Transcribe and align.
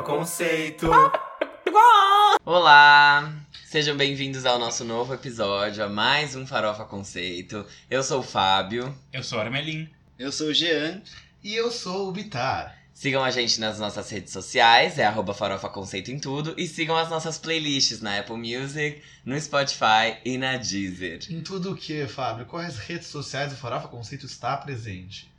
Farofa 0.00 0.02
Conceito. 0.02 0.90
Olá! 2.44 3.32
Sejam 3.66 3.96
bem-vindos 3.96 4.46
ao 4.46 4.58
nosso 4.58 4.84
novo 4.84 5.12
episódio, 5.12 5.84
a 5.84 5.88
mais 5.88 6.34
um 6.34 6.46
Farofa 6.46 6.84
Conceito. 6.84 7.66
Eu 7.90 8.02
sou 8.02 8.20
o 8.20 8.22
Fábio. 8.22 8.94
Eu 9.12 9.22
sou 9.22 9.38
a 9.38 9.42
Armelin. 9.42 9.88
Eu 10.18 10.32
sou 10.32 10.48
o 10.48 10.54
Jean. 10.54 11.02
E 11.42 11.54
eu 11.54 11.70
sou 11.70 12.08
o 12.08 12.12
Bitar. 12.12 12.78
Sigam 12.94 13.22
a 13.22 13.30
gente 13.30 13.60
nas 13.60 13.78
nossas 13.78 14.08
redes 14.10 14.32
sociais, 14.32 14.98
é 14.98 15.04
arroba 15.04 15.34
Farofa 15.34 15.68
Conceito 15.68 16.10
em 16.10 16.18
tudo. 16.18 16.54
E 16.56 16.66
sigam 16.66 16.96
as 16.96 17.10
nossas 17.10 17.36
playlists 17.36 18.00
na 18.00 18.18
Apple 18.18 18.36
Music, 18.36 19.02
no 19.24 19.38
Spotify 19.38 20.18
e 20.24 20.38
na 20.38 20.56
Deezer. 20.56 21.20
Em 21.30 21.42
tudo 21.42 21.72
o 21.72 21.76
que, 21.76 22.06
Fábio? 22.06 22.46
Quais 22.46 22.78
redes 22.78 23.08
sociais 23.08 23.52
o 23.52 23.56
Farofa 23.56 23.88
Conceito 23.88 24.24
está 24.24 24.56
presente? 24.56 25.30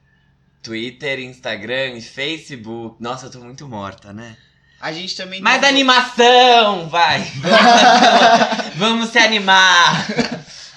Twitter, 0.61 1.19
Instagram 1.19 1.97
e 1.97 2.01
Facebook. 2.01 3.01
Nossa, 3.01 3.25
eu 3.25 3.31
tô 3.31 3.39
muito 3.39 3.67
morta, 3.67 4.13
né? 4.13 4.37
A 4.81 4.91
gente 4.91 5.15
também 5.15 5.39
Mais 5.41 5.63
animação, 5.63 6.89
vai! 6.89 7.31
Vamos 8.75 9.09
se 9.09 9.19
animar! 9.19 10.07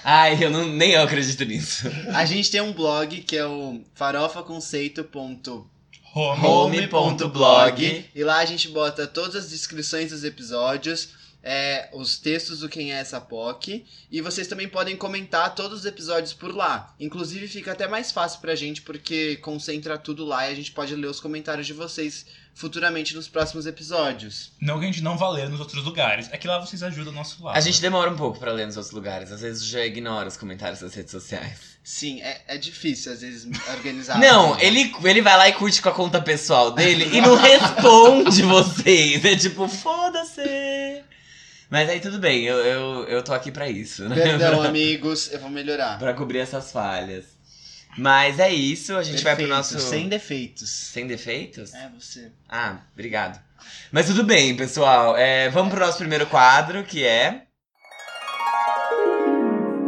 Ai, 0.03 0.37
eu 0.39 0.51
não, 0.51 0.67
nem 0.67 0.91
eu 0.91 1.01
acredito 1.01 1.43
nisso. 1.43 1.89
A 2.13 2.23
gente 2.25 2.51
tem 2.51 2.61
um 2.61 2.71
blog 2.71 3.21
que 3.21 3.35
é 3.35 3.45
o 3.47 3.81
farofaconceito.home.blog 3.95 5.67
Home.blog. 6.15 8.05
e 8.13 8.23
lá 8.23 8.37
a 8.37 8.45
gente 8.45 8.69
bota 8.69 9.07
todas 9.07 9.35
as 9.35 9.49
descrições 9.49 10.11
dos 10.11 10.23
episódios, 10.23 11.09
é, 11.43 11.89
os 11.91 12.17
textos 12.17 12.59
do 12.59 12.69
Quem 12.69 12.93
é 12.93 12.97
essa 12.97 13.19
POC 13.19 13.83
e 14.11 14.21
vocês 14.21 14.47
também 14.47 14.67
podem 14.69 14.95
comentar 14.95 15.53
todos 15.53 15.79
os 15.79 15.85
episódios 15.85 16.31
por 16.31 16.55
lá. 16.55 16.95
Inclusive 16.99 17.47
fica 17.47 17.71
até 17.71 17.87
mais 17.87 18.11
fácil 18.11 18.39
pra 18.39 18.55
gente 18.55 18.81
porque 18.81 19.35
concentra 19.37 19.97
tudo 19.97 20.23
lá 20.23 20.47
e 20.47 20.53
a 20.53 20.55
gente 20.55 20.71
pode 20.71 20.95
ler 20.95 21.07
os 21.07 21.19
comentários 21.19 21.67
de 21.67 21.73
vocês 21.73 22.25
futuramente 22.55 23.13
nos 23.13 23.27
próximos 23.27 23.67
episódios. 23.67 24.51
Não 24.61 24.79
que 24.79 24.85
a 24.85 24.87
gente 24.87 25.03
não 25.03 25.17
vá 25.17 25.29
ler 25.29 25.49
nos 25.49 25.59
outros 25.59 25.83
lugares. 25.83 26.29
É 26.31 26.37
que 26.37 26.47
lá 26.47 26.57
vocês 26.57 26.81
ajudam 26.81 27.11
o 27.11 27.15
nosso 27.15 27.43
lado. 27.43 27.55
A 27.55 27.59
gente 27.59 27.81
demora 27.81 28.09
um 28.09 28.15
pouco 28.15 28.39
pra 28.39 28.53
ler 28.53 28.65
nos 28.65 28.77
outros 28.77 28.93
lugares. 28.93 29.31
Às 29.31 29.41
vezes 29.41 29.65
já 29.65 29.85
ignora 29.85 30.27
os 30.29 30.37
comentários 30.37 30.79
das 30.79 30.93
redes 30.95 31.11
sociais. 31.11 31.75
Sim, 31.83 32.21
é, 32.21 32.41
é 32.47 32.57
difícil 32.57 33.11
às 33.11 33.21
vezes 33.21 33.45
organizar. 33.69 34.17
Não, 34.17 34.57
ele, 34.59 34.91
ele 35.03 35.21
vai 35.21 35.37
lá 35.37 35.49
e 35.49 35.53
curte 35.53 35.81
com 35.81 35.89
a 35.89 35.91
conta 35.91 36.21
pessoal 36.21 36.71
dele 36.71 37.09
e 37.15 37.19
não 37.21 37.35
responde 37.37 38.41
vocês. 38.41 39.23
É 39.23 39.35
tipo, 39.35 39.67
foda-se. 39.67 41.03
Mas 41.69 41.89
aí 41.89 41.99
tudo 41.99 42.19
bem, 42.19 42.43
eu, 42.45 42.57
eu, 42.57 43.03
eu 43.05 43.23
tô 43.23 43.33
aqui 43.33 43.51
pra 43.51 43.67
isso, 43.69 44.07
né? 44.07 44.15
Perdão, 44.15 44.61
amigos, 44.63 45.31
eu 45.31 45.39
vou 45.39 45.49
melhorar. 45.49 45.99
pra 45.99 46.13
cobrir 46.13 46.39
essas 46.39 46.71
falhas. 46.71 47.34
Mas 47.97 48.39
é 48.39 48.49
isso, 48.49 48.95
a 48.97 49.03
gente 49.03 49.23
vai 49.23 49.35
pro 49.35 49.47
Perfeito, 49.47 49.55
nosso. 49.55 49.79
Sem 49.79 50.09
defeitos. 50.09 50.69
Sem 50.69 51.07
defeitos? 51.07 51.73
É 51.73 51.89
você. 51.89 52.31
Ah, 52.49 52.79
obrigado. 52.93 53.41
Mas 53.91 54.07
tudo 54.07 54.23
bem, 54.23 54.55
pessoal. 54.55 55.15
É, 55.15 55.49
vamos 55.49 55.73
pro 55.73 55.85
nosso 55.85 55.97
primeiro 55.97 56.27
quadro, 56.27 56.83
que 56.83 57.05
é. 57.05 57.43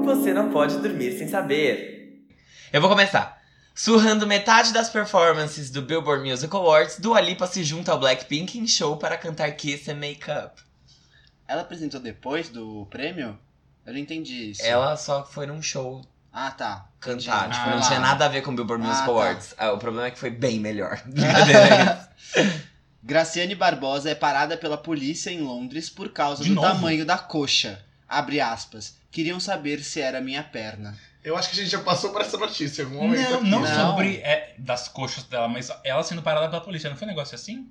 Você 0.05 0.33
não 0.33 0.49
pode 0.51 0.77
dormir 0.77 1.17
sem 1.17 1.27
saber. 1.27 2.25
Eu 2.71 2.79
vou 2.79 2.89
começar. 2.89 3.37
Surrando 3.75 4.25
metade 4.25 4.73
das 4.73 4.89
performances 4.89 5.69
do 5.69 5.81
Billboard 5.81 6.27
Music 6.27 6.55
Awards, 6.55 6.97
Dua 6.99 7.21
Lipa 7.21 7.45
se 7.45 7.63
junta 7.63 7.91
ao 7.91 7.99
Blackpink 7.99 8.57
em 8.57 8.65
show 8.65 8.97
para 8.97 9.17
cantar 9.17 9.51
Kiss 9.51 9.91
and 9.91 9.95
Make 9.95 10.31
Up. 10.31 10.61
Ela 11.47 11.61
apresentou 11.61 11.99
depois 11.99 12.49
do 12.49 12.87
prêmio? 12.89 13.37
Eu 13.85 13.93
não 13.93 13.99
entendi 13.99 14.51
isso. 14.51 14.63
Ela 14.63 14.97
só 14.97 15.23
foi 15.23 15.45
num 15.45 15.61
show 15.61 16.01
Ah, 16.39 16.51
tá. 16.51 16.85
cantar. 16.99 17.47
Entendi. 17.47 17.55
Tipo, 17.57 17.69
Ah. 17.69 17.75
não 17.75 17.81
tinha 17.81 17.99
nada 17.99 18.25
a 18.25 18.27
ver 18.27 18.41
com 18.41 18.51
o 18.51 18.55
Billboard 18.55 18.83
Ah, 18.83 18.87
Music 18.87 19.05
tá. 19.05 19.11
Awards. 19.11 19.55
Ah, 19.57 19.71
o 19.71 19.77
problema 19.79 20.07
é 20.07 20.11
que 20.11 20.19
foi 20.19 20.29
bem 20.29 20.59
melhor. 20.59 21.01
Brincadeira. 21.05 22.09
Graciane 23.03 23.55
Barbosa 23.55 24.09
é 24.09 24.15
parada 24.15 24.57
pela 24.57 24.77
polícia 24.77 25.29
em 25.31 25.41
Londres 25.41 25.89
por 25.89 26.09
causa 26.11 26.43
De 26.43 26.49
do 26.49 26.55
novo? 26.55 26.67
tamanho 26.67 27.05
da 27.05 27.17
coxa. 27.17 27.83
Abre 28.07 28.39
aspas. 28.41 28.97
Queriam 29.11 29.39
saber 29.39 29.81
se 29.83 30.01
era 30.01 30.21
minha 30.21 30.43
perna. 30.43 30.95
Eu 31.23 31.35
acho 31.35 31.49
que 31.49 31.59
a 31.59 31.63
gente 31.63 31.71
já 31.71 31.79
passou 31.81 32.11
por 32.11 32.21
essa 32.21 32.37
notícia 32.37 32.81
em 32.83 32.85
algum 32.85 32.97
momento. 33.01 33.31
Não, 33.31 33.41
não, 33.43 33.59
Não. 33.61 33.91
sobre 33.91 34.17
é, 34.17 34.53
das 34.57 34.87
coxas 34.87 35.23
dela, 35.23 35.47
mas 35.47 35.69
ela 35.83 36.03
sendo 36.03 36.21
parada 36.21 36.47
pela 36.49 36.61
polícia. 36.61 36.89
Não 36.89 36.95
foi 36.97 37.05
um 37.05 37.09
negócio 37.11 37.35
assim? 37.35 37.69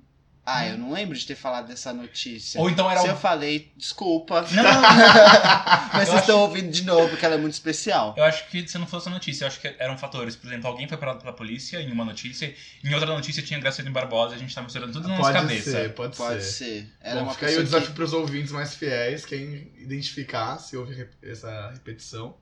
Ah, 0.49 0.65
eu 0.65 0.77
não 0.77 0.93
lembro 0.93 1.17
de 1.17 1.25
ter 1.25 1.35
falado 1.35 1.67
dessa 1.67 1.91
notícia. 1.91 2.61
Ou 2.61 2.69
então 2.69 2.89
era 2.89 3.01
Se 3.01 3.07
o- 3.07 3.09
eu 3.11 3.17
falei, 3.17 3.69
desculpa. 3.75 4.43
Não, 4.49 4.63
não, 4.63 4.71
não. 4.71 4.81
Mas 5.91 6.07
Eu 6.07 6.13
vocês 6.13 6.21
estão 6.21 6.39
ouvindo 6.39 6.71
de 6.71 6.83
novo, 6.85 7.09
porque 7.09 7.25
ela 7.25 7.35
é 7.35 7.37
muito 7.37 7.51
especial. 7.53 8.13
Eu 8.17 8.23
acho 8.23 8.47
que 8.49 8.65
se 8.65 8.77
não 8.77 8.87
fosse 8.87 9.09
a 9.09 9.11
notícia, 9.11 9.43
eu 9.43 9.47
acho 9.49 9.59
que 9.59 9.75
eram 9.77 9.97
fatores. 9.97 10.37
Por 10.37 10.47
exemplo, 10.47 10.67
alguém 10.67 10.87
foi 10.87 10.97
parado 10.97 11.19
pela 11.19 11.33
polícia 11.33 11.81
em 11.81 11.91
uma 11.91 12.05
notícia, 12.05 12.55
em 12.81 12.93
outra 12.93 13.07
notícia 13.13 13.43
tinha 13.43 13.59
Graciane 13.59 13.89
Barbosa, 13.89 14.35
a 14.35 14.37
gente 14.37 14.55
tá 14.55 14.61
misturando 14.61 14.93
tudo 14.93 15.09
na 15.09 15.17
nossa 15.17 15.33
Pode 15.33 15.47
cabeça. 15.47 15.71
ser, 15.71 15.93
pode, 15.93 16.15
Pode 16.15 16.41
ser. 16.43 16.51
ser. 16.51 16.89
Era 17.01 17.15
Bom, 17.19 17.23
uma 17.23 17.33
fica 17.33 17.47
aí 17.47 17.57
o 17.57 17.63
desafio 17.65 17.87
que... 17.89 17.93
para 17.95 18.03
os 18.05 18.13
ouvintes 18.13 18.51
mais 18.53 18.73
fiéis, 18.73 19.25
quem 19.25 19.69
identificar 19.77 20.57
se 20.59 20.77
houve 20.77 20.93
rep- 20.95 21.13
essa 21.23 21.71
repetição. 21.73 22.37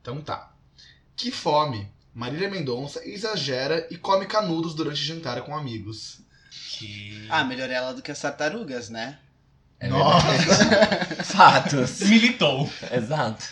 Então 0.00 0.20
tá. 0.20 0.52
Que 1.16 1.32
fome. 1.32 1.88
Marília 2.14 2.48
Mendonça 2.48 3.02
exagera 3.04 3.86
e 3.90 3.96
come 3.98 4.26
canudos 4.26 4.74
durante 4.76 5.02
jantar 5.02 5.42
com 5.42 5.56
amigos. 5.56 6.20
Que... 6.78 7.26
Ah, 7.30 7.42
melhor 7.42 7.70
ela 7.70 7.94
do 7.94 8.02
que 8.02 8.10
as 8.10 8.20
tartarugas, 8.20 8.90
né? 8.90 9.16
É 9.80 9.88
Nossa! 9.88 11.24
Fatos. 11.24 12.00
Militou. 12.00 12.70
Exato. 12.92 13.44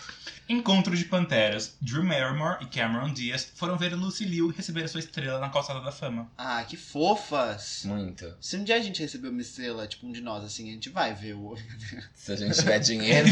Encontro 0.47 0.95
de 0.95 1.05
panteras. 1.05 1.75
Drew 1.81 2.03
Barrymore 2.07 2.57
e 2.61 2.65
Cameron 2.67 3.11
Diaz 3.11 3.51
foram 3.55 3.77
ver 3.77 3.93
Lucy 3.95 4.25
Liu 4.25 4.49
receber 4.55 4.87
sua 4.87 4.99
estrela 4.99 5.39
na 5.39 5.49
calçada 5.49 5.81
da 5.81 5.91
fama. 5.91 6.29
Ah, 6.37 6.63
que 6.67 6.77
fofas. 6.77 7.81
Muito. 7.85 8.31
Se 8.39 8.55
um 8.57 8.63
dia 8.63 8.75
a 8.75 8.79
gente 8.79 9.01
receber 9.01 9.29
uma 9.29 9.41
estrela, 9.41 9.87
tipo 9.87 10.05
um 10.05 10.11
de 10.11 10.21
nós, 10.21 10.43
assim, 10.43 10.69
a 10.69 10.73
gente 10.73 10.89
vai 10.89 11.13
ver 11.13 11.33
o. 11.33 11.55
Se 12.13 12.31
a 12.31 12.35
gente 12.35 12.55
tiver 12.55 12.77
dinheiro. 12.79 13.27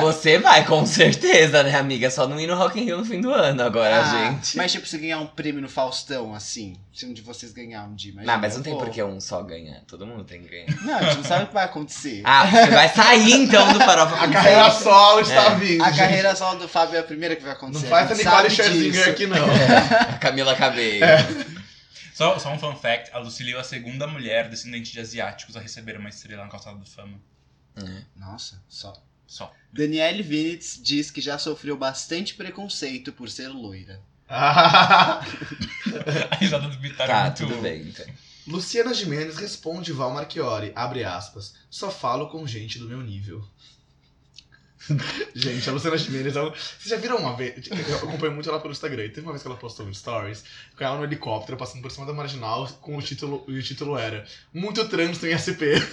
Você 0.00 0.38
vai, 0.38 0.64
com 0.66 0.84
certeza, 0.86 1.62
né, 1.62 1.74
amiga? 1.76 2.10
Só 2.10 2.26
não 2.28 2.38
ir 2.40 2.46
no 2.46 2.54
Rock 2.56 2.80
in 2.80 2.84
Rio 2.84 2.98
no 2.98 3.04
fim 3.04 3.20
do 3.20 3.30
ano 3.32 3.62
agora, 3.62 4.00
Ah, 4.02 4.30
gente. 4.32 4.56
Mas 4.56 4.72
tipo, 4.72 4.86
se 4.86 4.98
ganhar 4.98 5.18
um 5.18 5.26
prêmio 5.26 5.60
no 5.62 5.68
Faustão, 5.68 6.34
assim, 6.34 6.76
se 6.92 7.06
um 7.06 7.12
de 7.12 7.22
vocês 7.22 7.52
ganhar 7.52 7.84
um 7.84 7.94
dia, 7.94 8.12
Não, 8.14 8.38
mas 8.38 8.54
não 8.56 8.62
tem 8.62 8.76
por 8.76 8.90
que 8.90 9.02
um 9.02 9.20
só 9.20 9.42
ganhar. 9.42 9.80
Todo 9.86 10.06
mundo 10.06 10.24
tem 10.24 10.42
que 10.42 10.48
ganhar. 10.48 10.82
Não, 10.82 10.94
a 10.98 11.02
gente 11.02 11.16
não 11.18 11.24
sabe 11.24 11.44
o 11.44 11.46
que 11.48 11.54
vai 11.54 11.64
acontecer. 11.64 12.22
Ah, 12.24 12.46
você 12.46 12.66
vai 12.70 12.88
sair 12.88 13.32
então 13.32 13.72
do 13.72 13.78
Farofa 13.80 14.16
A 14.16 14.28
carreira 14.30 14.70
solo 14.70 15.20
está 15.20 15.52
É. 15.52 15.54
vindo. 15.56 15.82
a 15.82 15.88
gente. 15.90 15.98
carreira 15.98 16.25
solo 16.34 16.58
do 16.58 16.68
Fábio 16.68 16.96
é 16.96 17.00
a 17.00 17.04
primeira 17.04 17.36
que 17.36 17.42
vai 17.42 17.52
Não 17.52 17.56
acontecer. 17.58 17.86
faz 17.88 18.10
a 18.10 18.14
Nicole 18.14 18.50
Scherzinger 18.50 18.92
disso. 18.92 19.10
aqui, 19.10 19.26
não. 19.26 19.44
A 19.44 20.14
Camila 20.18 20.54
Cabello. 20.56 21.04
Só, 22.14 22.38
só 22.38 22.52
um 22.52 22.58
fun 22.58 22.74
fact, 22.76 23.10
a 23.12 23.18
Lucy 23.18 23.42
Liu 23.44 23.58
é 23.58 23.60
a 23.60 23.64
segunda 23.64 24.06
mulher 24.06 24.48
descendente 24.48 24.90
de 24.92 25.00
asiáticos 25.00 25.56
a 25.56 25.60
receber 25.60 25.98
uma 25.98 26.08
estrela 26.08 26.44
na 26.44 26.50
calçada 26.50 26.78
da 26.78 26.86
fama. 26.86 27.20
É. 27.76 28.02
Nossa, 28.16 28.62
só. 28.68 28.92
Só. 29.26 29.52
Danielle 29.72 30.22
Vinitz 30.22 30.80
diz 30.82 31.10
que 31.10 31.20
já 31.20 31.36
sofreu 31.38 31.76
bastante 31.76 32.34
preconceito 32.34 33.12
por 33.12 33.28
ser 33.28 33.48
loira. 33.48 34.00
A 34.28 35.20
risada 36.40 36.68
do 36.68 36.76
Bitar 36.78 37.08
é 37.08 37.12
Tá, 37.12 37.22
muito... 37.24 37.36
tudo 37.46 37.60
bem, 37.62 37.82
então. 37.82 38.06
Luciana 38.46 38.94
Gimenez 38.94 39.36
responde 39.36 39.92
Val 39.92 40.12
Marchiori, 40.12 40.72
abre 40.74 41.02
aspas, 41.04 41.54
só 41.68 41.90
falo 41.90 42.28
com 42.28 42.46
gente 42.46 42.78
do 42.78 42.86
meu 42.88 43.00
nível. 43.02 43.44
gente, 45.34 45.68
a 45.68 45.72
Luciana 45.72 45.96
Gimenez, 45.96 46.36
ela... 46.36 46.50
vocês 46.50 46.84
já 46.86 46.96
viram 46.96 47.16
uma 47.16 47.36
vez, 47.36 47.54
eu 47.68 47.96
acompanho 47.96 48.32
muito 48.32 48.48
ela 48.48 48.60
pelo 48.60 48.72
Instagram, 48.72 49.04
e 49.04 49.08
teve 49.08 49.26
uma 49.26 49.32
vez 49.32 49.42
que 49.42 49.48
ela 49.48 49.56
postou 49.56 49.86
um 49.86 49.92
stories, 49.92 50.44
com 50.76 50.84
ela 50.84 50.96
no 50.96 51.04
helicóptero, 51.04 51.56
passando 51.56 51.82
por 51.82 51.90
cima 51.90 52.06
da 52.06 52.12
marginal, 52.12 52.68
com 52.80 52.96
o 52.96 53.02
título, 53.02 53.44
e 53.48 53.58
o 53.58 53.62
título 53.62 53.98
era, 53.98 54.24
muito 54.52 54.86
trânsito 54.88 55.26
em 55.26 55.36
SP. 55.36 55.76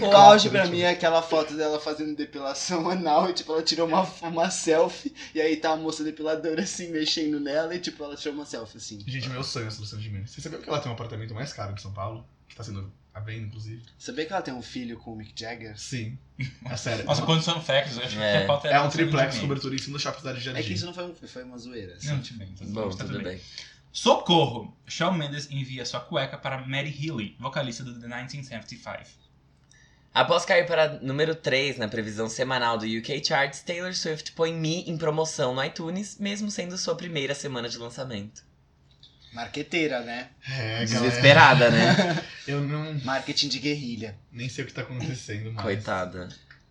O 0.00 0.16
auge 0.16 0.50
pra 0.50 0.62
tipo, 0.62 0.74
mim 0.74 0.82
é 0.82 0.90
aquela 0.90 1.22
foto 1.22 1.54
dela 1.54 1.78
fazendo 1.78 2.16
depilação 2.16 2.88
anal 2.90 3.30
e, 3.30 3.32
tipo, 3.32 3.52
ela 3.52 3.62
tirou 3.62 3.86
uma, 3.86 4.02
uma 4.22 4.50
selfie 4.50 5.14
e 5.34 5.40
aí 5.40 5.56
tá 5.56 5.70
a 5.70 5.76
moça 5.76 6.02
depiladora, 6.02 6.62
assim, 6.62 6.88
mexendo 6.88 7.38
nela 7.38 7.74
e, 7.74 7.78
tipo, 7.78 8.02
ela 8.02 8.16
tirou 8.16 8.34
uma 8.34 8.44
selfie, 8.44 8.78
assim. 8.78 8.98
Gente, 9.06 9.28
meu 9.28 9.42
sonho 9.42 9.66
é 9.66 9.68
essa 9.68 9.80
Luciana 9.80 10.02
Gimenez. 10.02 10.30
Você 10.30 10.40
sabia 10.40 10.58
que 10.58 10.68
ela 10.68 10.80
tem 10.80 10.90
um 10.90 10.94
apartamento 10.94 11.34
mais 11.34 11.52
caro 11.52 11.74
de 11.74 11.82
São 11.82 11.92
Paulo? 11.92 12.26
Que 12.48 12.56
tá 12.56 12.64
sendo 12.64 12.92
à 13.14 13.20
venda, 13.20 13.46
inclusive? 13.46 13.82
Sabia 13.98 14.24
que 14.26 14.32
ela 14.32 14.42
tem 14.42 14.54
um 14.54 14.62
filho 14.62 14.98
com 14.98 15.12
o 15.12 15.16
Mick 15.16 15.32
Jagger? 15.38 15.78
Sim. 15.78 16.18
É 16.64 16.76
sério. 16.76 17.04
Nossa, 17.04 17.22
quantos 17.22 17.44
fun 17.46 17.60
facts? 17.60 17.96
Eu 17.96 18.04
acho 18.04 18.18
É. 18.18 18.38
que 18.38 18.44
a 18.44 18.46
pauta 18.46 18.68
É 18.68 18.80
um 18.80 18.88
triplex 18.88 19.38
cobertura 19.38 19.74
em 19.74 19.78
cima 19.78 19.96
do 19.98 20.02
shopping 20.02 20.32
de 20.34 20.40
Jardim. 20.40 20.60
É 20.60 20.62
que 20.62 20.72
isso 20.72 20.86
não 20.86 20.94
foi, 20.94 21.04
um, 21.04 21.14
foi 21.14 21.42
uma 21.44 21.58
zoeira. 21.58 21.94
assim. 21.94 22.08
Não, 22.08 22.20
tudo 22.20 22.38
bem. 22.38 22.48
Tudo, 22.56 22.72
Bom, 22.72 22.90
tá 22.90 23.04
tudo 23.04 23.22
bem. 23.22 23.40
Socorro! 23.92 24.74
Shawn 24.86 25.12
Mendes 25.12 25.48
envia 25.50 25.84
sua 25.84 26.00
cueca 26.00 26.38
para 26.38 26.66
Mary 26.66 26.88
Healy, 26.90 27.36
vocalista 27.38 27.84
do 27.84 27.92
The 27.92 28.06
1975. 28.08 29.22
Após 30.14 30.44
cair 30.44 30.66
para 30.66 30.98
número 31.00 31.34
3 31.34 31.78
na 31.78 31.88
previsão 31.88 32.28
semanal 32.28 32.76
do 32.78 32.84
UK 32.86 33.24
Charts, 33.24 33.60
Taylor 33.62 33.94
Swift 33.94 34.32
põe 34.32 34.52
Me 34.52 34.82
em 34.90 34.96
promoção 34.96 35.54
no 35.54 35.64
iTunes, 35.64 36.18
mesmo 36.18 36.50
sendo 36.50 36.76
sua 36.78 36.94
primeira 36.94 37.34
semana 37.34 37.68
de 37.68 37.78
lançamento. 37.78 38.42
Marqueteira, 39.32 40.02
né? 40.02 40.30
É, 40.46 40.84
galera. 40.84 40.86
Desesperada, 40.86 41.70
né? 41.70 42.22
Eu 42.46 42.60
não. 42.60 42.94
Marketing 43.04 43.48
de 43.48 43.58
guerrilha. 43.58 44.18
Nem 44.30 44.48
sei 44.48 44.64
o 44.64 44.66
que 44.66 44.74
tá 44.74 44.82
acontecendo 44.82 45.50
mais. 45.52 45.62
Coitada. 45.62 46.28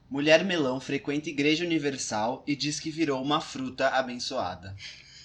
Mulher 0.10 0.44
melão 0.44 0.80
frequenta 0.80 1.30
Igreja 1.30 1.66
Universal 1.66 2.44
e 2.46 2.56
diz 2.56 2.80
que 2.80 2.92
virou 2.92 3.22
uma 3.24 3.42
fruta 3.42 3.88
abençoada. 3.90 4.76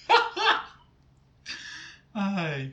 Ai. 2.14 2.72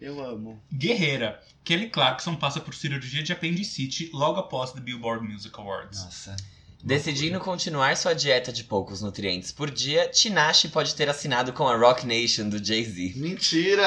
Eu 0.00 0.24
amo. 0.24 0.60
Guerreira. 0.72 1.40
Kelly 1.62 1.88
Clarkson 1.88 2.34
passa 2.34 2.60
por 2.60 2.74
cirurgia 2.74 3.22
de 3.22 3.32
apendicite 3.32 4.10
logo 4.12 4.40
após 4.40 4.72
The 4.72 4.80
Billboard 4.80 5.26
Music 5.26 5.54
Awards. 5.58 6.04
Nossa. 6.04 6.36
Decidindo 6.86 7.40
continuar 7.40 7.96
sua 7.96 8.14
dieta 8.14 8.52
de 8.52 8.62
poucos 8.62 9.00
nutrientes 9.00 9.50
por 9.50 9.70
dia, 9.70 10.06
Tinashe 10.10 10.68
pode 10.68 10.94
ter 10.94 11.08
assinado 11.08 11.50
com 11.54 11.66
a 11.66 11.74
Rock 11.74 12.06
Nation 12.06 12.46
do 12.50 12.62
Jay-Z. 12.62 13.14
Mentira! 13.16 13.82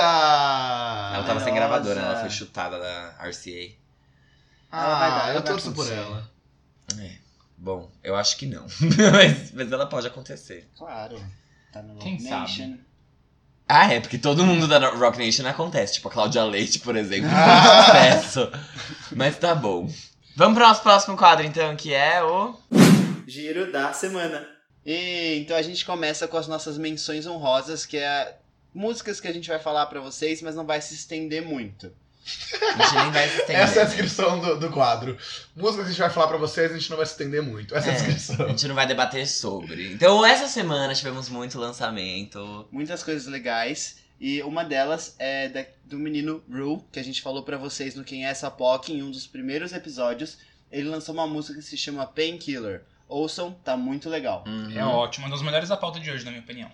Ela 1.14 1.24
tava 1.24 1.40
sem 1.40 1.50
Nossa. 1.50 1.52
gravadora, 1.52 2.00
ela 2.02 2.20
foi 2.22 2.30
chutada 2.32 2.80
da 2.80 3.10
RCA. 3.24 3.72
Ela 4.72 5.00
vai 5.00 5.10
dar, 5.12 5.26
Ah, 5.26 5.30
ela 5.30 5.30
eu 5.30 5.44
vai 5.44 5.52
torço 5.52 5.72
por 5.74 5.86
acontecer. 5.86 5.94
ela. 5.94 6.32
É. 7.00 7.12
Bom, 7.56 7.92
eu 8.04 8.16
acho 8.16 8.36
que 8.36 8.48
não. 8.48 8.66
mas, 9.14 9.52
mas 9.52 9.72
ela 9.72 9.86
pode 9.86 10.08
acontecer. 10.08 10.68
Claro. 10.76 11.24
Tá 11.72 11.84
no 11.84 12.00
Quem 12.00 12.14
Rock 12.18 12.24
Nation. 12.32 12.78
Ah, 13.70 13.94
é, 13.94 14.00
porque 14.00 14.18
todo 14.18 14.44
mundo 14.44 14.68
da 14.68 14.90
Rock 14.90 15.20
Nation 15.20 15.46
acontece. 15.46 15.94
Tipo, 15.96 16.08
a 16.08 16.12
Cláudia 16.12 16.44
Leite, 16.46 16.80
por 16.80 16.96
exemplo. 16.96 17.30
Ah. 17.32 17.84
Sucesso. 18.24 18.52
Mas 19.16 19.38
tá 19.38 19.54
bom. 19.54 19.88
Vamos 20.38 20.56
pro 20.56 20.68
nosso 20.68 20.84
próximo 20.84 21.18
quadro, 21.18 21.44
então, 21.44 21.76
que 21.76 21.96
é 21.96 22.24
o. 22.24 22.54
Giro 23.26 23.72
da 23.72 23.92
semana. 23.92 24.48
E 24.86 25.40
então 25.40 25.58
a 25.58 25.64
gente 25.64 25.84
começa 25.84 26.28
com 26.28 26.38
as 26.38 26.48
nossas 26.48 26.78
menções 26.78 27.26
honrosas, 27.26 27.88
que 27.88 27.98
é 27.98 28.38
músicas 28.72 29.20
que 29.20 29.28
a 29.28 29.34
gente 29.34 29.50
vai 29.50 29.58
falar 29.58 29.88
pra 29.88 30.00
vocês, 30.00 30.40
mas 30.44 30.54
não 30.54 30.64
vai 30.64 30.80
se 30.80 30.94
estender 30.94 31.42
muito. 31.42 31.92
A 32.62 32.84
gente 32.84 32.94
nem 32.94 33.12
vai 33.12 33.28
se 33.30 33.38
estender. 33.40 33.62
Essa 33.64 33.80
é 33.80 33.82
a 33.82 33.86
descrição 33.86 34.40
do, 34.40 34.60
do 34.60 34.70
quadro. 34.70 35.18
Música 35.56 35.82
que 35.82 35.88
a 35.90 35.92
gente 35.92 36.00
vai 36.02 36.10
falar 36.12 36.28
pra 36.28 36.38
vocês, 36.38 36.72
a 36.72 36.78
gente 36.78 36.90
não 36.92 36.98
vai 36.98 37.06
se 37.08 37.14
estender 37.14 37.42
muito. 37.42 37.76
Essa 37.76 37.88
é, 37.88 37.90
a 37.90 37.94
É, 37.94 37.96
descrição. 37.96 38.46
a 38.46 38.50
gente 38.50 38.68
não 38.68 38.76
vai 38.76 38.86
debater 38.86 39.28
sobre. 39.28 39.92
Então, 39.94 40.24
essa 40.24 40.48
semana 40.48 40.94
tivemos 40.94 41.30
muito 41.30 41.58
lançamento. 41.58 42.68
Muitas 42.72 43.02
coisas 43.02 43.26
legais. 43.26 43.96
E 44.20 44.42
uma 44.44 44.64
delas 44.64 45.16
é 45.20 45.48
da- 45.50 45.66
do 45.86 45.98
menino 46.00 46.44
Rue, 46.52 46.82
que 46.92 47.00
a 47.00 47.04
gente 47.04 47.22
falou 47.22 47.44
pra 47.44 47.58
vocês 47.58 47.94
no 47.96 48.04
Quem 48.04 48.26
é 48.26 48.30
essa 48.30 48.50
POC 48.50 48.94
em 48.94 49.04
um 49.04 49.12
dos 49.12 49.28
primeiros 49.28 49.74
episódios. 49.74 50.38
Ele 50.72 50.90
lançou 50.90 51.14
uma 51.14 51.28
música 51.28 51.56
que 51.60 51.66
se 51.66 51.78
chama 51.78 52.06
Painkiller. 52.06 52.84
Ouçam, 53.08 53.54
tá 53.64 53.78
muito 53.78 54.10
legal. 54.10 54.44
Uhum. 54.48 54.72
É 54.78 54.84
ótimo, 54.84 55.26
uma 55.28 55.32
das 55.36 55.42
melhores 55.44 55.70
da 55.70 55.78
pauta 55.78 56.00
de 56.00 56.10
hoje, 56.12 56.26
na 56.26 56.32
minha 56.32 56.44
opinião. 56.44 56.70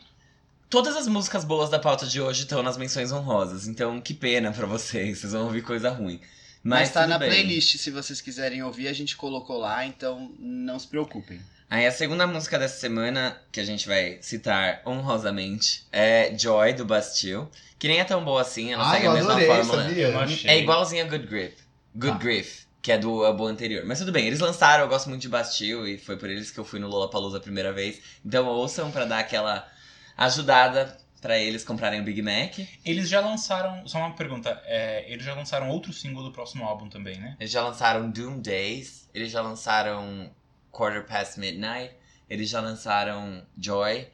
Todas 0.69 0.95
as 0.95 1.07
músicas 1.07 1.43
boas 1.43 1.69
da 1.69 1.77
pauta 1.77 2.07
de 2.07 2.19
hoje 2.19 2.41
estão 2.43 2.63
nas 2.63 2.77
menções 2.77 3.11
honrosas. 3.11 3.67
Então, 3.67 4.01
que 4.01 4.13
pena 4.13 4.51
pra 4.51 4.65
vocês. 4.65 5.19
Vocês 5.19 5.33
vão 5.33 5.43
ouvir 5.43 5.61
coisa 5.61 5.91
ruim. 5.91 6.19
Mas, 6.63 6.79
Mas, 6.87 6.91
tá 6.93 7.05
na 7.05 7.19
bem. 7.19 7.29
playlist, 7.29 7.77
se 7.77 7.91
vocês 7.91 8.21
quiserem 8.21 8.63
ouvir, 8.63 8.87
a 8.87 8.93
gente 8.93 9.15
colocou 9.17 9.57
lá, 9.59 9.85
então 9.85 10.31
não 10.39 10.79
se 10.79 10.87
preocupem. 10.87 11.39
Aí 11.73 11.87
a 11.87 11.91
segunda 11.91 12.27
música 12.27 12.59
dessa 12.59 12.79
semana, 12.79 13.35
que 13.51 13.59
a 13.59 13.63
gente 13.63 13.87
vai 13.87 14.19
citar 14.21 14.83
honrosamente, 14.85 15.87
é 15.91 16.31
Joy, 16.37 16.73
do 16.73 16.85
Bastille. 16.85 17.47
Que 17.79 17.87
nem 17.87 17.99
é 17.99 18.03
tão 18.03 18.23
boa 18.23 18.41
assim, 18.41 18.71
ela 18.71 18.85
Ai, 18.85 18.91
segue 18.91 19.05
eu 19.07 19.11
a 19.11 19.13
mesma 19.15 19.39
fórmula. 19.41 19.83
sabia? 19.83 20.03
Eu 20.07 20.11
não 20.13 20.19
achei. 20.19 20.51
É 20.51 20.59
igualzinha 20.59 21.03
a 21.03 21.07
Good 21.07 21.25
Grip. 21.25 21.55
Good 21.95 22.13
Ah. 22.13 22.17
Grief, 22.19 22.65
que 22.79 22.91
é 22.91 22.97
do 22.99 23.25
álbum 23.25 23.45
anterior. 23.47 23.83
Mas 23.87 23.97
tudo 23.97 24.11
bem, 24.11 24.27
eles 24.27 24.39
lançaram, 24.39 24.83
eu 24.83 24.87
gosto 24.87 25.09
muito 25.09 25.23
de 25.23 25.29
Bastille, 25.29 25.95
e 25.95 25.97
foi 25.97 26.15
por 26.15 26.29
eles 26.29 26.51
que 26.51 26.59
eu 26.59 26.63
fui 26.63 26.79
no 26.79 26.87
Lollapalooza 26.87 27.37
a 27.37 27.41
primeira 27.41 27.73
vez. 27.73 27.99
Então 28.23 28.45
ouçam 28.45 28.91
pra 28.91 29.05
dar 29.05 29.17
aquela 29.17 29.67
ajudada 30.15 30.95
pra 31.21 31.39
eles 31.39 31.63
comprarem 31.63 32.01
o 32.01 32.03
Big 32.03 32.21
Mac. 32.21 32.59
Eles 32.85 33.09
já 33.09 33.19
lançaram. 33.19 33.87
Só 33.87 33.97
uma 33.97 34.13
pergunta. 34.15 34.61
é, 34.65 35.05
eles 35.11 35.25
já 35.25 35.33
lançaram 35.33 35.69
outro 35.69 35.91
single 35.91 36.23
do 36.23 36.31
próximo 36.31 36.65
álbum 36.65 36.87
também, 36.87 37.17
né? 37.19 37.35
Eles 37.39 37.51
já 37.51 37.63
lançaram 37.63 38.11
Doom 38.11 38.39
Days, 38.41 39.09
eles 39.11 39.31
já 39.31 39.41
lançaram 39.41 40.29
Quarter 40.73 41.05
Past 41.05 41.39
Midnight, 41.39 41.95
eles 42.29 42.49
já 42.49 42.59
lançaram 42.59 43.45
Joy. 43.57 44.07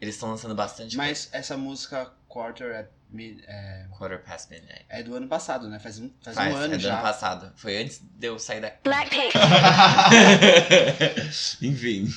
Eles 0.00 0.14
estão 0.16 0.30
lançando 0.30 0.54
bastante 0.54 0.96
Mas 0.96 1.28
essa 1.32 1.56
música 1.56 2.10
Quarter 2.28 2.74
at 2.76 2.86
Mid, 3.10 3.40
é, 3.46 3.84
coisa. 3.88 3.98
Quarter 3.98 4.22
Past 4.24 4.50
Midnight. 4.50 4.84
é 4.88 5.02
do 5.02 5.14
ano 5.14 5.28
passado, 5.28 5.68
né? 5.68 5.78
Faz 5.78 5.98
um, 5.98 6.10
faz 6.22 6.36
Faz, 6.36 6.54
um 6.54 6.56
ano 6.56 6.74
é 6.74 6.76
do 6.76 6.82
já. 6.82 6.94
ano 6.94 7.02
passado. 7.02 7.52
Foi 7.56 7.82
antes 7.82 8.00
de 8.02 8.26
eu 8.26 8.38
sair 8.38 8.60
da 8.60 8.72
Blackpink. 8.84 9.32
enfim. 11.62 12.08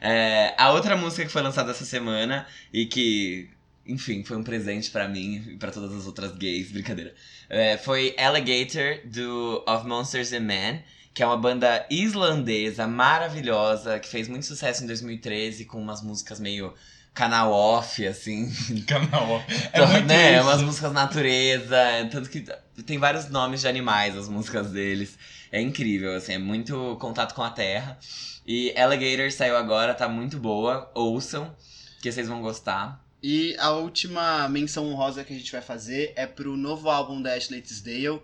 É, 0.00 0.54
a 0.58 0.72
outra 0.72 0.96
música 0.96 1.24
que 1.24 1.30
foi 1.30 1.42
lançada 1.42 1.70
essa 1.70 1.84
semana 1.84 2.46
e 2.72 2.86
que, 2.86 3.48
enfim, 3.86 4.24
foi 4.24 4.36
um 4.36 4.42
presente 4.42 4.90
pra 4.90 5.06
mim 5.08 5.44
e 5.52 5.56
pra 5.56 5.70
todas 5.70 5.94
as 5.94 6.06
outras 6.06 6.32
gays, 6.36 6.72
brincadeira. 6.72 7.14
é, 7.48 7.76
foi 7.78 8.14
Alligator 8.18 8.98
do 9.06 9.64
Of 9.66 9.86
Monsters 9.86 10.32
and 10.32 10.40
Men, 10.40 10.84
que 11.14 11.22
é 11.22 11.26
uma 11.26 11.36
banda 11.36 11.86
islandesa 11.90 12.86
maravilhosa 12.86 13.98
que 13.98 14.08
fez 14.08 14.28
muito 14.28 14.46
sucesso 14.46 14.82
em 14.82 14.86
2013 14.86 15.64
com 15.64 15.78
umas 15.78 16.02
músicas 16.02 16.40
meio 16.40 16.74
canal 17.14 17.52
off, 17.52 18.06
assim. 18.06 18.50
Canal. 18.88 19.42
É 19.48 19.68
Então, 19.68 19.86
muito 19.88 20.06
né, 20.06 20.38
isso. 20.38 20.42
umas 20.46 20.62
músicas 20.62 20.92
natureza, 20.92 21.76
tanto 22.10 22.30
que 22.30 22.44
tem 22.86 22.98
vários 22.98 23.28
nomes 23.28 23.60
de 23.60 23.68
animais 23.68 24.16
as 24.16 24.28
músicas 24.28 24.70
deles. 24.70 25.18
É 25.50 25.60
incrível, 25.60 26.14
assim, 26.16 26.32
é 26.32 26.38
muito 26.38 26.96
contato 26.98 27.34
com 27.34 27.42
a 27.42 27.50
terra. 27.50 27.98
E 28.46 28.72
Alligator 28.78 29.30
saiu 29.30 29.56
agora, 29.56 29.94
tá 29.94 30.08
muito 30.08 30.38
boa. 30.38 30.90
Ouçam, 30.94 31.54
que 32.00 32.10
vocês 32.10 32.26
vão 32.26 32.40
gostar. 32.40 33.00
E 33.22 33.54
a 33.58 33.70
última 33.70 34.48
menção 34.48 34.88
honrosa 34.88 35.22
que 35.22 35.32
a 35.32 35.36
gente 35.36 35.52
vai 35.52 35.62
fazer 35.62 36.12
é 36.16 36.26
pro 36.26 36.56
novo 36.56 36.90
álbum 36.90 37.22
da 37.22 37.34
Ashley 37.34 37.60
Tisdale, 37.60 38.20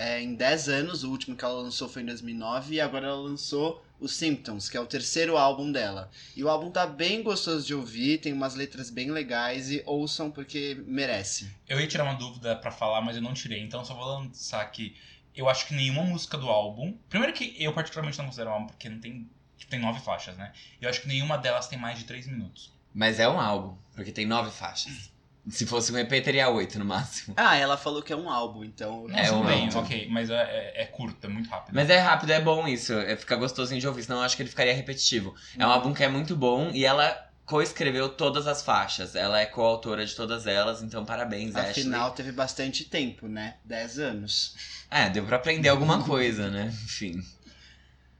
é, 0.00 0.18
em 0.18 0.34
10 0.34 0.68
anos. 0.70 1.04
O 1.04 1.10
último 1.10 1.36
que 1.36 1.44
ela 1.44 1.60
lançou 1.60 1.86
foi 1.86 2.00
em 2.00 2.06
2009 2.06 2.74
e 2.74 2.80
agora 2.80 3.06
ela 3.06 3.20
lançou 3.20 3.84
o 4.00 4.08
Symptoms, 4.08 4.70
que 4.70 4.76
é 4.78 4.80
o 4.80 4.86
terceiro 4.86 5.36
álbum 5.36 5.70
dela. 5.70 6.10
E 6.34 6.42
o 6.42 6.48
álbum 6.48 6.70
tá 6.70 6.86
bem 6.86 7.22
gostoso 7.22 7.66
de 7.66 7.74
ouvir, 7.74 8.18
tem 8.18 8.32
umas 8.32 8.54
letras 8.54 8.88
bem 8.88 9.10
legais 9.10 9.70
e 9.70 9.82
ouçam 9.84 10.30
porque 10.30 10.82
merece. 10.86 11.54
Eu 11.68 11.78
ia 11.78 11.86
tirar 11.86 12.04
uma 12.04 12.14
dúvida 12.14 12.56
pra 12.56 12.70
falar, 12.70 13.02
mas 13.02 13.16
eu 13.16 13.22
não 13.22 13.34
tirei, 13.34 13.60
então 13.60 13.84
só 13.84 13.92
vou 13.92 14.06
lançar 14.06 14.62
aqui. 14.62 14.96
Eu 15.36 15.50
acho 15.50 15.66
que 15.66 15.74
nenhuma 15.74 16.02
música 16.02 16.38
do 16.38 16.48
álbum. 16.48 16.96
Primeiro 17.10 17.34
que 17.34 17.54
eu 17.62 17.74
particularmente 17.74 18.16
não 18.16 18.24
considero 18.24 18.48
um 18.48 18.54
álbum, 18.54 18.66
porque 18.68 18.88
não 18.88 18.98
tem. 18.98 19.28
Tipo, 19.58 19.70
tem 19.70 19.80
nove 19.80 20.00
faixas, 20.00 20.34
né? 20.38 20.50
Eu 20.80 20.88
acho 20.88 21.02
que 21.02 21.08
nenhuma 21.08 21.36
delas 21.36 21.68
tem 21.68 21.78
mais 21.78 21.98
de 21.98 22.06
três 22.06 22.26
minutos. 22.26 22.72
Mas 22.94 23.20
é 23.20 23.28
um 23.28 23.38
álbum, 23.38 23.76
porque 23.94 24.10
tem 24.10 24.26
nove 24.26 24.50
faixas. 24.50 25.09
Se 25.50 25.66
fosse 25.66 25.92
um 25.92 25.98
EP, 25.98 26.08
teria 26.22 26.48
oito 26.48 26.78
no 26.78 26.84
máximo. 26.84 27.34
Ah, 27.36 27.56
ela 27.56 27.76
falou 27.76 28.02
que 28.02 28.12
é 28.12 28.16
um 28.16 28.30
álbum, 28.30 28.62
então. 28.64 29.06
Não, 29.08 29.18
É 29.18 29.30
um 29.32 29.44
bem, 29.44 29.66
álbum. 29.66 29.78
ok, 29.80 30.08
mas 30.10 30.30
é, 30.30 30.34
é, 30.36 30.82
é 30.82 30.86
curto, 30.86 31.26
é 31.26 31.28
muito 31.28 31.50
rápido. 31.50 31.74
Mas 31.74 31.90
é 31.90 31.98
rápido, 31.98 32.30
é 32.30 32.40
bom 32.40 32.66
isso. 32.68 32.92
É, 32.92 33.16
fica 33.16 33.36
gostosinho 33.36 33.80
de 33.80 33.88
ouvir, 33.88 34.02
senão 34.04 34.18
eu 34.18 34.24
acho 34.24 34.36
que 34.36 34.42
ele 34.42 34.48
ficaria 34.50 34.74
repetitivo. 34.74 35.34
É 35.58 35.66
um 35.66 35.70
álbum 35.70 35.92
que 35.92 36.02
é 36.04 36.08
muito 36.08 36.36
bom 36.36 36.70
e 36.72 36.84
ela 36.84 37.26
coescreveu 37.46 38.08
todas 38.08 38.46
as 38.46 38.62
faixas. 38.62 39.16
Ela 39.16 39.40
é 39.40 39.46
coautora 39.46 40.06
de 40.06 40.14
todas 40.14 40.46
elas, 40.46 40.82
então 40.82 41.04
parabéns, 41.04 41.56
Ashley. 41.56 41.70
Afinal, 41.84 42.12
teve 42.12 42.30
bastante 42.30 42.84
tempo, 42.84 43.26
né? 43.26 43.56
10 43.64 43.98
anos. 43.98 44.54
É, 44.90 45.08
deu 45.10 45.24
pra 45.24 45.36
aprender 45.36 45.68
alguma 45.68 46.02
coisa, 46.04 46.48
né? 46.48 46.72
Enfim. 46.84 47.20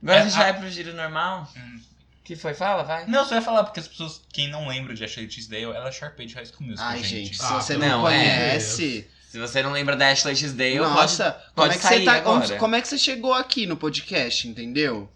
Agora 0.02 0.18
É, 0.18 0.22
a 0.22 0.24
gente 0.28 0.34
a- 0.36 0.38
vai 0.44 0.58
pro 0.58 0.68
giro 0.70 0.92
normal. 0.94 1.48
Hum. 1.56 1.80
Que 2.24 2.36
foi? 2.36 2.54
Fala, 2.54 2.82
vai. 2.82 3.06
Não, 3.06 3.24
só 3.24 3.34
ia 3.34 3.42
falar, 3.42 3.64
porque 3.64 3.80
as 3.80 3.88
pessoas, 3.88 4.20
quem 4.32 4.48
não 4.48 4.68
lembra 4.68 4.94
de 4.94 5.04
Ashley 5.04 5.26
Tisdale, 5.26 5.64
ela 5.64 5.88
é 5.88 5.92
Sharpay 5.92 6.26
de 6.26 6.34
High 6.34 6.46
School 6.46 6.66
Musical, 6.68 6.88
Ai, 6.90 7.02
gente. 7.02 7.24
gente, 7.26 7.36
se 7.38 7.44
Ah, 7.44 7.60
você 7.60 7.76
não, 7.76 7.88
não, 7.88 8.08
é. 8.08 8.12
conhece. 8.20 9.08
Se 9.30 9.38
você 9.38 9.62
não 9.62 9.72
lembra 9.72 9.96
da 9.96 10.10
Ashley 10.10 10.34
Tisdale, 10.34 10.78
Nossa, 10.78 11.32
como, 11.32 11.44
pode 11.54 11.74
é 11.74 11.78
que 11.78 11.82
sair 11.84 11.98
você 12.00 12.04
tá, 12.04 12.12
agora. 12.14 12.46
como, 12.46 12.58
como 12.58 12.74
é 12.76 12.80
que 12.82 12.88
você 12.88 12.98
chegou 12.98 13.32
aqui 13.32 13.66
no 13.66 13.76
podcast, 13.76 14.46
entendeu? 14.48 15.10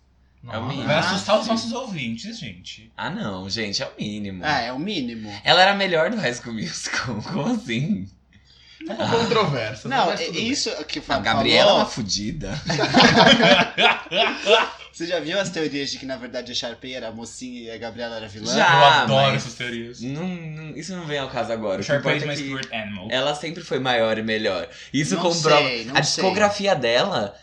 É 0.50 0.58
o 0.58 0.64
mínimo. 0.66 0.86
Vai 0.86 0.96
Ah, 0.96 1.00
assustar 1.00 1.40
os 1.40 1.46
nossos 1.46 1.72
ouvintes, 1.72 2.38
gente. 2.38 2.82
pode... 2.82 2.92
Ah, 2.96 3.10
não, 3.10 3.48
gente, 3.48 3.82
é 3.82 3.86
o 3.86 3.92
mínimo. 3.98 4.42
Ah, 4.44 4.60
é 4.60 4.72
o 4.72 4.78
mínimo. 4.78 5.32
Ela 5.42 5.62
era 5.62 5.70
a 5.72 5.74
melhor 5.74 6.10
do 6.10 6.16
High 6.18 6.34
School 6.34 6.54
Musical. 6.54 7.16
Como 7.32 7.54
assim? 7.54 8.08
Um 8.82 8.86
pouco 8.96 9.10
controverso. 9.18 9.88
Não, 9.88 10.06
mas 10.06 10.20
é 10.20 10.24
tudo 10.26 10.34
bem. 10.34 10.48
isso 10.48 10.84
que 10.84 11.02
A 11.08 11.18
Gabriela 11.18 11.60
é 11.60 11.64
falou. 11.64 11.78
uma 11.80 11.86
fudida. 11.86 12.52
Você 14.94 15.06
já 15.08 15.18
viu 15.18 15.40
as 15.40 15.50
teorias 15.50 15.90
de 15.90 15.98
que 15.98 16.06
na 16.06 16.16
verdade 16.16 16.52
a 16.52 16.54
Sharpay 16.54 16.94
era 16.94 17.08
a 17.08 17.10
mocinha 17.10 17.62
e 17.62 17.70
a 17.70 17.76
Gabriela 17.76 18.14
era 18.16 18.26
a 18.26 18.28
vilã? 18.28 18.54
Já. 18.54 18.72
eu 18.78 18.84
adoro 18.84 19.32
mas- 19.32 19.42
essas 19.42 19.54
teorias. 19.54 20.00
Não- 20.00 20.28
não- 20.28 20.76
isso 20.76 20.94
não 20.94 21.04
vem 21.04 21.18
ao 21.18 21.28
caso 21.28 21.52
agora. 21.52 21.76
O 21.76 21.80
que 21.80 21.86
Sharpay 21.86 22.16
is 22.18 22.22
importa 22.22 22.26
my 22.26 22.32
é 22.32 22.36
que 22.36 22.60
spirit 22.60 22.74
animal. 22.76 23.08
ela 23.10 23.34
sempre 23.34 23.64
foi 23.64 23.80
maior 23.80 24.16
e 24.16 24.22
melhor. 24.22 24.68
Isso 24.92 25.16
Não 25.16 25.22
comprova. 25.22 25.66
sei, 25.66 25.84
não 25.84 25.96
a 25.96 26.02
sei. 26.04 26.22
discografia 26.22 26.76
dela 26.76 27.34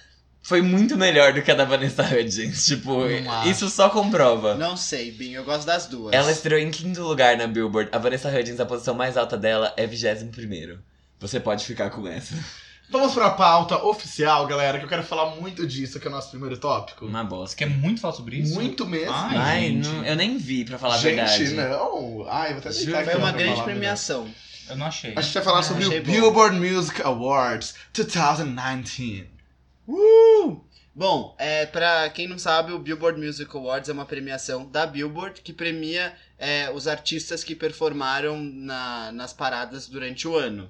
foi 0.42 0.62
muito 0.62 0.96
melhor 0.98 1.34
do 1.34 1.42
que 1.42 1.52
a 1.52 1.54
da 1.56 1.66
Vanessa 1.66 2.04
Hudgens. 2.04 2.66
Tipo, 2.66 3.06
Não 3.06 3.46
isso 3.46 3.70
só 3.70 3.90
comprova. 3.90 4.56
Não 4.56 4.78
sei, 4.78 5.12
Binho, 5.12 5.40
eu 5.42 5.44
gosto 5.44 5.66
das 5.66 5.88
duas. 5.88 6.14
Ela 6.14 6.32
estreou 6.32 6.60
em 6.60 6.72
quinto 6.72 7.02
lugar 7.04 7.36
na 7.36 7.48
Billboard. 7.48 7.90
A 7.94 7.98
Vanessa 7.98 8.30
Hudgens, 8.30 8.62
a 8.62 8.66
posição 8.66 8.94
mais 8.96 9.18
alta 9.18 9.38
dela 9.38 9.74
é 9.76 9.86
21 9.86 10.30
primeiro. 10.32 10.80
Você 11.20 11.38
pode 11.40 11.66
ficar 11.66 11.90
com 11.90 12.08
essa. 12.08 12.34
Vamos 12.92 13.14
pra 13.14 13.30
pauta 13.30 13.82
oficial, 13.86 14.46
galera, 14.46 14.78
que 14.78 14.84
eu 14.84 14.90
quero 14.90 15.04
falar 15.04 15.36
muito 15.38 15.66
disso, 15.66 15.98
que 15.98 16.06
é 16.08 16.10
o 16.10 16.14
nosso 16.14 16.30
primeiro 16.30 16.58
tópico. 16.58 17.06
Uma 17.06 17.24
Você 17.24 17.30
bosta. 17.30 17.56
quer 17.56 17.70
muito 17.70 18.02
falar 18.02 18.14
sobre 18.14 18.36
isso? 18.38 18.54
Muito 18.54 18.86
mesmo. 18.86 19.14
Ai, 19.14 19.38
Ai, 19.38 19.62
gente. 19.62 19.88
não- 19.88 20.06
eu 20.06 20.16
nem 20.18 20.38
vi, 20.38 20.66
pra 20.66 20.78
falar 20.78 20.98
Gente, 20.98 21.20
a 21.22 21.26
verdade. 21.26 21.54
não. 21.56 22.26
Ai, 22.28 22.50
vou 22.50 22.58
até 22.60 22.70
aqui 22.70 22.86
Foi 22.86 23.16
uma 23.16 23.32
grande 23.32 23.50
melhor. 23.52 23.64
premiação. 23.64 24.30
Eu 24.70 24.76
não 24.76 24.86
achei. 24.88 25.14
A 25.16 25.22
gente 25.22 25.34
vai 25.34 25.44
falar 25.44 25.60
Ah, 25.60 25.64
sobre 25.64 25.86
o 25.86 25.90
bom. 25.90 26.12
Billboard 26.12 26.60
Music 26.60 27.02
Awards 27.02 27.76
2019. 27.94 29.30
Uh! 29.88 30.62
Bom, 30.94 31.34
é, 31.40 31.66
pra 31.66 32.10
quem 32.10 32.28
não 32.28 32.38
sabe, 32.38 32.74
o 32.74 32.80
Billboard 32.80 33.20
Music 33.20 33.50
Awards 33.56 33.90
é 33.90 33.94
uma 33.94 34.06
premiação 34.06 34.66
da 34.70 34.86
Billboard 34.86 35.40
que 35.42 35.54
premia 35.54 36.14
é, 36.38 36.70
os 36.74 36.88
artistas 36.88 37.44
que 37.44 37.56
performaram 37.56 38.38
na- 38.38 39.12
nas 39.14 39.32
paradas 39.32 39.88
durante 39.88 40.28
o 40.28 40.36
ano. 40.36 40.70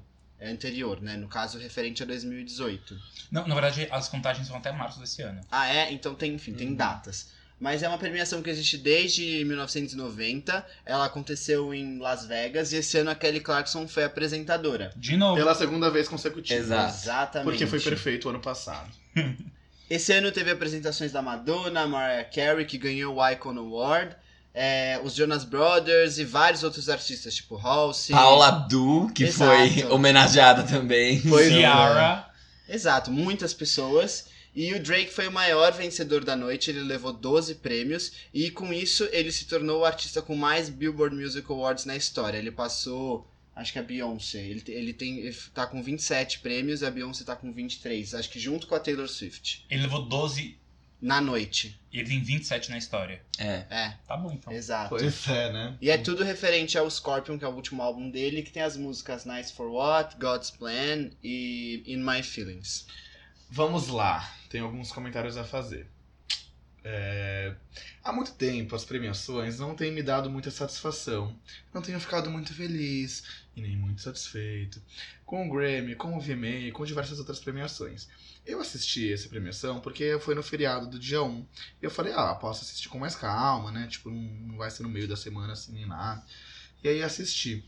Anterior, 0.50 1.02
né? 1.02 1.18
No 1.18 1.28
caso, 1.28 1.58
referente 1.60 2.02
a 2.02 2.06
2018. 2.06 2.98
Não, 3.32 3.48
na 3.48 3.54
verdade, 3.54 3.88
as 3.92 4.08
contagens 4.08 4.48
são 4.48 4.56
até 4.58 4.72
março 4.72 5.00
desse 5.00 5.22
ano. 5.22 5.42
Ah, 5.52 5.68
é? 5.74 5.92
Então 5.92 6.16
tem, 6.16 6.34
enfim, 6.34 6.54
tem 6.54 6.70
Uhum. 6.70 6.76
datas. 6.76 7.30
Mas 7.60 7.84
é 7.84 7.88
uma 7.88 7.98
premiação 8.00 8.42
que 8.42 8.50
existe 8.50 8.76
desde 8.78 9.46
1990. 9.46 10.66
Ela 10.86 11.06
aconteceu 11.06 11.72
em 11.74 12.00
Las 12.00 12.26
Vegas 12.26 12.74
e 12.74 12.78
esse 12.78 12.98
ano 12.98 13.12
a 13.12 13.16
Kelly 13.16 13.40
Clarkson 13.40 13.88
foi 13.88 14.04
apresentadora. 14.04 14.92
De 14.96 15.16
novo. 15.16 15.36
Pela 15.36 15.54
segunda 15.54 15.90
vez 15.92 16.08
consecutiva. 16.08 16.60
Exato. 16.60 16.94
Exatamente. 16.96 17.46
Porque 17.50 17.68
foi 17.68 17.80
perfeito 17.80 18.26
o 18.26 18.30
ano 18.30 18.40
passado. 18.40 18.90
Esse 19.90 20.14
ano 20.14 20.32
teve 20.32 20.50
apresentações 20.50 21.12
da 21.12 21.22
Madonna, 21.22 21.86
Mariah 21.86 22.24
Carey, 22.24 22.66
que 22.66 22.78
ganhou 22.78 23.18
o 23.18 23.30
Icon 23.30 23.58
Award, 23.58 24.16
é, 24.54 25.00
os 25.04 25.16
Jonas 25.16 25.44
Brothers 25.44 26.18
e 26.18 26.26
vários 26.26 26.64
outros 26.64 26.90
artistas, 26.90 27.36
tipo 27.36 27.56
Halsey. 27.56 28.16
Paula 28.16 28.48
Abdul, 28.48 29.10
que 29.12 29.24
Exato. 29.24 29.74
foi 29.74 29.86
homenageada 29.92 30.64
também. 30.64 31.18
É. 31.18 31.50
Ciara. 31.50 32.30
Exato, 32.68 33.12
muitas 33.12 33.54
pessoas. 33.54 34.26
E 34.54 34.74
o 34.74 34.84
Drake 34.84 35.12
foi 35.12 35.28
o 35.28 35.32
maior 35.32 35.72
vencedor 35.72 36.26
da 36.26 36.36
noite, 36.36 36.70
ele 36.70 36.82
levou 36.82 37.14
12 37.14 37.56
prêmios 37.56 38.12
e 38.34 38.52
com 38.52 38.74
isso 38.74 39.08
ele 39.14 39.32
se 39.32 39.46
tornou 39.46 39.80
o 39.80 39.86
artista 39.86 40.22
com 40.22 40.36
mais 40.36 40.68
Billboard 40.68 41.16
Music 41.16 41.50
Awards 41.50 41.86
na 41.86 41.96
história. 41.96 42.38
Ele 42.38 42.52
passou, 42.52 43.26
acho 43.56 43.72
que 43.72 43.80
a 43.80 43.84
Beyoncé, 43.84 44.40
ele, 44.40 44.62
ele, 44.68 44.92
tem, 44.92 45.20
ele 45.20 45.38
tá 45.54 45.66
com 45.66 45.82
27 45.82 46.40
prêmios 46.40 46.82
e 46.82 46.86
a 46.86 46.92
Beyoncé 46.92 47.24
tá 47.24 47.34
com 47.34 47.54
23, 47.54 48.14
acho 48.14 48.30
que 48.30 48.40
junto 48.42 48.68
com 48.68 48.76
a 48.76 48.80
Taylor 48.80 49.08
Swift, 49.08 49.66
Ele 49.70 49.84
levou 49.84 50.02
12 50.04 50.58
na 51.02 51.20
noite. 51.20 51.80
e 51.92 52.00
ele 52.00 52.08
tem 52.10 52.22
27 52.24 52.70
na 52.70 52.78
história. 52.78 53.22
É. 53.38 53.66
É, 53.70 53.98
Tá 54.08 54.16
bom, 54.16 54.32
então. 54.32 54.54
exato. 54.54 54.90
Pois 54.90 55.28
é, 55.28 55.52
né? 55.52 55.78
E 55.82 55.90
é 55.90 55.98
tudo 55.98 56.24
referente 56.24 56.78
ao 56.78 56.90
Scorpion, 56.90 57.38
que 57.38 57.44
é 57.44 57.48
o 57.48 57.52
último 57.56 57.82
álbum 57.82 58.10
dele, 58.10 58.44
que 58.44 58.52
tem 58.52 58.62
as 58.62 58.78
músicas 58.78 59.26
Nice 59.26 59.52
for 59.52 59.68
What, 59.70 60.16
God's 60.18 60.52
Plan 60.52 61.10
e 61.24 61.84
In 61.88 61.98
My 62.04 62.22
Feelings. 62.24 62.86
Vamos 63.50 63.88
lá, 63.88 64.32
tem 64.50 64.62
alguns 64.62 64.92
comentários 64.92 65.36
a 65.38 65.44
fazer. 65.44 65.88
É, 66.84 67.56
Há 68.04 68.12
muito 68.12 68.34
tempo 68.34 68.76
as 68.76 68.84
premiações 68.84 69.60
não 69.60 69.76
têm 69.76 69.92
me 69.92 70.02
dado 70.02 70.30
muita 70.30 70.50
satisfação. 70.50 71.38
Não 71.72 71.84
tenho 71.84 72.00
ficado 72.00 72.32
muito 72.32 72.52
feliz 72.54 73.24
e 73.56 73.62
nem 73.62 73.78
muito 73.78 74.02
satisfeito 74.02 74.82
com 75.24 75.48
o 75.48 75.54
Grammy, 75.54 75.96
com 75.96 76.18
o 76.18 76.20
VMA 76.20 76.72
com 76.74 76.84
diversas 76.84 77.20
outras 77.20 77.40
premiações. 77.40 78.08
Eu 78.44 78.60
assisti 78.60 79.14
essa 79.14 79.30
premiação 79.30 79.80
porque 79.80 80.18
foi 80.20 80.34
no 80.34 80.42
feriado 80.42 80.88
do 80.88 80.98
dia 80.98 81.22
1. 81.22 81.46
E 81.82 81.86
eu 81.86 81.92
falei, 81.92 82.12
ah, 82.14 82.34
posso 82.34 82.64
assistir 82.64 82.90
com 82.90 82.98
mais 82.98 83.16
calma, 83.16 83.72
né? 83.72 83.88
Tipo, 83.88 84.10
não 84.10 84.58
vai 84.58 84.72
ser 84.72 84.82
no 84.82 84.90
meio 84.90 85.08
da 85.08 85.16
semana 85.16 85.54
assim 85.54 85.74
nem 85.74 85.86
nada. 85.86 86.26
E 86.84 86.90
aí 86.90 87.04
assisti. 87.04 87.64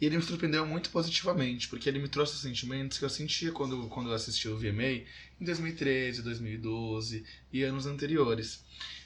E 0.00 0.04
ele 0.06 0.16
me 0.16 0.22
surpreendeu 0.22 0.66
muito 0.66 0.90
positivamente, 0.90 1.68
porque 1.68 1.88
ele 1.88 1.98
me 1.98 2.08
trouxe 2.08 2.36
sentimentos 2.38 2.98
que 2.98 3.04
eu 3.04 3.08
sentia 3.10 3.50
quando, 3.50 3.88
quando 3.88 4.10
eu 4.10 4.14
assisti 4.14 4.46
o 4.48 4.56
VMA 4.58 5.04
em 5.40 5.44
2013, 5.44 6.20
2012 6.22 7.24
e 7.52 7.62
anos 7.62 7.86
anteriores. 7.86 8.62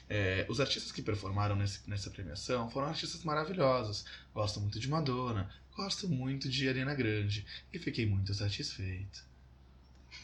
É, 0.09 0.45
os 0.49 0.59
artistas 0.59 0.91
que 0.91 1.01
performaram 1.01 1.55
nesse- 1.55 1.79
nessa 1.89 2.09
premiação 2.09 2.69
foram 2.69 2.87
artistas 2.87 3.23
maravilhosos. 3.23 4.03
Gosto 4.33 4.59
muito 4.59 4.77
de 4.77 4.89
Madonna, 4.89 5.49
gosto 5.73 6.09
muito 6.09 6.49
de 6.49 6.67
Ariana 6.67 6.93
Grande 6.93 7.45
e 7.71 7.79
fiquei 7.79 8.05
muito 8.05 8.33
satisfeito. 8.33 9.23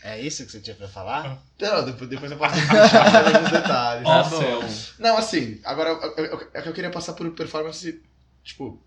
É 0.03 0.19
isso 0.21 0.45
que 0.45 0.51
você 0.51 0.59
tinha 0.59 0.75
pra 0.75 0.89
falar? 0.89 1.41
Não, 1.59 1.86
depois, 1.86 2.09
depois 2.09 2.29
eu 2.29 2.38
posso 2.38 2.55
deixar 2.69 3.25
alguns 3.36 3.50
detalhes. 3.51 4.03
Tá 4.03 4.24
bom. 4.24 4.38
céu. 4.67 4.93
Não, 5.00 5.17
assim, 5.17 5.62
agora 5.63 5.91
eu- 5.91 6.01
eu- 6.17 6.25
eu- 6.25 6.51
é 6.53 6.62
que 6.62 6.67
eu 6.67 6.74
queria 6.74 6.91
passar 6.91 7.13
por 7.13 7.31
performance, 7.31 8.03
tipo, 8.43 8.83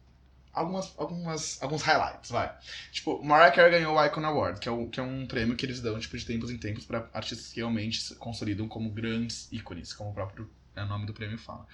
algumas, 0.53 0.95
algumas, 0.99 1.63
alguns 1.63 1.83
highlights, 1.83 2.31
vai. 2.31 2.55
Tipo, 2.91 3.23
Mariah 3.23 3.55
Carey 3.55 3.71
ganhou 3.71 3.97
o 3.97 4.05
Icon 4.05 4.25
Award, 4.25 4.61
que 4.61 4.69
é, 4.69 4.73
o, 4.73 4.89
que 4.89 5.01
é 5.01 5.03
um 5.03 5.27
prêmio 5.27 5.57
que 5.57 5.65
eles 5.65 5.81
dão, 5.81 5.99
tipo, 5.99 6.17
de 6.17 6.25
tempos 6.25 6.51
em 6.51 6.59
tempos 6.59 6.85
pra 6.85 7.09
artistas 7.13 7.53
que 7.53 7.61
realmente 7.61 8.01
se 8.01 8.15
consolidam 8.17 8.69
como 8.69 8.91
grandes 8.91 9.49
ícones, 9.53 9.93
como 9.93 10.11
o 10.11 10.15
próprio 10.15 10.51
né, 10.75 10.85
nome 10.85 11.07
do 11.07 11.13
prêmio 11.13 11.39
fala. 11.39 11.67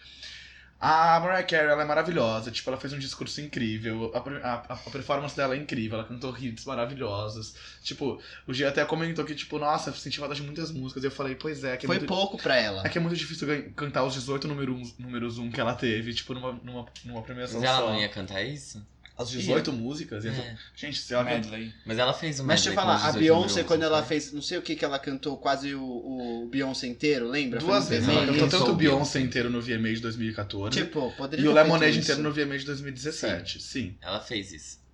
A 0.78 1.18
Mariah 1.20 1.42
Carey, 1.42 1.70
ela 1.70 1.82
é 1.82 1.86
maravilhosa, 1.86 2.50
tipo, 2.50 2.68
ela 2.68 2.78
fez 2.78 2.92
um 2.92 2.98
discurso 2.98 3.40
incrível, 3.40 4.12
a, 4.14 4.18
a, 4.18 4.54
a 4.74 4.76
performance 4.76 5.34
dela 5.34 5.54
é 5.54 5.58
incrível, 5.58 5.98
ela 5.98 6.06
cantou 6.06 6.36
hits 6.36 6.66
maravilhosos. 6.66 7.54
Tipo, 7.82 8.20
o 8.46 8.52
Gia 8.52 8.68
até 8.68 8.84
comentou 8.84 9.24
que, 9.24 9.34
tipo, 9.34 9.58
nossa, 9.58 9.88
eu 9.88 9.94
senti 9.94 10.18
falta 10.18 10.34
de 10.34 10.42
muitas 10.42 10.70
músicas, 10.70 11.02
e 11.02 11.06
eu 11.06 11.10
falei, 11.10 11.34
pois 11.34 11.64
é, 11.64 11.78
que 11.78 11.86
é 11.86 11.88
Foi 11.88 11.96
muito... 11.96 12.08
pouco 12.08 12.36
pra 12.36 12.56
ela. 12.56 12.82
É 12.84 12.90
que 12.90 12.98
é 12.98 13.00
muito 13.00 13.16
difícil 13.16 13.48
cantar 13.74 14.04
os 14.04 14.12
18 14.12 14.46
números, 14.46 14.94
números 14.98 15.38
1 15.38 15.50
que 15.50 15.60
ela 15.60 15.74
teve, 15.74 16.12
tipo, 16.12 16.34
numa, 16.34 16.52
numa, 16.62 16.86
numa 17.04 17.22
premiação 17.22 17.58
Mas 17.58 17.68
ela 17.70 17.78
só. 17.78 17.88
não 17.88 17.98
ia 17.98 18.08
cantar 18.10 18.42
isso? 18.42 18.86
As 19.18 19.30
18 19.30 19.72
músicas? 19.72 20.24
ia- 20.24 20.30
É. 20.30 20.56
Gente, 20.74 20.98
se 20.98 21.14
ela 21.14 21.24
canta... 21.24 21.36
Medley. 21.48 21.72
Mas 21.86 21.98
ela 21.98 22.12
fez 22.12 22.38
uma 22.38 22.48
Mas 22.48 22.60
deixa 22.60 22.70
eu 22.70 22.74
falar, 22.74 22.92
a 22.94 22.96
os 22.96 23.14
18 23.14 23.18
Beyoncé, 23.18 23.64
quando 23.64 23.82
ela 23.82 23.98
foi? 24.02 24.08
fez, 24.08 24.32
não 24.32 24.42
sei 24.42 24.58
o 24.58 24.62
que, 24.62 24.76
que 24.76 24.84
ela 24.84 24.98
cantou 24.98 25.36
quase 25.38 25.74
o, 25.74 25.82
o 25.82 26.48
Beyoncé 26.50 26.86
inteiro, 26.86 27.26
lembra? 27.28 27.60
Foi 27.60 27.68
Duas 27.70 27.88
vezes. 27.88 28.08
Ela 28.08 28.26
cantou 28.26 28.48
tanto 28.48 28.70
o 28.72 28.74
Beyoncé. 28.74 29.20
Inteiro 29.20 29.48
no 29.48 29.60
VMA 29.62 29.94
de 29.94 30.00
2014 30.00 30.76
Tipo, 30.78 31.10
poderia 31.16 31.44
e 31.44 31.48
o 31.48 31.52
Lemonade 31.52 31.98
inteiro 31.98 32.22
no 32.22 32.30
VMA 32.32 32.58
de 32.58 32.66
2017. 32.66 33.62
Sim. 33.62 33.96
Ela 34.02 34.20
fez 34.20 34.52
isso. 34.52 34.85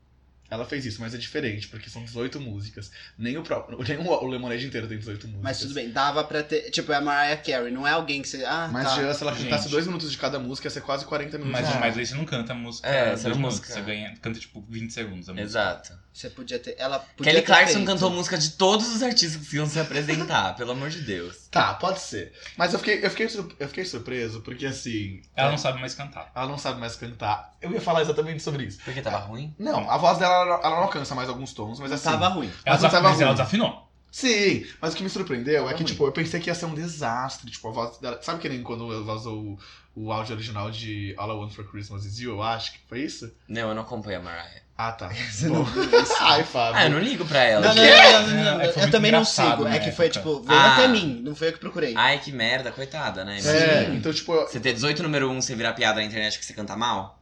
Ela 0.53 0.67
fez 0.67 0.85
isso, 0.85 1.01
mas 1.01 1.15
é 1.15 1.19
diferente, 1.19 1.67
porque 1.67 1.89
são 1.89 2.05
18 2.05 2.39
músicas. 2.39 2.91
Nem 3.17 3.39
o 3.39 3.43
próprio. 3.43 3.79
Nem 3.89 3.97
o, 3.97 4.11
o 4.11 4.27
Lemonade 4.27 4.67
inteiro 4.67 4.87
tem 4.87 4.99
18 4.99 5.27
músicas. 5.27 5.43
Mas 5.43 5.59
tudo 5.61 5.73
bem, 5.73 5.91
dava 5.91 6.23
pra 6.25 6.43
ter. 6.43 6.71
Tipo, 6.71 6.93
é 6.93 6.97
a 6.97 7.01
Mariah 7.01 7.41
Carey, 7.41 7.73
não 7.73 7.89
é 7.89 7.93
alguém 7.93 8.21
que 8.21 8.29
você. 8.29 8.45
Ah, 8.45 8.69
Mas 8.71 8.85
tá. 8.89 9.15
se 9.15 9.23
ela 9.23 9.35
cantasse 9.35 9.71
dois 9.71 9.87
minutos 9.87 10.13
de 10.13 10.19
cada 10.19 10.39
música, 10.39 10.67
ia 10.67 10.71
ser 10.71 10.83
quase 10.83 11.07
40 11.07 11.39
minutos. 11.39 11.53
Mas 11.53 11.67
música. 11.67 11.81
Medley 11.81 12.05
você 12.05 12.15
não 12.15 12.27
canta 12.27 12.53
a 12.53 12.55
música. 12.55 12.87
É, 12.87 13.17
música. 13.35 13.67
Você 13.67 13.81
ganha, 13.81 14.15
canta 14.21 14.39
tipo 14.39 14.63
20 14.69 14.93
segundos 14.93 15.27
a 15.31 15.33
música. 15.33 15.49
Exato. 15.49 16.02
Você 16.13 16.29
podia 16.29 16.59
ter. 16.59 16.75
Ela 16.79 16.99
podia 16.99 17.33
Kelly 17.33 17.41
ter 17.43 17.47
Clarkson 17.47 17.73
feito. 17.75 17.87
cantou 17.87 18.11
música 18.11 18.37
de 18.37 18.51
todos 18.51 18.95
os 18.95 19.03
artistas 19.03 19.49
que 19.49 19.57
iam 19.57 19.67
se 19.67 19.81
apresentar, 19.81 20.55
pelo 20.57 20.73
amor 20.73 20.91
de 20.91 21.01
Deus. 21.01 21.49
Tá, 21.51 21.73
pode 21.75 22.01
ser. 22.01 22.33
Mas 22.57 22.73
eu 22.73 22.79
fiquei, 22.79 23.05
eu 23.05 23.11
fiquei, 23.11 23.27
eu 23.59 23.69
fiquei 23.69 23.85
surpreso, 23.85 24.43
porque 24.43 24.67
assim. 24.67 25.23
Ela 25.35 25.49
é, 25.49 25.51
não 25.53 25.59
sabe 25.59 25.81
mais 25.81 25.95
cantar. 25.95 26.31
ela 26.35 26.47
não 26.47 26.59
sabe 26.59 26.79
mais 26.79 26.95
cantar. 26.97 27.55
Eu 27.63 27.73
ia 27.73 27.81
falar 27.81 28.03
exatamente 28.03 28.43
sobre 28.43 28.65
isso. 28.65 28.79
Porque 28.85 29.01
tava 29.01 29.19
ruim? 29.19 29.55
Não, 29.59 29.91
a 29.91 29.97
voz 29.97 30.19
dela 30.19 30.35
ela, 30.35 30.55
ela 30.63 30.71
não 30.77 30.83
alcança 30.83 31.15
mais 31.15 31.29
alguns 31.29 31.53
tons, 31.55 31.81
mas 31.81 31.91
assim. 31.93 32.05
tava 32.05 32.29
ruim. 32.29 32.53
Ela 32.65 32.77
desaf- 32.77 32.93
tava 32.93 33.09
mas 33.09 33.19
ela 33.21 33.31
ruim. 33.31 33.37
desafinou. 33.39 33.92
Sim, 34.13 34.67
mas 34.79 34.93
o 34.93 34.97
que 34.97 35.03
me 35.03 35.09
surpreendeu 35.09 35.65
é 35.69 35.73
que, 35.73 35.83
ruim. 35.83 35.87
tipo, 35.87 36.07
eu 36.07 36.13
pensei 36.13 36.39
que 36.39 36.51
ia 36.51 36.55
ser 36.55 36.67
um 36.67 36.75
desastre. 36.75 37.51
Tipo, 37.51 37.69
a 37.69 37.73
voz 37.73 37.97
dela. 37.99 38.21
Sabe 38.23 38.41
que 38.41 38.49
nem 38.49 38.63
quando 38.63 39.03
vazou 39.05 39.59
o, 39.97 40.03
o 40.05 40.13
áudio 40.13 40.35
original 40.37 40.71
de 40.71 41.15
All 41.17 41.31
I 41.31 41.35
Want 41.41 41.53
for 41.53 41.65
Christmas 41.71 42.05
Is 42.05 42.19
You, 42.21 42.33
eu 42.33 42.43
acho 42.43 42.73
que 42.75 42.79
foi 42.87 43.01
isso? 43.01 43.35
Não, 43.49 43.71
eu 43.71 43.75
não 43.75 43.83
acompanho 43.83 44.19
a 44.21 44.23
Mariah. 44.23 44.63
Ah, 44.77 44.93
tá. 44.93 45.09
Você 45.31 45.49
Bom. 45.49 45.65
não 45.65 45.65
isso? 46.03 46.13
Ai, 46.21 46.45
Fábio. 46.45 46.77
Ah, 46.79 46.85
eu 46.85 46.91
não 46.91 46.99
ligo 46.99 47.25
pra 47.25 47.43
ela. 47.43 47.67
Não, 47.67 47.75
não, 47.75 47.83
não, 47.83 48.27
não, 48.27 48.29
não, 48.45 48.45
não, 48.57 48.61
É, 48.61 48.73
foi 48.73 48.83
Eu 48.85 48.91
também 48.91 49.13
não 49.13 49.25
sigo. 49.25 49.67
É 49.67 49.71
na 49.71 49.79
que 49.79 49.93
foi, 49.93 50.07
época. 50.07 50.21
tipo, 50.21 50.43
veio 50.43 50.59
Ah. 50.61 50.75
até 50.75 50.89
mim. 50.89 51.23
Não 51.25 51.35
foi 51.35 51.49
eu 51.49 51.53
que 51.55 51.59
procurei. 51.61 51.95
Ai, 51.97 52.19
que 52.19 52.31
merda, 52.33 52.71
coitada, 52.71 53.25
né? 53.25 53.39
É, 53.43 53.95
então, 53.95 54.13
tipo. 54.13 54.33
eu- 54.35 54.47
Você 54.47 54.61
ter 54.61 54.75
18 54.75 55.03
número 55.03 55.31
1, 55.31 55.41
você 55.41 55.55
virar 55.55 55.73
piada 55.73 56.01
na 56.01 56.05
internet 56.05 56.39
que 56.39 56.45
você 56.45 56.53
canta 56.53 56.77
mal? 56.77 57.22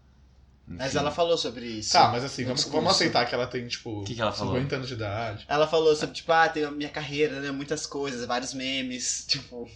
Mas 0.73 0.89
Enfim. 0.91 0.99
ela 0.99 1.11
falou 1.11 1.37
sobre 1.37 1.67
isso. 1.67 1.93
Tá, 1.93 2.09
mas 2.13 2.23
assim, 2.23 2.43
No 2.43 2.49
vamos, 2.49 2.61
discurso. 2.61 2.77
vamos 2.81 2.95
aceitar 2.97 3.27
que 3.27 3.35
ela 3.35 3.47
tem, 3.49 3.67
tipo, 3.67 4.05
Que 4.05 4.15
que 4.15 4.23
ela 4.23 4.31
falou? 4.31 4.55
50 4.55 4.77
anos 4.77 4.87
de 4.89 4.95
idade. 4.95 5.45
Ela 5.49 5.67
falou 5.67 5.97
sobre, 5.97 6.15
tipo, 6.15 6.31
ah, 6.33 6.49
tem 6.49 6.65
a 6.65 6.71
minha 6.71 6.89
carreira, 6.89 7.41
né? 7.41 7.51
Muitas 7.51 7.87
coisas, 7.87 8.25
vários 8.25 8.55
memes. 8.55 9.27
Tipo. 9.29 9.69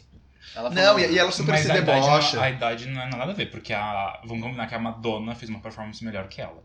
Ela 0.55 0.71
Não, 0.71 0.83
falou- 0.83 1.01
e, 1.01 1.13
e 1.13 1.19
ela 1.19 1.33
super 1.33 1.51
Mas 1.51 1.63
se 1.63 1.73
a 1.73 1.77
idade, 1.79 2.01
debocha. 2.01 2.37
não, 2.37 2.43
a 2.45 2.51
idade 2.51 2.87
não 2.87 3.03
é 3.03 3.11
nada 3.11 3.33
a 3.33 3.35
ver, 3.35 3.51
porque 3.51 3.73
a. 3.73 4.21
Vamos 4.25 4.45
combinar 4.45 4.69
que 4.69 4.75
a 4.77 4.79
Madonna 4.79 5.35
fez 5.35 5.51
uma 5.51 5.59
performance 5.61 6.05
melhor 6.05 6.29
que 6.29 6.41
ela. 6.41 6.63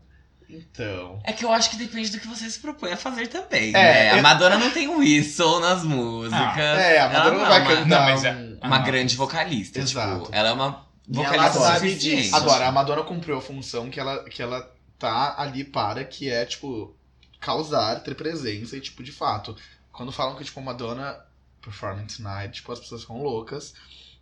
Então. 0.48 1.20
É 1.24 1.32
que 1.32 1.44
eu 1.44 1.52
acho 1.52 1.70
que 1.70 1.76
depende 1.76 2.10
do 2.10 2.20
que 2.20 2.26
você 2.28 2.48
se 2.48 2.58
propõe 2.60 2.92
a 2.92 2.96
fazer 2.96 3.26
também, 3.28 3.70
É, 3.70 3.72
né? 3.72 4.10
A 4.12 4.16
eu- 4.18 4.22
Madonna 4.22 4.58
não 4.58 4.70
tem 4.70 4.86
whistle 4.88 5.60
nas 5.60 5.82
músicas. 5.84 6.38
É, 6.58 7.00
a 7.00 7.08
Madonna 7.08 7.38
não 7.38 7.46
vai 7.46 7.58
é 7.58 7.62
uma- 7.62 7.68
cantar. 7.68 7.86
Não, 7.88 8.00
mas 8.00 8.24
é- 8.24 8.32
um- 8.32 8.50
Uma 8.62 8.76
Ah, 8.76 8.80
grande 8.80 9.16
vocalista, 9.16 9.78
Exato. 9.80 10.24
tipo, 10.24 10.34
ela 10.36 10.50
é 10.50 10.52
uma 10.52 10.86
ela 11.08 11.24
vocalista 11.24 11.60
sabe 11.60 11.88
suficiente. 11.90 12.22
disso. 12.22 12.36
Agora, 12.36 12.68
a 12.68 12.72
Madonna 12.72 13.02
cumpriu 13.02 13.38
a 13.38 13.40
função 13.40 13.90
que 13.90 13.98
ela, 13.98 14.24
que 14.24 14.42
ela 14.42 14.70
tá 14.98 15.34
ali 15.38 15.64
para, 15.64 16.04
que 16.04 16.28
é, 16.28 16.44
tipo, 16.44 16.94
causar, 17.40 18.00
ter 18.02 18.14
presença 18.14 18.76
e, 18.76 18.80
tipo, 18.80 19.02
de 19.02 19.12
fato. 19.12 19.56
Quando 19.92 20.12
falam 20.12 20.36
que, 20.36 20.44
tipo, 20.44 20.60
a 20.60 20.62
Madonna 20.62 21.24
performing 21.60 22.06
tonight, 22.06 22.52
tipo, 22.52 22.70
as 22.72 22.80
pessoas 22.80 23.02
ficam 23.02 23.22
loucas. 23.22 23.74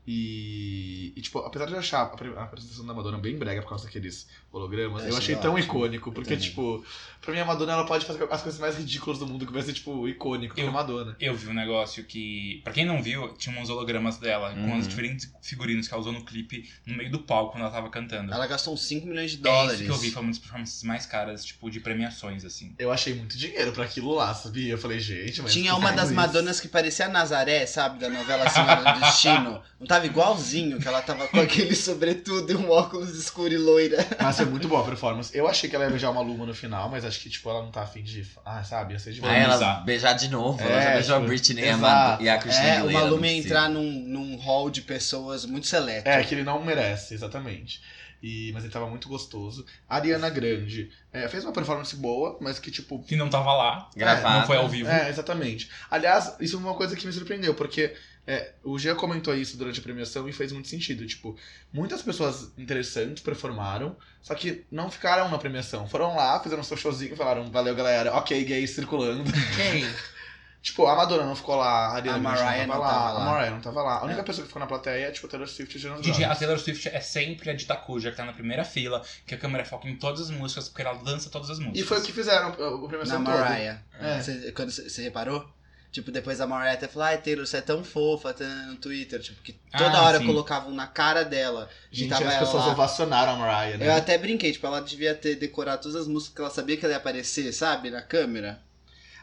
E, 0.07 1.13
e, 1.15 1.21
tipo, 1.21 1.41
apesar 1.41 1.67
de 1.67 1.73
eu 1.73 1.79
achar 1.79 2.01
a 2.01 2.43
apresentação 2.43 2.87
da 2.87 2.95
Madonna 2.95 3.19
bem 3.19 3.37
brega 3.37 3.61
por 3.61 3.69
causa 3.69 3.85
daqueles 3.85 4.27
hologramas, 4.53 5.03
Eu 5.05 5.11
eu 5.11 5.17
achei 5.17 5.37
tão 5.37 5.53
ótimo. 5.55 5.59
icônico, 5.65 6.11
porque, 6.13 6.37
tipo, 6.37 6.85
pra 7.21 7.33
mim 7.35 7.41
a 7.41 7.45
Madonna 7.45 7.73
ela 7.73 7.85
pode 7.87 8.07
fazer 8.07 8.23
as 8.31 8.43
coisas 8.43 8.61
mais 8.61 8.77
ridículas 8.77 9.19
do 9.19 9.27
mundo, 9.27 9.47
que 9.47 9.53
vai 9.53 9.63
ser, 9.63 9.73
tipo, 9.75 10.09
icônico, 10.09 10.55
porque 10.55 10.63
Eu- 10.63 10.69
é 10.69 10.73
Madonna. 10.73 11.17
Eu 11.21 11.35
vi 11.35 11.49
um 11.49 11.55
negócio 11.55 12.03
que, 12.05 12.61
pra 12.65 12.73
quem 12.73 12.85
não 12.87 13.03
viu, 13.03 13.29
tinha 13.37 13.59
uns 13.61 13.69
hologramas 13.69 14.17
dela 14.19 14.53
com 14.55 14.61
Uhum. 14.61 14.79
os 14.79 14.89
diferentes 14.89 15.31
figurinos 15.43 15.87
que 15.87 15.93
ela 15.95 16.01
usou 16.01 16.13
no 16.13 16.25
clipe 16.25 16.69
no 16.87 16.97
meio 16.97 17.11
do 17.11 17.19
palco 17.19 17.53
quando 17.53 17.63
ela 17.65 17.73
tava 17.73 17.91
cantando. 17.91 18.33
Ela 18.33 18.47
gastou 18.47 18.73
uns 18.75 18.83
5 18.83 19.07
milhões 19.07 19.33
de 19.33 19.39
É 19.39 19.41
dólares. 19.41 19.81
isso 19.81 19.85
que 19.85 19.91
eu 19.91 19.97
vi, 19.99 20.11
foi 20.11 20.23
uma 20.23 20.31
das 20.31 20.39
performances 20.39 20.83
mais 20.83 21.05
caras, 21.07 21.45
tipo, 21.45 21.71
de 21.71 21.81
premiações, 21.81 22.45
assim. 22.45 22.75
Eu 22.79 22.91
achei 22.91 23.15
muito 23.15 23.37
dinheiro 23.37 23.73
pra 23.73 23.85
aquilo 23.85 24.15
lá, 24.15 24.33
sabia? 24.35 24.73
Eu 24.73 24.79
falei, 24.79 24.99
gente, 24.99 25.43
mas. 25.43 25.53
Tinha 25.53 25.75
uma 25.75 25.91
que 25.91 25.97
das 25.97 26.07
isso? 26.07 26.15
Madonas 26.15 26.61
que 26.61 26.69
parecia 26.69 27.07
a 27.07 27.09
Nazaré, 27.09 27.67
sabe? 27.67 27.99
Da 27.99 28.09
novela 28.09 28.49
Senhora 28.49 28.93
do 28.95 29.01
Destino. 29.01 29.63
Não 29.79 29.87
tava 29.87 30.07
igualzinho, 30.07 30.79
que 30.81 30.89
ela 30.89 31.01
tava 31.03 31.29
com 31.29 31.39
aquele 31.41 31.75
sobretudo 31.75 32.51
e 32.53 32.57
um 32.57 32.69
óculos 32.71 33.11
escuro 33.17 33.53
e 33.53 33.59
loira. 33.59 34.05
Mas 34.21 34.38
foi 34.39 34.47
muito 34.47 34.69
boa 34.69 34.81
a 34.81 34.85
performance. 34.85 35.37
Eu 35.37 35.47
achei 35.49 35.69
que 35.69 35.77
ela 35.77 35.85
ia 35.85 35.91
beijar 35.91 36.11
uma 36.11 36.21
Luma 36.21 36.47
no 36.47 36.55
final, 36.55 36.89
mas 36.89 37.05
acho 37.05 37.21
que, 37.21 37.29
tipo, 37.31 37.49
ela 37.51 37.63
não 37.63 37.71
tá 37.71 37.83
afim 37.83 38.03
de. 38.03 38.27
Ah, 38.45 38.63
sabe? 38.65 38.95
Ia 38.95 38.99
ser 38.99 39.13
de 39.13 39.25
Aí 39.25 39.43
ela 39.43 39.75
beijar 39.81 40.13
de 40.15 40.29
novo, 40.29 40.61
ela 40.61 40.73
É, 40.81 40.83
já 40.85 40.93
beijou 40.95 41.17
a 41.17 41.19
tipo, 41.19 41.29
Britney 41.29 41.63
e 41.65 41.69
a, 41.69 41.73
exato. 41.73 41.83
Ma- 41.83 42.19
e 42.25 42.29
a 42.29 42.39
Christina 42.39 42.67
É, 42.67 42.77
Aguilera. 42.79 42.99
uma 42.99 43.11
Lume 43.11 43.29
ia 43.29 43.39
entrar 43.39 43.69
num, 43.71 43.91
num 43.91 44.37
hall 44.37 44.71
de 44.71 44.83
pessoas 44.83 45.45
muito 45.45 45.67
seleto. 45.67 46.09
É, 46.09 46.23
que 46.25 46.35
ele 46.35 46.45
não 46.45 46.63
merece, 46.65 47.15
exatamente. 47.15 47.81
E, 48.21 48.51
mas 48.53 48.65
ele 48.65 48.73
tava 48.73 48.89
muito 48.89 49.09
gostoso. 49.09 49.65
A 49.89 49.95
Ariana 49.95 50.29
Grande 50.29 50.91
é, 51.13 51.29
fez 51.29 51.45
uma 51.45 51.53
performance 51.53 51.95
boa, 51.95 52.37
mas 52.41 52.59
que, 52.59 52.69
tipo. 52.69 53.01
Que 53.05 53.15
não 53.15 53.29
tava 53.31 53.53
lá. 53.55 53.89
Gravada. 53.97 54.41
Não 54.41 54.47
foi 54.47 54.57
ao 54.57 54.69
vivo. 54.69 54.89
É, 54.91 55.09
exatamente. 55.09 55.71
Aliás, 55.89 56.35
isso 56.41 56.57
é 56.57 56.59
uma 56.59 56.75
coisa 56.75 56.97
que 56.97 57.07
me 57.07 57.13
surpreendeu, 57.13 57.55
porque 57.55 57.95
é, 58.31 58.53
o 58.63 58.79
Gia 58.79 58.95
comentou 58.95 59.35
isso 59.35 59.57
durante 59.57 59.81
a 59.81 59.83
premiação 59.83 60.29
e 60.29 60.33
fez 60.33 60.53
muito 60.53 60.69
sentido. 60.69 61.07
Tipo, 61.07 61.35
muitas 61.73 62.03
pessoas 62.03 62.53
interessantes 62.59 63.23
performaram, 63.23 63.97
só 64.21 64.35
que 64.35 64.67
não 64.71 64.91
ficaram 64.91 65.29
na 65.31 65.39
premiação. 65.39 65.89
Foram 65.89 66.15
lá, 66.15 66.39
fizeram 66.41 66.63
seu 66.63 66.77
showzinho 66.77 67.15
e 67.15 67.17
falaram, 67.17 67.51
valeu 67.51 67.75
galera, 67.75 68.15
ok, 68.15 68.45
gays 68.45 68.71
circulando. 68.71 69.25
Quem? 69.57 69.85
tipo, 70.61 70.87
a 70.87 70.95
Madonna 70.95 71.25
não 71.25 71.35
ficou 71.35 71.57
lá, 71.57 71.87
a 71.87 71.95
Ariana 71.95 72.19
A 72.19 72.21
Mariah 72.21 72.67
não 72.67 72.75
tava, 72.75 72.75
não 72.75 72.81
lá, 72.81 72.89
tava 72.93 73.13
lá. 73.19 73.21
a 73.21 73.25
Mariah 73.25 73.51
não 73.55 73.61
tava 73.63 73.83
lá. 73.83 73.99
A 74.01 74.05
única 74.05 74.21
É. 74.21 74.25
pessoa 74.25 74.43
que 74.43 74.49
ficou 74.49 74.61
na 74.61 74.67
plateia 74.67 75.07
é, 75.07 75.11
tipo, 75.11 75.27
a 75.27 75.31
Taylor 75.31 75.49
Swift 75.49 75.75
e 75.77 75.81
Jonas 75.81 76.05
Gente, 76.05 76.23
a. 76.23 76.35
Taylor 76.37 76.59
Swift 76.59 76.87
é 76.89 77.01
sempre 77.01 77.49
a 77.51 77.55
de 77.55 77.65
Takuja, 77.65 78.11
que 78.11 78.17
tá 78.19 78.27
na 78.27 78.33
primeira 78.35 78.65
fila, 78.65 79.03
que 79.27 79.35
a 79.35 79.39
câmera 79.39 79.65
foca 79.65 79.89
em 79.89 79.97
todas 79.97 80.21
as 80.21 80.31
músicas, 80.31 80.69
porque 80.69 80.83
ela 80.83 80.95
dança 81.03 81.31
todas 81.31 81.49
as 81.49 81.59
músicas. 81.59 81.81
E 81.81 81.85
foi 81.85 81.99
o 81.99 82.03
que 82.03 82.13
fizeram, 82.13 82.51
Na 82.51 82.89
premiação 82.89 83.25
toda. 83.25 83.39
Mariah. 83.39 83.81
É. 83.99 84.21
Você- 84.21 84.53
quando 84.53 84.71
você 84.71 85.03
reparou? 85.03 85.49
Tipo, 85.91 86.11
depois 86.11 86.39
a 86.41 86.47
Mariah 86.47 86.75
até 86.75 86.87
falou, 86.87 87.09
ai, 87.09 87.17
Taylor, 87.19 87.47
você 87.47 87.57
é 87.57 87.61
tão 87.63 87.83
fofa 87.83 88.35
no 88.69 88.77
Twitter. 88.77 89.21
Tipo, 89.21 89.43
que 89.43 89.53
toda 89.77 89.99
Ah, 89.99 90.03
hora 90.05 90.19
sim. 90.19 90.27
colocavam 90.27 90.71
na 90.71 90.87
cara 90.87 91.25
dela. 91.25 91.69
Gente, 91.91 92.11
tava 92.11 92.29
as 92.29 92.39
pessoas 92.39 92.67
lá. 92.67 92.73
ovacionaram 92.73 93.33
a 93.33 93.37
Mariah, 93.37 93.79
né? 93.79 93.89
Eu 93.89 93.93
até 93.95 94.19
brinquei, 94.19 94.53
tipo, 94.53 94.67
ela 94.67 94.81
devia 94.81 95.15
ter 95.15 95.37
decorado 95.37 95.83
todas 95.83 95.97
as 95.97 96.07
músicas 96.07 96.35
que 96.35 96.41
ela 96.43 96.51
sabia 96.51 96.77
que 96.77 96.85
ela 96.85 96.93
ia 96.93 96.99
aparecer, 96.99 97.51
sabe? 97.53 97.91
Na 97.91 98.03
câmera. 98.03 98.61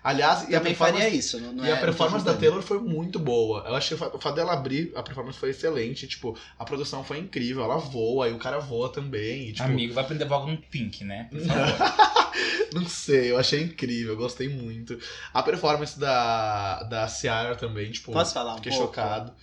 Aliás, 0.07 0.41
e 0.41 0.55
a 0.55 0.59
Também 0.59 0.75
performance... 0.75 1.01
faria 1.03 1.09
isso, 1.17 1.39
não, 1.41 1.51
não 1.51 1.65
E 1.65 1.69
é, 1.69 1.73
a 1.73 1.77
performance 1.77 2.23
da. 2.23 2.35
Taylor 2.35 2.61
foi 2.61 2.77
muito 2.79 3.17
boa. 3.17 3.63
Eu 3.67 3.75
achei 3.75 3.95
o 3.95 3.97
fa- 3.97 4.11
o 4.13 4.19
fato 4.19 4.35
dela 4.35 4.53
abrir, 4.53 4.91
a 4.95 5.01
performance 5.01 5.39
foi 5.39 5.49
excelente. 5.49 6.05
Tipo, 6.07 6.37
a 6.59 6.63
produção 6.63 7.03
foi 7.03 7.17
incrível. 7.17 7.63
Ela 7.63 7.77
voa 7.77 8.29
e 8.29 8.31
o 8.31 8.37
cara 8.37 8.59
voa 8.59 8.89
também. 8.91 9.49
E, 9.49 9.53
tipo, 9.53 9.63
Amigo, 9.67 9.95
vai 9.95 10.03
aprender 10.03 10.25
vogal 10.25 10.45
no 10.47 10.57
Pink, 10.57 11.03
né? 11.03 11.27
Por 11.31 11.39
favor. 11.41 12.35
não 12.73 12.85
sei, 12.87 13.31
eu 13.31 13.37
achei 13.39 13.63
incrível, 13.63 14.13
eu 14.13 14.17
gostei 14.17 14.47
muito. 14.47 14.95
A 15.33 15.41
performance 15.41 15.99
da, 15.99 16.83
da 16.83 17.07
Ciara 17.07 17.55
também, 17.55 17.91
tipo, 17.91 18.11
Posso 18.11 18.31
falar 18.33 18.53
um 18.53 18.57
fiquei 18.57 18.71
pouco? 18.73 18.85
chocado. 18.87 19.33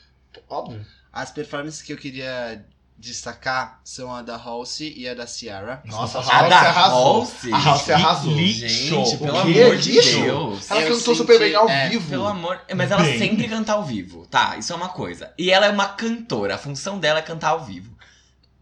Óbvio. 0.49 0.87
As 1.13 1.33
performances 1.33 1.83
que 1.83 1.93
eu 1.93 1.97
queria 1.99 2.65
destacar 3.03 3.81
são 3.85 4.15
a 4.15 4.23
da 4.23 4.37
Halsey 4.37 4.95
e 4.97 5.09
a 5.09 5.15
da 5.15 5.27
Ciara. 5.27 5.83
Nossa, 5.85 6.19
a 6.19 6.23
A 6.23 6.25
Halsey 6.25 6.49
da 6.51 6.57
arrasou. 6.61 7.07
Halsey? 7.21 7.53
A 7.53 7.57
Halsey 7.59 7.95
arrasou. 7.95 8.33
Li- 8.33 8.53
Gente, 8.53 9.17
pelo 9.19 9.39
amor 9.39 9.77
de 9.77 9.93
Lixo? 9.93 10.21
Deus. 10.23 10.71
Ela 10.71 10.81
Eu 10.83 10.87
cantou 10.89 11.01
senti- 11.15 11.17
super 11.17 11.39
bem 11.39 11.55
ao 11.55 11.69
é, 11.69 11.89
vivo. 11.89 12.09
Pelo 12.09 12.27
amor. 12.27 12.61
Mas 12.75 12.91
ela 12.91 13.03
Bem. 13.03 13.19
sempre 13.19 13.49
canta 13.49 13.73
ao 13.73 13.83
vivo, 13.85 14.27
tá? 14.27 14.57
Isso 14.57 14.73
é 14.73 14.77
uma 14.77 14.89
coisa. 14.89 15.33
E 15.37 15.51
ela 15.51 15.67
é 15.67 15.71
uma 15.71 15.89
cantora, 15.89 16.55
a 16.55 16.59
função 16.59 16.99
dela 16.99 17.19
é 17.19 17.23
cantar 17.23 17.49
ao 17.51 17.65
vivo. 17.65 17.92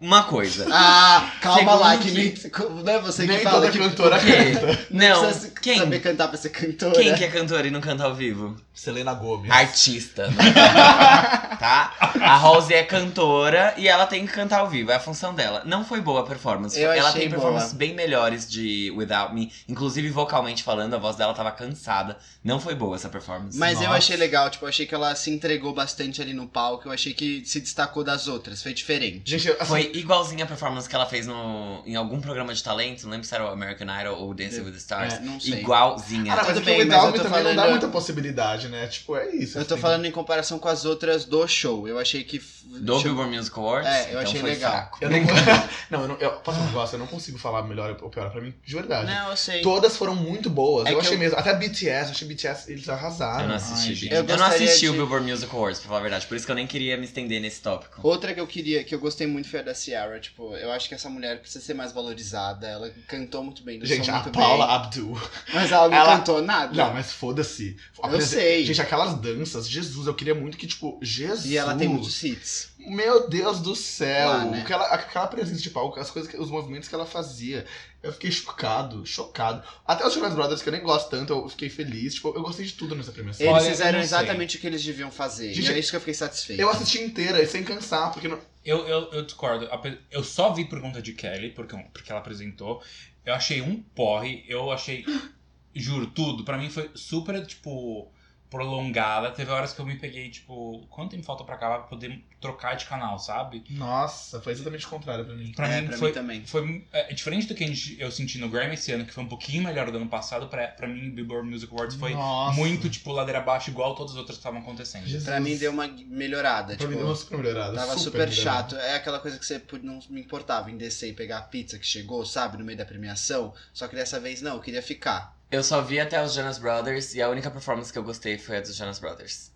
Uma 0.00 0.22
coisa. 0.24 0.66
Ah, 0.70 1.30
calma 1.42 1.74
lá, 1.74 1.96
que 1.98 2.10
que- 2.10 2.10
nem, 2.12 2.34
não 2.82 2.92
é 2.92 2.98
você 3.00 3.26
Nem 3.26 3.36
que 3.38 3.42
fala 3.44 3.56
toda 3.60 3.70
que 3.70 3.78
cantora 3.78 4.16
O 4.16 4.20
quê? 4.20 4.32
canta. 4.54 4.86
Não, 4.90 5.24
precisa 5.26 5.52
quem? 5.60 5.78
saber 5.78 6.00
cantar 6.00 6.28
pra 6.28 6.38
ser 6.38 6.48
cantora. 6.48 6.94
Quem 6.94 7.14
que 7.14 7.22
é 7.24 7.28
cantora 7.28 7.66
e 7.66 7.70
não 7.70 7.80
canta 7.82 8.04
ao 8.04 8.14
vivo? 8.14 8.56
Selena 8.72 9.12
Gomez. 9.12 9.50
Artista. 9.52 10.28
não 10.28 10.36
canta, 10.42 11.56
tá? 11.58 11.94
A 12.22 12.36
Rose 12.36 12.72
é 12.72 12.82
cantora 12.82 13.74
e 13.76 13.86
ela 13.88 14.06
tem 14.06 14.26
que 14.26 14.32
cantar 14.32 14.60
ao 14.60 14.70
vivo. 14.70 14.90
É 14.90 14.94
a 14.94 15.00
função 15.00 15.34
dela. 15.34 15.62
Não 15.66 15.84
foi 15.84 16.00
boa 16.00 16.20
a 16.20 16.24
performance. 16.24 16.80
Eu 16.80 16.90
ela 16.90 17.08
achei 17.10 17.22
tem 17.22 17.30
performances 17.30 17.70
boa. 17.72 17.78
bem 17.78 17.94
melhores 17.94 18.48
de 18.50 18.90
Without 18.96 19.34
Me. 19.34 19.52
Inclusive, 19.68 20.08
vocalmente 20.08 20.62
falando, 20.62 20.94
a 20.94 20.98
voz 20.98 21.16
dela 21.16 21.34
tava 21.34 21.50
cansada. 21.52 22.16
Não 22.42 22.58
foi 22.58 22.74
boa 22.74 22.96
essa 22.96 23.10
performance. 23.10 23.58
Mas 23.58 23.74
eu 23.78 23.84
Nossa. 23.84 23.98
achei 23.98 24.16
legal, 24.16 24.48
tipo, 24.48 24.64
eu 24.64 24.68
achei 24.70 24.86
que 24.86 24.94
ela 24.94 25.14
se 25.14 25.30
entregou 25.30 25.74
bastante 25.74 26.22
ali 26.22 26.32
no 26.32 26.46
palco, 26.48 26.88
eu 26.88 26.92
achei 26.92 27.12
que 27.12 27.42
se 27.44 27.60
destacou 27.60 28.02
das 28.02 28.28
outras, 28.28 28.62
foi 28.62 28.72
diferente. 28.72 29.22
Gente, 29.30 29.50
assim, 29.50 29.64
Foi 29.66 29.89
igualzinha 29.94 30.44
a 30.44 30.46
performance 30.46 30.88
que 30.88 30.94
ela 30.94 31.06
fez 31.06 31.26
no, 31.26 31.82
em 31.86 31.96
algum 31.96 32.20
programa 32.20 32.52
de 32.54 32.62
talento, 32.62 33.04
não 33.04 33.10
lembro 33.12 33.26
se 33.26 33.34
era 33.34 33.44
o 33.44 33.48
American 33.48 33.86
Idol 34.00 34.18
ou 34.20 34.34
Dancing 34.34 34.60
with 34.62 34.72
the 34.72 34.78
Stars. 34.78 35.14
É, 35.14 35.20
não 35.20 35.38
sei. 35.40 35.60
Igualzinha. 35.60 36.32
Ah, 36.32 36.36
não, 36.36 36.44
mas 36.44 36.46
tudo 36.54 36.58
é 36.58 36.62
o 36.62 36.64
bem, 36.64 36.84
mas 36.86 37.04
eu 37.04 37.10
Me 37.12 37.18
tô 37.18 37.22
também 37.24 37.42
não 37.44 37.50
dá 37.50 37.56
falando- 37.56 37.70
muita 37.70 37.88
possibilidade, 37.88 38.68
né? 38.68 38.86
Tipo, 38.86 39.16
é 39.16 39.28
isso. 39.34 39.58
Eu 39.58 39.64
tô 39.64 39.74
assim. 39.74 39.80
falando 39.82 40.04
em 40.06 40.10
comparação 40.10 40.58
com 40.58 40.68
as 40.68 40.84
outras 40.84 41.24
do 41.24 41.46
show, 41.46 41.86
eu 41.88 41.98
achei 41.98 42.24
que... 42.24 42.40
Do 42.64 42.94
show- 42.94 43.02
Billboard 43.02 43.36
Music 43.36 43.58
Awards? 43.58 43.88
É, 43.90 44.02
eu 44.04 44.08
então 44.10 44.22
achei 44.22 44.42
legal. 44.42 44.70
fraco. 44.70 44.98
Eu 45.00 45.10
não, 45.10 45.18
não, 45.90 46.02
eu 46.02 46.08
não, 46.08 46.16
eu, 46.16 46.30
posso 46.40 46.60
um 46.60 46.66
negócio, 46.66 46.94
eu 46.94 46.98
não 47.00 47.06
consigo 47.06 47.36
falar 47.38 47.62
melhor 47.64 47.96
ou 48.00 48.08
pior 48.10 48.30
pra 48.30 48.40
mim, 48.40 48.54
de 48.64 48.74
verdade. 48.74 49.06
Não, 49.12 49.30
eu 49.30 49.36
sei. 49.36 49.60
Todas 49.62 49.96
foram 49.96 50.14
muito 50.14 50.48
boas. 50.48 50.86
É 50.86 50.92
eu 50.94 51.00
achei 51.00 51.14
eu- 51.14 51.18
mesmo. 51.18 51.36
Até 51.38 51.52
BTS, 51.54 52.10
achei 52.12 52.28
BTS, 52.28 52.70
eles 52.70 52.88
arrasaram. 52.88 53.40
Eu 53.42 53.46
não 53.48 53.54
Ai, 53.54 53.56
assisti, 53.56 53.86
gente. 53.94 54.00
gente. 54.02 54.14
Eu 54.14 54.24
Eu, 54.24 54.36
não 54.38 54.46
assisti 54.46 54.88
o 54.88 54.92
de- 54.92 54.98
Billboard 54.98 55.28
Music 55.30 55.54
Awards, 55.54 55.80
pra 55.80 55.88
falar 55.88 55.98
a 55.98 56.02
verdade. 56.02 56.26
Por 56.26 56.36
isso 56.36 56.46
que 56.46 56.52
eu 56.52 56.56
nem 56.56 56.66
queria 56.66 56.96
me 56.96 57.04
estender 57.04 57.40
nesse 57.40 57.60
tópico. 57.60 58.00
Outra 58.06 58.32
que 58.32 58.40
eu 58.40 58.46
queria, 58.46 58.84
que 58.84 58.94
eu 58.94 59.00
gostei 59.00 59.26
muito 59.26 59.48
foi 59.48 59.60
a 59.60 59.62
da 59.64 59.74
Ciara, 59.80 60.18
tipo, 60.20 60.54
eu 60.56 60.70
acho 60.72 60.88
que 60.88 60.94
essa 60.94 61.08
mulher 61.08 61.40
precisa 61.40 61.64
ser 61.64 61.74
mais 61.74 61.92
valorizada, 61.92 62.66
ela 62.66 62.90
cantou 63.08 63.42
muito 63.42 63.62
bem, 63.62 63.78
dançou 63.78 63.96
Gente, 63.96 64.10
a 64.10 64.20
Paula 64.20 64.66
bem, 64.66 64.76
Abdul. 64.76 65.20
mas 65.52 65.72
ela 65.72 65.88
não 65.88 65.96
ela- 65.96 66.18
cantou 66.18 66.42
nada. 66.42 66.72
Não, 66.74 66.92
mas 66.92 67.12
foda-se. 67.12 67.76
Eu 68.02 68.20
sei. 68.20 68.64
Gente, 68.64 68.80
aquelas 68.82 69.14
danças, 69.20 69.68
Jesus, 69.68 70.06
eu 70.06 70.14
queria 70.14 70.34
muito 70.34 70.56
que, 70.58 70.66
tipo, 70.66 70.98
Jesus. 71.02 71.46
E 71.46 71.56
ela 71.56 71.74
tem 71.74 71.88
muitos 71.88 72.22
hits. 72.22 72.69
Meu 72.86 73.28
Deus 73.28 73.60
do 73.60 73.74
céu. 73.76 74.28
Lá, 74.28 74.44
né? 74.44 74.62
aquela, 74.62 74.86
aquela 74.86 75.26
presença 75.26 75.60
de 75.60 75.70
palco, 75.70 75.98
as 76.00 76.10
coisas, 76.10 76.30
que- 76.30 76.38
os 76.38 76.50
movimentos 76.50 76.88
que 76.88 76.94
ela 76.94 77.06
fazia. 77.06 77.66
Eu 78.02 78.12
fiquei 78.12 78.30
chocado, 78.30 79.04
chocado. 79.04 79.62
Até 79.86 80.06
os 80.06 80.14
Jonas 80.14 80.34
Brothers, 80.34 80.62
que 80.62 80.68
eu 80.68 80.72
nem 80.72 80.82
gosto 80.82 81.10
tanto, 81.10 81.32
eu 81.32 81.48
fiquei 81.48 81.68
feliz. 81.68 82.14
Tipo, 82.14 82.28
eu 82.28 82.42
gostei 82.42 82.64
de 82.64 82.72
tudo 82.72 82.94
nessa 82.96 83.12
premiação. 83.12 83.44
Eles 83.46 83.62
Olha, 83.62 83.70
fizeram 83.70 83.98
exatamente 84.00 84.56
o 84.56 84.60
que 84.60 84.66
eles 84.66 84.82
deviam 84.82 85.10
fazer, 85.10 85.52
Gente, 85.52 85.70
e 85.70 85.74
é 85.74 85.78
isso 85.78 85.90
que 85.90 85.96
eu 85.96 86.00
fiquei 86.00 86.14
satisfeito. 86.14 86.60
Eu 86.60 86.70
assisti 86.70 87.00
inteira, 87.02 87.46
sem 87.46 87.62
cansar, 87.62 88.10
porque 88.12 88.28
não, 88.28 88.38
Eu, 88.64 88.86
eu, 88.88 89.12
eu 89.12 89.24
discordo. 89.24 89.68
Eu 90.10 90.24
só 90.24 90.52
vi 90.52 90.64
por 90.64 90.80
conta 90.80 91.02
de 91.02 91.12
Kelly, 91.12 91.50
porque, 91.50 91.76
porque 91.92 92.10
ela 92.10 92.20
apresentou. 92.20 92.82
Eu 93.24 93.34
achei 93.34 93.60
um 93.60 93.82
porre, 93.94 94.44
eu 94.48 94.70
achei. 94.72 95.04
Juro, 95.74 96.06
tudo. 96.06 96.42
Pra 96.44 96.56
mim 96.58 96.70
foi 96.70 96.90
super, 96.94 97.46
tipo, 97.46 98.10
prolongada. 98.50 99.30
Teve 99.30 99.50
horas 99.50 99.72
que 99.72 99.80
eu 99.80 99.86
me 99.86 99.96
peguei, 99.96 100.28
tipo, 100.28 100.84
quanto 100.90 101.12
tempo 101.12 101.22
falta 101.22 101.44
pra 101.44 101.54
acabar 101.54 101.78
pra 101.78 101.86
poder 101.88 102.22
trocar 102.40 102.74
de 102.74 102.84
canal, 102.86 103.18
sabe? 103.18 103.64
Nossa, 103.70 104.40
foi 104.40 104.52
exatamente 104.52 104.86
o 104.86 104.88
contrário 104.88 105.24
pra 105.24 105.34
mim. 105.34 105.52
Pra 105.52 105.68
É, 105.68 105.80
mim 105.80 105.88
pra 105.88 105.96
foi. 105.98 106.08
mim 106.08 106.14
também. 106.14 106.44
Foi 106.46 106.86
é, 106.92 107.12
diferente 107.14 107.46
do 107.46 107.54
que 107.54 107.64
a 107.64 107.66
gente- 107.66 107.96
eu 108.00 108.10
senti 108.10 108.38
no 108.38 108.48
Grammy 108.48 108.74
esse 108.74 108.90
ano, 108.92 109.04
que 109.04 109.12
foi 109.12 109.22
um 109.22 109.28
pouquinho 109.28 109.62
melhor 109.62 109.90
do 109.90 109.96
ano 109.96 110.08
passado. 110.08 110.48
Pra, 110.48 110.66
pra 110.68 110.88
mim, 110.88 111.08
o 111.08 111.12
Billboard 111.12 111.48
Music 111.48 111.72
Awards 111.72 111.96
foi 111.96 112.12
Nossa. 112.14 112.56
muito, 112.56 112.88
tipo, 112.90 113.12
ladeira 113.12 113.38
abaixo, 113.38 113.70
igual 113.70 113.94
todas 113.94 114.12
as 114.12 114.18
outras 114.18 114.36
que 114.36 114.40
estavam 114.40 114.60
acontecendo. 114.60 115.04
Jesus. 115.06 115.24
Pra 115.24 115.38
mim 115.40 115.56
deu 115.56 115.70
uma 115.70 115.86
melhorada, 115.86 116.76
Pra 116.76 116.86
mim 116.86 116.92
tipo, 116.94 116.98
deu 117.04 117.06
uma 117.06 117.14
super 117.16 117.38
melhorada. 117.38 117.74
tava 117.76 117.96
super, 117.98 118.28
melhorada. 118.28 118.32
chato. 118.70 118.76
É 118.76 118.96
aquela 118.96 119.18
coisa 119.20 119.38
que 119.38 119.46
você 119.46 119.62
não 119.82 120.00
me 120.10 120.20
importava 120.20 120.70
em 120.70 120.76
descer 120.76 121.10
e 121.10 121.12
pegar 121.12 121.38
a 121.38 121.42
pizza 121.42 121.78
que 121.78 121.86
chegou, 121.86 122.24
sabe, 122.26 122.56
no 122.58 122.64
meio 122.64 122.78
da 122.78 122.84
premiação. 122.84 123.54
Só 123.72 123.86
que 123.86 123.94
dessa 123.94 124.18
vez 124.18 124.42
não, 124.42 124.54
eu 124.56 124.60
queria 124.60 124.82
ficar. 124.82 125.38
Eu 125.50 125.62
só 125.62 125.80
vi 125.80 125.98
até 125.98 126.22
os 126.22 126.32
Jonas 126.34 126.58
Brothers 126.58 127.14
e 127.14 127.22
a 127.22 127.28
única 127.28 127.50
performance 127.50 127.92
que 127.92 127.98
eu 127.98 128.04
gostei 128.04 128.38
foi 128.38 128.58
a 128.58 128.60
dos 128.60 128.76
Jonas 128.76 128.98
Brothers. 128.98 129.50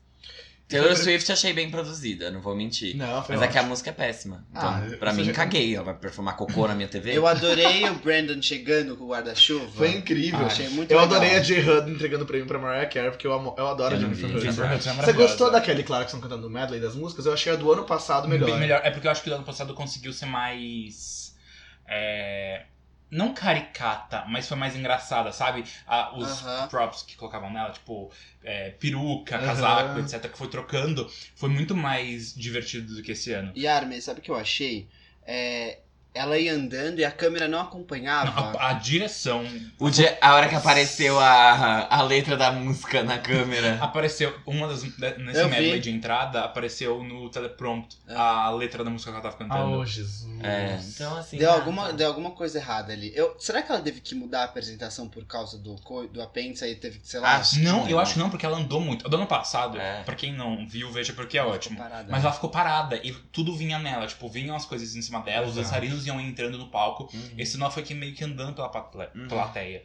Taylor 0.67 0.97
Swift 0.97 1.31
achei 1.31 1.53
bem 1.53 1.71
produzida, 1.71 2.31
não 2.31 2.41
vou 2.41 2.57
mentir. 2.57 2.97
Não, 2.97 3.23
foi 3.23 3.37
Mas 3.37 3.45
é 3.45 3.49
que 3.53 3.59
a 3.59 3.63
música 3.63 3.91
é 3.91 3.93
péssima. 3.93 4.47
Então, 4.51 4.63
Ah, 4.67 4.83
pra 4.99 5.13
mim, 5.13 5.23
já- 5.25 5.33
caguei. 5.35 5.75
Ela 5.75 5.85
vai 5.85 5.95
performar 5.95 6.37
cocô 6.37 6.67
na 6.67 6.75
minha 6.75 6.89
TV. 6.89 7.13
Eu 7.17 7.27
adorei 7.27 7.87
o 7.91 7.95
Brandon 7.97 8.41
chegando 8.41 8.97
com 8.97 9.05
o 9.05 9.09
guarda-chuva. 9.09 9.71
Foi 9.73 9.91
incrível. 9.91 10.41
Ah, 10.41 10.47
achei 10.47 10.67
muito 10.71 10.91
eu 10.91 10.99
legal. 10.99 11.17
adorei 11.17 11.37
a 11.37 11.41
J-Hud 11.41 11.91
entregando 11.93 12.25
o 12.25 12.27
prêmio 12.27 12.47
pra 12.47 12.59
Mariah 12.59 12.87
Carey, 12.89 13.11
porque 13.11 13.27
eu, 13.27 13.35
amo, 13.35 13.55
eu 13.59 13.69
adoro 13.69 13.95
Eu 13.95 13.99
a 13.99 14.01
não 14.01 14.15
Jennifer 14.15 14.29
vi. 14.31 14.35
Hudson. 14.37 14.41
Jennifer 14.53 14.65
Hudson 14.65 14.75
é 14.91 14.93
Você 14.93 14.97
maravilhosa. 15.01 15.29
gostou 15.29 15.51
da 15.51 15.61
Kelly 15.61 15.83
Clarkson 15.85 16.19
cantando 16.19 16.47
o 16.47 16.51
medley 16.51 16.81
das 16.81 16.95
músicas? 16.97 17.27
Eu 17.27 17.35
achei 17.35 17.53
a 17.53 17.57
do 17.57 17.71
ano 17.71 17.85
passado 17.85 18.27
melhor. 18.27 18.47
Bem 18.47 18.59
melhor. 18.59 18.81
É 18.83 18.91
porque 18.91 19.07
eu 19.07 19.11
acho 19.13 19.23
que 19.23 19.29
o 19.29 19.35
ano 19.35 19.45
passado 19.45 19.75
conseguiu 19.75 20.15
ser 20.15 20.27
mais. 20.27 21.37
é, 21.87 22.63
não 23.15 23.33
caricata, 23.33 24.25
mas 24.27 24.49
foi 24.49 24.57
mais 24.57 24.75
engraçada, 24.75 25.31
sabe? 25.31 25.65
Ah, 25.87 26.13
os 26.17 26.43
Aham. 26.43 26.69
props 26.69 27.03
que 27.03 27.17
colocavam 27.17 27.53
nela, 27.53 27.71
tipo, 27.71 28.11
é, 28.43 28.71
peruca, 28.71 29.39
casaco, 29.39 30.01
etc., 30.01 30.29
que 30.29 30.37
foi 30.37 30.49
trocando, 30.49 31.09
foi 31.37 31.49
muito 31.49 31.77
mais 31.77 32.35
divertido 32.35 32.93
do 32.93 33.03
que 33.03 33.13
esse 33.13 33.33
ano. 33.33 33.53
E 33.55 33.69
Armin, 33.69 34.01
sabe 34.01 34.19
o 34.19 34.23
que 34.23 34.33
eu 34.33 34.37
achei? 34.37 34.89
É, 35.25 35.79
ela 36.15 36.39
ia 36.39 36.55
andando 36.55 37.01
e 37.01 37.05
a 37.05 37.11
câmera 37.11 37.49
não 37.49 37.61
acompanhava. 37.61 38.53
Não, 38.53 38.61
a, 38.61 38.71
a 38.71 38.73
direção 38.75 39.45
O 39.79 39.91
dia- 39.91 40.17
a 40.21 40.35
hora 40.35 40.49
que 40.49 40.55
apareceu 40.55 41.19
a, 41.19 41.87
a 41.93 42.03
letra 42.03 42.37
da 42.37 42.53
música 42.53 43.03
na 43.03 43.19
câmera. 43.19 43.79
apareceu, 43.83 44.33
uma 44.47 44.69
das. 44.69 44.83
de- 44.83 44.95
Nesse 45.19 45.41
Eu 45.41 45.49
medley 45.49 45.73
vi. 45.75 45.81
de 45.81 45.91
entrada, 45.91 46.45
apareceu 46.45 47.03
no 47.03 47.29
teleprompter 47.29 47.99
É. 48.09 48.15
a 48.15 48.51
letra 48.51 48.85
da 48.85 48.91
música 48.91 49.11
que 49.11 49.17
ela 49.17 49.23
tava 49.23 49.37
cantando. 49.37 49.79
Oh, 49.79 49.85
Jesus. 49.85 50.25
É, 50.43 50.79
então 50.89 51.17
assim. 51.17 51.37
Deu 51.39 51.51
ah, 51.51 51.55
alguma, 51.55 51.93
deu 51.93 52.07
alguma 52.07 52.31
coisa 52.31 52.59
errada 52.59 52.93
ali. 52.93 53.13
Eu, 53.15 53.35
será 53.39 53.61
que 53.63 53.73
ela 53.73 53.81
teve 53.81 54.01
que 54.01 54.15
mudar 54.15 54.43
a 54.43 54.45
apresentação 54.45 55.09
por 55.09 55.25
causa 55.25 55.59
do, 55.59 55.75
do 56.13 56.23
apêndice 56.23 56.65
aí? 56.65 56.75
Teve 56.77 56.99
que, 57.01 57.09
sei 57.09 57.21
lá. 57.21 57.41
Que 57.41 57.59
Não, 57.61 57.81
não. 57.81 57.89
eu 57.89 57.99
acho 57.99 58.15
que 58.15 58.19
não, 58.19 58.31
porque 58.31 58.47
ela 58.47 58.59
andou 58.59 58.81
muito. 58.81 59.09
Do 59.09 59.17
ano 59.17 59.27
passado, 59.27 59.79
É. 59.79 60.03
pra 60.05 60.15
quem 60.15 60.33
não 60.33 60.67
viu, 60.67 60.91
veja 60.93 61.13
porque 61.13 61.37
é 61.39 61.41
ficou 61.41 61.55
ótimo. 61.55 61.77
parada, 61.79 62.07
Mas 62.09 62.23
né? 62.23 62.27
ela 62.29 62.33
ficou 62.33 62.51
parada 62.51 62.97
e 63.03 63.13
tudo 63.33 63.55
vinha 63.57 63.79
nela. 63.79 64.07
Tipo, 64.07 64.29
vinham 64.29 64.55
as 64.55 64.65
coisas 64.65 64.95
em 64.95 65.03
cima 65.03 65.21
dela, 65.21 65.47
os 65.47 65.57
Exato. 65.57 65.75
Dançarinos 66.05 66.07
iam 66.07 66.21
entrando 66.21 66.59
no 66.59 66.69
palco. 66.69 67.09
Uhum. 67.15 67.31
Esse 67.39 67.57
nó 67.57 67.71
foi 67.71 67.83
que 67.83 67.95
meio 67.95 68.15
que 68.15 68.25
andando 68.25 68.55
pela 68.55 69.11
Uhum. 69.15 69.29
plateia. 69.29 69.83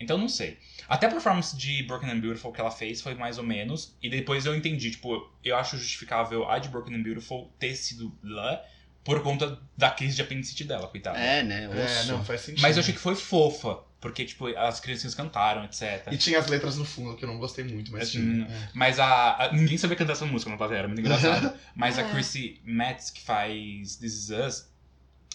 Então 0.00 0.18
não 0.18 0.28
sei. 0.28 0.58
Até 0.88 1.06
a 1.06 1.10
performance 1.10 1.56
de 1.56 1.82
Broken 1.84 2.10
and 2.10 2.18
Beautiful 2.20 2.52
que 2.52 2.60
ela 2.60 2.70
fez 2.70 3.00
foi 3.00 3.14
mais 3.14 3.38
ou 3.38 3.44
menos. 3.44 3.96
E 4.02 4.08
depois 4.10 4.44
eu 4.46 4.54
entendi, 4.54 4.90
tipo, 4.90 5.30
eu 5.44 5.56
acho 5.56 5.76
justificável 5.76 6.48
a 6.50 6.58
de 6.58 6.68
Broken 6.68 6.94
and 6.96 7.02
Beautiful 7.02 7.52
ter 7.58 7.74
sido 7.76 8.12
lá 8.22 8.60
por 9.04 9.22
conta 9.22 9.58
da 9.76 9.90
crise 9.90 10.16
de 10.16 10.22
apendicite 10.22 10.64
dela, 10.64 10.86
coitada. 10.88 11.18
É, 11.18 11.42
né? 11.42 11.64
É, 11.72 11.84
Osso. 11.84 12.12
não, 12.12 12.24
faz 12.24 12.40
sentido. 12.42 12.62
Mas 12.62 12.76
eu 12.76 12.80
achei 12.82 12.94
que 12.94 13.00
foi 13.00 13.14
fofa, 13.16 13.80
porque, 14.00 14.24
tipo, 14.24 14.46
as 14.56 14.78
criancinhas 14.80 15.14
cantaram, 15.14 15.64
etc. 15.64 16.06
E 16.12 16.16
tinha 16.16 16.38
as 16.38 16.46
letras 16.46 16.76
no 16.76 16.84
fundo 16.84 17.16
que 17.16 17.24
eu 17.24 17.28
não 17.28 17.38
gostei 17.38 17.64
muito, 17.64 17.90
mas 17.92 18.02
Assim, 18.08 18.20
tinha. 18.20 18.44
É. 18.46 18.68
Mas 18.74 19.00
a, 19.00 19.44
a- 19.46 19.52
Ninguém 19.52 19.76
sabia 19.76 19.96
cantar 19.96 20.12
essa 20.12 20.24
música 20.26 20.50
na 20.50 20.56
plateia, 20.56 20.78
era 20.80 20.88
muito 20.88 21.00
engraçado. 21.00 21.52
Mas 21.74 21.98
a 21.98 22.04
Chrissy 22.04 22.60
Metz, 22.64 23.10
que 23.10 23.20
faz 23.22 23.96
This 23.96 24.14
Is 24.14 24.30
Us, 24.30 24.71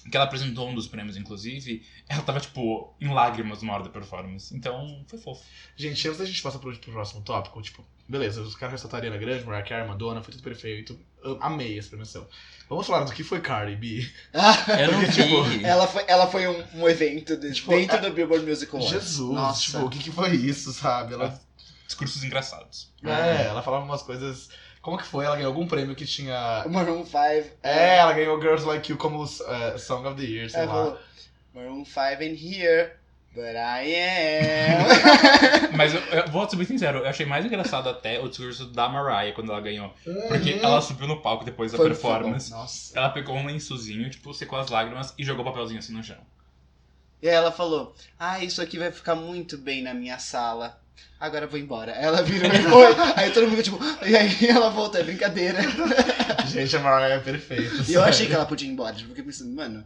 que 0.10 0.16
ela 0.18 0.26
apresentou 0.26 0.70
um 0.70 0.76
dos 0.76 0.88
prêmios, 0.88 1.18
inclusive, 1.18 1.86
ela 2.08 2.22
tava, 2.22 2.40
tipo, 2.40 2.94
em 3.02 3.10
lágrimas 3.14 3.62
numa 3.62 3.74
hora 3.74 3.84
da 3.84 3.90
performance. 3.90 4.56
Então, 4.56 5.04
foi 5.08 5.20
fofo. 5.20 5.44
Gente, 5.76 6.08
antes 6.08 6.20
da 6.20 6.26
gente 6.26 6.42
passar 6.42 6.60
pro, 6.60 6.76
pro 6.78 6.92
próximo 6.92 7.22
tópico, 7.22 7.62
tipo, 7.62 7.84
beleza, 8.08 8.42
os 8.42 8.56
caras 8.56 8.74
ressaltaram 8.74 9.04
a 9.04 9.08
Ariana 9.12 9.26
Grande, 9.26 9.46
Mariah 9.46 9.68
Carey, 9.68 9.88
Madonna, 9.88 10.22
foi 10.24 10.32
tudo 10.34 10.44
perfeito. 10.44 10.98
Eu 11.24 11.38
amei 11.42 11.78
essa 11.78 11.90
premiação. 11.90 12.26
Vamos 12.70 12.86
falar 12.88 13.04
do 13.04 13.12
que 13.12 13.24
foi 13.24 13.42
Cardi 13.42 13.76
B. 13.76 14.10
Eu 14.80 14.92
não 14.92 15.00
Porque, 15.04 15.22
vi. 15.22 15.24
tipo, 15.24 15.66
Ela 15.66 15.88
foi, 15.88 16.04
ela 16.08 16.28
foi 16.28 16.48
um, 16.48 16.64
um 16.76 16.88
evento 16.88 17.36
de- 17.36 17.54
Tipo, 17.54 17.72
dentro 17.72 17.98
é- 17.98 18.02
do 18.02 18.12
Billboard 18.12 18.46
Music 18.46 18.74
Awards. 18.74 18.92
Jesus, 18.92 19.34
Nossa. 19.34 19.62
tipo, 19.62 19.80
o 19.86 19.90
que, 19.90 20.00
que 20.00 20.12
foi 20.12 20.36
isso, 20.36 20.72
sabe? 20.74 21.14
Ela, 21.16 21.38
Discursos 21.86 22.22
engraçados. 22.24 22.92
é, 23.04 23.46
ela 23.48 23.62
falava 23.64 23.86
umas 23.86 24.04
coisas. 24.04 24.50
Como 24.88 24.98
que 24.98 25.04
foi? 25.06 25.26
Ela 25.26 25.36
ganhou 25.36 25.50
algum 25.52 25.68
prêmio 25.68 25.94
que 25.98 26.06
tinha. 26.06 26.64
Maroon 26.70 27.04
5. 27.04 27.18
É, 27.62 27.98
ela 27.98 28.14
ganhou 28.14 28.40
Girls 28.40 28.66
Like 28.66 28.90
You 28.90 28.98
como 28.98 29.22
eh, 29.26 29.78
Song 29.78 30.08
of 30.08 30.16
the 30.16 30.26
Year, 30.26 30.50
sei 30.50 30.62
Ela 30.62 30.74
lá. 30.74 30.84
falou, 30.86 31.00
Maroon 31.54 31.84
5 31.84 32.24
in 32.24 32.36
here, 32.40 32.94
but 33.36 33.44
I 33.54 33.94
am. 33.94 35.76
Mas 35.76 35.94
eu, 35.94 36.00
eu 36.00 36.28
vou 36.30 36.50
ser 36.50 36.56
bem 36.56 36.66
sincero, 36.66 37.00
eu 37.00 37.08
achei 37.08 37.26
mais 37.26 37.46
engraçado 37.46 37.90
até 37.90 38.22
o 38.22 38.30
discurso 38.30 38.68
da 38.68 38.88
Mariah 38.88 39.34
quando 39.36 39.52
ela 39.52 39.60
ganhou. 39.60 39.94
Porque 40.30 40.54
Uhum. 40.54 40.60
ela 40.64 40.80
subiu 40.82 41.06
no 41.06 41.22
palco 41.22 41.44
depois 41.44 41.74
da 41.74 41.78
Foi- 41.78 41.88
performance. 41.90 42.50
Nossa. 42.50 42.98
Ela 42.98 43.10
pegou 43.10 43.36
um 43.36 43.46
lençozinho, 43.46 44.10
tipo, 44.10 44.34
secou 44.34 44.58
as 44.58 44.70
lágrimas 44.70 45.14
e 45.18 45.24
jogou 45.26 45.44
o 45.44 45.48
papelzinho 45.50 45.80
assim 45.80 45.92
no 45.92 46.02
chão. 46.02 46.16
E 47.22 47.28
aí 47.28 47.36
ela 47.36 47.52
falou, 47.52 47.94
ah, 48.18 48.42
isso 48.42 48.62
aqui 48.62 48.78
vai 48.80 48.90
ficar 48.90 49.16
muito 49.16 49.58
bem 49.58 49.84
na 49.84 49.94
minha 49.94 50.18
sala. 50.18 50.80
Agora 51.20 51.46
eu 51.46 51.50
vou 51.50 51.60
embora. 51.60 51.92
Ela 51.92 52.22
virou 52.22 52.52
e 52.52 52.62
foi. 52.64 52.96
Aí 53.16 53.32
todo 53.32 53.48
mundo, 53.48 53.64
tipo, 53.64 53.80
e 54.06 54.16
aí 54.16 54.48
ela 54.48 54.70
voltou, 54.70 55.00
é 55.00 55.04
brincadeira. 55.04 55.60
Gente, 56.48 56.76
a 56.76 56.80
Mariah 56.80 57.16
é 57.16 57.20
perfeita. 57.20 57.84
E 57.88 57.94
eu 57.94 58.04
achei 58.04 58.28
que 58.28 58.34
ela 58.34 58.46
podia 58.46 58.68
ir 58.68 58.72
embora. 58.72 58.96
Tipo, 58.96 59.08
porque 59.08 59.22
eu 59.22 59.26
pensei, 59.26 59.48
mano, 59.48 59.86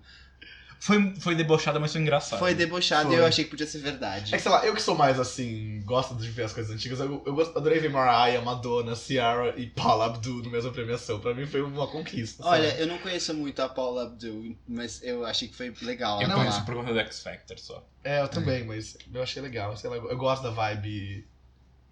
Foi, 0.83 1.13
foi 1.19 1.35
debochada, 1.35 1.79
mas 1.79 1.91
foi 1.91 2.01
engraçado. 2.01 2.39
foi 2.39 2.55
debochado 2.55 3.13
e 3.13 3.15
eu 3.15 3.23
achei 3.23 3.43
que 3.43 3.51
podia 3.51 3.67
ser 3.67 3.77
verdade. 3.77 4.33
É 4.33 4.37
que, 4.37 4.41
sei 4.41 4.51
lá, 4.51 4.65
eu 4.65 4.73
que 4.73 4.81
sou 4.81 4.95
mais 4.97 5.19
assim, 5.19 5.79
gosto 5.85 6.15
de 6.15 6.27
ver 6.31 6.41
as 6.45 6.53
coisas 6.53 6.73
antigas, 6.75 6.99
eu, 6.99 7.21
eu 7.23 7.35
gost- 7.35 7.55
adorei 7.55 7.79
ver 7.79 7.91
Mariah, 7.91 8.41
Madonna, 8.43 8.95
Ciara 8.95 9.53
e 9.59 9.67
Paula 9.67 10.07
Abdul 10.07 10.41
na 10.41 10.49
mesma 10.49 10.71
premiação. 10.71 11.19
Pra 11.19 11.35
mim 11.35 11.45
foi 11.45 11.61
uma 11.61 11.85
conquista. 11.85 12.41
sabe? 12.41 12.55
Olha, 12.55 12.75
eu 12.79 12.87
não 12.87 12.97
conheço 12.97 13.31
muito 13.35 13.61
a 13.61 13.69
Paula 13.69 14.05
Abdul, 14.05 14.57
mas 14.67 15.03
eu 15.03 15.23
achei 15.23 15.47
que 15.47 15.55
foi 15.55 15.71
legal. 15.83 16.19
Eu 16.19 16.27
conheço 16.31 16.57
lá. 16.57 16.65
por 16.65 16.73
conta 16.73 16.91
do 16.91 16.99
X 16.99 17.21
Factor 17.21 17.59
só. 17.59 17.87
É, 18.03 18.19
eu 18.19 18.27
também, 18.27 18.63
mas 18.65 18.97
eu 19.13 19.21
achei 19.21 19.39
legal. 19.39 19.77
Sei 19.77 19.87
lá, 19.87 19.97
eu 19.97 20.17
gosto 20.17 20.41
da 20.41 20.49
vibe. 20.49 21.27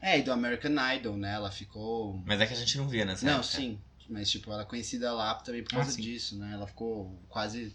É, 0.02 0.18
e 0.18 0.24
do 0.24 0.32
American 0.32 0.72
Idol, 0.96 1.16
né? 1.16 1.36
Ela 1.36 1.52
ficou. 1.52 2.20
Mas 2.26 2.42
é 2.42 2.48
que 2.48 2.54
a 2.54 2.58
gente 2.58 2.76
não 2.76 2.88
via 2.88 3.06
nessa 3.06 3.24
Não, 3.24 3.34
época. 3.34 3.48
sim. 3.50 3.80
Mas, 4.10 4.32
tipo, 4.32 4.52
ela 4.52 4.64
é 4.64 4.66
conhecida 4.66 5.14
lá 5.14 5.36
também 5.36 5.62
por 5.62 5.76
causa 5.76 5.92
Ah, 5.92 6.02
disso, 6.02 6.36
né? 6.40 6.50
Ela 6.56 6.66
ficou 6.66 7.22
quase 7.30 7.72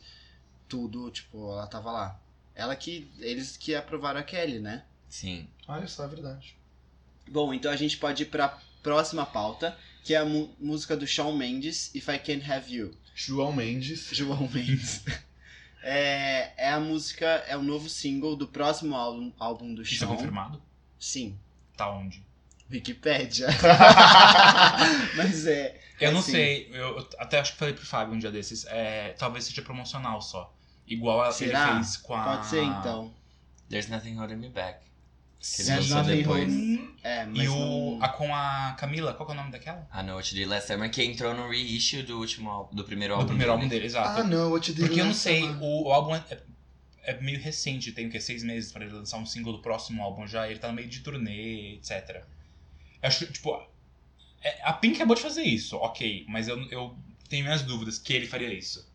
tudo, 0.74 1.08
tipo, 1.10 1.52
ela 1.52 1.66
tava 1.68 1.92
lá. 1.92 2.20
Ela 2.54 2.74
que. 2.74 3.08
Eles 3.20 3.56
que 3.56 3.74
aprovaram 3.76 4.18
a 4.18 4.22
Kelly, 4.24 4.58
né? 4.58 4.84
Sim. 5.08 5.46
Olha 5.68 5.86
só, 5.86 6.04
é 6.04 6.08
verdade. 6.08 6.56
Bom, 7.30 7.54
então 7.54 7.70
a 7.70 7.76
gente 7.76 7.96
pode 7.96 8.24
ir 8.24 8.26
pra 8.26 8.58
próxima 8.82 9.24
pauta, 9.24 9.76
que 10.02 10.14
é 10.14 10.18
a 10.18 10.24
música 10.58 10.96
do 10.96 11.06
Shawn 11.06 11.36
Mendes, 11.36 11.94
If 11.94 12.08
I 12.08 12.18
Can't 12.18 12.50
Have 12.50 12.74
You. 12.74 12.92
João 13.14 13.52
Mendes. 13.52 14.08
João 14.12 14.48
Mendes. 14.52 15.02
é, 15.82 16.52
é 16.56 16.70
a 16.70 16.80
música, 16.80 17.26
é 17.46 17.56
o 17.56 17.62
novo 17.62 17.88
single 17.88 18.34
do 18.36 18.48
próximo 18.48 18.96
álbum, 18.96 19.32
álbum 19.38 19.72
do 19.74 19.82
Isso 19.82 19.94
é 19.94 19.98
Shawn. 19.98 20.16
confirmado? 20.16 20.60
Sim, 20.98 21.38
Tá 21.76 21.90
onde? 21.90 22.22
Wikipédia. 22.70 23.46
Mas 25.16 25.46
é. 25.46 25.80
Eu 26.00 26.12
não 26.12 26.20
Assim. 26.20 26.32
sei, 26.32 26.68
eu 26.72 26.98
eu 26.98 27.08
até 27.18 27.38
acho 27.38 27.52
que 27.52 27.58
falei 27.58 27.74
pro 27.74 27.84
Fábio 27.86 28.14
um 28.14 28.18
dia 28.18 28.30
desses. 28.30 28.64
É, 28.66 29.10
talvez 29.18 29.44
seja 29.44 29.62
promocional 29.62 30.20
só. 30.22 30.53
Igual 30.86 31.22
a, 31.22 31.26
ele 31.28 31.34
Será? 31.34 31.74
fez 31.76 31.96
com 31.96 32.14
a. 32.14 32.24
Pode 32.24 32.46
ser 32.46 32.62
então. 32.62 33.12
There's 33.70 33.88
nothing 33.88 34.14
holding 34.16 34.36
me 34.36 34.48
back. 34.50 34.80
Que 35.40 35.60
ele 35.62 35.68
There's 35.68 35.90
lançou 35.90 35.96
nothing 35.98 36.16
depois. 36.22 36.44
holding- 36.52 36.94
É, 37.02 37.24
mas 37.26 37.38
E 37.44 37.48
o, 37.48 37.54
não- 37.54 37.98
a, 38.02 38.08
com 38.08 38.34
a 38.34 38.76
Camila, 38.78 39.12
qual 39.14 39.26
que 39.26 39.32
é 39.32 39.34
o 39.34 39.38
nome 39.38 39.50
daquela? 39.50 39.86
I 39.94 40.02
Know 40.02 40.16
What 40.16 40.30
You 40.34 40.40
Did 40.40 40.48
Last 40.48 40.68
Summer, 40.68 40.90
que 40.90 41.02
entrou 41.04 41.34
no 41.34 41.48
reissue 41.50 42.02
do 42.02 42.18
último 42.18 42.48
álbum, 42.50 42.74
do 42.74 42.84
primeiro 42.84 43.14
Do 43.14 43.16
álbum. 43.20 43.28
primeiro 43.28 43.52
álbum 43.52 43.68
dele. 43.68 43.84
exato. 43.86 44.20
Ah, 44.20 44.24
não, 44.24 44.52
eu 44.54 44.60
te 44.60 44.72
digo. 44.72 44.86
Porque 44.86 45.00
eu 45.00 45.04
não 45.06 45.12
sei, 45.14 45.42
o, 45.42 45.84
o 45.88 45.92
álbum 45.92 46.14
é, 46.14 46.24
é 47.02 47.20
meio 47.20 47.40
recente, 47.40 47.92
tem 47.92 48.06
o 48.06 48.10
quê? 48.10 48.20
Seis 48.20 48.42
meses 48.42 48.72
pra 48.72 48.84
ele 48.84 48.94
lançar 48.94 49.18
um 49.18 49.26
single 49.26 49.52
do 49.52 49.58
próximo 49.60 50.02
álbum 50.02 50.26
já. 50.26 50.48
Ele 50.48 50.58
tá 50.58 50.68
no 50.68 50.74
meio 50.74 50.88
de 50.88 51.00
turnê, 51.00 51.74
etc. 51.74 52.22
Eu 53.02 53.08
acho 53.08 53.26
que, 53.26 53.32
tipo, 53.34 53.54
é- 54.42 54.60
a 54.62 54.72
Pink 54.72 54.96
acabou 54.96 55.14
de 55.16 55.20
fazer 55.22 55.42
isso, 55.42 55.76
ok, 55.76 56.24
mas 56.28 56.48
eu, 56.48 56.58
eu 56.70 56.96
tenho 57.28 57.44
minhas 57.44 57.60
dúvidas 57.62 57.98
que 57.98 58.12
ele 58.14 58.26
faria 58.26 58.52
isso. 58.52 58.86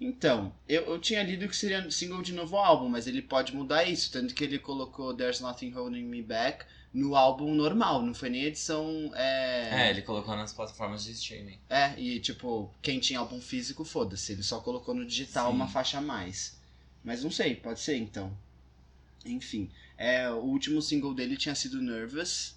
Então, 0.00 0.52
eu, 0.68 0.82
eu 0.82 0.98
tinha 0.98 1.22
lido 1.22 1.48
que 1.48 1.56
seria 1.56 1.88
single 1.90 2.20
de 2.22 2.32
novo 2.32 2.56
álbum, 2.56 2.88
mas 2.88 3.06
ele 3.06 3.22
pode 3.22 3.54
mudar 3.54 3.84
isso. 3.84 4.10
Tanto 4.12 4.34
que 4.34 4.44
ele 4.44 4.58
colocou 4.58 5.14
There's 5.14 5.40
Nothing 5.40 5.70
Holding 5.70 6.04
Me 6.04 6.22
Back 6.22 6.64
no 6.92 7.16
álbum 7.16 7.54
normal, 7.54 8.02
não 8.02 8.14
foi 8.14 8.28
nem 8.30 8.44
edição. 8.44 9.10
É, 9.14 9.86
É, 9.86 9.90
ele 9.90 10.02
colocou 10.02 10.36
nas 10.36 10.52
plataformas 10.52 11.04
de 11.04 11.12
streaming. 11.12 11.58
é 11.68 11.98
e 11.98 12.20
tipo, 12.20 12.72
quem 12.82 13.00
tinha 13.00 13.18
álbum 13.18 13.40
físico, 13.40 13.84
foda-se. 13.84 14.32
Ele 14.32 14.42
só 14.42 14.60
colocou 14.60 14.94
no 14.94 15.04
digital 15.04 15.50
Sim. 15.50 15.56
uma 15.56 15.66
faixa 15.68 15.98
a 15.98 16.00
mais. 16.00 16.56
Mas 17.02 17.22
não 17.24 17.30
sei, 17.30 17.56
pode 17.56 17.80
ser 17.80 17.96
então. 17.96 18.36
Enfim, 19.26 19.70
é, 19.96 20.28
o 20.30 20.36
último 20.38 20.80
single 20.82 21.14
dele 21.14 21.36
tinha 21.36 21.54
sido 21.54 21.80
Nervous. 21.82 22.54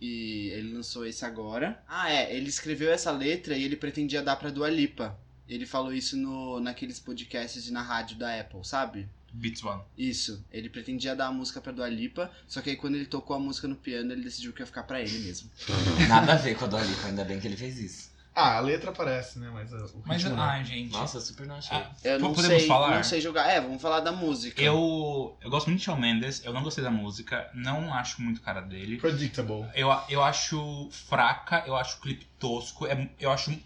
E 0.00 0.50
ele 0.52 0.74
lançou 0.74 1.06
esse 1.06 1.24
agora. 1.24 1.82
Ah, 1.88 2.10
é, 2.12 2.34
ele 2.34 2.48
escreveu 2.48 2.92
essa 2.92 3.10
letra 3.10 3.56
e 3.56 3.64
ele 3.64 3.76
pretendia 3.76 4.22
dar 4.22 4.36
pra 4.36 4.50
Dua 4.50 4.68
Lipa. 4.68 5.18
Ele 5.48 5.66
falou 5.66 5.92
isso 5.92 6.16
no, 6.16 6.60
naqueles 6.60 6.98
podcasts 6.98 7.70
na 7.70 7.82
rádio 7.82 8.16
da 8.16 8.40
Apple, 8.40 8.64
sabe? 8.64 9.08
Beats 9.32 9.62
One. 9.62 9.82
Isso. 9.98 10.44
Ele 10.50 10.68
pretendia 10.68 11.14
dar 11.14 11.26
a 11.26 11.32
música 11.32 11.60
pra 11.60 11.70
Dua 11.72 11.88
Lipa, 11.88 12.30
só 12.48 12.60
que 12.62 12.70
aí 12.70 12.76
quando 12.76 12.94
ele 12.94 13.06
tocou 13.06 13.36
a 13.36 13.38
música 13.38 13.68
no 13.68 13.76
piano, 13.76 14.12
ele 14.12 14.22
decidiu 14.22 14.52
que 14.52 14.62
ia 14.62 14.66
ficar 14.66 14.84
pra 14.84 15.00
ele 15.00 15.18
mesmo. 15.18 15.50
Nada 16.08 16.32
a 16.32 16.36
ver 16.36 16.56
com 16.56 16.64
a 16.64 16.68
Dua 16.68 16.82
Lipa, 16.82 17.06
ainda 17.08 17.24
bem 17.24 17.38
que 17.38 17.46
ele 17.46 17.56
fez 17.56 17.78
isso. 17.78 18.16
Ah, 18.34 18.56
a 18.58 18.60
letra 18.60 18.90
aparece, 18.90 19.38
né? 19.38 19.48
Mas 19.50 19.72
o 19.72 20.02
Mas, 20.04 20.22
ritmo 20.22 20.36
não. 20.36 20.42
ai, 20.42 20.62
gente. 20.62 20.92
Nossa, 20.92 21.16
eu 21.16 21.20
super 21.22 21.46
não 21.46 21.56
achei. 21.56 21.74
Ah, 21.74 21.90
Eu 22.04 22.18
não 22.20 22.34
Podemos 22.34 22.58
sei, 22.58 22.68
falar? 22.68 22.94
não 22.94 23.02
sei 23.02 23.18
jogar. 23.18 23.48
É, 23.48 23.60
vamos 23.62 23.80
falar 23.80 24.00
da 24.00 24.12
música. 24.12 24.60
Eu, 24.60 25.34
eu 25.40 25.48
gosto 25.48 25.68
muito 25.68 25.78
de 25.78 25.86
Shawn 25.86 25.98
Mendes, 25.98 26.44
eu 26.44 26.52
não 26.52 26.62
gostei 26.62 26.84
da 26.84 26.90
música, 26.90 27.50
não 27.54 27.94
acho 27.94 28.20
muito 28.20 28.42
cara 28.42 28.60
dele. 28.60 28.98
Predictable. 28.98 29.64
Eu, 29.74 29.88
eu 30.10 30.22
acho 30.22 30.86
fraca, 30.90 31.64
eu 31.66 31.74
acho 31.74 31.96
o 31.96 32.00
clipe 32.02 32.26
tosco, 32.38 32.86
é- 32.86 33.08
eu 33.18 33.30
acho. 33.30 33.58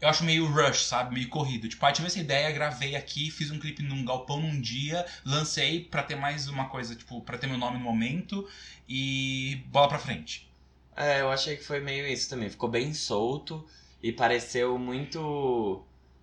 Eu 0.00 0.08
acho 0.08 0.24
meio 0.24 0.46
rush, 0.46 0.86
sabe? 0.86 1.14
Meio 1.14 1.28
corrido. 1.28 1.68
Tipo, 1.68 1.84
ah, 1.84 1.92
tive 1.92 2.06
essa 2.06 2.18
ideia, 2.18 2.50
gravei 2.52 2.96
aqui, 2.96 3.30
fiz 3.30 3.50
um 3.50 3.58
clipe 3.58 3.82
num 3.82 4.04
galpão 4.04 4.40
num 4.40 4.58
dia, 4.60 5.04
lancei 5.24 5.84
pra 5.84 6.02
ter 6.02 6.14
mais 6.16 6.48
uma 6.48 6.68
coisa, 6.68 6.94
tipo, 6.94 7.20
pra 7.20 7.36
ter 7.36 7.46
meu 7.46 7.58
nome 7.58 7.76
no 7.78 7.84
momento 7.84 8.48
e 8.88 9.62
bola 9.66 9.88
pra 9.88 9.98
frente. 9.98 10.50
É, 10.96 11.20
eu 11.20 11.30
achei 11.30 11.56
que 11.56 11.64
foi 11.64 11.80
meio 11.80 12.06
isso 12.06 12.28
também. 12.30 12.48
Ficou 12.48 12.68
bem 12.68 12.92
solto 12.94 13.66
e 14.02 14.10
pareceu 14.12 14.78
muito. 14.78 15.82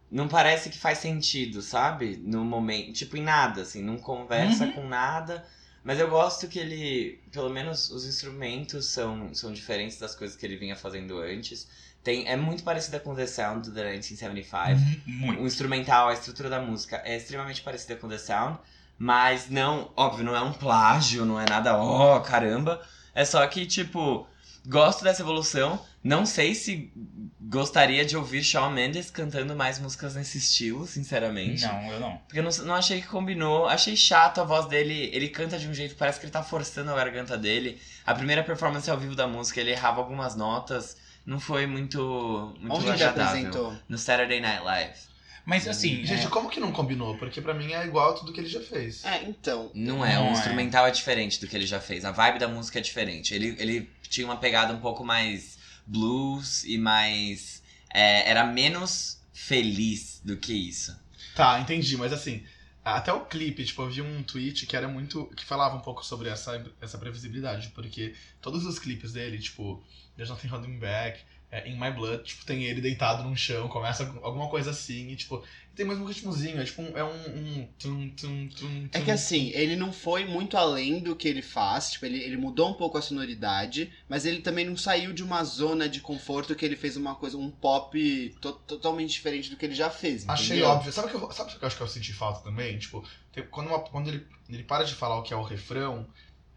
Não 0.10 0.28
parece 0.28 0.70
que 0.70 0.78
faz 0.78 1.00
sentido, 1.00 1.62
sabe? 1.62 2.18
No 2.18 2.44
momento. 2.46 2.94
Tipo, 2.94 3.18
em 3.18 3.22
nada, 3.22 3.62
assim. 3.62 3.84
Não 3.84 3.98
conversa 3.98 4.66
Uhum. 4.66 4.72
com 4.74 4.88
nada. 4.88 5.46
Mas 5.84 6.00
eu 6.00 6.10
gosto 6.10 6.48
que 6.48 6.60
ele. 6.60 7.20
Pelo 7.32 7.50
menos 7.50 7.90
os 7.92 8.06
instrumentos 8.06 8.88
são, 8.88 9.34
são 9.34 9.52
diferentes 9.54 9.98
das 9.98 10.16
coisas 10.16 10.36
que 10.38 10.46
ele 10.46 10.58
vinha 10.58 10.76
fazendo 10.76 11.20
antes. 11.20 11.68
Tem, 12.08 12.26
é 12.26 12.38
muito 12.38 12.64
parecida 12.64 13.02
com 13.02 13.14
The 13.14 13.28
Sound 13.28 13.70
da 13.72 13.84
1975. 13.84 14.64
Uhum, 14.72 15.02
Muito. 15.08 15.42
O 15.42 15.46
instrumental, 15.46 16.08
a 16.08 16.14
estrutura 16.14 16.50
da 16.50 16.58
música 16.58 17.02
é 17.04 17.18
extremamente 17.18 17.62
parecida 17.62 17.98
com 17.98 18.08
The 18.08 18.18
Sound, 18.18 18.60
mas 18.98 19.50
não, 19.50 19.92
óbvio, 19.94 20.24
não 20.24 20.34
é 20.34 20.40
um 20.40 20.54
plágio, 20.54 21.26
não 21.26 21.38
é 21.38 21.44
nada, 21.50 21.76
ó, 21.76 22.18
caramba. 22.22 22.82
É 23.14 23.26
só 23.26 23.46
que, 23.46 23.66
tipo, 23.66 24.26
gosto 24.66 25.04
dessa 25.04 25.22
evolução. 25.22 25.86
Não 26.02 26.26
sei 26.26 26.56
se 26.56 26.94
gostaria 27.42 28.06
de 28.06 28.16
ouvir 28.16 28.42
Shawn 28.42 28.70
Mendes 28.70 29.12
cantando 29.12 29.54
mais 29.54 29.78
músicas 29.78 30.16
nesse 30.16 30.38
estilo, 30.38 30.88
sinceramente. 30.88 31.66
Não, 31.66 31.92
eu 31.92 32.00
não. 32.00 32.18
Porque 32.20 32.40
eu 32.40 32.44
não, 32.44 32.52
não 32.68 32.76
achei 32.76 33.02
que 33.02 33.08
combinou. 33.10 33.68
Achei 33.68 33.98
chato 33.98 34.40
a 34.40 34.46
voz 34.46 34.66
dele. 34.68 35.10
Ele 35.12 35.28
canta 35.28 35.60
de 35.60 35.68
um 35.68 35.74
jeito, 35.74 35.98
parece 35.98 36.22
que 36.22 36.26
ele 36.26 36.32
tá 36.32 36.42
forçando 36.42 36.90
a 36.90 36.96
garganta 36.96 37.38
dele. 37.38 37.78
A 38.06 38.16
primeira 38.16 38.46
performance 38.46 38.90
ao 38.90 38.98
vivo 38.98 39.14
da 39.14 39.28
música, 39.28 39.60
ele 39.60 39.72
errava 39.72 40.00
algumas 40.00 40.38
notas. 40.38 40.96
Não 41.28 41.40
foi 41.42 41.68
muito, 41.68 42.56
muito 42.58 42.74
Onde 42.74 42.86
ele 42.86 42.94
agradável. 42.94 43.26
apresentou? 43.42 43.78
No 43.90 43.98
Saturday 43.98 44.40
Night 44.40 44.64
Live. 44.64 44.98
Mas 45.46 45.68
assim, 45.68 46.06
Gente, 46.06 46.26
é, 46.26 46.30
como 46.30 46.50
que 46.50 46.60
não 46.60 46.72
combinou? 46.72 47.18
Porque 47.18 47.42
pra 47.42 47.54
mim 47.54 47.72
é 47.74 47.86
igual 47.86 48.12
a 48.12 48.14
tudo 48.14 48.32
que 48.34 48.40
ele 48.40 48.50
já 48.50 48.62
fez. 48.62 49.04
É, 49.06 49.24
então. 49.24 49.70
Não 49.74 50.06
é, 50.06 50.16
Não 50.16 50.26
o 50.26 50.30
é. 50.30 50.32
instrumental 50.32 50.88
é 50.88 50.92
diferente 50.92 51.40
do 51.40 51.48
que 51.48 51.56
ele 51.56 51.66
já 51.66 51.80
fez. 51.82 52.06
A 52.06 52.12
vibe 52.12 52.40
da 52.40 52.48
música 52.48 52.80
é 52.80 52.82
diferente. 52.82 53.34
Ele, 53.34 53.56
ele 53.60 53.90
tinha 54.10 54.26
uma 54.26 54.38
pegada 54.38 54.74
um 54.74 54.80
pouco 54.80 55.04
mais 55.06 55.58
blues 55.86 56.64
e 56.64 56.78
mais. 56.78 57.62
é, 57.94 58.30
era 58.30 58.46
menos 58.46 59.22
feliz 59.34 60.22
do 60.24 60.38
que 60.38 60.54
isso. 60.54 60.98
Tá, 61.36 61.60
entendi, 61.60 61.96
mas 61.98 62.12
assim, 62.12 62.44
até 62.84 63.12
o 63.14 63.26
clipe, 63.26 63.64
tipo, 63.64 63.82
eu 63.84 63.90
vi 63.90 64.02
um 64.02 64.24
tweet 64.24 64.66
que 64.66 64.76
era 64.76 64.88
muito. 64.88 65.26
que 65.36 65.46
falava 65.46 65.76
um 65.76 65.82
pouco 65.82 66.06
sobre 66.06 66.30
essa, 66.30 66.66
essa 66.82 66.98
previsibilidade, 66.98 67.70
porque 67.70 68.16
todos 68.42 68.66
os 68.66 68.80
clipes 68.80 69.12
dele, 69.14 69.38
tipo, 69.40 69.82
There's 70.18 70.30
Nothing 70.30 70.48
Holding 70.50 70.80
Back, 70.80 71.22
é, 71.50 71.70
In 71.70 71.80
My 71.80 71.92
Blood, 71.92 72.24
tipo, 72.26 72.44
tem 72.46 72.64
ele 72.66 72.82
deitado 72.82 73.24
num 73.24 73.36
chão, 73.36 73.70
começa 73.70 74.04
alguma 74.22 74.50
coisa 74.50 74.72
assim, 74.72 75.12
e 75.12 75.16
tipo, 75.16 75.42
tem 75.76 75.86
mais 75.86 75.98
um 76.00 76.04
ritmozinho, 76.06 76.60
é 76.60 76.66
tipo, 76.66 76.82
um, 76.82 76.98
é 76.98 77.04
um. 77.04 77.10
um 77.10 77.68
tum, 77.80 78.10
tum, 78.10 78.50
tum, 78.50 78.90
É 78.92 79.00
que 79.00 79.12
assim, 79.12 79.52
ele 79.54 79.76
não 79.78 79.94
foi 79.94 80.26
muito 80.26 80.58
além 80.58 81.00
do 81.00 81.16
que 81.16 81.28
ele 81.28 81.42
faz, 81.42 81.92
tipo, 81.92 82.06
ele, 82.06 82.18
ele 82.22 82.36
mudou 82.36 82.70
um 82.70 82.74
pouco 82.74 82.98
a 82.98 83.02
sonoridade, 83.02 83.94
mas 84.10 84.26
ele 84.26 84.42
também 84.42 84.66
não 84.66 84.76
saiu 84.76 85.14
de 85.14 85.24
uma 85.24 85.42
zona 85.44 85.88
de 85.88 86.02
conforto 86.02 86.56
que 86.56 86.66
ele 86.66 86.76
fez 86.76 86.98
uma 86.98 87.16
coisa, 87.16 87.38
um 87.38 87.50
pop 87.52 88.36
to- 88.42 88.54
totalmente 88.68 89.12
diferente 89.12 89.50
do 89.50 89.56
que 89.56 89.66
ele 89.66 89.76
já 89.76 89.90
fez. 89.90 90.28
Achei 90.28 90.48
entendeu? 90.58 90.68
óbvio. 90.70 90.92
Sabe 90.92 91.08
o 91.08 91.12
que, 91.12 91.16
eu, 91.26 91.32
sabe 91.32 91.56
que 91.56 91.64
eu 91.64 91.68
acho 91.68 91.78
que 91.78 91.84
eu 91.84 91.88
senti 91.88 92.12
falta 92.12 92.42
também? 92.42 92.78
Tipo, 92.78 93.08
tem- 93.32 93.46
quando, 93.48 93.68
uma- 93.68 93.80
quando 93.80 94.08
ele, 94.10 94.26
ele 94.50 94.64
para 94.64 94.84
de 94.84 94.96
falar 94.96 95.18
o 95.18 95.24
que 95.24 95.34
é 95.34 95.38
o 95.38 95.44
refrão, 95.44 96.08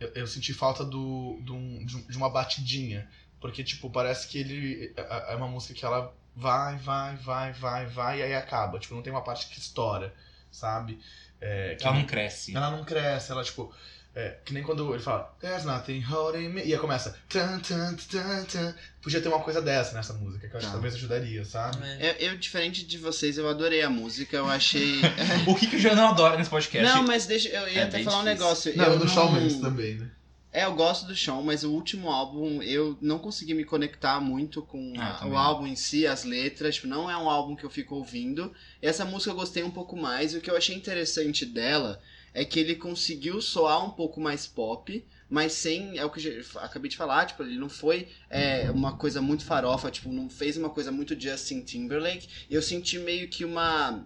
eu, 0.00 0.08
eu 0.14 0.26
senti 0.26 0.54
falta 0.54 0.84
do, 0.84 1.38
do 1.42 1.54
de 1.84 2.16
uma 2.16 2.30
batidinha. 2.30 3.08
Porque, 3.40 3.64
tipo, 3.64 3.88
parece 3.90 4.28
que 4.28 4.38
ele. 4.38 4.92
É 4.96 5.32
é 5.32 5.36
uma 5.36 5.48
música 5.48 5.72
que 5.74 5.84
ela 5.84 6.12
vai, 6.36 6.76
vai, 6.76 7.16
vai, 7.16 7.52
vai, 7.52 7.86
vai, 7.86 8.18
e 8.20 8.22
aí 8.22 8.34
acaba. 8.34 8.78
Tipo, 8.78 8.94
não 8.94 9.02
tem 9.02 9.12
uma 9.12 9.24
parte 9.24 9.46
que 9.46 9.58
estoura, 9.58 10.12
sabe? 10.50 10.98
É, 11.40 11.74
que 11.74 11.86
ela 11.86 11.96
não 11.96 12.04
cresce. 12.06 12.54
ela 12.54 12.70
não 12.70 12.84
cresce, 12.84 13.32
ela, 13.32 13.42
tipo. 13.42 13.72
É, 14.12 14.38
que 14.44 14.52
nem 14.52 14.60
quando 14.64 14.92
ele 14.92 15.00
fala 15.00 15.32
There's 15.40 15.64
nothing 15.64 16.00
holding 16.00 16.48
me. 16.48 16.64
E 16.64 16.72
aí 16.74 16.78
começa. 16.80 17.16
Tan, 17.28 17.60
tan, 17.60 17.94
tan, 17.94 18.44
tan. 18.44 18.74
Podia 19.00 19.20
ter 19.20 19.28
uma 19.28 19.38
coisa 19.38 19.62
dessa 19.62 19.94
nessa 19.94 20.12
música, 20.14 20.48
que 20.48 20.52
eu 20.52 20.58
acho 20.58 20.66
que 20.66 20.72
Tá. 20.72 20.72
talvez 20.72 20.94
ajudaria, 20.96 21.44
sabe? 21.44 21.78
Eu, 22.00 22.12
eu, 22.32 22.36
diferente 22.36 22.84
de 22.84 22.98
vocês, 22.98 23.38
eu 23.38 23.48
adorei 23.48 23.82
a 23.82 23.88
música, 23.88 24.36
eu 24.36 24.48
achei. 24.48 25.00
O 25.46 25.54
que, 25.54 25.68
que 25.68 25.76
o 25.76 25.78
Janão 25.78 26.08
adora 26.08 26.36
nesse 26.36 26.50
podcast? 26.50 26.92
não, 26.92 27.04
mas 27.04 27.24
deixa. 27.26 27.48
Eu 27.50 27.68
ia 27.68 27.82
É 27.82 27.84
até 27.84 28.02
falar 28.02 28.18
um 28.18 28.24
difícil. 28.24 28.44
negócio. 28.44 28.76
Não, 28.76 28.84
eu 28.86 28.98
do 28.98 29.08
Shawn 29.08 29.30
Mendes 29.32 29.60
também, 29.60 29.94
né? 29.94 30.10
É, 30.52 30.64
eu 30.64 30.74
gosto 30.74 31.06
do 31.06 31.14
Shawn, 31.14 31.42
mas 31.42 31.62
o 31.62 31.70
último 31.70 32.10
álbum 32.10 32.60
eu 32.60 32.98
não 33.00 33.20
consegui 33.20 33.54
me 33.54 33.64
conectar 33.64 34.20
muito 34.20 34.60
com 34.62 34.94
Ah, 34.96 35.18
a- 35.22 35.26
o 35.28 35.36
álbum 35.36 35.66
em 35.66 35.76
si, 35.76 36.06
as 36.08 36.24
letras. 36.24 36.74
Tipo, 36.74 36.88
não 36.88 37.08
é 37.08 37.16
um 37.16 37.30
álbum 37.30 37.54
que 37.54 37.64
eu 37.64 37.70
fico 37.70 37.94
ouvindo. 37.94 38.52
Essa 38.82 39.04
música 39.04 39.30
eu 39.30 39.36
gostei 39.36 39.62
um 39.62 39.70
pouco 39.70 39.96
mais. 39.96 40.32
E 40.34 40.38
o 40.38 40.40
que 40.40 40.50
eu 40.50 40.56
achei 40.56 40.74
interessante 40.74 41.46
dela 41.46 42.00
é 42.34 42.44
que 42.44 42.58
ele 42.58 42.74
conseguiu 42.74 43.40
soar 43.40 43.84
um 43.84 43.90
pouco 43.90 44.20
mais 44.20 44.44
pop, 44.46 45.04
mas 45.28 45.52
sem. 45.52 45.96
É 45.96 46.04
o 46.04 46.10
que 46.10 46.26
eu 46.26 46.60
acabei 46.60 46.90
de 46.90 46.96
falar, 46.96 47.26
tipo, 47.26 47.44
ele 47.44 47.56
não 47.56 47.68
foi 47.68 48.08
é, 48.28 48.70
uma 48.72 48.92
coisa 48.96 49.22
muito 49.22 49.44
farofa, 49.44 49.88
tipo, 49.90 50.08
não 50.12 50.28
fez 50.28 50.56
uma 50.56 50.70
coisa 50.70 50.90
muito 50.90 51.18
Justin 51.20 51.62
Timberlake. 51.62 52.28
Eu 52.50 52.60
senti 52.60 52.98
meio 52.98 53.28
que 53.28 53.44
uma. 53.44 54.04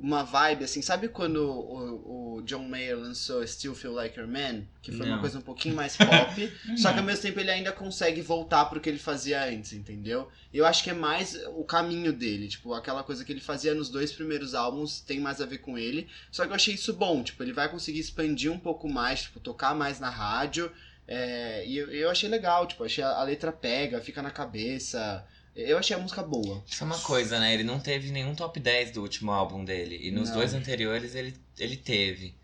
Uma 0.00 0.22
vibe, 0.22 0.62
assim, 0.62 0.80
sabe 0.80 1.08
quando 1.08 1.38
o, 1.44 2.36
o 2.36 2.42
John 2.42 2.68
Mayer 2.68 2.96
lançou 2.96 3.44
Still 3.44 3.74
Feel 3.74 3.92
Like 3.94 4.16
Your 4.16 4.28
Man? 4.28 4.62
Que 4.80 4.92
foi 4.92 5.06
uma 5.06 5.16
Não. 5.16 5.20
coisa 5.20 5.38
um 5.38 5.42
pouquinho 5.42 5.74
mais 5.74 5.96
pop. 5.96 6.52
Só 6.78 6.92
que 6.92 7.00
ao 7.00 7.04
mesmo 7.04 7.22
tempo 7.22 7.40
ele 7.40 7.50
ainda 7.50 7.72
consegue 7.72 8.20
voltar 8.22 8.66
pro 8.66 8.80
que 8.80 8.88
ele 8.88 8.98
fazia 8.98 9.44
antes, 9.44 9.72
entendeu? 9.72 10.28
Eu 10.54 10.64
acho 10.64 10.84
que 10.84 10.90
é 10.90 10.94
mais 10.94 11.34
o 11.56 11.64
caminho 11.64 12.12
dele, 12.12 12.46
tipo, 12.46 12.74
aquela 12.74 13.02
coisa 13.02 13.24
que 13.24 13.32
ele 13.32 13.40
fazia 13.40 13.74
nos 13.74 13.88
dois 13.88 14.12
primeiros 14.12 14.54
álbuns 14.54 15.00
tem 15.00 15.18
mais 15.18 15.40
a 15.40 15.46
ver 15.46 15.58
com 15.58 15.76
ele. 15.76 16.06
Só 16.30 16.44
que 16.44 16.50
eu 16.52 16.54
achei 16.56 16.74
isso 16.74 16.92
bom, 16.92 17.22
tipo, 17.24 17.42
ele 17.42 17.52
vai 17.52 17.68
conseguir 17.68 17.98
expandir 17.98 18.52
um 18.52 18.58
pouco 18.58 18.88
mais, 18.88 19.22
tipo, 19.22 19.40
tocar 19.40 19.74
mais 19.74 19.98
na 19.98 20.10
rádio. 20.10 20.70
é, 21.08 21.64
e 21.66 21.76
eu, 21.76 21.90
eu 21.90 22.08
achei 22.08 22.28
legal, 22.28 22.66
tipo, 22.68 22.84
achei 22.84 23.02
a, 23.02 23.08
a 23.10 23.22
letra 23.24 23.50
pega, 23.50 24.00
fica 24.00 24.22
na 24.22 24.30
cabeça. 24.30 25.26
Eu 25.60 25.76
achei 25.78 25.96
a 25.96 25.98
música 25.98 26.22
boa. 26.22 26.62
Isso 26.66 26.82
é 26.84 26.86
uma 26.86 26.98
coisa, 27.00 27.40
né? 27.40 27.52
Ele 27.52 27.64
não 27.64 27.80
teve 27.80 28.10
nenhum 28.12 28.34
top 28.34 28.60
10 28.60 28.92
do 28.92 29.02
último 29.02 29.32
álbum 29.32 29.64
dele. 29.64 29.98
E 30.00 30.10
nos 30.10 30.28
Não. 30.28 30.36
dois 30.36 30.54
anteriores 30.54 31.14
ele, 31.14 31.34
ele 31.58 31.76
teve. 31.76 32.34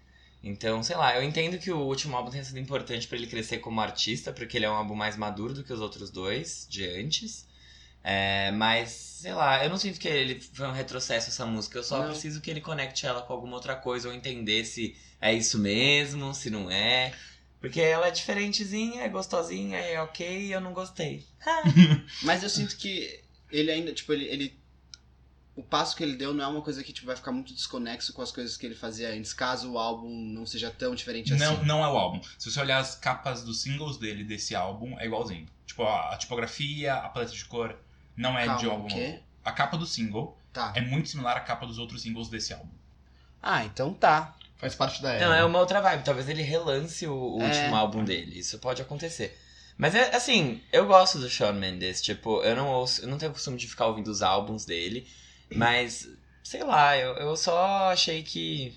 Então, 0.42 0.83
sei 0.83 0.96
lá, 0.96 1.16
eu 1.16 1.22
entendo 1.22 1.57
que 1.59 1.70
o 1.70 1.79
último 1.79 2.16
álbum 2.16 2.31
tenha 2.31 2.44
sido 2.44 2.59
importante 2.59 3.07
pra 3.07 3.16
ele 3.16 3.27
crescer 3.27 3.59
como 3.59 3.81
artista, 3.81 4.33
porque 4.33 4.59
ele 4.59 4.66
é 4.66 4.70
um 4.70 4.74
álbum 4.74 4.94
mais 4.94 5.16
maduro 5.16 5.55
do 5.55 5.62
que 5.64 5.72
os 5.72 5.81
outros 5.81 6.11
dois 6.11 6.66
de 6.68 6.85
antes. 6.87 7.46
É, 8.03 8.50
mas, 8.50 8.90
sei 8.90 9.33
lá, 9.33 9.64
eu 9.64 9.70
não 9.70 9.79
sinto 9.79 9.98
que 9.98 10.07
ele 10.09 10.38
foi 10.38 10.66
um 10.66 10.72
retrocesso 10.72 11.31
essa 11.31 11.46
música. 11.46 11.79
Eu 11.79 11.83
só 11.85 12.00
Não. 12.00 12.09
preciso 12.11 12.40
que 12.42 12.50
ele 12.50 12.61
conecte 12.61 13.07
ela 13.07 13.22
com 13.22 13.33
alguma 13.33 13.55
outra 13.55 13.74
coisa 13.74 14.09
ou 14.09 14.14
entender 14.14 14.64
se 14.66 14.94
é 15.18 15.33
isso 15.33 15.59
mesmo, 15.59 16.35
se 16.35 16.50
não 16.50 16.70
é. 16.70 17.14
Porque 17.68 17.81
ela 17.81 18.07
é 18.09 18.11
diferentezinha, 18.11 19.03
é 19.03 19.09
gostosinha, 19.09 19.79
é 19.79 20.00
ok, 20.00 20.46
e 20.46 20.53
eu 20.53 20.61
não 20.61 20.72
gostei. 20.72 21.27
Mas 22.22 22.42
eu 22.42 22.48
sinto 22.50 22.77
que 22.77 23.22
ele 23.50 23.70
ainda, 23.70 23.92
tipo, 23.92 24.12
ele, 24.12 24.24
ele- 24.27 24.59
O 25.57 25.62
passo 25.62 25.94
que 25.96 26.03
ele 26.03 26.16
deu 26.16 26.35
não 26.35 26.44
é 26.44 26.48
uma 26.48 26.62
coisa 26.62 26.83
que 26.83 26.92
tipo, 26.92 27.07
vai 27.07 27.14
ficar 27.16 27.31
muito 27.31 27.55
desconexo 27.55 28.12
com 28.12 28.20
as 28.22 28.33
coisas 28.33 28.57
que 28.57 28.66
ele 28.66 28.74
fazia 28.74 29.11
antes, 29.11 29.33
caso 29.33 29.70
o 29.72 29.79
álbum 29.79 30.09
não 30.11 30.44
seja 30.44 30.68
tão 30.70 30.94
diferente 30.96 31.33
Não, 31.35 31.55
assim. 31.55 31.64
não 31.64 31.85
é 31.85 31.88
o 31.88 31.96
álbum. 31.96 32.20
Se 32.38 32.50
você 32.50 32.61
olhar 32.61 32.79
as 32.79 32.96
capas 32.96 33.44
dos 33.44 33.62
singles 33.62 33.96
dele 33.96 34.24
desse 34.24 34.55
álbum, 34.57 34.98
é 34.98 35.07
igualzinho. 35.07 35.46
Tipo, 35.64 35.85
a, 35.85 36.12
a 36.12 36.16
tipografia, 36.18 36.94
a 36.94 37.09
paleta 37.09 37.33
de 37.33 37.44
cor, 37.44 37.79
não 38.16 38.37
é 38.38 38.46
Calma, 38.46 38.61
de 38.61 38.66
o 38.66 38.70
álbum 38.72 38.88
quê? 38.88 39.09
novo. 39.12 39.22
A 39.44 39.53
capa 39.53 39.77
do 39.77 39.87
single 39.87 40.37
Tá. 40.53 40.72
é 40.77 40.81
muito 40.81 41.09
similar 41.09 41.37
à 41.37 41.40
capa 41.40 41.66
dos 41.66 41.79
outros 41.79 42.03
singles 42.03 42.29
desse 42.29 42.53
álbum. 42.53 42.70
Ah, 43.42 43.64
então 43.64 43.92
tá. 43.94 44.37
Faz 44.64 44.74
parte 44.74 45.03
da 45.03 45.12
era. 45.12 45.27
Não, 45.27 45.35
é 45.35 45.44
uma 45.44 45.59
outra 45.59 45.81
vibe. 45.83 46.05
Talvez 46.05 46.27
ele 46.29 46.40
relance 46.42 47.07
o, 47.07 47.37
o 47.37 47.42
É. 47.42 47.46
último 47.46 47.77
álbum 47.77 48.03
dele. 48.03 48.38
Isso 48.38 48.59
pode 48.59 48.81
acontecer. 48.81 49.38
Mas 49.77 49.94
é 49.94 50.14
assim, 50.16 50.61
eu 50.72 50.87
gosto 50.87 51.18
do 51.18 51.29
Shawn 51.29 51.53
Mendes. 51.53 52.00
Tipo, 52.00 52.42
eu 52.42 52.57
não 52.57 52.68
ouço, 52.68 53.03
eu 53.03 53.09
não 53.09 53.18
tenho 53.18 53.33
costume 53.33 53.59
de 53.59 53.66
ficar 53.68 53.87
ouvindo 53.87 54.09
os 54.09 54.22
álbuns 54.22 54.64
dele. 54.64 55.07
Mas, 55.55 56.09
sei 56.42 56.64
lá, 56.64 56.96
eu, 56.96 57.14
eu 57.16 57.37
só 57.37 57.90
achei 57.92 58.22
que. 58.22 58.74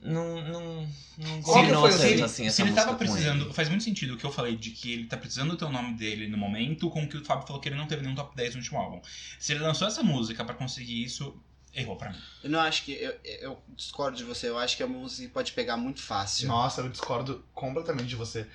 Não, 0.00 0.42
não, 0.42 0.88
não 1.16 1.42
combinou 1.42 1.82
foi 1.82 1.90
tanto 1.92 2.02
se 2.02 2.08
ele, 2.08 2.22
assim 2.22 2.46
essa 2.46 2.56
se 2.56 2.62
ele 2.62 2.72
tava 2.72 2.94
precisando, 2.94 3.44
ele. 3.46 3.54
faz 3.54 3.70
muito 3.70 3.84
sentido 3.84 4.12
o 4.14 4.16
que 4.18 4.24
eu 4.26 4.32
falei 4.32 4.54
de 4.54 4.70
que 4.70 4.92
ele 4.92 5.06
tá 5.06 5.16
precisando 5.16 5.56
ter 5.56 5.64
o 5.64 5.70
nome 5.70 5.94
dele 5.94 6.28
no 6.28 6.36
momento, 6.36 6.90
com 6.90 7.04
o 7.04 7.08
que 7.08 7.16
o 7.16 7.24
Fábio 7.24 7.46
falou 7.46 7.62
que 7.62 7.70
ele 7.70 7.76
não 7.76 7.86
teve 7.86 8.02
nenhum 8.02 8.14
top 8.14 8.36
10 8.36 8.54
no 8.54 8.60
último 8.60 8.78
álbum. 8.80 9.00
Se 9.38 9.52
ele 9.52 9.60
lançou 9.62 9.88
essa 9.88 10.02
música 10.02 10.44
pra 10.44 10.54
conseguir 10.54 11.02
isso, 11.04 11.34
errou 11.74 11.96
pra 11.96 12.10
mim. 12.10 12.18
Eu 12.42 12.50
não 12.50 12.60
acho 12.60 12.84
que. 12.84 12.92
Eu, 12.92 13.14
eu 13.24 13.62
discordo 13.76 14.16
de 14.16 14.24
você, 14.24 14.48
eu 14.48 14.58
acho 14.58 14.76
que 14.76 14.84
uma 14.84 14.98
música 14.98 15.30
pode 15.32 15.52
pegar 15.52 15.76
muito 15.76 16.00
fácil. 16.02 16.48
Nossa, 16.48 16.80
eu 16.80 16.88
discordo 16.88 17.44
completamente 17.54 18.08
de 18.08 18.16
você. 18.16 18.46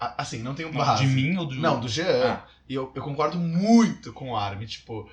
A- 0.00 0.22
Assim, 0.22 0.38
não 0.40 0.54
tenho 0.54 0.70
Não, 0.72 0.78
base. 0.78 1.06
de 1.06 1.12
mim 1.12 1.36
ou 1.36 1.46
do. 1.46 1.54
Não, 1.56 1.80
do 1.80 1.88
Jean. 1.88 2.32
Ah. 2.34 2.46
E 2.68 2.74
eu, 2.74 2.92
eu 2.94 3.02
concordo 3.02 3.38
muito 3.38 4.12
com 4.12 4.30
o 4.32 4.36
Armin. 4.36 4.66
Tipo, 4.66 5.10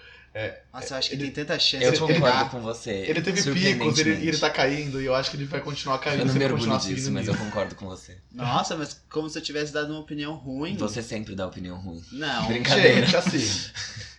Nossa, 0.74 0.94
eu 0.94 0.98
acho 0.98 1.10
que 1.10 1.16
Ele- 1.16 1.24
tem 1.32 1.46
tanta 1.46 1.58
chance 1.58 1.86
Eu 1.86 1.94
de 1.94 2.00
concordo 2.00 2.22
pegar. 2.26 2.50
com 2.50 2.60
você. 2.62 2.92
ele 2.92 3.22
teve 3.22 3.42
picos 3.54 3.98
e 3.98 4.02
ele, 4.02 4.28
ele 4.28 4.38
tá 4.38 4.50
caindo. 4.50 5.02
E 5.02 5.06
eu 5.06 5.16
acho 5.16 5.32
que 5.32 5.38
ele 5.38 5.46
vai 5.46 5.62
continuar 5.62 5.98
caindo. 6.00 6.20
Eu 6.22 6.26
não 6.26 6.34
me 6.34 6.44
orgulho 6.46 6.72
disso, 6.78 6.82
seguindo 6.88 7.12
mas 7.12 7.28
eu 7.28 7.38
concordo 7.38 7.74
com 7.76 7.86
você. 7.88 8.18
Nossa, 8.34 8.76
mas 8.76 9.02
como 9.10 9.30
se 9.30 9.38
eu 9.38 9.42
tivesse 9.42 9.72
dado 9.72 9.92
uma 9.92 10.00
opinião 10.02 10.34
ruim. 10.36 10.76
Você 10.76 11.02
sempre 11.02 11.36
dá 11.36 11.48
opinião 11.48 11.78
ruim. 11.78 12.04
Não. 12.12 12.48
Brincadeira. 12.52 13.06
Gente, 13.06 13.16
assim. 13.16 13.70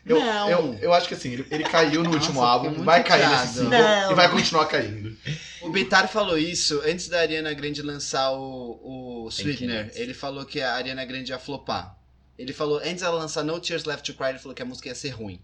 Eu, 0.07 0.20
Não. 0.20 0.48
eu, 0.48 0.74
eu 0.81 0.94
acho 0.94 1.09
que 1.09 1.14
assim, 1.14 1.33
ele, 1.33 1.46
ele 1.50 1.64
caiu 1.64 2.02
no 2.05 2.05
Nossa, 2.11 2.18
último 2.18 2.40
álbum, 2.40 2.85
vai 2.85 3.02
cair 3.02 3.29
nesse 3.29 3.55
single 3.55 3.70
Não. 3.70 4.12
e 4.12 4.14
vai 4.14 4.31
continuar 4.31 4.66
caindo. 4.66 5.16
O 5.62 5.68
Bitar 5.70 6.07
falou 6.09 6.38
isso 6.38 6.81
antes 6.87 7.09
da 7.09 7.18
Ariana 7.18 7.52
Grande 7.52 7.83
lançar 7.83 8.31
o, 8.31 9.24
o 9.24 9.29
Sweetener. 9.31 9.90
Ele 9.96 10.14
falou 10.14 10.44
que 10.46 10.61
a 10.61 10.74
Ariana 10.74 11.05
Grande 11.05 11.33
ia 11.33 11.38
flopar. 11.40 11.98
Ele 12.38 12.52
falou, 12.52 12.79
antes 12.79 13.00
dela 13.02 13.16
lançar 13.18 13.42
No 13.42 13.59
Tears 13.59 13.85
Left 13.85 14.11
to 14.12 14.16
Cry, 14.16 14.29
ele 14.31 14.38
falou 14.38 14.55
que 14.55 14.62
a 14.62 14.64
música 14.64 14.88
ia 14.88 14.94
ser 14.94 15.09
ruim. 15.11 15.40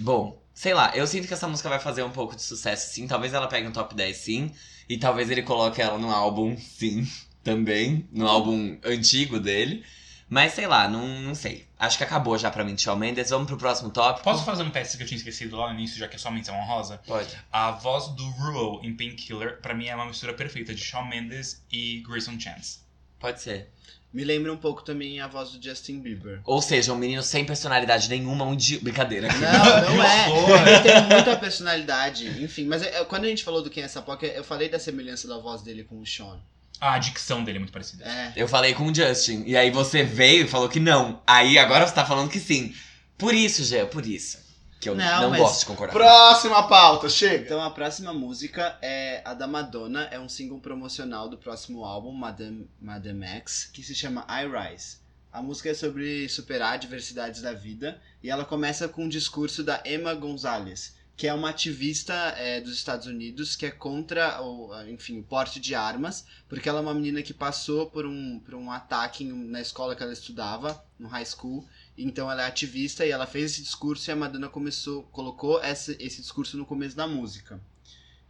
Bom, 0.00 0.42
sei 0.54 0.74
lá, 0.74 0.92
eu 0.94 1.06
sinto 1.06 1.28
que 1.28 1.34
essa 1.34 1.48
música 1.48 1.68
vai 1.68 1.78
fazer 1.78 2.02
um 2.02 2.10
pouco 2.10 2.34
de 2.34 2.42
sucesso 2.42 2.92
sim. 2.92 3.06
Talvez 3.06 3.32
ela 3.32 3.46
pegue 3.46 3.66
um 3.66 3.72
top 3.72 3.94
10 3.94 4.16
sim. 4.16 4.50
E 4.88 4.98
talvez 4.98 5.30
ele 5.30 5.42
coloque 5.42 5.80
ela 5.80 5.98
no 5.98 6.10
álbum 6.10 6.56
sim, 6.56 7.06
também. 7.44 8.08
No 8.12 8.26
álbum 8.26 8.78
antigo 8.84 9.38
dele. 9.38 9.84
Mas 10.28 10.52
sei 10.52 10.66
lá, 10.66 10.88
não, 10.88 11.06
não 11.22 11.34
sei. 11.34 11.66
Acho 11.76 11.98
que 11.98 12.04
acabou 12.04 12.38
já 12.38 12.50
pra 12.50 12.62
mim 12.62 12.74
de 12.74 12.82
Shawn 12.82 12.96
Mendes. 12.96 13.30
Vamos 13.30 13.48
pro 13.48 13.56
próximo 13.56 13.90
tópico? 13.90 14.22
Posso 14.22 14.44
fazer 14.44 14.62
um 14.62 14.70
teste 14.70 14.96
que 14.96 15.02
eu 15.02 15.06
tinha 15.06 15.18
esquecido 15.18 15.56
lá 15.56 15.72
no 15.72 15.78
início, 15.78 15.98
já 15.98 16.06
que 16.06 16.14
é 16.14 16.18
só 16.18 16.30
menção 16.30 16.54
honrosa? 16.56 16.98
Pode. 17.04 17.36
A 17.50 17.72
voz 17.72 18.08
do 18.14 18.24
Ruel 18.30 18.80
em 18.84 18.96
Painkiller, 18.96 19.60
pra 19.60 19.74
mim, 19.74 19.86
é 19.86 19.94
uma 19.94 20.06
mistura 20.06 20.32
perfeita 20.32 20.72
de 20.72 20.80
Shawn 20.84 21.08
Mendes 21.08 21.64
e 21.70 22.00
Grayson 22.06 22.38
Chance. 22.38 22.78
Pode 23.18 23.40
ser. 23.42 23.70
Me 24.12 24.24
lembra 24.24 24.52
um 24.52 24.56
pouco 24.56 24.82
também 24.82 25.20
a 25.20 25.28
voz 25.28 25.50
do 25.50 25.62
Justin 25.64 26.00
Bieber. 26.00 26.40
Ou 26.44 26.60
seja, 26.60 26.92
um 26.92 26.96
menino 26.96 27.22
sem 27.22 27.44
personalidade 27.44 28.08
nenhuma, 28.08 28.44
um 28.44 28.56
dia. 28.56 28.80
Brincadeira. 28.82 29.28
Não, 29.28 29.94
não 29.94 30.02
é. 30.04 30.26
Ele 30.72 30.80
tem 30.80 31.02
muita 31.08 31.36
personalidade. 31.36 32.26
Enfim, 32.42 32.64
mas 32.64 32.82
é- 32.82 33.00
é- 33.00 33.04
quando 33.04 33.24
a 33.24 33.28
gente 33.28 33.44
falou 33.44 33.62
do 33.62 33.70
Quem 33.70 33.82
é 33.82 33.86
essa 33.86 34.02
Poca, 34.02 34.26
eu 34.26 34.42
falei 34.42 34.68
da 34.68 34.80
semelhança 34.80 35.28
da 35.28 35.38
voz 35.38 35.62
dele 35.62 35.84
com 35.84 36.00
o 36.00 36.06
Sean. 36.06 36.38
A 36.80 36.98
dicção 36.98 37.44
dele 37.44 37.58
é 37.58 37.60
muito 37.60 37.72
parecida. 37.72 38.04
É. 38.04 38.32
Eu 38.34 38.48
falei 38.48 38.74
com 38.74 38.84
o 38.86 38.94
Justin. 38.94 39.44
E 39.46 39.56
aí 39.56 39.70
você 39.70 40.02
veio 40.02 40.44
e 40.46 40.48
falou 40.48 40.68
que 40.68 40.80
não. 40.80 41.22
Aí 41.26 41.56
agora 41.58 41.86
você 41.86 41.94
tá 41.94 42.04
falando 42.04 42.30
que 42.30 42.40
sim. 42.40 42.74
Por 43.16 43.32
isso, 43.34 43.62
Gê, 43.62 43.84
por 43.84 44.04
isso. 44.06 44.38
Que 44.80 44.88
eu 44.88 44.94
Não, 44.94 45.22
não, 45.22 45.30
mas- 45.30 45.40
gosto 45.40 45.60
de 45.60 45.66
concordar. 45.66 45.92
Próxima 45.92 46.66
pauta, 46.66 47.06
chega! 47.08 47.44
Então 47.44 47.62
a 47.62 47.70
próxima 47.70 48.14
música 48.14 48.78
é 48.80 49.20
a 49.26 49.34
da 49.34 49.46
Madonna, 49.46 50.04
é 50.10 50.18
um 50.18 50.28
single 50.28 50.58
promocional 50.58 51.28
do 51.28 51.36
próximo 51.36 51.84
álbum, 51.84 52.12
Madame, 52.12 52.66
Madame 52.80 53.26
X, 53.26 53.68
que 53.72 53.82
se 53.82 53.94
chama 53.94 54.26
I 54.26 54.46
Rise. 54.46 54.98
A 55.30 55.42
música 55.42 55.68
é 55.68 55.74
sobre 55.74 56.28
superar 56.30 56.72
adversidades 56.74 57.42
da 57.42 57.52
vida 57.52 58.00
e 58.22 58.30
ela 58.30 58.44
começa 58.44 58.88
com 58.88 59.04
um 59.04 59.08
discurso 59.08 59.62
da 59.62 59.82
Emma 59.84 60.14
Gonzalez, 60.14 60.96
que 61.16 61.28
é 61.28 61.34
uma 61.34 61.50
ativista 61.50 62.14
é, 62.38 62.60
dos 62.62 62.72
Estados 62.72 63.06
Unidos 63.06 63.54
que 63.54 63.66
é 63.66 63.70
contra 63.70 64.42
o, 64.42 64.72
enfim, 64.88 65.20
o 65.20 65.22
porte 65.22 65.60
de 65.60 65.74
armas, 65.74 66.24
porque 66.48 66.68
ela 66.68 66.78
é 66.78 66.82
uma 66.82 66.94
menina 66.94 67.22
que 67.22 67.34
passou 67.34 67.86
por 67.90 68.06
um, 68.06 68.40
por 68.40 68.54
um 68.54 68.72
ataque 68.72 69.24
na 69.24 69.60
escola 69.60 69.94
que 69.94 70.02
ela 70.02 70.12
estudava, 70.12 70.82
no 70.98 71.06
high 71.08 71.24
school, 71.26 71.64
então 72.02 72.30
ela 72.30 72.42
é 72.42 72.46
ativista 72.46 73.04
e 73.04 73.10
ela 73.10 73.26
fez 73.26 73.52
esse 73.52 73.62
discurso 73.62 74.10
e 74.10 74.12
a 74.12 74.16
Madonna 74.16 74.48
começou, 74.48 75.02
colocou 75.04 75.62
esse, 75.62 75.96
esse 76.00 76.20
discurso 76.20 76.56
no 76.56 76.64
começo 76.64 76.96
da 76.96 77.06
música. 77.06 77.60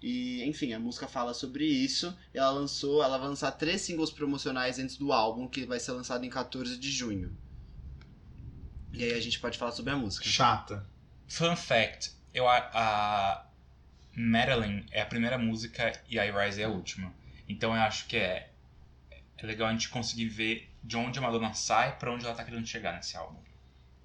E, 0.02 0.42
enfim, 0.44 0.72
a 0.72 0.80
música 0.80 1.06
fala 1.06 1.34
sobre 1.34 1.64
isso. 1.64 2.16
E 2.34 2.38
ela 2.38 2.50
lançou, 2.50 3.02
ela 3.02 3.18
vai 3.18 3.28
lançar 3.28 3.52
três 3.52 3.82
singles 3.82 4.10
promocionais 4.10 4.78
antes 4.78 4.96
do 4.96 5.12
álbum, 5.12 5.46
que 5.46 5.66
vai 5.66 5.78
ser 5.78 5.92
lançado 5.92 6.24
em 6.24 6.30
14 6.30 6.78
de 6.78 6.90
junho. 6.90 7.36
E 8.92 9.04
aí 9.04 9.12
a 9.12 9.20
gente 9.20 9.38
pode 9.38 9.58
falar 9.58 9.72
sobre 9.72 9.92
a 9.92 9.96
música. 9.96 10.24
Chata. 10.24 10.86
Fun 11.28 11.54
fact: 11.54 12.12
eu, 12.34 12.48
a, 12.48 12.70
a 12.74 13.46
Madeline 14.16 14.86
é 14.90 15.02
a 15.02 15.06
primeira 15.06 15.38
música 15.38 15.92
e 16.08 16.18
a 16.18 16.26
I 16.26 16.30
Rise 16.30 16.62
é 16.62 16.64
a 16.64 16.68
última. 16.68 17.12
Então 17.48 17.74
eu 17.74 17.82
acho 17.82 18.06
que 18.06 18.16
é, 18.16 18.50
é 19.36 19.46
legal 19.46 19.68
a 19.68 19.72
gente 19.72 19.88
conseguir 19.90 20.28
ver 20.28 20.70
de 20.82 20.96
onde 20.96 21.18
a 21.18 21.22
Madonna 21.22 21.52
sai 21.52 21.98
pra 21.98 22.12
onde 22.12 22.24
ela 22.24 22.34
tá 22.34 22.42
querendo 22.42 22.66
chegar 22.66 22.94
nesse 22.94 23.16
álbum. 23.16 23.38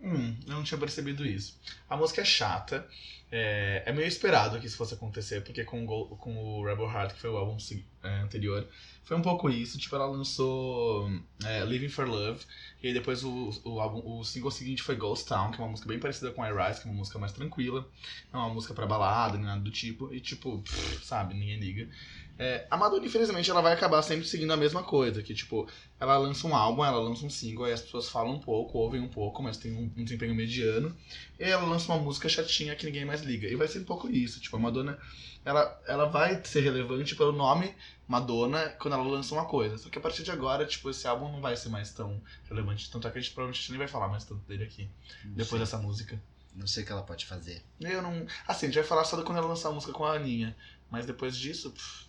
Hum, 0.05 0.35
eu 0.45 0.53
não 0.53 0.63
tinha 0.63 0.77
percebido 0.77 1.25
isso. 1.25 1.59
A 1.89 1.97
música 1.97 2.21
é 2.21 2.25
chata. 2.25 2.87
É, 3.31 3.81
é 3.87 3.91
meio 3.91 4.07
esperado 4.07 4.59
que 4.59 4.67
isso 4.67 4.77
fosse 4.77 4.93
acontecer, 4.93 5.41
porque 5.43 5.63
com 5.63 5.83
o, 5.83 6.15
com 6.15 6.37
o 6.37 6.63
Rebel 6.63 6.85
Heart, 6.85 7.15
que 7.15 7.19
foi 7.19 7.31
o 7.31 7.37
álbum 7.37 7.57
é, 8.03 8.21
anterior, 8.21 8.69
foi 9.03 9.17
um 9.17 9.21
pouco 9.21 9.49
isso. 9.49 9.79
Tipo, 9.79 9.95
ela 9.95 10.05
lançou 10.05 11.09
é, 11.43 11.65
Living 11.65 11.89
for 11.89 12.07
Love, 12.07 12.45
e 12.83 12.93
depois 12.93 13.23
o, 13.23 13.49
o, 13.63 13.79
álbum, 13.79 14.03
o 14.05 14.23
single 14.23 14.51
seguinte 14.51 14.83
foi 14.83 14.95
Ghost 14.95 15.27
Town, 15.27 15.49
que 15.49 15.59
é 15.59 15.63
uma 15.63 15.71
música 15.71 15.89
bem 15.89 15.99
parecida 15.99 16.31
com 16.31 16.45
I 16.45 16.51
Rise, 16.51 16.81
que 16.81 16.87
é 16.87 16.91
uma 16.91 16.99
música 16.99 17.17
mais 17.17 17.31
tranquila. 17.31 17.89
Não 18.31 18.41
é 18.41 18.43
uma 18.43 18.53
música 18.53 18.75
pra 18.75 18.85
balada, 18.85 19.37
nem 19.37 19.47
nada 19.47 19.61
do 19.61 19.71
tipo. 19.71 20.13
E 20.13 20.21
tipo, 20.21 20.59
pff, 20.59 21.03
sabe, 21.03 21.33
ninguém 21.33 21.59
liga. 21.59 21.89
É, 22.37 22.67
a 22.69 22.75
Madonna, 22.75 23.05
infelizmente, 23.05 23.49
ela 23.49 23.61
vai 23.61 23.71
acabar 23.73 24.01
sempre 24.01 24.27
seguindo 24.27 24.51
a 24.51 24.57
mesma 24.57 24.83
coisa, 24.83 25.23
que 25.23 25.33
tipo, 25.33 25.67
ela 25.99 26.17
lança 26.17 26.45
um 26.45 26.53
álbum, 26.55 26.83
ela 26.83 26.99
lança 26.99 27.25
um 27.25 27.29
single, 27.29 27.65
aí 27.65 27.71
as 27.71 27.81
pessoas 27.81 28.09
falam 28.09 28.33
um 28.33 28.39
pouco, 28.39 28.77
ouvem 28.77 28.99
um 28.99 29.07
pouco, 29.07 29.41
mas 29.41 29.55
tem 29.57 29.73
um, 29.73 29.91
um 29.95 30.03
desempenho 30.03 30.35
mediano. 30.35 30.95
E 31.39 31.43
ela 31.43 31.65
lança 31.65 31.91
uma 31.93 32.01
música 32.01 32.27
chatinha 32.27 32.75
que 32.75 32.85
ninguém 32.85 33.05
mais 33.05 33.21
liga. 33.21 33.47
E 33.47 33.55
vai 33.55 33.67
ser 33.67 33.79
um 33.79 33.85
pouco 33.85 34.09
isso, 34.09 34.41
tipo, 34.41 34.55
a 34.57 34.59
Madonna, 34.59 34.99
ela, 35.45 35.81
ela 35.87 36.05
vai 36.05 36.43
ser 36.43 36.61
relevante 36.61 37.15
pelo 37.15 37.31
nome 37.31 37.73
Madonna 38.07 38.69
quando 38.79 38.95
ela 38.95 39.03
lança 39.03 39.33
uma 39.33 39.45
coisa. 39.45 39.77
Só 39.77 39.89
que 39.89 39.97
a 39.97 40.01
partir 40.01 40.23
de 40.23 40.31
agora, 40.31 40.65
tipo, 40.65 40.89
esse 40.89 41.07
álbum 41.07 41.31
não 41.31 41.39
vai 41.39 41.55
ser 41.55 41.69
mais 41.69 41.93
tão 41.93 42.21
relevante. 42.49 42.91
Tanto 42.91 43.07
é 43.07 43.11
que 43.11 43.17
a 43.17 43.21
gente 43.21 43.33
provavelmente 43.33 43.69
nem 43.69 43.77
vai 43.79 43.87
falar 43.87 44.09
mais 44.09 44.25
tanto 44.25 44.41
dele 44.45 44.63
aqui, 44.63 44.89
Não 45.23 45.31
depois 45.31 45.49
sei, 45.49 45.59
dessa 45.59 45.77
música. 45.77 46.21
não 46.53 46.67
sei 46.67 46.83
o 46.83 46.85
que 46.85 46.91
ela 46.91 47.03
pode 47.03 47.25
fazer. 47.25 47.63
Eu 47.79 48.01
não... 48.01 48.25
Assim, 48.47 48.65
a 48.65 48.69
gente 48.69 48.79
vai 48.79 48.87
falar 48.87 49.05
só 49.05 49.21
quando 49.23 49.37
ela 49.37 49.47
lançar 49.47 49.69
a 49.69 49.71
música 49.71 49.93
com 49.93 50.03
a 50.03 50.13
Aninha. 50.15 50.55
Mas 50.89 51.05
depois 51.05 51.35
disso, 51.35 51.71
pff, 51.71 52.04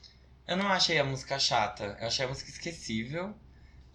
Eu 0.46 0.56
não 0.56 0.68
achei 0.68 0.98
a 0.98 1.04
música 1.04 1.38
chata. 1.38 1.96
Eu 2.00 2.06
achei 2.06 2.24
a 2.24 2.28
música 2.28 2.50
esquecível. 2.50 3.34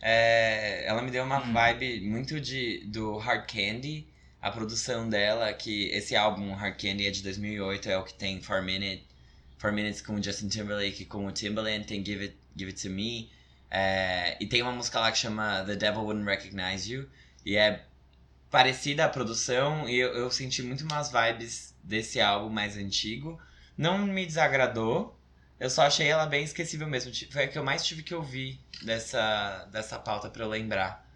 É, 0.01 0.85
ela 0.85 1.01
me 1.01 1.11
deu 1.11 1.23
uma 1.23 1.39
Hum. 1.39 1.53
vibe 1.53 2.01
muito 2.01 2.39
de 2.41 2.85
do 2.87 3.17
Hard 3.17 3.45
Candy. 3.51 4.07
A 4.41 4.51
produção 4.51 5.07
dela, 5.07 5.53
que 5.53 5.85
esse 5.89 6.15
álbum 6.15 6.53
Hard 6.53 6.75
Candy 6.81 7.05
é 7.07 7.11
de 7.11 7.21
2008, 7.21 7.89
é 7.89 7.97
o 7.97 8.03
que 8.03 8.13
tem 8.13 8.39
4 8.41 8.63
Minute, 8.65 9.05
4 9.59 9.71
Minutes 9.75 10.01
com 10.01 10.21
Justin 10.21 10.47
Timberlake, 10.49 11.05
com 11.05 11.27
o 11.27 11.31
Timbaland, 11.31 11.85
tem 11.85 12.03
Give 12.03 12.23
It, 12.23 12.37
Give 12.57 12.71
It 12.71 12.81
To 12.81 12.89
Me. 12.89 13.31
É, 13.69 14.37
e 14.41 14.47
tem 14.47 14.61
uma 14.63 14.71
música 14.71 14.99
lá 14.99 15.11
que 15.11 15.17
chama 15.19 15.63
The 15.65 15.75
Devil 15.75 16.01
Wouldn't 16.01 16.25
Recognize 16.27 16.91
You. 16.91 17.07
E 17.45 17.55
é 17.55 17.85
parecida 18.49 19.05
a 19.05 19.09
produção, 19.09 19.87
e 19.87 19.95
eu, 19.97 20.13
eu 20.13 20.31
senti 20.31 20.61
muito 20.63 20.85
mais 20.85 21.11
vibes 21.11 21.75
desse 21.83 22.19
álbum 22.19 22.49
mais 22.49 22.75
antigo. 22.77 23.39
Não 23.77 23.99
me 23.99 24.25
desagradou, 24.25 25.17
eu 25.61 25.69
só 25.69 25.83
achei 25.83 26.07
ela 26.07 26.25
bem 26.25 26.43
esquecível 26.43 26.87
mesmo. 26.87 27.11
Foi 27.31 27.43
a 27.43 27.47
que 27.47 27.57
eu 27.57 27.63
mais 27.63 27.85
tive 27.85 28.03
que 28.03 28.13
ouvir 28.13 28.59
dessa, 28.83 29.65
dessa 29.71 29.97
pauta 29.99 30.29
pra 30.29 30.43
eu 30.43 30.49
lembrar. 30.49 31.09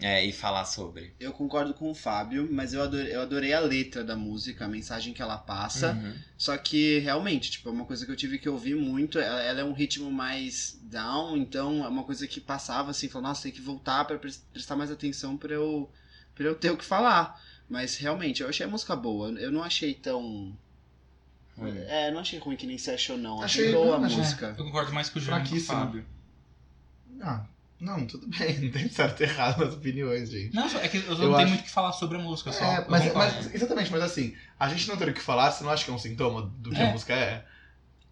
É, 0.00 0.24
e 0.24 0.32
falar 0.32 0.64
sobre. 0.64 1.14
Eu 1.20 1.32
concordo 1.32 1.72
com 1.74 1.88
o 1.88 1.94
Fábio, 1.94 2.48
mas 2.50 2.74
eu 2.74 2.82
adorei, 2.82 3.14
eu 3.14 3.20
adorei 3.20 3.52
a 3.52 3.60
letra 3.60 4.02
da 4.02 4.16
música, 4.16 4.64
a 4.64 4.68
mensagem 4.68 5.14
que 5.14 5.22
ela 5.22 5.38
passa. 5.38 5.92
Uhum. 5.92 6.14
Só 6.36 6.56
que 6.56 6.98
realmente, 6.98 7.52
tipo, 7.52 7.68
é 7.68 7.72
uma 7.72 7.84
coisa 7.84 8.04
que 8.04 8.10
eu 8.10 8.16
tive 8.16 8.38
que 8.38 8.48
ouvir 8.48 8.74
muito. 8.74 9.16
Ela, 9.20 9.40
ela 9.42 9.60
é 9.60 9.64
um 9.64 9.72
ritmo 9.72 10.10
mais 10.10 10.76
down, 10.82 11.36
então 11.36 11.84
é 11.84 11.88
uma 11.88 12.02
coisa 12.02 12.26
que 12.26 12.40
passava 12.40 12.90
assim, 12.90 13.08
falou, 13.08 13.28
nossa, 13.28 13.44
tem 13.44 13.52
que 13.52 13.60
voltar 13.60 14.04
pres- 14.06 14.44
prestar 14.52 14.74
mais 14.74 14.90
atenção 14.90 15.36
pra 15.36 15.52
eu, 15.54 15.88
pra 16.34 16.46
eu 16.46 16.54
ter 16.56 16.70
o 16.70 16.76
que 16.76 16.84
falar. 16.84 17.40
Mas 17.68 17.96
realmente, 17.96 18.42
eu 18.42 18.48
achei 18.48 18.66
a 18.66 18.68
música 18.68 18.96
boa. 18.96 19.30
Eu 19.38 19.52
não 19.52 19.62
achei 19.62 19.94
tão. 19.94 20.52
É, 21.88 22.10
não 22.10 22.20
achei 22.20 22.38
ruim 22.38 22.56
que 22.56 22.66
nem 22.66 22.78
você 22.78 22.92
achou, 22.92 23.16
não. 23.18 23.42
Achei- 23.42 23.68
Achei 23.68 23.74
boa 23.74 23.96
a 23.96 23.98
não, 23.98 24.06
achei- 24.06 24.18
música. 24.18 24.54
Eu 24.58 24.64
concordo 24.64 24.92
mais 24.92 25.08
com 25.10 25.18
o 25.18 25.22
Jean 25.22 25.42
e 25.44 25.48
com 25.48 25.56
o. 25.56 25.60
Fábio. 25.60 26.04
Ah, 27.20 27.44
não, 27.78 28.06
tudo 28.06 28.26
bem, 28.26 28.58
não 28.60 28.70
tem 28.70 28.88
certo 28.88 29.20
e 29.20 29.24
errado 29.24 29.64
nas 29.64 29.74
opiniões, 29.74 30.30
gente. 30.30 30.54
Não, 30.54 30.66
é 30.66 30.88
que 30.88 30.96
eu 30.98 31.02
Eu 31.02 31.08
não 31.10 31.16
tenho 31.18 31.34
acho- 31.36 31.48
muito 31.48 31.60
o 31.60 31.64
que 31.64 31.70
falar 31.70 31.92
sobre 31.92 32.18
a 32.18 32.20
música, 32.20 32.52
só. 32.52 32.64
É, 32.64 32.86
mas, 32.88 33.12
mas- 33.14 33.54
exatamente, 33.54 33.90
mas 33.92 34.02
assim, 34.02 34.34
a 34.58 34.68
gente 34.68 34.88
não 34.88 34.96
ter 34.96 35.08
o 35.08 35.14
que 35.14 35.20
falar, 35.20 35.50
você 35.52 35.62
não 35.62 35.70
acha 35.70 35.84
que 35.84 35.90
é 35.90 35.94
um 35.94 35.98
sintoma 35.98 36.42
do 36.58 36.70
que 36.70 36.76
a 36.76 36.84
É. 36.88 36.92
música 36.92 37.14
é? 37.14 37.44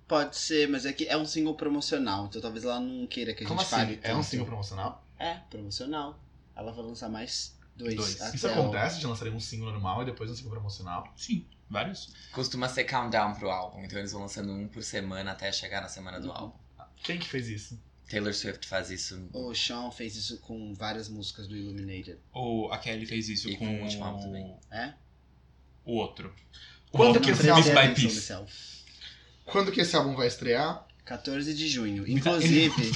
Pode 0.07 0.37
ser, 0.37 0.69
mas 0.69 0.85
é 0.87 0.93
que 0.93 1.07
é 1.07 1.17
um 1.17 1.25
single 1.25 1.55
promocional, 1.55 2.27
então 2.27 2.41
talvez 2.43 2.65
ela 2.65 2.81
não 2.81 3.07
queira 3.07 3.33
que 3.33 3.45
a 3.45 3.47
Como 3.47 3.61
gente 3.61 3.69
assim? 3.75 3.77
fale. 3.87 4.01
É 4.03 4.15
um 4.15 4.23
single 4.23 4.47
promocional? 4.47 5.05
É, 5.19 5.35
promocional. 5.49 6.19
Ela 6.57 6.73
vai 6.73 6.85
lançar 6.85 7.09
mais 7.09 7.57
dois. 7.77 7.95
Dois. 7.95 8.21
até 8.21 8.37
Isso 8.37 8.47
o- 8.49 8.51
acontece 8.51 8.99
de 9.01 9.07
lançarem 9.07 9.33
um 9.33 9.41
single 9.41 9.71
normal 9.73 10.03
e 10.03 10.05
depois 10.07 10.29
um 10.31 10.35
single 10.35 10.51
promocional? 10.53 11.11
Sim, 11.17 11.47
vários. 11.71 12.13
Costuma 12.33 12.69
ser 12.69 12.85
countdown 12.85 13.35
pro 13.35 13.51
álbum, 13.51 13.85
então 13.85 13.99
eles 13.99 14.13
vão 14.13 14.23
lançando 14.23 14.53
um 14.53 14.67
por 14.69 14.83
semana 14.83 15.31
até 15.33 15.51
chegar 15.53 15.81
na 15.81 15.89
semana 15.89 16.21
do 16.21 16.29
Uhum. 16.29 16.35
álbum. 16.37 16.59
Quem 17.03 17.19
que 17.19 17.29
fez 17.29 17.49
isso? 17.49 17.81
Taylor 18.09 18.35
Swift 18.35 18.67
faz 18.67 18.91
isso. 18.91 19.29
O 19.33 19.55
Sean 19.55 19.91
fez 19.93 20.17
isso 20.17 20.39
com 20.39 20.75
várias 20.75 21.09
músicas 21.09 21.47
do 21.47 21.57
Illuminated. 21.57 22.19
Ou 22.33 22.73
a 22.73 22.79
Kelly 22.79 23.07
fez 23.07 23.29
isso 23.29 23.49
E 23.49 23.57
com, 23.57 23.67
com 23.67 23.79
o 23.79 23.83
último 23.85 24.05
álbum 24.05 24.21
também. 24.23 24.57
É? 24.71 24.93
o 25.85 25.93
outro. 25.95 26.35
Quando 26.91 27.07
outro, 27.17 27.23
que 27.23 27.31
esse 27.31 27.43
Piece 27.43 27.51
álbum- 27.53 27.71
by 27.71 27.79
Atenção, 27.93 28.45
Piece. 28.45 28.85
Quando 29.47 29.73
que 29.73 29.81
esse 29.81 29.95
álbum 29.97 30.15
vai 30.17 30.27
estrear? 30.27 30.87
14 31.05 31.55
de 31.55 31.69
junho. 31.69 32.07
Inclusive. 32.09 32.93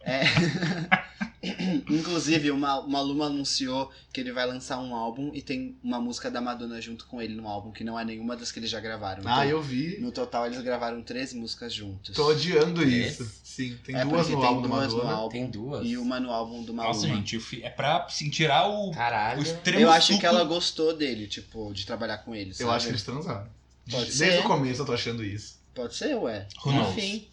é, 0.00 0.22
Inclusive, 1.90 2.50
uma, 2.50 2.78
uma 2.80 3.00
Luma 3.00 3.26
anunciou 3.26 3.90
que 4.12 4.20
ele 4.20 4.32
vai 4.32 4.46
lançar 4.46 4.78
um 4.78 4.94
álbum 4.94 5.30
e 5.34 5.42
tem 5.42 5.76
uma 5.82 6.00
música 6.00 6.30
da 6.30 6.40
Madonna 6.40 6.80
junto 6.80 7.06
com 7.06 7.20
ele 7.20 7.34
no 7.34 7.48
álbum, 7.48 7.72
que 7.72 7.82
não 7.82 7.98
é 7.98 8.04
nenhuma 8.04 8.36
das 8.36 8.52
que 8.52 8.58
eles 8.60 8.70
já 8.70 8.78
gravaram. 8.80 9.22
Ah, 9.26 9.44
Então, 9.44 9.44
eu 9.58 9.62
vi. 9.62 9.98
No 9.98 10.12
total, 10.12 10.46
eles 10.46 10.60
gravaram 10.60 11.02
13 11.02 11.36
músicas 11.36 11.72
juntos. 11.74 12.14
Tô 12.14 12.28
odiando 12.28 12.80
Três? 12.80 13.18
isso. 13.20 13.30
Sim, 13.42 13.76
tem 13.84 13.96
É, 13.96 14.04
duas 14.04 14.22
porque 14.28 14.34
no 14.34 14.40
tem 14.40 14.48
álbum 14.48 14.62
do 14.62 14.68
duas 14.68 14.92
no 14.92 14.96
Madonna. 14.98 15.14
álbum 15.16 15.32
Tem 15.32 15.50
duas. 15.50 15.86
E 15.86 15.96
uma 15.96 16.20
no 16.20 16.30
álbum 16.30 16.62
do 16.62 16.72
Maluma. 16.72 16.94
Nossa, 16.94 17.08
gente, 17.08 17.34
eu 17.34 17.40
fi- 17.40 17.62
é 17.62 17.70
pra 17.70 18.04
assim, 18.04 18.30
tirar 18.30 18.68
o, 18.68 18.90
o 18.90 18.94
Caralho. 18.94 19.42
extremo 19.42 19.80
Eu 19.80 19.90
acho 19.90 20.08
suco- 20.08 20.20
que 20.20 20.26
ela 20.26 20.44
gostou 20.44 20.96
dele, 20.96 21.26
tipo, 21.26 21.72
de 21.74 21.84
trabalhar 21.84 22.18
com 22.18 22.34
ele. 22.34 22.50
Eu 22.50 22.54
sabe? 22.54 22.70
acho 22.70 22.86
que 22.86 22.92
eles 22.92 23.02
transaram. 23.02 23.46
Pode 23.90 24.04
Desde 24.04 24.16
ser. 24.16 24.38
o 24.40 24.42
começo 24.44 24.80
eu 24.82 24.86
tô 24.86 24.92
achando 24.92 25.24
isso. 25.24 25.60
Pode 25.74 25.94
ser, 25.96 26.14
ué. 26.16 26.46
Who? 26.64 26.72
Enfim. 26.90 27.26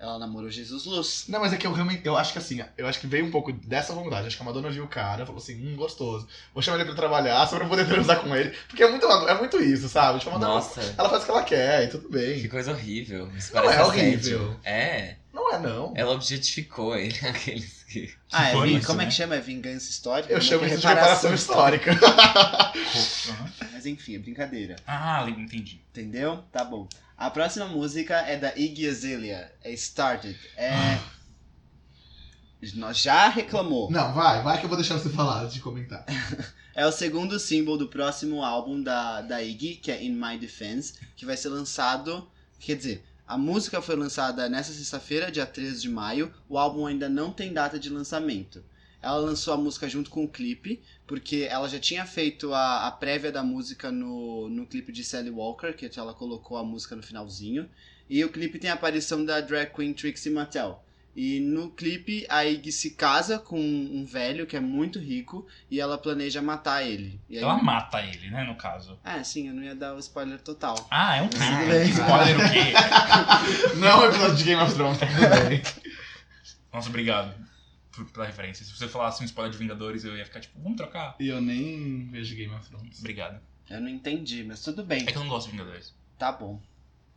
Ela 0.00 0.18
namorou 0.18 0.48
Jesus 0.48 0.84
Luz. 0.84 1.24
Não, 1.28 1.40
mas 1.40 1.52
é 1.52 1.56
que 1.56 1.66
eu 1.66 1.72
realmente. 1.72 2.02
Eu 2.04 2.16
acho 2.16 2.32
que 2.32 2.38
assim, 2.38 2.62
eu 2.76 2.86
acho 2.86 3.00
que 3.00 3.06
veio 3.06 3.24
um 3.26 3.30
pouco 3.30 3.52
dessa 3.52 3.92
vontade. 3.92 4.26
Acho 4.28 4.36
que 4.36 4.42
a 4.42 4.46
Madonna 4.46 4.70
viu 4.70 4.84
o 4.84 4.88
cara, 4.88 5.26
falou 5.26 5.40
assim, 5.40 5.54
hum, 5.56 5.74
gostoso. 5.76 6.28
Vou 6.54 6.62
chamar 6.62 6.76
ele 6.76 6.86
pra 6.86 6.94
trabalhar 6.94 7.46
só 7.48 7.56
pra 7.56 7.66
poder 7.66 7.86
transar 7.88 8.20
com 8.20 8.34
ele. 8.34 8.50
Porque 8.68 8.82
é 8.82 8.88
muito, 8.90 9.06
é 9.06 9.34
muito 9.34 9.60
isso, 9.60 9.88
sabe? 9.88 10.18
Tipo, 10.20 10.30
a 10.30 10.34
Madonna, 10.34 10.54
Nossa, 10.54 10.94
ela 10.96 11.08
faz 11.10 11.22
o 11.22 11.26
que 11.26 11.30
ela 11.32 11.42
quer 11.42 11.84
e 11.84 11.88
tudo 11.88 12.08
que 12.08 12.12
bem. 12.14 12.48
coisa 12.48 12.70
horrível. 12.72 13.28
Isso 13.36 13.52
Não 13.52 13.62
parece 13.62 13.80
é 13.80 13.84
horrível. 13.84 14.40
assédio. 14.42 14.60
É, 14.64 15.16
Não 15.32 15.52
é, 15.52 15.58
não. 15.58 15.92
ela 15.96 16.12
objetificou 16.12 16.96
ele, 16.96 17.18
aqueles 17.26 17.82
que. 17.84 18.14
Ah, 18.30 18.50
é, 18.50 18.66
isso, 18.68 18.86
como 18.86 19.00
é 19.00 19.04
né? 19.04 19.10
que 19.10 19.16
chama? 19.16 19.34
É 19.34 19.40
vingança 19.40 19.90
histórica? 19.90 20.32
Eu 20.32 20.38
é 20.38 20.40
chamo 20.40 20.60
que 20.60 20.66
é? 20.66 20.68
isso 20.74 20.80
de 20.80 20.86
reparação 20.86 21.34
histórica. 21.34 21.90
Aham. 21.92 23.52
Mas 23.72 23.86
enfim, 23.86 24.14
é 24.14 24.18
brincadeira. 24.18 24.76
Ah, 24.86 25.26
entendi. 25.28 25.80
Entendeu? 25.90 26.44
Tá 26.52 26.64
bom. 26.64 26.86
A 27.18 27.30
próxima 27.30 27.66
música 27.66 28.14
é 28.18 28.36
da 28.36 28.56
Iggy 28.56 28.88
Azalea. 28.88 29.52
É 29.64 29.72
Started. 29.72 30.38
É... 30.56 31.00
Nós 32.74 32.98
já 32.98 33.28
reclamou. 33.28 33.90
Não, 33.90 34.14
vai, 34.14 34.40
vai 34.40 34.58
que 34.58 34.64
eu 34.64 34.68
vou 34.68 34.78
deixar 34.78 34.96
você 34.96 35.10
falar 35.10 35.42
antes 35.42 35.54
de 35.54 35.60
comentar. 35.60 36.06
É 36.78 36.86
o 36.86 36.92
segundo 36.92 37.40
single 37.40 37.76
do 37.76 37.88
próximo 37.88 38.44
álbum 38.44 38.80
da, 38.80 39.20
da 39.20 39.42
Iggy, 39.42 39.74
que 39.82 39.90
é 39.90 40.00
In 40.00 40.12
My 40.12 40.38
Defense, 40.38 40.94
que 41.16 41.26
vai 41.26 41.36
ser 41.36 41.48
lançado. 41.48 42.30
Quer 42.60 42.76
dizer, 42.76 43.04
a 43.26 43.36
música 43.36 43.82
foi 43.82 43.96
lançada 43.96 44.48
nessa 44.48 44.72
sexta-feira, 44.72 45.28
dia 45.28 45.44
13 45.44 45.80
de 45.80 45.88
maio. 45.88 46.32
O 46.48 46.56
álbum 46.56 46.86
ainda 46.86 47.08
não 47.08 47.32
tem 47.32 47.52
data 47.52 47.80
de 47.80 47.90
lançamento. 47.90 48.64
Ela 49.00 49.18
lançou 49.18 49.54
a 49.54 49.56
música 49.56 49.88
junto 49.88 50.10
com 50.10 50.24
o 50.24 50.28
clipe, 50.28 50.82
porque 51.06 51.46
ela 51.48 51.68
já 51.68 51.78
tinha 51.78 52.04
feito 52.04 52.52
a, 52.52 52.88
a 52.88 52.90
prévia 52.90 53.30
da 53.30 53.42
música 53.42 53.92
no, 53.92 54.48
no 54.48 54.66
clipe 54.66 54.92
de 54.92 55.04
Sally 55.04 55.30
Walker, 55.30 55.72
que 55.72 55.88
ela 55.98 56.12
colocou 56.12 56.56
a 56.56 56.64
música 56.64 56.96
no 56.96 57.02
finalzinho. 57.02 57.68
E 58.10 58.24
o 58.24 58.28
clipe 58.28 58.58
tem 58.58 58.70
a 58.70 58.74
aparição 58.74 59.24
da 59.24 59.40
drag 59.40 59.72
queen 59.72 59.92
Trixie 59.92 60.30
Mattel. 60.30 60.82
E 61.14 61.40
no 61.40 61.70
clipe, 61.70 62.24
a 62.28 62.44
Iggy 62.44 62.70
se 62.70 62.90
casa 62.92 63.40
com 63.40 63.58
um 63.58 64.04
velho 64.04 64.46
que 64.46 64.56
é 64.56 64.60
muito 64.60 65.00
rico 65.00 65.46
e 65.68 65.80
ela 65.80 65.98
planeja 65.98 66.40
matar 66.40 66.86
ele. 66.86 67.20
E 67.28 67.36
aí... 67.36 67.42
Ela 67.42 67.60
mata 67.60 68.00
ele, 68.00 68.30
né, 68.30 68.44
no 68.44 68.54
caso. 68.54 68.96
Ah, 69.02 69.22
sim, 69.24 69.48
eu 69.48 69.54
não 69.54 69.62
ia 69.62 69.74
dar 69.74 69.94
o 69.94 69.98
spoiler 69.98 70.38
total. 70.38 70.86
Ah, 70.90 71.16
é 71.16 71.22
um. 71.22 71.30
Ah, 71.40 71.84
spoiler 71.84 72.36
o 72.36 72.52
quê? 72.52 73.74
Não 73.78 73.88
é 73.88 73.96
um 73.96 74.04
episódio 74.04 74.36
de 74.36 74.44
Game 74.44 74.62
of 74.62 74.74
Thrones, 74.74 74.98
tá 74.98 75.06
tudo 75.06 75.48
bem. 75.48 75.62
Nossa, 76.72 76.88
obrigado 76.88 77.47
pela 78.06 78.26
referência. 78.26 78.64
Se 78.64 78.72
você 78.72 78.88
falasse 78.88 79.22
um 79.22 79.26
spoiler 79.26 79.52
de 79.52 79.58
Vingadores, 79.58 80.04
eu 80.04 80.16
ia 80.16 80.24
ficar 80.24 80.40
tipo, 80.40 80.58
vamos 80.60 80.76
trocar? 80.76 81.16
E 81.18 81.28
eu 81.28 81.40
nem 81.40 82.08
vejo 82.10 82.34
Game 82.34 82.54
of 82.54 82.68
Thrones. 82.68 82.98
Obrigado. 82.98 83.40
Eu 83.68 83.80
não 83.80 83.88
entendi, 83.88 84.44
mas 84.44 84.62
tudo 84.62 84.84
bem. 84.84 85.02
É 85.02 85.12
que 85.12 85.16
eu 85.16 85.22
não 85.22 85.28
gosto 85.28 85.46
de 85.46 85.52
Vingadores. 85.52 85.94
Tá 86.18 86.32
bom. 86.32 86.60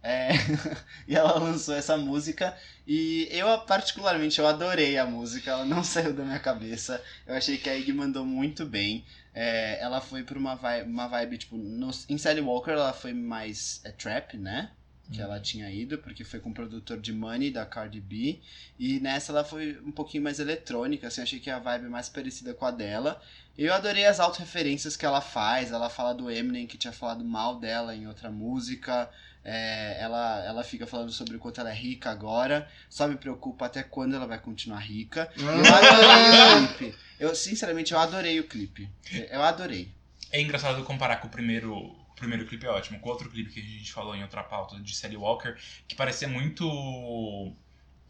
É... 0.03 0.29
e 1.07 1.15
ela 1.15 1.38
lançou 1.38 1.75
essa 1.75 1.95
música 1.95 2.57
e 2.88 3.27
eu 3.29 3.47
particularmente 3.61 4.39
eu 4.39 4.47
adorei 4.47 4.97
a 4.97 5.05
música, 5.05 5.51
ela 5.51 5.65
não 5.65 5.84
saiu 5.84 6.13
da 6.13 6.23
minha 6.23 6.39
cabeça. 6.39 7.01
Eu 7.25 7.36
achei 7.36 7.57
que 7.57 7.69
a 7.69 7.75
Iggy 7.77 7.93
mandou 7.93 8.25
muito 8.25 8.65
bem. 8.65 9.05
É, 9.34 9.82
ela 9.82 10.01
foi 10.01 10.23
pra 10.23 10.38
uma 10.38 10.55
vibe, 10.55 10.89
uma 10.89 11.07
vibe 11.07 11.38
tipo, 11.38 11.55
no, 11.55 11.89
em 12.09 12.17
Sally 12.17 12.41
Walker 12.41 12.71
ela 12.71 12.91
foi 12.91 13.13
mais 13.13 13.79
é, 13.86 13.91
trap, 13.91 14.38
né? 14.38 14.71
Que 15.12 15.22
ela 15.22 15.39
tinha 15.39 15.70
ido, 15.70 15.97
porque 15.97 16.24
foi 16.24 16.39
com 16.39 16.49
o 16.49 16.53
produtor 16.53 16.99
de 16.99 17.12
Money, 17.12 17.51
da 17.51 17.66
Cardi 17.66 17.99
B. 17.99 18.39
E 18.80 18.99
nessa 18.99 19.32
ela 19.32 19.43
foi 19.43 19.78
um 19.86 19.91
pouquinho 19.91 20.24
mais 20.24 20.39
eletrônica, 20.39 21.07
assim, 21.07 21.22
achei 21.22 21.39
que 21.39 21.49
a 21.49 21.59
vibe 21.59 21.86
é 21.86 21.89
mais 21.89 22.07
parecida 22.07 22.53
com 22.53 22.66
a 22.66 22.72
dela. 22.72 23.22
E 23.57 23.66
eu 23.66 23.74
adorei 23.74 24.05
as 24.05 24.20
autorreferências 24.20 24.95
que 24.95 25.05
ela 25.05 25.22
faz. 25.22 25.72
Ela 25.72 25.89
fala 25.89 26.14
do 26.14 26.32
Eminem, 26.32 26.66
que 26.66 26.78
tinha 26.78 26.93
falado 26.93 27.24
mal 27.24 27.59
dela 27.59 27.95
em 27.95 28.07
outra 28.07 28.32
música. 28.32 29.09
É, 29.43 29.97
ela, 29.99 30.45
ela 30.45 30.64
fica 30.64 30.86
falando 30.86 31.12
sobre 31.12 31.36
o 31.36 31.39
quanto 31.39 31.59
ela 31.59 31.72
é 31.72 31.76
rica 31.76 32.09
agora. 32.09 32.68
Só 32.89 33.07
me 33.07 33.16
preocupa 33.16 33.66
até 33.66 33.84
quando 33.84 34.16
ela 34.16 34.26
vai 34.26 34.39
continuar 34.39 34.80
rica. 34.80 35.32
Eu 35.38 35.49
adorei 35.49 36.64
o 36.64 36.78
clipe. 36.78 36.97
Eu, 37.20 37.36
sinceramente, 37.36 37.93
eu 37.93 37.99
adorei 37.99 38.39
o 38.39 38.47
clipe. 38.47 38.89
Eu 39.30 39.41
adorei. 39.41 39.91
É 40.32 40.41
engraçado 40.41 40.84
comparar 40.84 41.18
com 41.18 41.28
o 41.28 41.32
primeiro. 41.32 41.95
O 42.22 42.24
primeiro 42.24 42.45
clipe 42.45 42.67
é 42.67 42.69
ótimo, 42.69 42.99
com 42.99 43.09
outro 43.09 43.28
clipe 43.32 43.51
que 43.51 43.59
a 43.59 43.63
gente 43.63 43.91
falou 43.91 44.15
em 44.15 44.22
outra 44.22 44.43
pauta 44.43 44.80
de 44.80 44.95
Sally 44.95 45.17
Walker, 45.17 45.55
que 45.88 45.95
parecia 45.95 46.28
muito. 46.28 47.51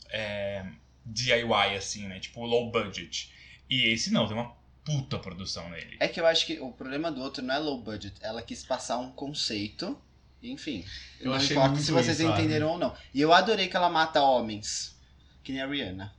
é, 0.09 0.65
DIY, 1.05 1.77
assim, 1.77 2.09
né? 2.09 2.19
Tipo, 2.19 2.45
low 2.45 2.69
budget. 2.69 3.31
E 3.69 3.87
esse 3.87 4.11
não, 4.11 4.27
tem 4.27 4.35
uma 4.35 4.53
puta 4.83 5.17
produção 5.17 5.69
nele. 5.69 5.95
É 6.01 6.09
que 6.09 6.19
eu 6.19 6.25
acho 6.25 6.45
que 6.45 6.59
o 6.59 6.73
problema 6.73 7.09
do 7.09 7.21
outro 7.21 7.41
não 7.41 7.55
é 7.55 7.57
low 7.57 7.81
budget. 7.81 8.13
Ela 8.19 8.41
quis 8.41 8.65
passar 8.65 8.97
um 8.97 9.13
conceito. 9.13 9.97
Enfim. 10.43 10.83
Eu 11.17 11.27
não 11.27 11.35
achei 11.35 11.55
importa 11.55 11.69
muito 11.69 11.85
se 11.85 11.91
vocês 11.93 12.19
isso, 12.19 12.27
sabe? 12.27 12.41
entenderam 12.41 12.71
ou 12.71 12.77
não. 12.77 12.93
E 13.13 13.21
eu 13.21 13.31
adorei 13.31 13.69
que 13.69 13.77
ela 13.77 13.89
mata 13.89 14.21
homens. 14.21 14.99
Que 15.41 15.53
nem 15.53 15.61
a 15.61 15.67
Rihanna. 15.67 16.13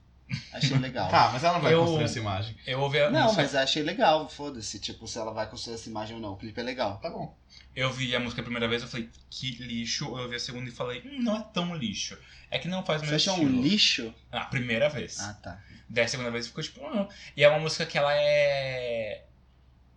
Achei 0.52 0.76
legal. 0.78 1.08
Tá, 1.10 1.30
mas 1.32 1.42
ela 1.44 1.54
não 1.54 1.60
vai 1.60 1.72
Eu- 1.74 1.80
construir 1.80 2.04
essa 2.04 2.18
imagem. 2.18 2.56
Eu 2.66 2.80
ouvi 2.80 2.98
a 3.00 3.10
Não, 3.10 3.22
música, 3.24 3.42
mas 3.42 3.54
achei 3.54 3.82
legal, 3.82 4.28
foda-se, 4.28 4.78
tipo, 4.80 5.06
se 5.06 5.18
ela 5.18 5.32
vai 5.32 5.48
construir 5.48 5.74
essa 5.74 5.88
imagem 5.88 6.16
ou 6.16 6.22
não. 6.22 6.32
O 6.32 6.36
clipe 6.36 6.58
é 6.60 6.62
legal. 6.62 6.98
Tá 6.98 7.10
bom. 7.10 7.36
eu 7.74 7.90
vi 7.92 8.14
a 8.14 8.20
música 8.20 8.40
a 8.42 8.44
primeira 8.44 8.68
vez, 8.68 8.82
eu 8.82 8.88
falei, 8.88 9.08
que 9.30 9.52
lixo. 9.56 10.04
Eu 10.04 10.22
ouvi 10.24 10.36
a 10.36 10.40
segunda 10.40 10.68
e 10.68 10.72
falei, 10.72 11.00
hum, 11.06 11.22
não 11.22 11.36
é 11.38 11.42
tão 11.54 11.74
lixo. 11.74 12.18
É 12.50 12.58
que 12.58 12.68
não 12.68 12.84
faz 12.84 13.00
o 13.00 13.04
Você 13.06 13.10
meu 13.10 13.16
achou 13.16 13.34
estilo. 13.34 13.58
um 13.58 13.62
lixo? 13.62 14.14
Ah, 14.30 14.40
a 14.42 14.44
primeira 14.46 14.88
vez. 14.90 15.18
Ah, 15.20 15.32
tá. 15.34 15.62
Daí 15.88 16.04
a 16.04 16.08
segunda 16.08 16.30
vez 16.30 16.46
ficou 16.46 16.62
tipo, 16.62 16.80
não. 16.80 17.08
E 17.36 17.42
é 17.42 17.48
uma 17.48 17.58
música 17.58 17.86
que 17.86 17.96
ela 17.96 18.12
é. 18.14 19.24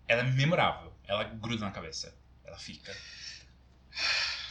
Ela 0.07 0.21
é 0.21 0.23
memorável. 0.25 0.93
Ela 1.07 1.23
gruda 1.25 1.65
na 1.65 1.71
cabeça. 1.71 2.15
Ela 2.45 2.57
fica. 2.57 2.95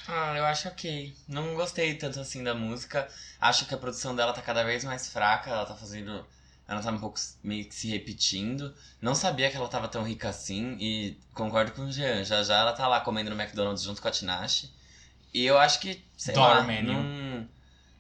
Ah, 0.06 0.34
eu 0.36 0.44
acho 0.44 0.68
ok. 0.68 1.14
Não 1.28 1.54
gostei 1.54 1.94
tanto 1.94 2.20
assim 2.20 2.42
da 2.42 2.54
música. 2.54 3.08
Acho 3.40 3.66
que 3.66 3.74
a 3.74 3.78
produção 3.78 4.14
dela 4.14 4.32
tá 4.32 4.42
cada 4.42 4.62
vez 4.62 4.84
mais 4.84 5.08
fraca. 5.08 5.50
Ela 5.50 5.64
tá 5.64 5.74
fazendo. 5.74 6.26
Ela 6.66 6.82
tá 6.82 6.90
um 6.90 6.98
pouco 6.98 7.18
meio 7.42 7.64
que 7.66 7.74
se 7.74 7.88
repetindo. 7.88 8.74
Não 9.00 9.14
sabia 9.14 9.50
que 9.50 9.56
ela 9.56 9.68
tava 9.68 9.88
tão 9.88 10.02
rica 10.02 10.28
assim. 10.28 10.76
E 10.78 11.18
concordo 11.32 11.72
com 11.72 11.82
o 11.82 11.92
Jean. 11.92 12.24
Já 12.24 12.42
já 12.42 12.58
ela 12.58 12.72
tá 12.72 12.86
lá 12.86 13.00
comendo 13.00 13.30
no 13.30 13.40
McDonald's 13.40 13.82
junto 13.82 14.00
com 14.00 14.08
a 14.08 14.10
Tinashe. 14.10 14.72
E 15.32 15.44
eu 15.44 15.58
acho 15.58 15.80
que, 15.80 16.04
sei 16.16 16.36
lá, 16.36 16.62
menu. 16.62 16.92
não, 16.92 17.48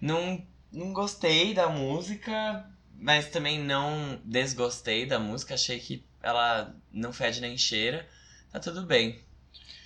não, 0.00 0.46
não 0.72 0.92
gostei 0.92 1.52
da 1.52 1.68
música, 1.68 2.64
mas 2.96 3.28
também 3.28 3.58
não 3.58 4.20
desgostei 4.24 5.04
da 5.04 5.18
música. 5.18 5.54
Achei 5.54 5.80
que 5.80 6.04
ela 6.22 6.74
não 6.92 7.12
fede 7.12 7.40
nem 7.40 7.58
cheira. 7.58 8.08
Tá 8.52 8.60
tudo 8.60 8.82
bem. 8.82 9.23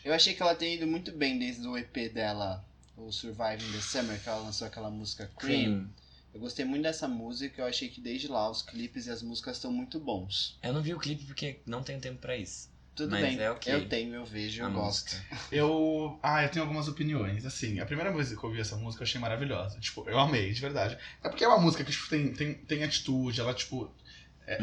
Eu 0.08 0.14
achei 0.14 0.32
que 0.32 0.40
ela 0.42 0.54
tem 0.54 0.72
ido 0.76 0.86
muito 0.86 1.12
bem 1.12 1.38
desde 1.38 1.68
o 1.68 1.76
EP 1.76 2.10
dela, 2.10 2.64
o 2.96 3.12
Surviving 3.12 3.70
the 3.72 3.80
Summer, 3.82 4.18
que 4.18 4.26
ela 4.26 4.38
lançou 4.38 4.66
aquela 4.66 4.88
música 4.90 5.30
Cream. 5.38 5.60
Cream. 5.60 5.90
Eu 6.32 6.40
gostei 6.40 6.64
muito 6.64 6.82
dessa 6.84 7.06
música, 7.06 7.60
eu 7.60 7.66
achei 7.66 7.90
que 7.90 8.00
desde 8.00 8.26
lá 8.26 8.50
os 8.50 8.62
clipes 8.62 9.06
e 9.06 9.10
as 9.10 9.20
músicas 9.22 9.56
estão 9.56 9.70
muito 9.70 10.00
bons. 10.00 10.58
Eu 10.62 10.72
não 10.72 10.80
vi 10.80 10.94
o 10.94 10.98
clipe 10.98 11.26
porque 11.26 11.60
não 11.66 11.82
tenho 11.82 12.00
tempo 12.00 12.16
pra 12.20 12.34
isso. 12.38 12.70
Tudo 12.96 13.10
Mas 13.10 13.20
bem, 13.20 13.38
é 13.38 13.50
ok. 13.50 13.70
eu 13.74 13.86
tenho, 13.86 14.14
eu 14.14 14.24
vejo, 14.24 14.62
eu 14.62 14.66
A 14.66 14.70
gosto. 14.70 15.14
música. 15.14 15.38
Eu. 15.52 16.18
Ah, 16.22 16.42
eu 16.42 16.48
tenho 16.50 16.64
algumas 16.64 16.88
opiniões. 16.88 17.44
Assim, 17.44 17.78
a 17.78 17.84
primeira 17.84 18.10
vez 18.10 18.30
que 18.30 18.34
eu 18.36 18.44
ouvi 18.48 18.60
essa 18.60 18.76
música 18.76 19.02
eu 19.02 19.06
achei 19.06 19.20
maravilhosa. 19.20 19.78
Tipo, 19.78 20.08
eu 20.08 20.18
amei, 20.18 20.52
de 20.54 20.60
verdade. 20.60 20.96
É 21.22 21.28
porque 21.28 21.44
é 21.44 21.48
uma 21.48 21.60
música 21.60 21.84
que, 21.84 21.92
tipo, 21.92 22.08
tem, 22.08 22.32
tem, 22.32 22.54
tem 22.54 22.82
atitude, 22.82 23.40
ela, 23.40 23.52
tipo. 23.52 23.94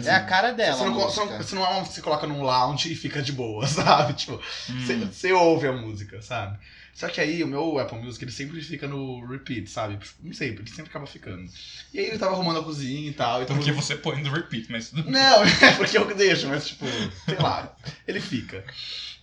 É 0.05 0.11
a 0.11 0.23
cara 0.23 0.51
dela, 0.51 0.77
Você 0.77 0.85
não, 0.85 0.93
você, 0.95 1.37
você 1.37 1.55
não 1.55 1.63
é 1.65 1.69
uma 1.69 1.83
que 1.83 1.93
você 1.93 2.01
coloca 2.01 2.25
num 2.25 2.41
lounge 2.41 2.91
e 2.91 2.95
fica 2.95 3.21
de 3.21 3.31
boa, 3.31 3.65
sabe? 3.67 4.13
Tipo, 4.13 4.41
você, 4.67 4.95
Hum. 4.95 5.09
você 5.11 5.31
ouve 5.31 5.67
a 5.67 5.71
música, 5.73 6.21
sabe? 6.21 6.57
Só 6.95 7.09
que 7.09 7.19
aí 7.19 7.43
o 7.43 7.47
meu 7.47 7.77
Apple 7.77 7.99
Music 7.99 8.23
ele 8.23 8.31
sempre 8.31 8.61
fica 8.61 8.87
no 8.87 9.25
repeat, 9.27 9.69
sabe? 9.69 9.99
Não 10.23 10.33
sei, 10.33 10.51
ele 10.51 10.65
sempre 10.67 10.89
acaba 10.89 11.05
ficando. 11.05 11.45
E 11.93 11.99
aí 11.99 12.05
ele 12.05 12.17
tava 12.17 12.33
arrumando 12.35 12.61
a 12.61 12.63
cozinha 12.63 13.09
e 13.09 13.13
tal. 13.13 13.43
E 13.43 13.45
tava 13.45 13.59
Porque 13.59 13.73
você 13.73 13.97
põe 13.97 14.23
no 14.23 14.31
repeat, 14.31 14.71
mas. 14.71 14.93
Não, 14.93 15.43
é 15.61 15.73
porque 15.75 15.97
eu 15.97 16.15
deixo, 16.15 16.47
mas 16.47 16.65
tipo, 16.65 16.85
sei 17.25 17.35
lá, 17.35 17.75
ele 18.07 18.21
fica. 18.21 18.63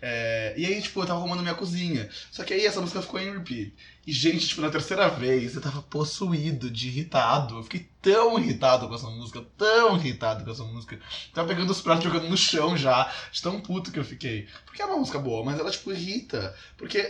É, 0.05 0.53
e 0.57 0.67
aí, 0.67 0.83
tipo, 0.83 1.01
eu 1.01 1.07
tava 1.07 1.21
arrumando 1.21 1.41
minha 1.41 1.55
cozinha. 1.55 2.11
Só 2.31 2.45
que 2.45 2.53
aí 2.53 2.67
essa 2.67 2.81
música 2.81 3.01
ficou 3.01 3.21
em 3.21 3.33
repeat. 3.33 3.73
E, 4.05 4.13
gente, 4.13 4.49
tipo, 4.49 4.61
na 4.61 4.69
terceira 4.69 5.09
vez 5.09 5.55
eu 5.55 5.63
tava 5.63 5.81
possuído 5.81 6.69
de 6.69 6.89
irritado. 6.89 7.57
Eu 7.57 7.63
fiquei 7.63 7.89
tão 8.03 8.39
irritado 8.39 8.87
com 8.87 8.95
essa 8.97 9.09
música, 9.09 9.47
tão 9.57 9.97
irritado 9.97 10.45
com 10.45 10.51
essa 10.51 10.65
música. 10.65 10.99
Tava 11.33 11.49
pegando 11.49 11.71
os 11.71 11.81
pratos 11.81 12.05
jogando 12.05 12.29
no 12.29 12.37
chão 12.37 12.77
já, 12.77 13.11
de 13.31 13.41
tão 13.41 13.61
puto 13.61 13.93
que 13.93 13.99
eu 13.99 14.05
fiquei. 14.05 14.49
Porque 14.67 14.83
é 14.83 14.85
uma 14.85 14.99
música 14.99 15.21
boa, 15.21 15.45
mas 15.45 15.59
ela, 15.59 15.71
tipo, 15.71 15.93
irrita. 15.93 16.55
Porque 16.77 17.09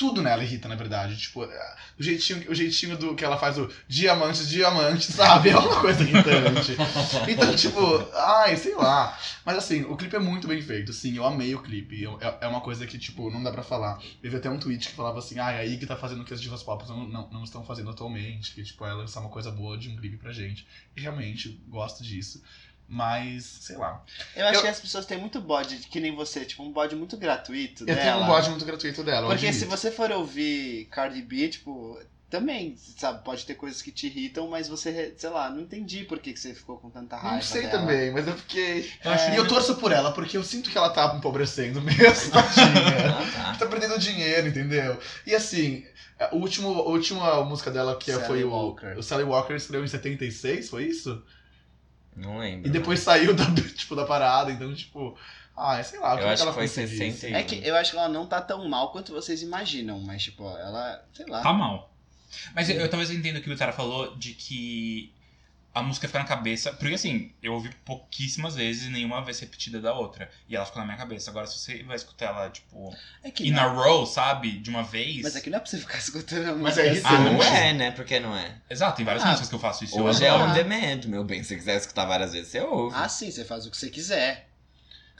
tudo 0.00 0.22
nela 0.22 0.42
irrita, 0.42 0.66
na 0.66 0.74
verdade. 0.74 1.14
Tipo, 1.14 1.44
é, 1.44 1.76
o 1.98 2.02
jeitinho, 2.02 2.50
o 2.50 2.54
jeitinho 2.54 2.96
do 2.96 3.14
que 3.14 3.22
ela 3.22 3.36
faz 3.36 3.58
o 3.58 3.70
diamante, 3.86 4.46
diamante, 4.46 5.04
sabe? 5.12 5.50
É 5.50 5.58
uma 5.58 5.78
coisa 5.78 6.02
irritante. 6.02 6.74
Então, 7.28 7.54
tipo, 7.54 7.78
ai, 8.14 8.56
sei 8.56 8.74
lá. 8.74 9.14
Mas 9.44 9.58
assim, 9.58 9.82
o 9.82 9.94
clipe 9.98 10.16
é 10.16 10.18
muito 10.18 10.48
bem 10.48 10.62
feito, 10.62 10.90
sim, 10.94 11.18
eu 11.18 11.26
amei 11.26 11.54
o 11.54 11.62
clipe. 11.62 12.06
É, 12.18 12.46
é 12.46 12.48
uma 12.48 12.62
coisa 12.62 12.86
que, 12.86 12.98
tipo, 12.98 13.30
não 13.30 13.42
dá 13.42 13.52
pra 13.52 13.62
falar. 13.62 14.00
Vi 14.22 14.34
até 14.34 14.48
um 14.48 14.58
tweet 14.58 14.88
que 14.88 14.94
falava 14.94 15.18
assim, 15.18 15.38
ai, 15.38 15.58
a 15.58 15.66
Ig 15.66 15.84
tá 15.84 15.96
fazendo 15.96 16.22
o 16.22 16.24
que 16.24 16.32
as 16.32 16.40
divas 16.40 16.62
pop 16.62 16.88
não, 16.88 17.06
não, 17.06 17.30
não 17.30 17.44
estão 17.44 17.62
fazendo 17.62 17.90
atualmente, 17.90 18.54
que, 18.54 18.62
tipo, 18.62 18.86
é 18.86 18.94
lançar 18.94 19.20
uma 19.20 19.28
coisa 19.28 19.50
boa 19.50 19.76
de 19.76 19.90
um 19.90 19.96
clipe 19.96 20.16
pra 20.16 20.32
gente. 20.32 20.66
E 20.96 21.00
realmente, 21.02 21.62
gosto 21.68 22.02
disso. 22.02 22.42
Mas, 22.92 23.44
sei 23.44 23.76
lá. 23.76 24.02
Eu 24.34 24.46
acho 24.48 24.58
Eu- 24.58 24.62
que 24.62 24.68
as 24.68 24.80
pessoas 24.80 25.06
têm 25.06 25.16
muito 25.16 25.40
bode, 25.40 25.76
que 25.76 26.00
nem 26.00 26.12
você, 26.12 26.44
tipo, 26.44 26.64
um 26.64 26.72
bode 26.72 26.96
muito 26.96 27.16
gratuito 27.16 27.84
Eu 27.84 27.94
dela. 27.94 28.00
tenho 28.00 28.16
um 28.24 28.26
bode 28.26 28.50
muito 28.50 28.64
gratuito 28.64 29.04
dela, 29.04 29.26
eu 29.26 29.28
Porque 29.28 29.52
se 29.52 29.64
você 29.64 29.92
for 29.92 30.10
ouvir 30.10 30.86
Cardi 30.90 31.22
B, 31.22 31.48
tipo, 31.48 31.96
também, 32.28 32.74
sabe, 32.98 33.24
pode 33.24 33.46
ter 33.46 33.54
coisas 33.54 33.80
que 33.80 33.92
te 33.92 34.08
irritam, 34.08 34.48
mas 34.48 34.66
você, 34.66 35.14
sei 35.16 35.30
lá, 35.30 35.48
não 35.50 35.60
entendi 35.60 36.02
por 36.04 36.18
que, 36.18 36.32
que 36.32 36.40
você 36.40 36.52
ficou 36.52 36.78
com 36.78 36.90
tanta 36.90 37.16
raiva 37.16 37.36
Não 37.36 37.42
sei 37.42 37.62
dela. 37.68 37.78
também, 37.78 38.10
mas 38.12 38.26
eu 38.26 38.36
fiquei. 38.36 38.90
Eu 39.04 39.10
acho 39.12 39.30
E 39.30 39.36
eu 39.36 39.46
torço 39.46 39.76
por 39.76 39.92
ela, 39.92 40.10
porque 40.10 40.36
eu 40.36 40.42
sinto 40.42 40.68
que 40.68 40.76
ela 40.76 40.90
tá 40.90 41.14
empobrecendo 41.16 41.80
mesmo, 41.80 42.32
tadinha. 42.32 42.40
Ah, 43.20 43.52
tá. 43.52 43.56
tá 43.56 43.66
perdendo 43.66 43.98
dinheiro, 44.00 44.48
entendeu? 44.48 44.98
E 45.24 45.32
assim, 45.32 45.84
a 46.18 46.34
última, 46.34 46.68
a 46.70 46.82
última 46.88 47.44
música 47.44 47.70
dela 47.70 47.96
que 47.96 48.10
Sally 48.10 48.24
foi 48.26 48.42
o, 48.44 48.50
Walker. 48.50 48.94
o 48.98 49.02
Sally 49.02 49.24
Walker 49.24 49.54
escreveu 49.54 49.84
em 49.84 49.88
76, 49.88 50.68
foi 50.70 50.86
isso? 50.86 51.22
Não 52.16 52.38
lembro. 52.38 52.68
E 52.68 52.70
depois 52.70 53.00
saiu 53.00 53.34
da, 53.34 53.44
tipo, 53.76 53.94
da 53.96 54.04
parada, 54.04 54.50
então, 54.50 54.74
tipo, 54.74 55.16
ah, 55.56 55.82
sei 55.82 55.98
lá, 55.98 56.20
Eu 56.20 56.28
acho 56.28 56.42
ela 56.42 56.52
que 56.52 56.58
foi 56.58 56.68
conseguisse. 56.68 56.96
61. 56.96 57.36
É 57.36 57.42
que 57.42 57.66
eu 57.66 57.76
acho 57.76 57.92
que 57.92 57.96
ela 57.98 58.08
não 58.08 58.26
tá 58.26 58.40
tão 58.40 58.68
mal 58.68 58.92
quanto 58.92 59.12
vocês 59.12 59.42
imaginam, 59.42 60.00
mas, 60.00 60.22
tipo, 60.22 60.44
ela, 60.44 61.04
sei 61.12 61.26
lá. 61.26 61.42
Tá 61.42 61.52
mal. 61.52 61.90
Mas 62.54 62.68
eu, 62.70 62.76
eu 62.76 62.88
talvez 62.88 63.10
eu 63.10 63.16
entenda 63.16 63.38
o 63.38 63.42
que 63.42 63.50
o 63.50 63.56
Tara 63.56 63.72
falou 63.72 64.16
de 64.16 64.34
que 64.34 65.12
a 65.72 65.82
música 65.82 66.06
fica 66.08 66.18
na 66.18 66.24
cabeça. 66.24 66.72
Porque 66.72 66.94
assim, 66.94 67.32
eu 67.42 67.52
ouvi 67.54 67.70
pouquíssimas 67.84 68.56
vezes 68.56 68.86
e 68.86 68.90
nenhuma 68.90 69.22
vez 69.24 69.38
repetida 69.38 69.80
da 69.80 69.94
outra. 69.94 70.30
E 70.48 70.56
ela 70.56 70.66
ficou 70.66 70.80
na 70.80 70.86
minha 70.86 70.98
cabeça. 70.98 71.30
Agora, 71.30 71.46
se 71.46 71.58
você 71.58 71.82
vai 71.84 71.96
escutar 71.96 72.26
ela, 72.26 72.50
tipo, 72.50 72.94
É 73.22 73.30
que 73.30 73.46
in 73.48 73.52
não, 73.52 73.62
a 73.62 73.66
row, 73.66 74.04
sabe? 74.06 74.52
De 74.58 74.68
uma 74.70 74.82
vez. 74.82 75.22
Mas 75.22 75.36
aqui 75.36 75.48
não 75.48 75.58
é 75.58 75.60
pra 75.60 75.70
você 75.70 75.78
ficar 75.78 75.98
escutando 76.02 76.48
a 76.48 76.52
Mas 76.56 76.76
música. 76.76 76.82
é 76.82 76.92
isso, 76.92 77.06
Ah, 77.06 77.18
né? 77.18 77.30
não 77.30 77.42
é, 77.42 77.72
né? 77.72 77.90
Por 77.92 78.04
que 78.04 78.18
não 78.20 78.36
é? 78.36 78.54
Exato, 78.68 78.96
tem 78.96 79.04
várias 79.04 79.22
Ah, 79.24 79.28
músicas 79.28 79.48
que 79.48 79.54
eu 79.54 79.58
faço 79.60 79.84
isso. 79.84 79.98
eu 79.98 80.04
Hoje 80.04 80.24
é 80.24 80.28
adoro. 80.30 80.50
on 80.50 80.54
demand, 80.54 81.00
meu 81.06 81.22
bem. 81.24 81.42
Se 81.42 81.50
você 81.50 81.56
quiser 81.56 81.76
escutar 81.76 82.04
várias 82.06 82.32
vezes, 82.32 82.48
você 82.50 82.60
ouve. 82.60 82.96
Ah, 82.98 83.08
sim, 83.08 83.30
você 83.30 83.44
faz 83.44 83.64
o 83.66 83.70
que 83.70 83.76
você 83.76 83.88
quiser. 83.90 84.49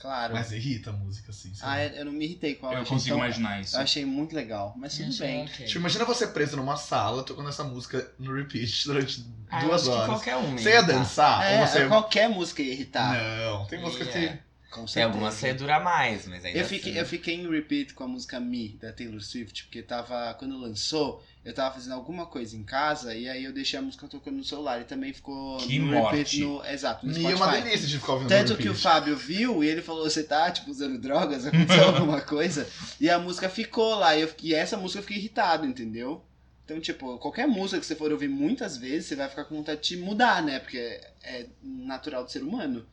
Claro. 0.01 0.33
Mas 0.33 0.51
irrita 0.51 0.89
a 0.89 0.93
música, 0.93 1.29
assim. 1.31 1.51
Ah, 1.61 1.67
lá. 1.75 1.83
eu 1.85 2.05
não 2.05 2.11
me 2.11 2.25
irritei 2.25 2.55
com 2.55 2.65
ela. 2.67 2.75
Eu 2.77 2.81
achei 2.81 2.93
consigo 2.95 3.15
tão- 3.15 3.25
imaginar 3.25 3.61
isso. 3.61 3.75
Eu 3.75 3.81
achei 3.81 4.05
muito 4.05 4.35
legal, 4.35 4.73
mas 4.77 4.97
tudo 4.97 5.15
bem. 5.19 5.45
Tipo, 5.45 5.77
imagina 5.79 6.05
você 6.05 6.27
preso 6.27 6.57
numa 6.57 6.75
sala, 6.77 7.23
tocando 7.23 7.49
essa 7.49 7.63
música 7.63 8.11
no 8.17 8.33
repeat 8.33 8.85
durante 8.87 9.23
Ah, 9.49 9.61
eu 9.61 9.67
duas 9.69 9.81
acho 9.81 9.91
que 9.91 9.95
horas. 9.97 10.07
qualquer 10.07 10.37
um. 10.37 10.57
Você 10.57 10.69
ia 10.71 10.81
dançar? 10.81 11.43
É, 11.43 11.61
ou 11.61 11.67
você... 11.67 11.87
qualquer 11.87 12.29
música 12.29 12.61
ia 12.61 12.73
irritar. 12.73 13.13
Não, 13.15 13.65
tem 13.67 13.79
música 13.79 14.05
que... 14.05 14.17
É. 14.17 14.39
Com 14.71 14.85
Tem 14.85 14.87
certeza. 14.87 15.05
algumas 15.13 15.37
que 15.39 15.53
dura 15.53 15.79
mais, 15.81 16.25
mas 16.27 16.45
ainda 16.45 16.57
Eu 16.57 16.65
fiquei, 16.65 16.91
assim. 16.93 16.99
eu 17.01 17.05
fiquei 17.05 17.35
em 17.35 17.49
repeat 17.49 17.93
com 17.93 18.05
a 18.05 18.07
música 18.07 18.39
Me, 18.39 18.69
da 18.81 18.93
Taylor 18.93 19.19
Swift, 19.21 19.65
porque 19.65 19.81
tava. 19.83 20.33
Quando 20.35 20.57
lançou, 20.57 21.21
eu 21.43 21.53
tava 21.53 21.75
fazendo 21.75 21.91
alguma 21.93 22.25
coisa 22.25 22.55
em 22.55 22.63
casa 22.63 23.13
e 23.13 23.27
aí 23.27 23.43
eu 23.43 23.51
deixei 23.51 23.77
a 23.77 23.81
música 23.81 24.07
tocando 24.07 24.37
no 24.37 24.43
celular 24.45 24.79
e 24.79 24.85
também 24.85 25.11
ficou 25.11 25.57
Que 25.57 25.77
no 25.77 25.87
morte. 25.87 26.15
repeat 26.17 26.39
no. 26.39 26.65
Exato, 26.65 27.05
no 27.05 27.13
Me 27.13 27.25
é 27.25 27.27
uma 27.35 27.37
Spotify. 27.47 27.63
delícia 27.63 27.87
de 27.87 27.99
ficar 27.99 28.13
ouvindo 28.13 28.29
Tanto 28.29 28.55
que 28.55 28.69
o. 28.69 28.73
Fábio 28.73 29.17
viu 29.17 29.61
e 29.61 29.67
ele 29.67 29.81
falou: 29.81 30.09
Você 30.09 30.23
tá, 30.23 30.49
tipo, 30.49 30.71
usando 30.71 30.97
drogas? 30.97 31.45
Aconteceu 31.47 31.83
alguma 31.89 32.21
coisa? 32.21 32.65
E 32.99 33.09
a 33.09 33.19
música 33.19 33.49
ficou 33.49 33.95
lá. 33.95 34.15
E, 34.15 34.21
eu, 34.21 34.33
e 34.41 34.53
essa 34.55 34.77
música 34.77 34.99
eu 34.99 35.03
fiquei 35.03 35.17
irritado, 35.17 35.65
entendeu? 35.67 36.23
Então, 36.63 36.79
tipo, 36.79 37.17
qualquer 37.17 37.45
música 37.45 37.77
que 37.77 37.85
você 37.85 37.95
for 37.95 38.09
ouvir 38.13 38.29
muitas 38.29 38.77
vezes, 38.77 39.07
você 39.07 39.15
vai 39.17 39.27
ficar 39.27 39.43
com 39.43 39.55
vontade 39.57 39.81
de 39.81 39.97
mudar, 39.97 40.41
né? 40.41 40.59
Porque 40.59 40.77
é 41.23 41.45
natural 41.61 42.23
do 42.23 42.31
ser 42.31 42.41
humano. 42.41 42.85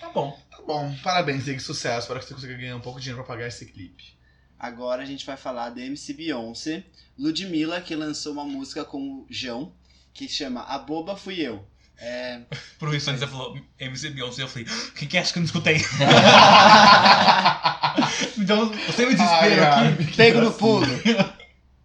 Tá 0.00 0.08
bom. 0.10 0.38
Tá 0.50 0.58
bom, 0.66 0.94
parabéns, 1.02 1.44
Zig, 1.44 1.60
sucesso. 1.60 2.00
Espero 2.00 2.20
que 2.20 2.26
você 2.26 2.34
consiga 2.34 2.54
ganhar 2.54 2.76
um 2.76 2.80
pouco 2.80 2.98
de 2.98 3.04
dinheiro 3.04 3.24
pra 3.24 3.34
pagar 3.34 3.48
esse 3.48 3.66
clipe. 3.66 4.16
Agora 4.58 5.02
a 5.02 5.06
gente 5.06 5.24
vai 5.24 5.36
falar 5.36 5.70
da 5.70 5.80
MC 5.80 6.12
Beyoncé, 6.14 6.82
Ludmilla, 7.16 7.80
que 7.80 7.94
lançou 7.94 8.32
uma 8.32 8.44
música 8.44 8.84
com 8.84 8.98
o 8.98 9.26
João, 9.30 9.72
que 10.12 10.28
chama 10.28 10.62
A 10.62 10.78
Boba 10.78 11.16
Fui 11.16 11.40
Eu. 11.40 11.64
É... 11.96 12.40
Pro 12.78 12.90
Wilson, 12.90 13.16
você 13.16 13.26
falou 13.26 13.56
MC 13.78 14.10
Beyoncé, 14.10 14.42
eu 14.42 14.48
falei, 14.48 14.66
o 14.66 14.92
que 14.92 15.06
que 15.06 15.16
acha 15.16 15.32
que 15.32 15.38
eu 15.38 15.42
não 15.42 15.46
escutei? 15.46 15.76
então, 18.36 18.68
você 18.86 19.06
me 19.06 19.14
desespero 19.14 19.62
aqui. 19.64 20.16
Pego 20.16 20.40
no 20.40 20.52
pulo. 20.52 20.86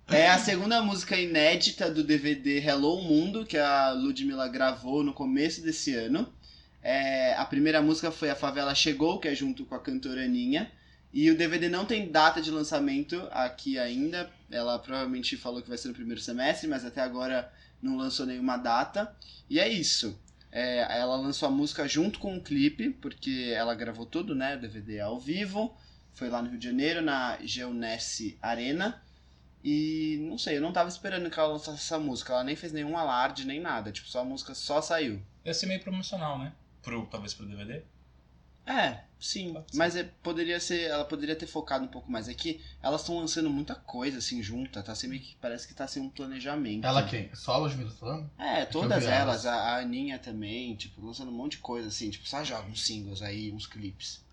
É 0.07 0.29
a 0.29 0.37
segunda 0.37 0.81
música 0.81 1.15
inédita 1.15 1.89
do 1.89 2.03
DVD 2.03 2.59
Hello 2.59 3.01
Mundo, 3.01 3.45
que 3.45 3.57
a 3.57 3.91
Ludmilla 3.91 4.47
gravou 4.47 5.03
no 5.03 5.13
começo 5.13 5.61
desse 5.61 5.95
ano. 5.95 6.31
É, 6.83 7.33
a 7.35 7.45
primeira 7.45 7.81
música 7.81 8.11
foi 8.11 8.29
A 8.29 8.35
Favela 8.35 8.75
Chegou, 8.75 9.19
que 9.19 9.29
é 9.29 9.33
junto 9.33 9.65
com 9.65 9.73
a 9.73 9.79
cantora 9.79 10.23
Aninha. 10.23 10.69
E 11.13 11.29
o 11.29 11.37
DVD 11.37 11.69
não 11.69 11.85
tem 11.85 12.11
data 12.11 12.41
de 12.41 12.51
lançamento 12.51 13.27
aqui 13.31 13.79
ainda. 13.79 14.29
Ela 14.51 14.77
provavelmente 14.79 15.37
falou 15.37 15.61
que 15.61 15.69
vai 15.69 15.77
ser 15.77 15.87
no 15.87 15.93
primeiro 15.93 16.19
semestre, 16.19 16.67
mas 16.67 16.83
até 16.83 17.01
agora 17.01 17.51
não 17.81 17.95
lançou 17.95 18.25
nenhuma 18.25 18.57
data. 18.57 19.15
E 19.49 19.59
é 19.59 19.69
isso. 19.69 20.19
É, 20.51 20.99
ela 20.99 21.15
lançou 21.15 21.47
a 21.47 21.51
música 21.51 21.87
junto 21.87 22.19
com 22.19 22.35
o 22.35 22.41
clipe, 22.41 22.89
porque 22.89 23.53
ela 23.55 23.73
gravou 23.73 24.05
tudo, 24.05 24.35
né? 24.35 24.55
O 24.55 24.59
DVD 24.59 24.99
ao 24.99 25.19
vivo. 25.19 25.77
Foi 26.13 26.29
lá 26.29 26.41
no 26.41 26.49
Rio 26.49 26.59
de 26.59 26.65
Janeiro, 26.65 27.01
na 27.01 27.37
Geonesse 27.41 28.37
Arena. 28.41 29.01
E 29.63 30.17
não 30.27 30.37
sei, 30.37 30.57
eu 30.57 30.61
não 30.61 30.73
tava 30.73 30.89
esperando 30.89 31.29
que 31.29 31.39
ela 31.39 31.53
lançasse 31.53 31.77
essa 31.77 31.97
música. 31.97 32.33
Ela 32.33 32.43
nem 32.43 32.55
fez 32.55 32.73
nenhum 32.73 32.97
alarde, 32.97 33.47
nem 33.47 33.61
nada. 33.61 33.91
Tipo, 33.91 34.09
só 34.09 34.21
a 34.21 34.25
música 34.25 34.53
só 34.53 34.81
saiu. 34.81 35.21
Ia 35.45 35.53
ser 35.53 35.67
meio 35.67 35.79
promocional, 35.79 36.37
né? 36.37 36.51
Pro, 36.83 37.07
talvez 37.07 37.33
pro 37.33 37.45
DVD. 37.45 37.81
É, 38.65 39.01
sim. 39.19 39.55
Mas 39.73 39.95
é, 39.95 40.03
poderia 40.03 40.59
ser. 40.59 40.83
Ela 40.83 41.03
poderia 41.03 41.35
ter 41.35 41.47
focado 41.47 41.83
um 41.83 41.87
pouco 41.87 42.09
mais 42.09 42.29
aqui. 42.29 42.61
Elas 42.81 43.01
estão 43.01 43.17
lançando 43.17 43.49
muita 43.49 43.75
coisa 43.75 44.19
assim 44.19 44.41
junta. 44.41 44.81
Tá 44.81 44.95
sendo 44.95 45.11
meio 45.11 45.21
que. 45.21 45.35
Parece 45.41 45.67
que 45.67 45.73
tá 45.73 45.87
sem 45.87 46.01
um 46.01 46.09
planejamento. 46.09 46.85
Ela 46.85 47.03
quem? 47.03 47.29
Só 47.33 47.53
a 47.53 47.57
Ludmilla 47.57 47.91
tá 47.91 47.97
falando? 47.97 48.31
É, 48.39 48.61
eu 48.61 48.67
todas 48.67 49.03
elas. 49.03 49.45
elas. 49.45 49.45
A, 49.45 49.53
a 49.53 49.77
Aninha 49.79 50.17
também, 50.17 50.75
tipo, 50.75 51.05
lançando 51.05 51.29
um 51.29 51.35
monte 51.35 51.53
de 51.53 51.57
coisa 51.57 51.89
assim. 51.89 52.09
Tipo, 52.09 52.27
só 52.27 52.43
joga 52.43 52.69
uns 52.69 52.85
singles 52.85 53.21
aí, 53.21 53.51
uns 53.51 53.67
clipes. 53.67 54.23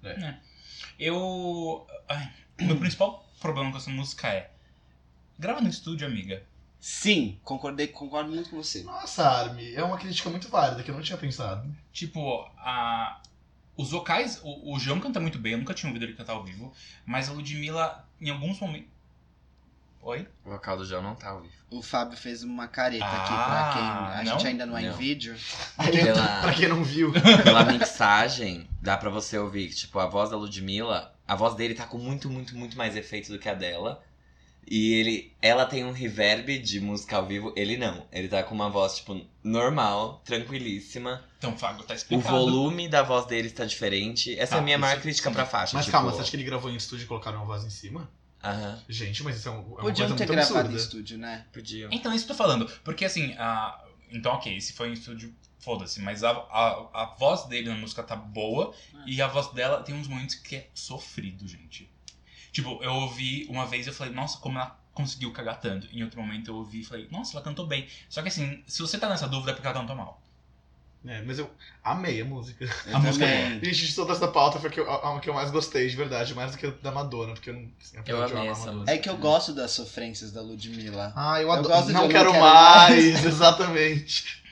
Eu. 0.98 1.86
Ai, 2.08 2.32
meu 2.60 2.78
principal 2.78 3.28
problema 3.40 3.72
com 3.72 3.78
essa 3.78 3.90
música 3.90 4.28
é. 4.28 4.50
Grava 5.38 5.60
no 5.60 5.68
estúdio, 5.68 6.06
amiga. 6.06 6.44
Sim, 6.80 7.38
concordei, 7.44 7.86
concordo 7.88 8.30
muito 8.30 8.48
com 8.50 8.56
você. 8.56 8.82
Nossa, 8.82 9.28
Armin, 9.28 9.72
é 9.74 9.82
uma 9.84 9.98
crítica 9.98 10.30
muito 10.30 10.48
válida 10.48 10.82
que 10.82 10.90
eu 10.90 10.94
não 10.94 11.02
tinha 11.02 11.18
pensado. 11.18 11.68
Tipo, 11.92 12.40
a. 12.58 13.20
Os 13.76 13.90
vocais, 13.92 14.40
o, 14.42 14.74
o 14.74 14.78
João 14.78 15.00
canta 15.00 15.20
muito 15.20 15.38
bem, 15.38 15.52
eu 15.52 15.58
nunca 15.58 15.72
tinha 15.72 15.88
ouvido 15.88 16.04
ele 16.04 16.12
cantar 16.14 16.32
ao 16.34 16.44
vivo, 16.44 16.72
mas 17.06 17.28
a 17.28 17.32
Ludmilla, 17.32 18.04
em 18.20 18.28
alguns 18.30 18.58
momentos. 18.60 18.90
Oi? 20.02 20.26
O 20.44 20.50
vocal 20.50 20.78
do 20.78 20.84
João 20.86 21.02
não 21.02 21.14
tá 21.14 21.28
ao 21.28 21.40
vivo. 21.42 21.52
O 21.70 21.82
Fábio 21.82 22.16
fez 22.16 22.42
uma 22.42 22.66
careta 22.66 23.04
aqui 23.04 23.32
Ah, 23.32 23.44
pra 23.44 23.72
quem. 23.72 23.82
A 24.20 24.24
não? 24.24 24.32
gente 24.38 24.46
ainda 24.48 24.64
não 24.66 24.76
é 24.76 24.82
em 24.82 24.88
Não. 24.88 24.96
vídeo. 24.96 25.36
Pela- 25.76 26.40
pra 26.40 26.54
quem 26.54 26.68
não 26.68 26.82
viu. 26.82 27.12
Pela 27.44 27.64
mixagem, 27.64 28.68
dá 28.80 28.96
pra 28.96 29.10
você 29.10 29.38
ouvir 29.38 29.68
que, 29.68 29.74
tipo, 29.76 29.98
a 29.98 30.06
voz 30.06 30.30
da 30.30 30.36
Ludmilla, 30.36 31.14
a 31.28 31.34
voz 31.36 31.54
dele 31.54 31.74
tá 31.74 31.86
com 31.86 31.98
muito, 31.98 32.30
muito, 32.30 32.56
muito 32.56 32.76
mais 32.78 32.96
efeito 32.96 33.30
do 33.30 33.38
que 33.38 33.48
a 33.48 33.54
dela. 33.54 34.02
E 34.66 34.92
ele, 34.94 35.32
ela 35.42 35.66
tem 35.66 35.84
um 35.84 35.90
reverb 35.90 36.58
de 36.60 36.80
música 36.80 37.16
ao 37.16 37.26
vivo, 37.26 37.52
ele 37.56 37.76
não. 37.76 38.06
Ele 38.12 38.28
tá 38.28 38.42
com 38.42 38.54
uma 38.54 38.70
voz, 38.70 38.96
tipo, 38.96 39.20
normal, 39.42 40.22
tranquilíssima. 40.24 41.24
Então, 41.38 41.56
Fago, 41.56 41.82
tá 41.82 41.94
O 41.94 41.96
explicado. 41.96 42.28
volume 42.36 42.88
da 42.88 43.02
voz 43.02 43.26
dele 43.26 43.48
está 43.48 43.64
diferente. 43.64 44.32
Essa 44.38 44.54
é 44.54 44.56
Tá, 44.56 44.58
a 44.58 44.60
minha 44.64 44.78
maior 44.78 44.94
isso- 44.94 45.02
crítica 45.02 45.28
sim. 45.30 45.34
pra 45.34 45.46
faixa. 45.46 45.76
Mas 45.76 45.86
tipo, 45.86 45.96
calma, 45.96 46.12
você 46.12 46.20
acha 46.20 46.30
que 46.30 46.36
ele 46.36 46.44
gravou 46.44 46.70
em 46.70 46.76
estúdio 46.76 47.04
e 47.04 47.06
colocaram 47.06 47.38
uma 47.38 47.46
voz 47.46 47.64
em 47.64 47.70
cima? 47.70 48.08
Aham, 48.42 48.78
Gente, 48.88 49.22
mas 49.22 49.36
isso 49.36 49.48
é, 49.48 49.52
um, 49.52 49.54
é 49.56 49.58
uma 49.58 49.76
Podiam 49.76 49.82
coisa 50.08 50.14
ter 50.16 50.26
muito 50.26 50.32
gravado 50.32 50.58
absurda. 50.60 50.72
em 50.72 50.76
estúdio, 50.76 51.18
né? 51.18 51.46
podia. 51.52 51.88
Então, 51.90 52.12
é 52.12 52.16
isso 52.16 52.24
que 52.26 52.32
eu 52.32 52.36
tô 52.36 52.42
falando. 52.42 52.70
Porque 52.84 53.04
assim, 53.04 53.34
a... 53.38 53.84
então 54.10 54.32
ok, 54.32 54.58
se 54.60 54.72
foi 54.72 54.88
em 54.90 54.92
estúdio, 54.92 55.34
foda-se. 55.58 56.00
Mas 56.00 56.22
a, 56.24 56.30
a, 56.30 57.02
a 57.02 57.14
voz 57.18 57.44
dele 57.46 57.68
na 57.68 57.74
música 57.76 58.02
tá 58.02 58.16
boa 58.16 58.72
e 59.06 59.20
a 59.20 59.26
voz 59.26 59.48
dela 59.52 59.82
tem 59.82 59.94
uns 59.94 60.08
momentos 60.08 60.36
que 60.36 60.56
é 60.56 60.68
sofrido, 60.72 61.46
gente. 61.46 61.90
Tipo, 62.52 62.82
eu 62.82 62.92
ouvi 62.92 63.46
uma 63.48 63.66
vez 63.66 63.86
e 63.86 63.90
eu 63.90 63.94
falei, 63.94 64.12
nossa, 64.12 64.38
como 64.38 64.58
ela 64.58 64.78
conseguiu 64.92 65.32
cagar 65.32 65.60
tanto. 65.60 65.86
Em 65.92 66.02
outro 66.02 66.20
momento 66.20 66.50
eu 66.50 66.56
ouvi 66.56 66.80
e 66.80 66.84
falei, 66.84 67.06
nossa, 67.10 67.36
ela 67.36 67.44
cantou 67.44 67.66
bem. 67.66 67.86
Só 68.08 68.22
que 68.22 68.28
assim, 68.28 68.62
se 68.66 68.80
você 68.82 68.98
tá 68.98 69.08
nessa 69.08 69.28
dúvida 69.28 69.52
é 69.52 69.54
porque 69.54 69.66
ela 69.66 69.78
cantou 69.78 69.94
mal. 69.96 70.20
É, 71.06 71.22
mas 71.22 71.38
eu 71.38 71.50
amei 71.82 72.20
a 72.20 72.24
música. 72.26 72.68
Eu 72.86 72.96
A 72.96 72.98
música 72.98 73.24
é 73.24 73.44
também. 73.54 73.64
Gente, 73.72 73.86
de 73.86 73.94
toda 73.94 74.12
essa 74.12 74.28
pauta 74.28 74.58
foi 74.60 74.68
a 74.68 74.72
que 74.72 74.80
eu- 74.80 74.90
a, 74.90 75.16
a 75.16 75.20
que 75.20 75.30
eu 75.30 75.34
mais 75.34 75.50
gostei, 75.50 75.88
de 75.88 75.96
verdade. 75.96 76.34
Mais 76.34 76.52
do 76.52 76.58
que 76.58 76.66
a 76.66 76.70
da 76.70 76.90
Madonna, 76.92 77.32
porque 77.32 77.48
eu 77.48 77.54
não... 77.54 77.70
Assim, 77.80 77.96
Eu 78.04 78.26
de 78.26 78.32
amei 78.34 78.48
essa 78.48 78.70
música. 78.70 78.92
É 78.92 78.98
que 78.98 79.08
eu 79.08 79.16
gosto 79.16 79.54
das 79.54 79.70
sofrências 79.70 80.30
da 80.30 80.42
Ludmilla. 80.42 81.10
Ah, 81.16 81.36
eu 81.40 81.44
Eu 81.48 81.52
adoro. 81.52 81.68
gosto 81.68 81.92
não 81.92 82.00
Eu 82.02 82.06
Não 82.06 82.08
quero 82.14 82.32
Quero 82.32 82.42
mais, 82.44 83.04
Mais. 83.14 83.24
exatamente. 83.24 84.42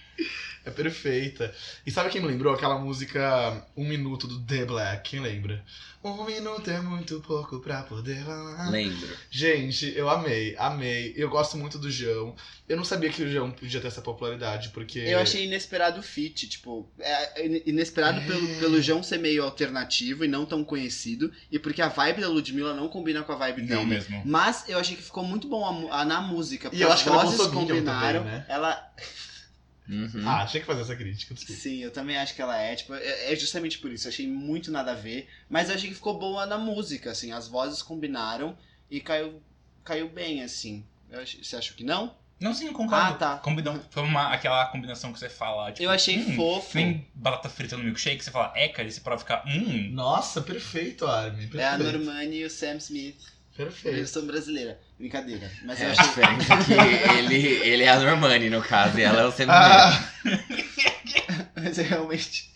É 0.68 0.70
perfeita. 0.70 1.54
E 1.86 1.90
sabe 1.90 2.10
quem 2.10 2.20
me 2.20 2.28
lembrou? 2.28 2.54
Aquela 2.54 2.78
música 2.78 3.64
Um 3.76 3.84
Minuto 3.88 4.26
do 4.26 4.40
The 4.40 4.64
Black, 4.64 5.10
quem 5.10 5.20
lembra? 5.20 5.64
Um 6.04 6.24
minuto 6.24 6.70
é 6.70 6.80
muito 6.80 7.20
pouco 7.20 7.58
pra 7.58 7.82
poder 7.82 8.24
falar. 8.24 8.70
Lembro. 8.70 9.08
Gente, 9.28 9.92
eu 9.96 10.08
amei, 10.08 10.54
amei. 10.56 11.12
Eu 11.16 11.28
gosto 11.28 11.56
muito 11.56 11.76
do 11.76 11.90
João. 11.90 12.36
Eu 12.68 12.76
não 12.76 12.84
sabia 12.84 13.10
que 13.10 13.20
o 13.20 13.28
João 13.30 13.50
podia 13.50 13.80
ter 13.80 13.88
essa 13.88 14.00
popularidade, 14.00 14.68
porque. 14.68 15.00
Eu 15.00 15.18
achei 15.18 15.44
inesperado 15.46 15.98
o 15.98 16.02
feat, 16.02 16.48
tipo, 16.48 16.88
é 17.00 17.44
in- 17.44 17.62
inesperado 17.66 18.20
É. 18.20 18.24
pelo, 18.26 18.46
pelo 18.60 18.80
João 18.80 19.02
ser 19.02 19.18
meio 19.18 19.42
alternativo 19.42 20.24
e 20.24 20.28
não 20.28 20.46
tão 20.46 20.62
conhecido, 20.62 21.32
e 21.50 21.58
porque 21.58 21.82
a 21.82 21.88
vibe 21.88 22.20
da 22.20 22.28
Ludmilla 22.28 22.74
não 22.74 22.88
combina 22.88 23.24
com 23.24 23.32
a 23.32 23.36
vibe 23.36 23.62
dele. 23.62 23.74
Não 23.74 23.84
mesmo. 23.84 24.22
Mas 24.24 24.68
eu 24.68 24.78
achei 24.78 24.94
que 24.96 25.02
ficou 25.02 25.24
muito 25.24 25.48
bom 25.48 25.88
a 25.90 26.02
a- 26.02 26.04
na 26.04 26.20
música, 26.20 26.70
porque 26.70 26.82
eu 26.82 26.88
as 26.88 26.94
acho 26.94 27.02
que 27.04 27.08
ela 27.10 27.22
é 27.22 27.24
vozes 27.24 27.46
combinaram. 27.48 28.20
também, 28.20 28.34
né? 28.38 28.46
Ela. 28.48 28.92
Uhum. 29.88 30.28
Ah, 30.28 30.44
tinha 30.44 30.60
que 30.60 30.66
fazer 30.66 30.82
essa 30.82 30.94
crítica, 30.94 31.34
desculpa. 31.34 31.60
Sim, 31.60 31.82
eu 31.82 31.90
também 31.90 32.18
acho 32.18 32.34
que 32.34 32.42
ela 32.42 32.56
é, 32.60 32.74
tipo, 32.76 32.94
é 32.94 33.32
é 33.32 33.36
justamente 33.36 33.78
por 33.78 33.90
isso. 33.90 34.06
Eu 34.06 34.10
achei 34.10 34.26
muito 34.26 34.70
nada 34.70 34.92
a 34.92 34.94
ver. 34.94 35.28
Mas 35.48 35.68
eu 35.68 35.74
achei 35.76 35.88
que 35.88 35.94
ficou 35.94 36.18
boa 36.18 36.44
na 36.44 36.58
música, 36.58 37.10
assim, 37.10 37.32
as 37.32 37.48
vozes 37.48 37.80
combinaram 37.82 38.56
e 38.90 39.00
caiu, 39.00 39.42
caiu 39.82 40.08
bem, 40.08 40.42
assim. 40.42 40.84
Você 41.42 41.56
acha 41.56 41.72
que 41.72 41.84
não? 41.84 42.14
Não, 42.38 42.54
sim, 42.54 42.66
eu 42.66 42.72
concordo. 42.72 43.14
Ah, 43.14 43.14
tá. 43.14 43.38
Combinou, 43.38 43.80
foi 43.90 44.02
uma, 44.02 44.28
aquela 44.32 44.66
combinação 44.66 45.12
que 45.12 45.18
você 45.18 45.28
fala, 45.28 45.72
tipo, 45.72 45.82
Eu 45.82 45.90
achei 45.90 46.18
hum, 46.18 46.36
fofo. 46.36 46.72
Tem 46.72 47.08
batata 47.14 47.48
frita 47.48 47.76
no 47.76 47.82
milkshake, 47.82 48.22
você 48.22 48.30
fala, 48.30 48.52
é, 48.54 48.68
cara, 48.68 48.86
e 48.86 48.92
você 48.92 49.00
pode 49.00 49.20
ficar, 49.20 49.42
hum. 49.46 49.90
Nossa, 49.90 50.40
perfeito, 50.40 51.04
Armin. 51.06 51.48
Perfeito. 51.48 51.60
É 51.60 51.66
a 51.66 51.78
Normani 51.78 52.36
e 52.36 52.44
o 52.44 52.50
Sam 52.50 52.76
Smith. 52.76 53.20
Perfeito. 53.56 53.96
Versão 53.96 54.24
brasileira. 54.24 54.80
Brincadeira. 54.98 55.50
Mas 55.64 55.80
eu 55.80 55.86
É 55.86 55.88
a 55.88 55.92
achei. 55.92 56.08
diferença 56.08 56.54
é 56.54 56.64
que 56.64 56.72
ele, 56.72 57.36
ele 57.36 57.82
é 57.84 57.88
a 57.90 58.00
Normani, 58.00 58.50
no 58.50 58.62
caso, 58.62 58.98
e 58.98 59.02
ela 59.02 59.22
é 59.22 59.24
o 59.26 59.30
Sam 59.32 59.46
Ah, 59.48 59.90
Mas 61.56 61.78
é 61.78 61.82
realmente. 61.82 62.52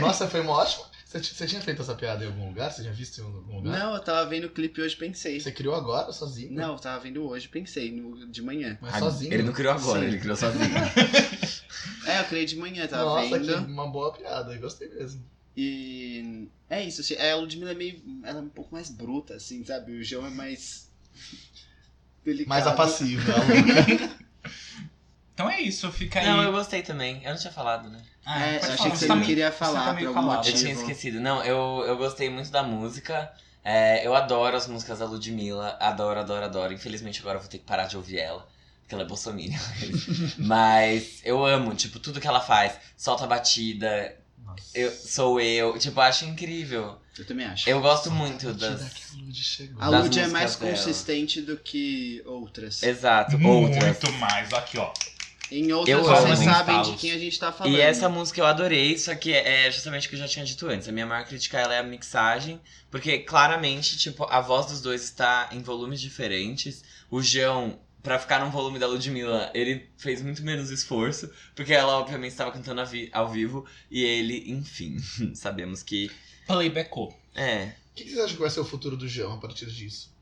nossa, 0.00 0.28
foi 0.28 0.40
uma 0.40 0.52
ótima. 0.52 0.84
Você, 1.06 1.46
tinha 1.46 1.60
feito 1.60 1.80
essa 1.80 1.94
piada 1.94 2.24
em 2.24 2.26
algum 2.26 2.48
lugar? 2.48 2.72
Você 2.72 2.82
tinha 2.82 2.92
visto 2.92 3.20
em 3.20 3.24
algum 3.24 3.58
lugar? 3.58 3.78
Não, 3.78 3.94
eu 3.94 4.00
tava 4.00 4.28
vendo 4.28 4.46
o 4.46 4.50
clipe 4.50 4.80
hoje 4.80 4.96
pensei. 4.96 5.38
Você 5.38 5.52
criou 5.52 5.76
agora, 5.76 6.12
sozinho? 6.12 6.52
Não, 6.52 6.72
eu 6.72 6.78
tava 6.80 6.98
vendo 7.00 7.24
hoje 7.24 7.46
pensei, 7.46 7.92
no, 7.92 8.26
de 8.26 8.42
manhã. 8.42 8.76
Mas 8.80 8.94
Ah, 8.96 8.98
sozinho? 8.98 9.32
Ele 9.32 9.44
não 9.44 9.52
criou 9.52 9.72
agora, 9.74 10.00
Sim. 10.00 10.06
ele 10.08 10.18
criou 10.18 10.36
sozinho. 10.36 10.64
É, 12.06 12.20
eu 12.20 12.24
criei 12.24 12.44
de 12.44 12.56
manhã, 12.56 12.86
tava 12.86 13.04
Nossa, 13.04 13.38
vendo. 13.38 13.46
que 13.46 13.70
uma 13.70 13.86
boa 13.86 14.12
piada, 14.12 14.52
eu 14.54 14.60
gostei 14.60 14.88
mesmo. 14.88 15.24
E 15.56 16.48
é 16.68 16.84
isso, 16.84 17.00
assim, 17.00 17.14
é, 17.14 17.32
a 17.32 17.36
Ludmilla 17.36 17.70
é 17.70 17.74
meio. 17.74 18.02
Ela 18.22 18.40
é 18.40 18.42
um 18.42 18.48
pouco 18.48 18.74
mais 18.74 18.90
bruta, 18.90 19.34
assim, 19.34 19.64
sabe? 19.64 19.92
O 19.92 20.02
João 20.04 20.26
é 20.26 20.30
mais. 20.30 20.90
Delicado. 22.24 22.48
Mais 22.48 22.66
apassiva. 22.66 23.32
a 23.32 23.36
Luca. 23.36 24.14
Então 25.34 25.50
é 25.50 25.60
isso, 25.60 25.90
fica 25.90 26.20
aí. 26.20 26.26
Não, 26.26 26.40
eu 26.44 26.52
gostei 26.52 26.80
também. 26.82 27.20
Eu 27.24 27.32
não 27.32 27.36
tinha 27.38 27.52
falado, 27.52 27.90
né? 27.90 28.00
Ah, 28.24 28.40
É, 28.46 28.54
eu 28.54 28.58
achei 28.58 28.76
falar, 28.76 28.90
que 28.92 28.96
você 28.98 29.06
tá 29.08 29.14
não 29.14 29.16
meio- 29.16 29.26
queria 29.28 29.50
você 29.50 29.58
falar 29.58 29.84
tá 29.86 29.94
por 29.94 30.06
algum 30.06 30.14
calado. 30.14 30.32
Eu 30.32 30.36
motivo. 30.36 30.58
tinha 30.58 30.72
esquecido. 30.72 31.20
Não, 31.20 31.42
eu, 31.42 31.84
eu 31.88 31.96
gostei 31.96 32.30
muito 32.30 32.52
da 32.52 32.62
música. 32.62 33.32
É, 33.64 34.06
eu 34.06 34.14
adoro 34.14 34.56
as 34.56 34.68
músicas 34.68 35.00
da 35.00 35.06
Ludmilla. 35.06 35.76
Adoro, 35.80 36.20
adoro, 36.20 36.44
adoro. 36.44 36.72
Infelizmente 36.72 37.18
agora 37.18 37.38
eu 37.38 37.40
vou 37.40 37.50
ter 37.50 37.58
que 37.58 37.64
parar 37.64 37.86
de 37.86 37.96
ouvir 37.96 38.18
ela. 38.20 38.46
Porque 38.82 38.94
ela 38.94 39.02
é 39.02 39.06
bolsominion. 39.08 39.58
Mas 40.38 41.20
eu 41.24 41.44
amo, 41.44 41.74
tipo, 41.74 41.98
tudo 41.98 42.20
que 42.20 42.28
ela 42.28 42.40
faz. 42.40 42.74
Solta 42.96 43.24
a 43.24 43.26
batida. 43.26 44.14
Nossa. 44.38 44.62
Eu, 44.78 44.92
sou 44.92 45.40
eu. 45.40 45.76
Tipo, 45.80 45.98
eu 45.98 46.04
acho 46.04 46.24
incrível. 46.26 46.96
Eu 47.18 47.24
também 47.24 47.46
acho. 47.46 47.68
Eu 47.68 47.80
gosto 47.80 48.10
muito 48.10 48.52
das... 48.54 48.80
a 49.78 49.88
Lud. 49.88 50.18
A 50.18 50.22
é 50.24 50.26
mais 50.28 50.56
dela. 50.56 50.72
consistente 50.72 51.40
do 51.40 51.56
que 51.56 52.22
outras. 52.26 52.82
Exato, 52.82 53.38
Muito 53.38 53.74
outras. 53.84 54.14
mais. 54.18 54.52
Aqui, 54.52 54.78
ó. 54.78 54.92
Em 55.50 55.72
outras 55.72 55.96
Eu 55.96 56.02
vocês 56.02 56.38
sabem 56.40 56.82
de 56.82 56.92
quem 56.96 57.12
a 57.12 57.18
gente 57.18 57.38
tá 57.38 57.52
falando. 57.52 57.74
E 57.76 57.80
essa 57.80 58.08
música 58.08 58.40
eu 58.40 58.46
adorei, 58.46 58.98
só 58.98 59.14
que 59.14 59.32
é 59.32 59.70
justamente 59.70 60.06
o 60.06 60.10
que 60.10 60.16
eu 60.16 60.20
já 60.20 60.26
tinha 60.26 60.44
dito 60.44 60.66
antes. 60.66 60.88
A 60.88 60.92
minha 60.92 61.06
maior 61.06 61.24
crítica 61.24 61.58
ela 61.58 61.74
é 61.74 61.78
a 61.78 61.82
mixagem, 61.82 62.60
porque 62.90 63.18
claramente, 63.18 63.96
tipo, 63.98 64.24
a 64.24 64.40
voz 64.40 64.66
dos 64.66 64.80
dois 64.80 65.04
está 65.04 65.48
em 65.52 65.60
volumes 65.62 66.00
diferentes. 66.00 66.82
O 67.10 67.22
João, 67.22 67.78
pra 68.02 68.18
ficar 68.18 68.40
no 68.44 68.50
volume 68.50 68.78
da 68.78 68.86
Ludmilla, 68.86 69.50
ele 69.54 69.88
fez 69.98 70.22
muito 70.22 70.42
menos 70.42 70.70
esforço, 70.70 71.30
porque 71.54 71.72
ela 71.72 71.98
obviamente 71.98 72.32
estava 72.32 72.50
cantando 72.50 72.84
vi- 72.86 73.10
ao 73.12 73.28
vivo, 73.30 73.64
e 73.90 74.02
ele, 74.02 74.50
enfim, 74.50 74.96
sabemos 75.34 75.82
que. 75.82 76.10
Playbackou. 76.46 77.16
É. 77.34 77.64
O 77.92 77.94
que 77.94 78.04
que 78.04 78.10
vocês 78.10 78.24
acham 78.24 78.36
que 78.36 78.42
vai 78.42 78.50
ser 78.50 78.60
o 78.60 78.64
futuro 78.64 78.96
do 78.96 79.08
João 79.08 79.34
a 79.34 79.38
partir 79.38 79.66
disso? 79.66 80.12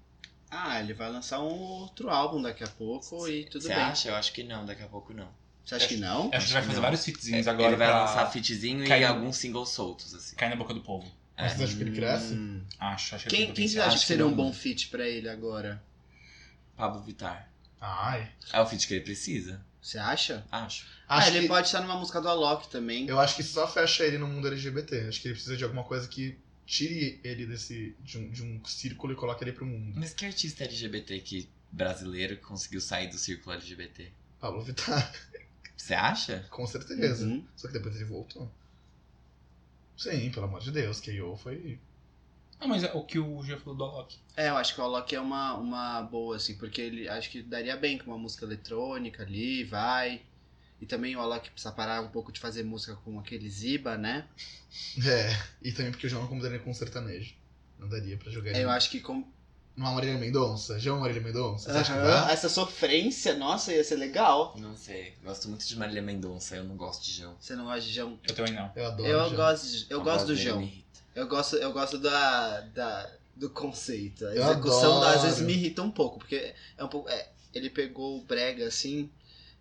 Ah, 0.51 0.79
ele 0.81 0.93
vai 0.93 1.11
lançar 1.11 1.41
um 1.41 1.49
outro 1.49 2.11
álbum 2.11 2.43
daqui 2.43 2.63
a 2.63 2.69
pouco 2.69 3.27
e 3.27 3.45
tudo 3.45 3.63
Você 3.63 3.69
bem. 3.69 3.79
acha? 3.79 4.09
Eu 4.11 4.15
acho 4.17 4.33
que 4.33 4.43
não, 4.43 4.67
daqui 4.67 4.83
a 4.83 4.87
pouco 4.87 5.15
não. 5.15 5.29
Você 5.65 5.77
acha 5.77 5.89
que 5.89 5.97
não? 5.97 6.29
Acho 6.33 6.47
que 6.49 6.53
vai 6.53 6.63
fazer 6.63 6.75
não. 6.75 6.83
vários 6.83 7.05
fitzinhos 7.05 7.47
É, 7.47 7.51
agora 7.51 7.69
ele 7.69 7.77
vai 7.77 7.89
pra 7.89 8.01
lançar 8.03 8.31
fitzinho 8.31 8.85
e 8.85 9.05
alguns 9.05 9.37
singles 9.37 9.71
soltos, 9.71 10.15
assim. 10.15 10.37
cair 10.37 10.51
na 10.51 10.57
boca 10.57 10.75
do 10.75 10.81
povo. 10.81 11.11
É. 11.37 11.49
Vocês 11.49 11.63
acham 11.63 11.77
que 11.77 11.83
ele 11.85 11.97
cresce? 11.97 12.35
Hum. 12.35 12.63
Acho, 12.79 13.15
acho 13.15 13.25
que 13.29 13.37
Quem, 13.37 13.53
quem 13.53 13.65
acham 13.67 13.83
Acho 13.85 13.95
que 13.97 14.01
que 14.03 14.07
seria 14.07 14.27
um 14.27 14.35
bom 14.35 14.53
fit 14.53 14.89
pra 14.89 15.09
ele 15.09 15.29
agora? 15.29 15.83
Pablo 16.77 17.01
Vittar. 17.03 17.49
Ai. 17.81 18.31
É 18.53 18.61
o 18.61 18.67
fit 18.67 18.87
que 18.87 18.95
ele 18.95 19.05
precisa? 19.05 19.65
Você 19.83 19.99
acha? 19.99 20.47
Acho. 20.51 20.87
Acho 21.09 21.27
ah, 21.27 21.31
ele 21.31 21.41
que, 21.41 21.49
pode 21.49 21.67
estar 21.67 21.81
numa 21.81 21.97
música 21.97 22.21
do 22.21 22.29
Alok 22.29 22.69
também. 22.69 23.09
Eu 23.09 23.19
acho 23.19 23.35
que 23.35 23.43
isso 23.43 23.55
só 23.55 23.67
fecha 23.67 24.05
ele 24.05 24.17
no 24.17 24.29
mundo 24.29 24.47
LGBT. 24.47 25.09
Acho 25.09 25.21
que 25.21 25.27
ele 25.27 25.35
precisa 25.35 25.57
de 25.57 25.65
alguma 25.65 25.83
coisa 25.83 26.07
que 26.07 26.39
tire 26.65 27.21
ele 27.25 27.47
desse 27.47 27.97
de 28.01 28.17
um, 28.17 28.31
de 28.31 28.43
um 28.45 28.65
círculo 28.65 29.13
e 29.13 29.17
coloque 29.17 29.43
ele 29.43 29.53
pro 29.53 29.67
mundo. 29.67 29.99
Mas 29.99 30.15
que 30.15 30.25
artista 30.25 30.63
LGBT 30.63 31.19
que 31.21 31.49
brasileiro 31.71 32.37
que 32.37 32.43
conseguiu 32.43 32.81
sair 32.81 33.09
do 33.09 33.19
círculo 33.19 33.57
LGBT? 33.57 34.13
Pablo 34.39 34.63
Vittar, 34.63 35.13
Você 35.77 35.95
acha? 35.95 36.47
com 36.49 36.65
certeza. 36.65 37.27
Uhum. 37.27 37.45
Só 37.57 37.67
que 37.67 37.75
depois 37.75 37.97
ele 37.97 38.05
voltou. 38.05 38.49
Sim, 39.97 40.31
pelo 40.31 40.47
amor 40.47 40.61
de 40.61 40.71
Deus, 40.71 41.01
K.O. 41.01 41.37
foi. 41.37 41.79
Não, 42.63 42.69
mas 42.69 42.85
é 42.85 42.93
o 42.95 43.03
que 43.03 43.19
o 43.19 43.43
G 43.43 43.57
falou 43.57 43.77
do 43.77 43.85
Alok. 43.85 44.17
É, 44.37 44.49
eu 44.49 44.57
acho 44.57 44.75
que 44.75 44.81
o 44.81 44.85
Alok 44.85 45.13
é 45.15 45.21
uma, 45.21 45.55
uma 45.55 46.03
boa, 46.03 46.37
assim, 46.37 46.55
porque 46.57 46.81
ele 46.81 47.09
acho 47.09 47.29
que 47.29 47.43
daria 47.43 47.77
bem 47.77 47.99
com 47.99 48.13
uma 48.13 48.19
música 48.19 48.45
eletrônica 48.45 49.23
ali, 49.25 49.65
vai. 49.65 50.23
E 50.81 50.87
também 50.87 51.17
o 51.17 51.21
Alok 51.21 51.51
precisa 51.51 51.73
parar 51.73 52.01
um 52.03 52.09
pouco 52.09 52.31
de 52.33 52.39
fazer 52.39 52.63
música 52.63 52.95
com 53.05 53.19
aquele 53.19 53.49
Ziba, 53.51 53.97
né? 53.99 54.27
É, 55.05 55.37
e 55.61 55.73
também 55.73 55.91
porque 55.91 56.07
o 56.07 56.11
João 56.11 56.23
não 56.23 56.29
combinaria 56.29 56.61
com 56.61 56.73
sertanejo. 56.73 57.35
Não 57.79 57.89
daria 57.89 58.17
pra 58.17 58.31
jogar 58.31 58.51
ele. 58.51 58.61
Eu 58.63 58.71
acho 58.71 58.91
que 58.91 59.01
com. 59.01 59.25
Uma 59.77 59.91
Marília 59.93 60.19
Mendonça. 60.19 60.79
João 60.79 61.01
Marília 61.01 61.23
Mendonça. 61.23 61.73
Você 61.73 61.79
acha 61.79 61.93
que 61.95 61.99
dá? 62.01 62.31
Essa 62.31 62.49
sofrência, 62.49 63.35
nossa, 63.35 63.73
ia 63.73 63.83
ser 63.83 63.97
legal. 63.97 64.55
Não 64.59 64.77
sei. 64.77 65.15
Gosto 65.25 65.49
muito 65.49 65.67
de 65.67 65.77
Marília 65.77 66.03
Mendonça, 66.03 66.57
eu 66.57 66.65
não 66.65 66.77
gosto 66.77 67.03
de 67.05 67.13
João. 67.13 67.35
Você 67.41 67.57
não 67.57 67.65
gosta 67.65 67.81
de 67.81 67.93
João? 67.93 68.19
Eu 68.29 68.35
também 68.35 68.53
não. 68.53 68.71
Eu 68.77 68.87
adoro. 68.87 69.09
Eu 69.09 69.19
João. 69.31 69.37
gosto, 69.37 69.67
de- 69.67 69.87
eu 69.89 70.03
gosto 70.03 70.27
do 70.27 70.35
irrita. 70.35 70.82
Eu 71.15 71.27
gosto, 71.29 71.57
eu 71.57 71.73
gosto 71.73 71.99
da, 71.99 72.61
da, 72.61 73.11
do 73.37 73.51
conceito. 73.51 74.27
A 74.27 74.35
execução 74.35 75.03
às 75.03 75.23
vezes 75.23 75.41
me 75.41 75.53
irrita 75.53 75.83
um 75.83 75.91
pouco, 75.91 76.19
porque 76.19 76.55
é 76.77 76.85
um 76.85 76.89
pouco. 76.89 77.09
é, 77.09 77.29
ele 77.55 77.69
pegou 77.69 78.19
o 78.19 78.23
brega 78.25 78.67
assim, 78.67 79.11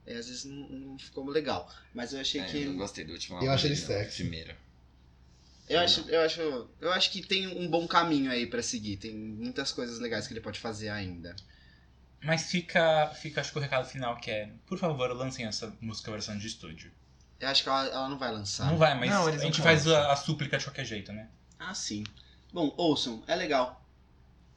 e 0.08 0.14
às 0.14 0.28
vezes 0.28 0.46
não, 0.46 0.70
não 0.70 1.00
ficou 1.00 1.28
legal. 1.28 1.70
Mas 1.94 2.14
eu 2.14 2.22
achei 2.22 2.42
É, 2.42 2.46
que. 2.46 2.64
eu 2.64 2.70
não 2.72 2.78
gostei 2.78 3.04
do 3.04 3.12
último 3.14 3.44
Eu 3.44 3.52
acho 3.52 3.68
ele 3.68 3.76
sexy. 3.76 4.22
Primeiro. 4.22 4.56
Eu 5.68 5.80
acho, 5.80 6.02
eu 6.10 6.22
acho, 6.22 6.70
eu 6.82 6.92
acho 6.92 7.12
que 7.12 7.26
tem 7.26 7.48
um 7.48 7.70
bom 7.70 7.88
caminho 7.88 8.30
aí 8.30 8.46
pra 8.46 8.62
seguir. 8.62 8.98
Tem 8.98 9.14
muitas 9.14 9.72
coisas 9.72 10.00
legais 10.00 10.28
que 10.28 10.34
ele 10.34 10.42
pode 10.42 10.60
fazer 10.60 10.90
ainda. 10.90 11.34
Mas 12.22 12.44
fica, 12.52 13.08
fica 13.16 13.42
acho 13.42 13.52
que 13.52 13.58
o 13.58 13.62
recado 13.62 13.88
final 13.88 14.18
que 14.18 14.30
é, 14.30 14.50
por 14.68 14.78
favor, 14.78 15.12
lancem 15.14 15.46
essa 15.46 15.74
música 15.80 16.12
versão 16.12 16.38
de 16.38 16.46
estúdio. 16.46 16.92
Eu 17.40 17.48
acho 17.48 17.64
que 17.64 17.70
ela, 17.70 17.88
ela 17.88 18.10
não 18.10 18.18
vai 18.18 18.32
lançar. 18.32 18.68
Não 18.68 18.78
vai, 18.78 19.00
mas 19.00 19.10
Não, 19.10 19.28
a 19.28 19.38
gente 19.38 19.62
faz 19.62 19.88
a, 19.88 20.12
a 20.12 20.16
súplica 20.16 20.58
de 20.58 20.66
qualquer 20.66 20.86
jeito, 20.86 21.12
né? 21.12 21.30
Ah, 21.64 21.76
sim. 21.76 22.04
Bom, 22.52 22.74
ouçam, 22.76 23.24
é 23.28 23.36
legal. 23.36 23.86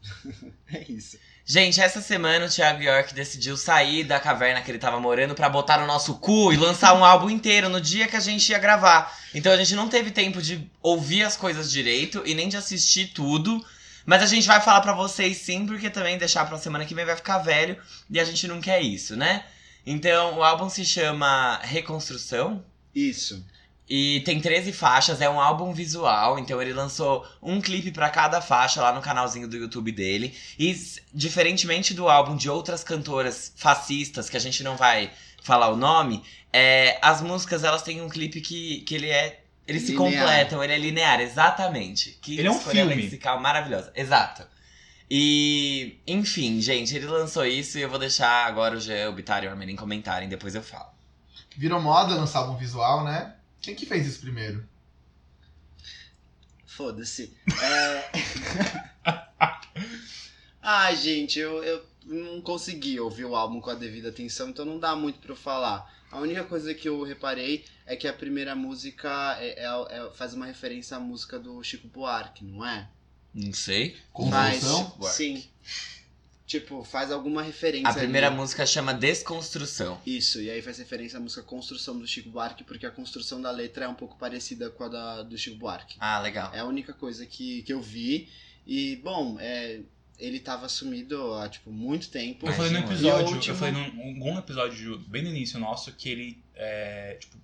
é 0.72 0.90
isso. 0.90 1.18
Gente, 1.44 1.78
essa 1.78 2.00
semana 2.00 2.46
o 2.46 2.48
Thiago 2.48 2.82
York 2.82 3.12
decidiu 3.12 3.58
sair 3.58 4.04
da 4.04 4.18
caverna 4.18 4.62
que 4.62 4.70
ele 4.70 4.78
tava 4.78 4.98
morando 4.98 5.34
pra 5.34 5.50
botar 5.50 5.78
no 5.78 5.86
nosso 5.86 6.14
cu 6.14 6.50
e 6.50 6.56
lançar 6.56 6.94
um 6.94 7.04
álbum 7.04 7.28
inteiro 7.28 7.68
no 7.68 7.78
dia 7.78 8.08
que 8.08 8.16
a 8.16 8.20
gente 8.20 8.48
ia 8.50 8.58
gravar. 8.58 9.14
Então 9.34 9.52
a 9.52 9.56
gente 9.56 9.74
não 9.74 9.86
teve 9.86 10.10
tempo 10.10 10.40
de 10.40 10.66
ouvir 10.82 11.22
as 11.22 11.36
coisas 11.36 11.70
direito 11.70 12.22
e 12.24 12.34
nem 12.34 12.48
de 12.48 12.56
assistir 12.56 13.08
tudo. 13.08 13.62
Mas 14.06 14.22
a 14.22 14.26
gente 14.26 14.46
vai 14.46 14.60
falar 14.62 14.80
pra 14.80 14.94
vocês 14.94 15.36
sim, 15.36 15.66
porque 15.66 15.90
também 15.90 16.16
deixar 16.16 16.46
pra 16.46 16.58
semana 16.58 16.86
que 16.86 16.94
vem 16.94 17.04
vai 17.04 17.16
ficar 17.16 17.38
velho 17.38 17.76
e 18.08 18.18
a 18.18 18.24
gente 18.24 18.48
não 18.48 18.62
quer 18.62 18.80
isso, 18.80 19.14
né? 19.14 19.44
Então 19.86 20.38
o 20.38 20.42
álbum 20.42 20.70
se 20.70 20.86
chama 20.86 21.58
Reconstrução. 21.62 22.64
Isso. 22.94 23.44
E 23.88 24.20
tem 24.20 24.40
13 24.40 24.72
faixas, 24.72 25.20
é 25.20 25.28
um 25.28 25.38
álbum 25.38 25.72
visual, 25.74 26.38
então 26.38 26.60
ele 26.60 26.72
lançou 26.72 27.26
um 27.42 27.60
clipe 27.60 27.90
pra 27.90 28.08
cada 28.08 28.40
faixa 28.40 28.80
lá 28.80 28.92
no 28.94 29.02
canalzinho 29.02 29.46
do 29.46 29.56
YouTube 29.56 29.92
dele. 29.92 30.34
E 30.58 30.74
diferentemente 31.12 31.92
do 31.92 32.08
álbum 32.08 32.34
de 32.34 32.48
outras 32.48 32.82
cantoras 32.82 33.52
fascistas, 33.56 34.30
que 34.30 34.36
a 34.38 34.40
gente 34.40 34.62
não 34.62 34.76
vai 34.76 35.10
falar 35.42 35.68
o 35.68 35.76
nome, 35.76 36.22
é, 36.50 36.98
as 37.02 37.20
músicas 37.20 37.62
elas 37.62 37.82
têm 37.82 38.00
um 38.00 38.08
clipe 38.08 38.40
que, 38.40 38.80
que 38.80 38.94
ele 38.94 39.10
é. 39.10 39.42
Eles 39.66 39.82
se 39.82 39.92
Linear. 39.92 40.12
completam, 40.12 40.62
ele 40.64 40.72
é 40.74 40.78
linear, 40.78 41.20
exatamente. 41.20 42.18
Que 42.20 42.38
Ele 42.38 42.48
é 42.48 42.50
um 42.50 42.58
filme. 42.58 42.94
lexical 42.94 43.40
maravilhosa. 43.40 43.90
Exato. 43.94 44.46
E, 45.10 46.00
enfim, 46.06 46.60
gente, 46.60 46.94
ele 46.94 47.06
lançou 47.06 47.46
isso 47.46 47.78
e 47.78 47.82
eu 47.82 47.88
vou 47.88 47.98
deixar 47.98 48.46
agora 48.46 48.76
o 48.76 48.80
Jean, 48.80 49.10
o 49.10 49.12
Bitar 49.12 49.42
e 49.44 49.46
o 49.46 49.50
Armelin 49.50 49.76
comentarem, 49.76 50.28
depois 50.28 50.54
eu 50.54 50.62
falo. 50.62 50.88
Virou 51.56 51.80
moda 51.80 52.14
lançar 52.14 52.40
álbum 52.40 52.56
visual, 52.56 53.04
né? 53.04 53.34
Quem 53.64 53.74
que 53.74 53.86
fez 53.86 54.06
isso 54.06 54.20
primeiro? 54.20 54.66
Foda-se. 56.66 57.34
É... 57.62 58.10
Ai, 60.60 60.96
gente, 60.96 61.38
eu, 61.38 61.62
eu 61.62 61.84
não 62.04 62.40
consegui 62.40 62.98
ouvir 62.98 63.24
o 63.24 63.36
álbum 63.36 63.60
com 63.60 63.70
a 63.70 63.74
devida 63.74 64.08
atenção, 64.08 64.48
então 64.50 64.64
não 64.64 64.78
dá 64.78 64.94
muito 64.96 65.18
pra 65.18 65.32
eu 65.32 65.36
falar. 65.36 65.92
A 66.10 66.18
única 66.18 66.44
coisa 66.44 66.74
que 66.74 66.88
eu 66.88 67.02
reparei 67.02 67.64
é 67.86 67.96
que 67.96 68.06
a 68.06 68.12
primeira 68.12 68.54
música 68.54 69.36
é- 69.40 69.64
é- 69.64 69.96
é- 69.98 70.10
faz 70.14 70.32
uma 70.34 70.46
referência 70.46 70.96
à 70.96 71.00
música 71.00 71.38
do 71.38 71.62
Chico 71.62 71.88
Buarque, 71.88 72.44
não 72.44 72.64
é? 72.64 72.88
Não 73.34 73.52
sei. 73.52 73.96
Construção? 74.12 74.94
Buarque. 74.96 75.16
sim. 75.16 75.44
Tipo, 76.46 76.84
faz 76.84 77.10
alguma 77.10 77.42
referência 77.42 77.88
A 77.88 77.94
primeira 77.94 78.26
ali. 78.26 78.36
música 78.36 78.66
chama 78.66 78.92
Desconstrução. 78.92 79.98
Isso, 80.04 80.42
e 80.42 80.50
aí 80.50 80.60
faz 80.60 80.76
referência 80.78 81.16
à 81.18 81.20
música 81.20 81.42
Construção 81.42 81.98
do 81.98 82.06
Chico 82.06 82.28
Buarque, 82.28 82.62
porque 82.64 82.84
a 82.84 82.90
construção 82.90 83.40
da 83.40 83.50
letra 83.50 83.86
é 83.86 83.88
um 83.88 83.94
pouco 83.94 84.18
parecida 84.18 84.68
com 84.68 84.84
a 84.84 84.88
da, 84.88 85.22
do 85.22 85.38
Chico 85.38 85.56
Buarque. 85.56 85.96
Ah, 85.98 86.20
legal. 86.20 86.52
É 86.52 86.58
a 86.60 86.64
única 86.66 86.92
coisa 86.92 87.24
que, 87.24 87.62
que 87.62 87.72
eu 87.72 87.80
vi. 87.80 88.28
E, 88.66 88.96
bom, 88.96 89.38
é, 89.40 89.80
ele 90.18 90.38
tava 90.38 90.68
sumido 90.68 91.32
há, 91.34 91.48
tipo, 91.48 91.70
muito 91.72 92.10
tempo. 92.10 92.46
Eu 92.46 92.52
falei 92.52 92.72
no 92.72 92.78
episódio, 92.80 93.34
último- 93.34 93.54
eu 93.54 93.58
falei 93.58 93.72
num 93.74 94.08
algum 94.10 94.38
episódio 94.38 94.98
bem 95.08 95.22
no 95.22 95.30
início 95.30 95.58
nosso 95.58 95.92
que 95.92 96.10
ele, 96.10 96.42
é, 96.54 97.16
tipo, 97.20 97.38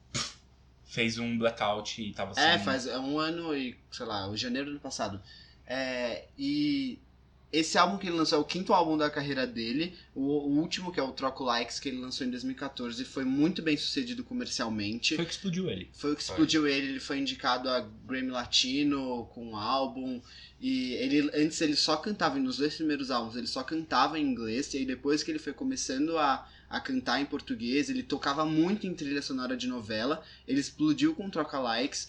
fez 0.84 1.18
um 1.18 1.38
blackout 1.38 2.02
e 2.02 2.12
tava 2.12 2.32
É, 2.38 2.56
sem... 2.56 2.64
faz 2.64 2.86
é 2.86 2.98
um 2.98 3.18
ano 3.18 3.56
e, 3.56 3.76
sei 3.90 4.04
lá, 4.04 4.28
o 4.28 4.36
janeiro 4.36 4.66
do 4.66 4.70
ano 4.72 4.80
passado. 4.80 5.22
É, 5.66 6.24
e 6.38 6.98
esse 7.52 7.76
álbum 7.76 7.98
que 7.98 8.06
ele 8.06 8.16
lançou 8.16 8.38
é 8.38 8.40
o 8.40 8.44
quinto 8.44 8.72
álbum 8.72 8.96
da 8.96 9.10
carreira 9.10 9.46
dele. 9.46 9.94
O, 10.14 10.22
o 10.22 10.58
último, 10.58 10.92
que 10.92 11.00
é 11.00 11.02
o 11.02 11.10
Troco 11.10 11.42
Likes, 11.42 11.80
que 11.80 11.88
ele 11.88 11.98
lançou 11.98 12.26
em 12.26 12.30
2014, 12.30 13.04
foi 13.04 13.24
muito 13.24 13.60
bem 13.60 13.76
sucedido 13.76 14.22
comercialmente. 14.22 15.16
Foi 15.16 15.24
o 15.24 15.26
que 15.26 15.34
explodiu 15.34 15.68
ele. 15.68 15.88
Foi 15.92 16.12
o 16.12 16.16
que 16.16 16.22
Foi. 16.22 16.32
explodiu 16.32 16.68
ele, 16.68 16.88
ele 16.88 17.00
foi 17.00 17.18
indicado 17.18 17.68
a 17.68 17.80
Grammy 18.06 18.30
Latino 18.30 19.28
com 19.34 19.52
o 19.52 19.56
álbum. 19.56 20.20
E 20.60 20.92
ele 20.94 21.30
antes 21.34 21.60
ele 21.60 21.74
só 21.74 21.96
cantava 21.96 22.38
nos 22.38 22.58
dois 22.58 22.74
primeiros 22.76 23.10
álbuns, 23.10 23.34
ele 23.34 23.46
só 23.46 23.62
cantava 23.62 24.18
em 24.18 24.22
inglês, 24.24 24.72
e 24.74 24.78
aí 24.78 24.84
depois 24.84 25.22
que 25.22 25.30
ele 25.30 25.38
foi 25.38 25.52
começando 25.52 26.18
a, 26.18 26.46
a 26.70 26.78
cantar 26.78 27.20
em 27.20 27.26
português, 27.26 27.90
ele 27.90 28.04
tocava 28.04 28.46
muito 28.46 28.86
em 28.86 28.94
trilha 28.94 29.20
sonora 29.20 29.56
de 29.56 29.66
novela, 29.66 30.22
ele 30.46 30.60
explodiu 30.60 31.16
com 31.16 31.28
Troca 31.28 31.58
Likes, 31.58 32.08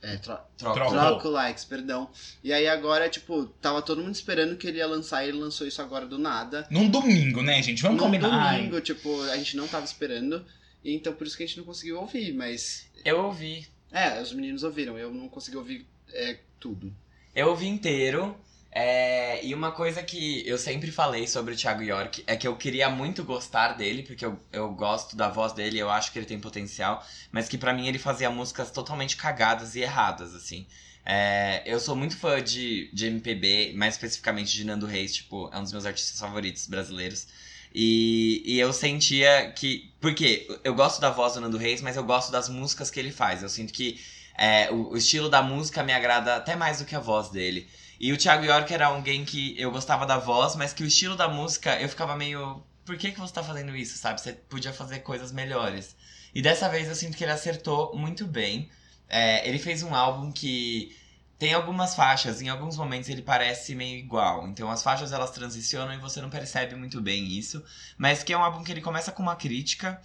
é, 0.00 0.16
tro 0.16 0.38
Troca. 0.56 0.88
Troca. 0.88 1.28
Likes, 1.28 1.64
perdão. 1.64 2.08
E 2.42 2.52
aí 2.52 2.68
agora, 2.68 3.08
tipo, 3.08 3.46
tava 3.60 3.82
todo 3.82 4.00
mundo 4.00 4.14
esperando 4.14 4.56
que 4.56 4.68
ele 4.68 4.78
ia 4.78 4.86
lançar 4.86 5.24
e 5.24 5.30
ele 5.30 5.38
lançou 5.38 5.66
isso 5.66 5.82
agora 5.82 6.06
do 6.06 6.18
nada. 6.18 6.68
Num 6.70 6.88
domingo, 6.88 7.42
né, 7.42 7.60
gente? 7.60 7.82
Vamos 7.82 7.98
Num 7.98 8.04
combinar. 8.04 8.30
Ai, 8.30 8.58
domingo, 8.58 8.80
tipo, 8.80 9.22
a 9.22 9.36
gente 9.36 9.56
não 9.56 9.66
tava 9.66 9.84
esperando, 9.84 10.46
e 10.84 10.94
então 10.94 11.12
por 11.12 11.26
isso 11.26 11.36
que 11.36 11.42
a 11.42 11.46
gente 11.46 11.58
não 11.58 11.64
conseguiu 11.64 11.98
ouvir, 11.98 12.32
mas... 12.32 12.88
Eu 13.04 13.24
ouvi. 13.24 13.66
É, 13.90 14.22
os 14.22 14.32
meninos 14.32 14.62
ouviram, 14.62 14.96
eu 14.96 15.12
não 15.12 15.28
consegui 15.28 15.56
ouvir 15.56 15.84
é, 16.12 16.38
tudo. 16.60 16.94
Eu 17.34 17.48
ouvi 17.48 17.66
inteiro. 17.66 18.36
É, 18.78 19.42
e 19.42 19.54
uma 19.54 19.72
coisa 19.72 20.02
que 20.02 20.46
eu 20.46 20.58
sempre 20.58 20.92
falei 20.92 21.26
sobre 21.26 21.54
o 21.54 21.56
Thiago 21.56 21.82
York 21.82 22.22
é 22.26 22.36
que 22.36 22.46
eu 22.46 22.54
queria 22.56 22.90
muito 22.90 23.24
gostar 23.24 23.72
dele, 23.72 24.02
porque 24.02 24.26
eu, 24.26 24.38
eu 24.52 24.68
gosto 24.68 25.16
da 25.16 25.30
voz 25.30 25.54
dele, 25.54 25.78
eu 25.78 25.88
acho 25.88 26.12
que 26.12 26.18
ele 26.18 26.26
tem 26.26 26.38
potencial, 26.38 27.02
mas 27.32 27.48
que 27.48 27.56
pra 27.56 27.72
mim 27.72 27.88
ele 27.88 27.98
fazia 27.98 28.28
músicas 28.28 28.70
totalmente 28.70 29.16
cagadas 29.16 29.74
e 29.76 29.80
erradas, 29.80 30.34
assim. 30.34 30.66
É, 31.06 31.62
eu 31.64 31.80
sou 31.80 31.96
muito 31.96 32.18
fã 32.18 32.42
de, 32.42 32.90
de 32.92 33.06
MPB, 33.06 33.72
mais 33.74 33.94
especificamente 33.94 34.54
de 34.54 34.62
Nando 34.66 34.84
Reis, 34.84 35.14
tipo, 35.14 35.48
é 35.54 35.58
um 35.58 35.62
dos 35.62 35.72
meus 35.72 35.86
artistas 35.86 36.20
favoritos 36.20 36.66
brasileiros. 36.66 37.28
E, 37.74 38.42
e 38.44 38.60
eu 38.60 38.74
sentia 38.74 39.52
que. 39.52 39.90
Porque 40.02 40.46
eu 40.62 40.74
gosto 40.74 41.00
da 41.00 41.08
voz 41.08 41.32
do 41.32 41.40
Nando 41.40 41.56
Reis, 41.56 41.80
mas 41.80 41.96
eu 41.96 42.04
gosto 42.04 42.30
das 42.30 42.50
músicas 42.50 42.90
que 42.90 43.00
ele 43.00 43.10
faz. 43.10 43.42
Eu 43.42 43.48
sinto 43.48 43.72
que 43.72 43.98
é, 44.36 44.70
o, 44.70 44.90
o 44.90 44.96
estilo 44.98 45.30
da 45.30 45.42
música 45.42 45.82
me 45.82 45.94
agrada 45.94 46.36
até 46.36 46.54
mais 46.54 46.78
do 46.80 46.84
que 46.84 46.94
a 46.94 47.00
voz 47.00 47.30
dele. 47.30 47.66
E 47.98 48.12
o 48.12 48.16
Thiago 48.16 48.44
York 48.44 48.72
era 48.72 48.86
alguém 48.86 49.24
que 49.24 49.54
eu 49.58 49.70
gostava 49.70 50.04
da 50.04 50.18
voz, 50.18 50.54
mas 50.54 50.72
que 50.72 50.82
o 50.82 50.86
estilo 50.86 51.16
da 51.16 51.28
música 51.28 51.80
eu 51.80 51.88
ficava 51.88 52.16
meio. 52.16 52.62
Por 52.84 52.96
que, 52.96 53.10
que 53.10 53.18
você 53.18 53.32
tá 53.32 53.42
fazendo 53.42 53.74
isso, 53.74 53.98
sabe? 53.98 54.20
Você 54.20 54.32
podia 54.32 54.72
fazer 54.72 55.00
coisas 55.00 55.32
melhores. 55.32 55.96
E 56.34 56.42
dessa 56.42 56.68
vez 56.68 56.88
eu 56.88 56.94
sinto 56.94 57.16
que 57.16 57.24
ele 57.24 57.32
acertou 57.32 57.96
muito 57.96 58.26
bem. 58.26 58.68
É, 59.08 59.48
ele 59.48 59.58
fez 59.58 59.82
um 59.82 59.94
álbum 59.94 60.30
que 60.30 60.94
tem 61.38 61.52
algumas 61.52 61.94
faixas, 61.94 62.40
em 62.40 62.48
alguns 62.48 62.76
momentos 62.76 63.08
ele 63.08 63.22
parece 63.22 63.74
meio 63.74 63.98
igual. 63.98 64.46
Então 64.46 64.70
as 64.70 64.82
faixas 64.82 65.12
elas 65.12 65.30
transicionam 65.30 65.94
e 65.94 65.98
você 65.98 66.20
não 66.20 66.30
percebe 66.30 66.74
muito 66.74 67.00
bem 67.00 67.26
isso. 67.26 67.64
Mas 67.96 68.22
que 68.22 68.32
é 68.32 68.38
um 68.38 68.42
álbum 68.42 68.62
que 68.62 68.70
ele 68.70 68.80
começa 68.80 69.10
com 69.10 69.22
uma 69.22 69.36
crítica 69.36 70.00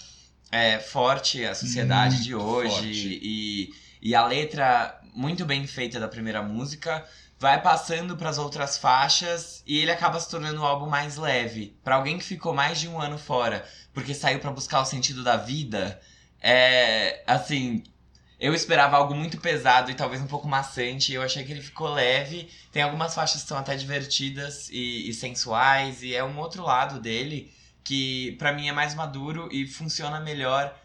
é, 0.52 0.80
forte 0.80 1.46
à 1.46 1.56
sociedade 1.56 2.24
de 2.24 2.36
Muito 2.36 2.48
hoje. 2.48 2.70
forte. 2.70 3.20
E, 3.22 3.70
e 4.02 4.16
a 4.16 4.26
letra 4.26 5.00
muito 5.14 5.46
bem 5.46 5.66
feita 5.68 6.00
da 6.00 6.08
primeira 6.08 6.42
música 6.42 7.06
vai 7.42 7.60
passando 7.60 8.16
para 8.16 8.30
as 8.30 8.38
outras 8.38 8.78
faixas 8.78 9.64
e 9.66 9.80
ele 9.80 9.90
acaba 9.90 10.20
se 10.20 10.30
tornando 10.30 10.62
um 10.62 10.64
álbum 10.64 10.86
mais 10.86 11.18
leve. 11.18 11.76
Para 11.84 11.96
alguém 11.96 12.20
que 12.20 12.24
ficou 12.24 12.54
mais 12.54 12.80
de 12.80 12.88
um 12.88 13.02
ano 13.02 13.18
fora 13.18 13.68
porque 13.92 14.14
saiu 14.14 14.38
para 14.38 14.52
buscar 14.52 14.80
o 14.80 14.86
sentido 14.86 15.24
da 15.24 15.38
vida, 15.38 16.00
é 16.40 17.24
assim, 17.26 17.82
eu 18.40 18.54
esperava 18.54 18.96
algo 18.96 19.16
muito 19.16 19.40
pesado 19.40 19.90
e 19.90 19.96
talvez 19.96 20.22
um 20.22 20.28
pouco 20.28 20.48
maçante. 20.48 21.14
Eu 21.14 21.24
achei 21.24 21.44
que 21.44 21.52
ele 21.52 21.64
ficou 21.64 21.92
leve. 21.92 22.48
Tem 22.72 22.84
algumas 22.84 23.16
faixas 23.16 23.42
que 23.42 23.48
são 23.48 23.58
até 23.58 23.76
divertidas 23.76 24.70
e, 24.70 25.10
e 25.10 25.14
sensuais. 25.14 26.04
E 26.04 26.14
é 26.14 26.24
um 26.24 26.38
outro 26.38 26.62
lado 26.62 27.02
dele 27.02 27.52
que 27.84 28.34
pra 28.34 28.54
mim 28.54 28.68
é 28.68 28.72
mais 28.72 28.94
maduro 28.94 29.50
e 29.52 29.66
funciona 29.66 30.20
melhor. 30.20 30.80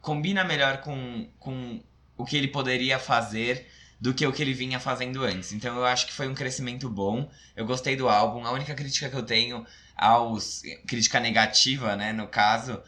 Combina 0.00 0.44
melhor 0.44 0.78
com, 0.78 1.28
com 1.40 1.82
o 2.16 2.24
que 2.24 2.36
ele 2.36 2.46
poderia 2.46 3.00
fazer 3.00 3.68
do 4.00 4.14
que 4.14 4.26
o 4.26 4.32
que 4.32 4.42
ele 4.42 4.54
vinha 4.54 4.78
fazendo 4.80 5.24
antes. 5.24 5.52
Então 5.52 5.76
eu 5.76 5.84
acho 5.84 6.06
que 6.06 6.12
foi 6.12 6.28
um 6.28 6.34
crescimento 6.34 6.88
bom. 6.88 7.28
Eu 7.56 7.66
gostei 7.66 7.96
do 7.96 8.08
álbum. 8.08 8.44
A 8.46 8.52
única 8.52 8.74
crítica 8.74 9.08
que 9.10 9.16
eu 9.16 9.22
tenho 9.24 9.66
aos. 9.96 10.62
crítica 10.86 11.18
negativa, 11.20 11.96
né, 11.96 12.12
no 12.12 12.28
caso, 12.28 12.80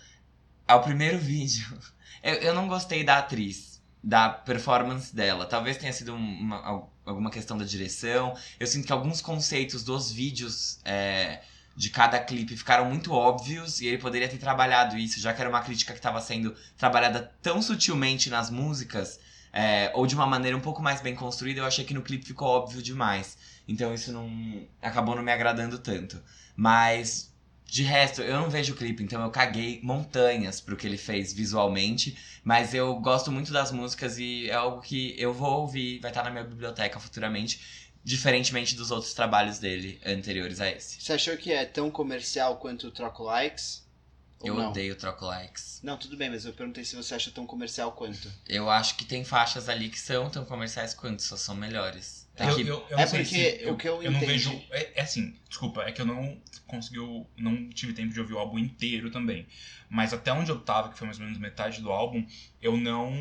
ao 0.66 0.82
primeiro 0.82 1.18
vídeo. 1.20 1.66
Eu, 2.22 2.34
eu 2.36 2.54
não 2.54 2.68
gostei 2.68 3.02
da 3.02 3.18
atriz, 3.18 3.82
da 4.02 4.28
performance 4.28 5.14
dela. 5.14 5.46
Talvez 5.46 5.76
tenha 5.76 5.92
sido 5.92 6.14
uma, 6.14 6.56
al- 6.64 6.92
alguma 7.04 7.30
questão 7.30 7.56
da 7.58 7.64
direção. 7.64 8.36
Eu 8.58 8.66
sinto 8.66 8.86
que 8.86 8.92
alguns 8.92 9.20
conceitos 9.20 9.82
dos 9.82 10.12
vídeos 10.12 10.78
é, 10.84 11.40
de 11.76 11.90
cada 11.90 12.18
clipe 12.20 12.56
ficaram 12.56 12.84
muito 12.84 13.12
óbvios 13.12 13.80
e 13.80 13.86
ele 13.86 13.98
poderia 13.98 14.28
ter 14.28 14.38
trabalhado 14.38 14.96
isso, 14.98 15.18
já 15.20 15.32
que 15.32 15.40
era 15.40 15.50
uma 15.50 15.62
crítica 15.62 15.92
que 15.92 15.98
estava 15.98 16.20
sendo 16.20 16.54
trabalhada 16.76 17.32
tão 17.42 17.60
sutilmente 17.62 18.28
nas 18.30 18.50
músicas, 18.50 19.18
é, 19.52 19.90
ou 19.94 20.06
de 20.06 20.14
uma 20.14 20.26
maneira 20.26 20.56
um 20.56 20.60
pouco 20.60 20.82
mais 20.82 21.00
bem 21.00 21.14
construída. 21.14 21.60
Eu 21.60 21.66
achei 21.66 21.84
que 21.84 21.94
no 21.94 22.02
clipe 22.02 22.26
ficou 22.26 22.48
óbvio 22.48 22.82
demais. 22.82 23.36
Então 23.66 23.94
isso 23.94 24.12
não 24.12 24.66
acabou 24.80 25.14
não 25.14 25.22
me 25.22 25.32
agradando 25.32 25.78
tanto. 25.78 26.22
Mas 26.56 27.30
de 27.70 27.84
resto, 27.84 28.20
eu 28.20 28.34
não 28.34 28.50
vejo 28.50 28.72
o 28.72 28.76
clipe, 28.76 29.00
então 29.00 29.22
eu 29.22 29.30
caguei 29.30 29.78
montanhas 29.80 30.60
pro 30.60 30.76
que 30.76 30.86
ele 30.86 30.96
fez 30.96 31.32
visualmente. 31.32 32.18
Mas 32.42 32.74
eu 32.74 32.96
gosto 32.96 33.30
muito 33.30 33.52
das 33.52 33.70
músicas 33.70 34.18
e 34.18 34.50
é 34.50 34.54
algo 34.54 34.80
que 34.80 35.14
eu 35.16 35.32
vou 35.32 35.60
ouvir, 35.60 36.00
vai 36.00 36.10
estar 36.10 36.24
na 36.24 36.30
minha 36.30 36.44
biblioteca 36.44 36.98
futuramente. 36.98 37.88
Diferentemente 38.02 38.74
dos 38.74 38.90
outros 38.90 39.12
trabalhos 39.12 39.58
dele 39.58 40.00
anteriores 40.04 40.60
a 40.60 40.68
esse. 40.70 41.00
Você 41.02 41.12
achou 41.12 41.36
que 41.36 41.52
é 41.52 41.64
tão 41.66 41.90
comercial 41.90 42.56
quanto 42.56 42.88
o 42.88 42.90
Troco 42.90 43.24
Likes? 43.24 43.86
Eu 44.42 44.54
não? 44.54 44.70
odeio 44.70 44.96
troco 44.96 45.24
likes. 45.26 45.80
Não, 45.82 45.96
tudo 45.98 46.16
bem, 46.16 46.30
mas 46.30 46.44
eu 46.44 46.52
perguntei 46.52 46.84
se 46.84 46.96
você 46.96 47.14
acha 47.14 47.30
tão 47.30 47.46
comercial 47.46 47.92
quanto. 47.92 48.30
Eu 48.48 48.70
acho 48.70 48.96
que 48.96 49.04
tem 49.04 49.24
faixas 49.24 49.68
ali 49.68 49.88
que 49.90 49.98
são 49.98 50.30
tão 50.30 50.44
comerciais 50.44 50.94
quanto, 50.94 51.22
só 51.22 51.36
são 51.36 51.54
melhores. 51.54 52.28
Tem 52.34 52.48
Eu, 52.48 52.54
que- 52.56 52.62
eu, 52.62 52.86
eu 52.90 52.98
É 52.98 53.02
não 53.02 53.06
sei 53.08 53.22
porque 53.24 53.34
se- 53.58 53.62
eu, 53.64 53.72
o 53.74 53.76
que 53.76 53.88
eu 53.88 54.02
eu 54.02 54.10
não 54.10 54.16
entendi- 54.18 54.32
vejo. 54.48 54.62
É, 54.70 55.00
é 55.00 55.02
assim, 55.02 55.38
desculpa, 55.48 55.82
é 55.82 55.92
que 55.92 56.00
eu 56.00 56.06
não 56.06 56.40
conseguiu. 56.66 57.28
Não 57.36 57.68
tive 57.70 57.92
tempo 57.92 58.14
de 58.14 58.20
ouvir 58.20 58.32
o 58.34 58.38
álbum 58.38 58.58
inteiro 58.58 59.10
também. 59.10 59.46
Mas 59.90 60.14
até 60.14 60.32
onde 60.32 60.50
eu 60.50 60.58
tava, 60.60 60.88
que 60.90 60.96
foi 60.96 61.06
mais 61.06 61.18
ou 61.18 61.24
menos 61.24 61.38
metade 61.38 61.82
do 61.82 61.90
álbum, 61.90 62.26
eu 62.62 62.76
não 62.76 63.12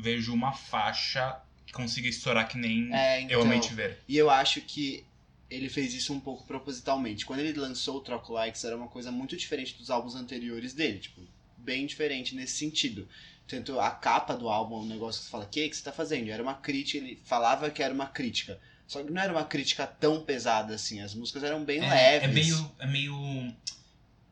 vejo 0.00 0.34
uma 0.34 0.52
faixa 0.52 1.40
que 1.64 1.72
consiga 1.72 2.08
estourar 2.08 2.48
que 2.48 2.58
nem 2.58 2.92
É, 2.94 3.20
eu 3.22 3.24
então. 3.24 3.42
amei 3.42 3.60
te 3.60 3.72
ver. 3.72 4.02
E 4.08 4.16
eu 4.16 4.28
acho 4.28 4.60
que 4.60 5.06
ele 5.50 5.68
fez 5.68 5.94
isso 5.94 6.12
um 6.12 6.20
pouco 6.20 6.44
propositalmente. 6.46 7.24
Quando 7.26 7.40
ele 7.40 7.58
lançou 7.58 7.96
o 7.98 8.00
Troco 8.00 8.32
Likes, 8.32 8.64
era 8.64 8.76
uma 8.76 8.88
coisa 8.88 9.10
muito 9.12 9.36
diferente 9.36 9.74
dos 9.74 9.90
álbuns 9.90 10.14
anteriores 10.14 10.72
dele. 10.72 10.98
Tipo, 10.98 11.20
bem 11.58 11.86
diferente 11.86 12.34
nesse 12.34 12.56
sentido. 12.56 13.08
Tanto 13.46 13.78
a 13.78 13.90
capa 13.90 14.34
do 14.34 14.48
álbum 14.48 14.76
é 14.76 14.80
um 14.80 14.86
negócio 14.86 15.20
que 15.20 15.26
você 15.26 15.30
fala, 15.30 15.44
o 15.44 15.48
que, 15.48 15.68
que 15.68 15.76
você 15.76 15.82
tá 15.84 15.92
fazendo? 15.92 16.30
Era 16.30 16.42
uma 16.42 16.54
crítica, 16.54 16.98
ele 17.04 17.18
falava 17.24 17.70
que 17.70 17.82
era 17.82 17.94
uma 17.94 18.06
crítica. 18.06 18.58
Só 18.88 19.02
que 19.02 19.10
não 19.12 19.20
era 19.20 19.32
uma 19.32 19.44
crítica 19.44 19.86
tão 19.86 20.22
pesada 20.22 20.74
assim, 20.74 21.00
as 21.00 21.14
músicas 21.14 21.42
eram 21.44 21.64
bem 21.64 21.78
É, 21.80 21.88
leves. 22.20 22.28
é 22.28 22.32
meio. 22.32 22.72
É 22.80 22.86
meio. 22.86 23.54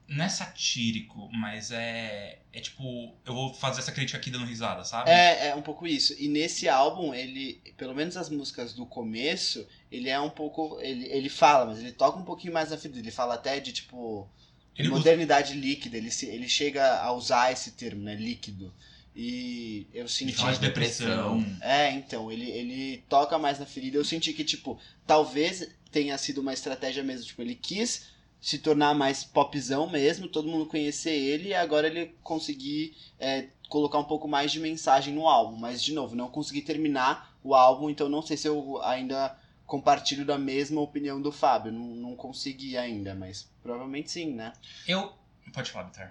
Não 0.06 0.24
é 0.24 0.28
satírico, 0.28 1.30
mas 1.32 1.70
é. 1.70 2.38
É 2.52 2.60
tipo, 2.60 3.14
eu 3.24 3.32
vou 3.34 3.54
fazer 3.54 3.80
essa 3.80 3.90
crítica 3.90 4.18
aqui 4.18 4.30
dando 4.30 4.44
risada, 4.44 4.84
sabe? 4.84 5.10
É, 5.10 5.48
é 5.48 5.54
um 5.54 5.62
pouco 5.62 5.86
isso. 5.86 6.14
E 6.18 6.28
nesse 6.28 6.68
álbum, 6.68 7.14
ele, 7.14 7.60
pelo 7.76 7.94
menos 7.94 8.16
as 8.16 8.28
músicas 8.28 8.74
do 8.74 8.84
começo, 8.86 9.66
ele 9.90 10.08
é 10.10 10.20
um 10.20 10.28
pouco. 10.30 10.78
Ele, 10.80 11.06
ele 11.06 11.28
fala, 11.30 11.66
mas 11.66 11.78
ele 11.78 11.92
toca 11.92 12.18
um 12.18 12.24
pouquinho 12.24 12.52
mais 12.52 12.70
na 12.70 12.76
ferida. 12.76 13.00
Ele 13.00 13.10
fala 13.10 13.34
até 13.34 13.58
de 13.60 13.72
tipo. 13.72 14.28
Ele 14.76 14.88
usa- 14.88 14.98
modernidade 14.98 15.54
líquida. 15.54 15.96
Ele, 15.96 16.10
se, 16.10 16.26
ele 16.26 16.48
chega 16.48 17.00
a 17.00 17.10
usar 17.12 17.50
esse 17.52 17.72
termo, 17.72 18.02
né? 18.02 18.14
Líquido. 18.14 18.72
E 19.16 19.86
eu 19.94 20.00
Ele 20.00 20.08
senti. 20.08 20.32
fala 20.34 20.52
de 20.52 20.58
depressão. 20.60 21.44
É, 21.60 21.90
então, 21.92 22.30
ele, 22.32 22.50
ele 22.50 23.04
toca 23.08 23.38
mais 23.38 23.58
na 23.58 23.66
ferida. 23.66 23.96
Eu 23.96 24.04
senti 24.04 24.32
que, 24.32 24.42
tipo, 24.44 24.78
talvez 25.06 25.68
tenha 25.90 26.18
sido 26.18 26.40
uma 26.40 26.52
estratégia 26.52 27.02
mesmo. 27.02 27.24
Tipo, 27.24 27.42
ele 27.42 27.54
quis 27.54 28.12
se 28.44 28.58
tornar 28.58 28.94
mais 28.94 29.24
popzão 29.24 29.88
mesmo, 29.88 30.28
todo 30.28 30.46
mundo 30.46 30.66
conhecer 30.66 31.14
ele, 31.14 31.48
e 31.48 31.54
agora 31.54 31.86
ele 31.86 32.14
conseguir 32.22 32.94
é, 33.18 33.48
colocar 33.70 33.98
um 33.98 34.04
pouco 34.04 34.28
mais 34.28 34.52
de 34.52 34.60
mensagem 34.60 35.14
no 35.14 35.26
álbum. 35.26 35.56
Mas, 35.56 35.82
de 35.82 35.94
novo, 35.94 36.14
não 36.14 36.28
consegui 36.28 36.60
terminar 36.60 37.34
o 37.42 37.54
álbum, 37.54 37.88
então 37.88 38.06
não 38.06 38.20
sei 38.20 38.36
se 38.36 38.46
eu 38.46 38.82
ainda 38.82 39.34
compartilho 39.64 40.26
da 40.26 40.36
mesma 40.36 40.78
opinião 40.82 41.22
do 41.22 41.32
Fábio. 41.32 41.72
Não, 41.72 41.86
não 41.96 42.14
consegui 42.14 42.76
ainda, 42.76 43.14
mas 43.14 43.50
provavelmente 43.62 44.10
sim, 44.10 44.34
né? 44.34 44.52
Eu. 44.86 45.10
Pode 45.50 45.70
falar, 45.70 45.86
Vitor. 45.86 46.10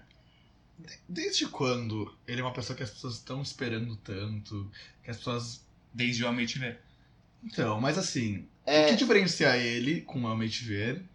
Desde 1.07 1.45
quando 1.45 2.17
ele 2.27 2.41
é 2.41 2.43
uma 2.43 2.51
pessoa 2.51 2.75
que 2.75 2.81
as 2.81 2.89
pessoas 2.89 3.13
estão 3.13 3.43
esperando 3.43 3.95
tanto, 3.97 4.71
que 5.03 5.11
as 5.11 5.17
pessoas. 5.17 5.63
Desde 5.93 6.23
eu 6.23 6.29
amei 6.29 6.47
te 6.47 6.57
ver. 6.57 6.81
Então, 7.43 7.79
mas 7.79 7.95
assim, 7.95 8.47
É, 8.65 8.87
o 8.87 8.89
que 8.89 8.95
diferencia 8.95 9.55
ele 9.55 10.01
com 10.01 10.25
a 10.25 10.35
Mate 10.35 10.63
Ver 10.63 11.12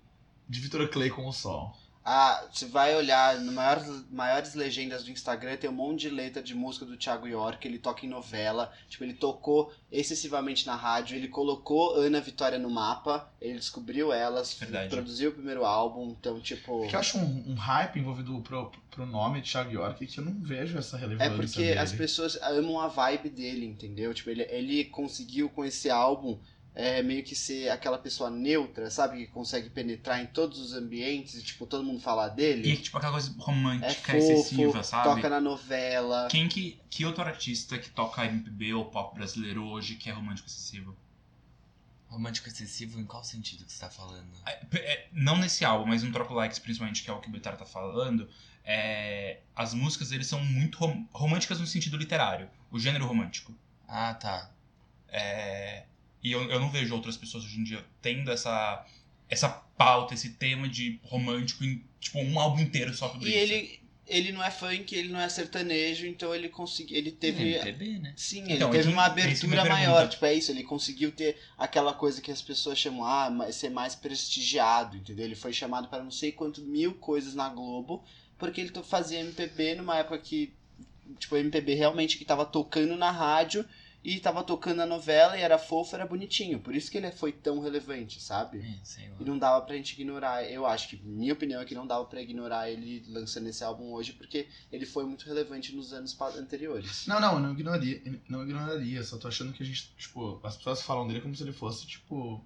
de 0.48 0.60
Vitor 0.60 0.88
Clay 0.88 1.10
com 1.10 1.26
o 1.26 1.32
Sol? 1.32 1.76
Ah, 2.10 2.42
você 2.50 2.64
vai 2.64 2.96
olhar 2.96 3.38
no 3.38 3.52
maior, 3.52 3.84
maiores 4.10 4.54
legendas 4.54 5.04
do 5.04 5.10
Instagram, 5.10 5.58
tem 5.58 5.68
um 5.68 5.74
monte 5.74 6.00
de 6.00 6.08
letra 6.08 6.42
de 6.42 6.54
música 6.54 6.86
do 6.86 6.96
Thiago 6.96 7.28
York, 7.28 7.68
ele 7.68 7.78
toca 7.78 8.06
em 8.06 8.08
novela, 8.08 8.72
tipo, 8.88 9.04
ele 9.04 9.12
tocou 9.12 9.70
excessivamente 9.92 10.66
na 10.66 10.74
rádio, 10.74 11.18
ele 11.18 11.28
colocou 11.28 11.96
Ana 11.96 12.18
Vitória 12.18 12.58
no 12.58 12.70
mapa, 12.70 13.30
ele 13.38 13.58
descobriu 13.58 14.10
elas, 14.10 14.54
Verdade. 14.54 14.88
produziu 14.88 15.28
o 15.28 15.34
primeiro 15.34 15.66
álbum, 15.66 16.16
então, 16.18 16.40
tipo... 16.40 16.80
Porque 16.80 16.96
eu 16.96 17.00
acho 17.00 17.18
um, 17.18 17.50
um 17.50 17.54
hype 17.54 17.98
envolvido 17.98 18.40
pro, 18.40 18.72
pro 18.90 19.04
nome 19.04 19.42
de 19.42 19.50
Thiago 19.50 19.70
York 19.70 20.06
que 20.06 20.18
eu 20.18 20.24
não 20.24 20.40
vejo 20.40 20.78
essa 20.78 20.96
relevância. 20.96 21.30
É 21.30 21.36
porque 21.36 21.62
dele. 21.62 21.78
as 21.78 21.92
pessoas 21.92 22.38
amam 22.40 22.80
a 22.80 22.88
vibe 22.88 23.28
dele, 23.28 23.66
entendeu? 23.66 24.14
Tipo, 24.14 24.30
ele, 24.30 24.46
ele 24.48 24.86
conseguiu 24.86 25.50
com 25.50 25.62
esse 25.62 25.90
álbum 25.90 26.38
é, 26.74 27.02
meio 27.02 27.24
que 27.24 27.34
ser 27.34 27.68
aquela 27.70 27.98
pessoa 27.98 28.30
neutra, 28.30 28.90
sabe? 28.90 29.18
Que 29.18 29.26
consegue 29.26 29.68
penetrar 29.68 30.22
em 30.22 30.26
todos 30.26 30.58
os 30.60 30.72
ambientes 30.72 31.34
e, 31.34 31.42
tipo, 31.42 31.66
todo 31.66 31.82
mundo 31.82 32.00
falar 32.00 32.28
dele. 32.28 32.70
E 32.70 32.76
tipo 32.76 32.96
aquela 32.96 33.12
coisa 33.12 33.34
romântica, 33.38 34.16
é 34.16 34.20
fofo, 34.20 34.32
excessiva, 34.32 34.82
sabe? 34.82 35.16
toca 35.16 35.28
na 35.28 35.40
novela. 35.40 36.28
Quem 36.30 36.48
que, 36.48 36.78
que 36.88 37.04
outro 37.04 37.24
artista 37.24 37.78
que 37.78 37.90
toca 37.90 38.24
MPB 38.24 38.74
ou 38.74 38.84
pop 38.84 39.14
brasileiro 39.14 39.64
hoje 39.64 39.96
que 39.96 40.08
é 40.08 40.12
romântico 40.12 40.48
excessivo? 40.48 40.96
Romântico 42.06 42.48
excessivo 42.48 42.98
em 42.98 43.04
qual 43.04 43.22
sentido 43.22 43.64
que 43.64 43.72
você 43.72 43.80
tá 43.80 43.90
falando? 43.90 44.30
É, 44.46 44.60
é, 44.76 45.08
não 45.12 45.36
nesse 45.36 45.64
álbum, 45.64 45.86
mas 45.86 46.02
no 46.02 46.12
Troco 46.12 46.32
Likes, 46.32 46.58
principalmente, 46.58 47.02
que 47.02 47.10
é 47.10 47.12
o 47.12 47.20
que 47.20 47.28
o 47.28 47.32
Betar 47.32 47.56
tá 47.56 47.66
falando, 47.66 48.28
é, 48.64 49.40
as 49.54 49.74
músicas 49.74 50.12
eles 50.12 50.26
são 50.26 50.42
muito 50.44 50.78
rom 50.78 51.06
românticas 51.12 51.58
no 51.58 51.66
sentido 51.66 51.96
literário, 51.96 52.48
o 52.70 52.78
gênero 52.78 53.06
romântico. 53.06 53.52
Ah, 53.86 54.14
tá. 54.14 54.50
É, 55.08 55.84
e 56.22 56.32
eu, 56.32 56.42
eu 56.50 56.60
não 56.60 56.70
vejo 56.70 56.94
outras 56.94 57.16
pessoas 57.16 57.44
hoje 57.44 57.58
em 57.58 57.64
dia 57.64 57.84
tendo 58.02 58.30
essa, 58.30 58.84
essa 59.28 59.48
pauta, 59.48 60.14
esse 60.14 60.30
tema 60.30 60.68
de 60.68 60.98
romântico 61.04 61.64
em, 61.64 61.82
tipo, 62.00 62.18
um 62.18 62.38
álbum 62.38 62.60
inteiro 62.60 62.92
só 62.94 63.08
sobre 63.10 63.30
E 63.30 63.30
isso. 63.30 63.52
ele, 63.52 63.80
ele 64.06 64.32
não 64.32 64.42
é 64.42 64.50
funk, 64.50 64.94
ele 64.94 65.08
não 65.08 65.20
é 65.20 65.28
sertanejo, 65.28 66.06
então 66.06 66.34
ele 66.34 66.48
conseguiu. 66.48 66.96
Ele 66.96 67.12
teve. 67.12 67.54
MPB, 67.54 67.98
né? 67.98 68.14
Sim, 68.16 68.44
Então, 68.48 68.68
ele 68.70 68.78
teve 68.78 68.90
é 68.90 68.92
uma 68.92 69.04
é 69.04 69.06
abertura 69.06 69.64
maior, 69.64 70.08
tipo, 70.08 70.24
é 70.24 70.34
isso, 70.34 70.50
ele 70.50 70.64
conseguiu 70.64 71.12
ter 71.12 71.36
aquela 71.56 71.92
coisa 71.92 72.20
que 72.20 72.30
as 72.30 72.42
pessoas 72.42 72.78
chamam, 72.78 73.04
ah, 73.04 73.52
ser 73.52 73.70
mais 73.70 73.94
prestigiado, 73.94 74.96
entendeu? 74.96 75.24
Ele 75.24 75.36
foi 75.36 75.52
chamado 75.52 75.88
para 75.88 76.02
não 76.02 76.10
sei 76.10 76.32
quanto 76.32 76.62
mil 76.62 76.94
coisas 76.94 77.34
na 77.34 77.48
Globo, 77.48 78.02
porque 78.38 78.60
ele 78.60 78.72
fazia 78.82 79.20
MPB 79.20 79.76
numa 79.76 79.98
época 79.98 80.18
que, 80.18 80.52
tipo, 81.18 81.36
MPB 81.36 81.74
realmente 81.74 82.18
que 82.18 82.24
tava 82.24 82.44
tocando 82.44 82.96
na 82.96 83.10
rádio 83.10 83.64
e 84.08 84.20
tava 84.20 84.42
tocando 84.42 84.78
na 84.78 84.86
novela 84.86 85.36
e 85.36 85.42
era 85.42 85.58
fofo, 85.58 85.94
era 85.94 86.06
bonitinho, 86.06 86.58
por 86.58 86.74
isso 86.74 86.90
que 86.90 86.96
ele 86.96 87.10
foi 87.10 87.30
tão 87.30 87.60
relevante, 87.60 88.22
sabe? 88.22 88.58
É. 88.58 89.10
E 89.20 89.24
não 89.24 89.38
dava 89.38 89.60
pra 89.66 89.76
gente 89.76 89.92
ignorar. 89.92 90.44
Eu 90.44 90.64
acho 90.64 90.88
que, 90.88 90.96
minha 90.96 91.34
opinião 91.34 91.60
é 91.60 91.64
que 91.66 91.74
não 91.74 91.86
dava 91.86 92.06
pra 92.06 92.22
ignorar 92.22 92.70
ele 92.70 93.04
lançando 93.08 93.48
esse 93.48 93.62
álbum 93.62 93.92
hoje, 93.92 94.14
porque 94.14 94.48
ele 94.72 94.86
foi 94.86 95.04
muito 95.04 95.26
relevante 95.26 95.76
nos 95.76 95.92
anos 95.92 96.16
anteriores. 96.38 97.06
Não, 97.06 97.20
não, 97.20 97.34
eu 97.34 97.40
não 97.40 97.52
ignoraria, 97.52 98.02
não 98.28 98.42
ignoraria, 98.42 99.02
só 99.02 99.18
tô 99.18 99.28
achando 99.28 99.52
que 99.52 99.62
a 99.62 99.66
gente, 99.66 99.92
tipo, 99.98 100.40
as 100.42 100.56
pessoas 100.56 100.80
falam 100.80 101.06
dele 101.06 101.20
como 101.20 101.36
se 101.36 101.42
ele 101.42 101.52
fosse, 101.52 101.86
tipo, 101.86 102.42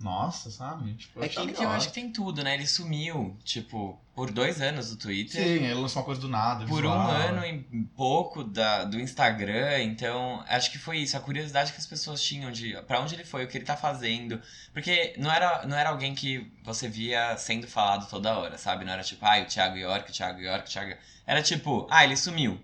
nossa, 0.00 0.50
sabe? 0.50 0.94
Tipo, 0.94 1.20
eu 1.20 1.24
É 1.24 1.28
que- 1.28 1.38
eu 1.62 1.68
acho 1.70 1.88
que 1.88 1.94
tem 1.94 2.10
tudo, 2.12 2.42
né? 2.44 2.54
Ele 2.54 2.66
sumiu, 2.66 3.36
tipo, 3.44 3.98
por 4.14 4.30
dois 4.30 4.60
anos 4.60 4.90
do 4.90 4.96
Twitter. 4.96 5.42
Sim, 5.42 5.64
ele 5.64 5.74
lançou 5.74 6.00
uma 6.00 6.04
coisa 6.06 6.20
do 6.20 6.28
nada, 6.28 6.64
Por 6.66 6.82
visual. 6.82 6.98
um 6.98 7.10
ano 7.10 7.44
e 7.46 7.84
pouco 7.96 8.42
da, 8.44 8.84
do 8.84 8.98
Instagram, 9.00 9.82
então 9.82 10.42
acho 10.48 10.70
que 10.70 10.78
foi 10.78 10.98
isso, 10.98 11.16
a 11.16 11.20
curiosidade 11.20 11.72
que 11.72 11.78
as 11.78 11.86
pessoas 11.86 12.22
tinham 12.22 12.50
de 12.52 12.80
pra 12.82 13.00
onde 13.00 13.14
ele 13.14 13.24
foi, 13.24 13.44
o 13.44 13.48
que 13.48 13.58
ele 13.58 13.64
tá 13.64 13.76
fazendo. 13.76 14.40
Porque 14.72 15.14
não 15.18 15.30
era, 15.32 15.66
não 15.66 15.76
era 15.76 15.90
alguém 15.90 16.14
que 16.14 16.50
você 16.64 16.88
via 16.88 17.36
sendo 17.36 17.66
falado 17.66 18.08
toda 18.08 18.36
hora, 18.38 18.56
sabe? 18.58 18.84
Não 18.84 18.92
era 18.92 19.02
tipo, 19.02 19.24
ah, 19.26 19.40
o 19.40 19.44
Thiago 19.46 19.76
York, 19.76 20.10
o 20.10 20.14
Thiago 20.14 20.40
York, 20.40 20.68
o 20.68 20.72
Thiago. 20.72 20.94
Era 21.26 21.42
tipo, 21.42 21.86
ah, 21.90 22.04
ele 22.04 22.16
sumiu. 22.16 22.60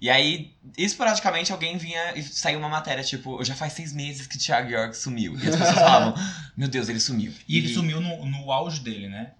E 0.00 0.08
aí, 0.08 0.50
esporadicamente, 0.78 1.52
alguém 1.52 1.76
vinha 1.76 2.16
e 2.16 2.22
saiu 2.22 2.58
uma 2.58 2.68
matéria, 2.68 3.04
tipo, 3.04 3.42
já 3.44 3.54
faz 3.54 3.74
seis 3.74 3.92
meses 3.92 4.26
que 4.26 4.38
Thiago 4.38 4.70
York 4.70 4.96
sumiu. 4.96 5.34
E 5.38 5.48
as 5.48 5.54
pessoas 5.56 5.74
falavam, 5.74 6.14
meu 6.56 6.68
Deus, 6.68 6.88
ele 6.88 7.00
sumiu. 7.00 7.32
E 7.46 7.58
ele 7.58 7.68
sumiu 7.72 8.00
no, 8.00 8.24
no 8.24 8.50
auge 8.50 8.80
dele, 8.80 9.08
né? 9.08 9.32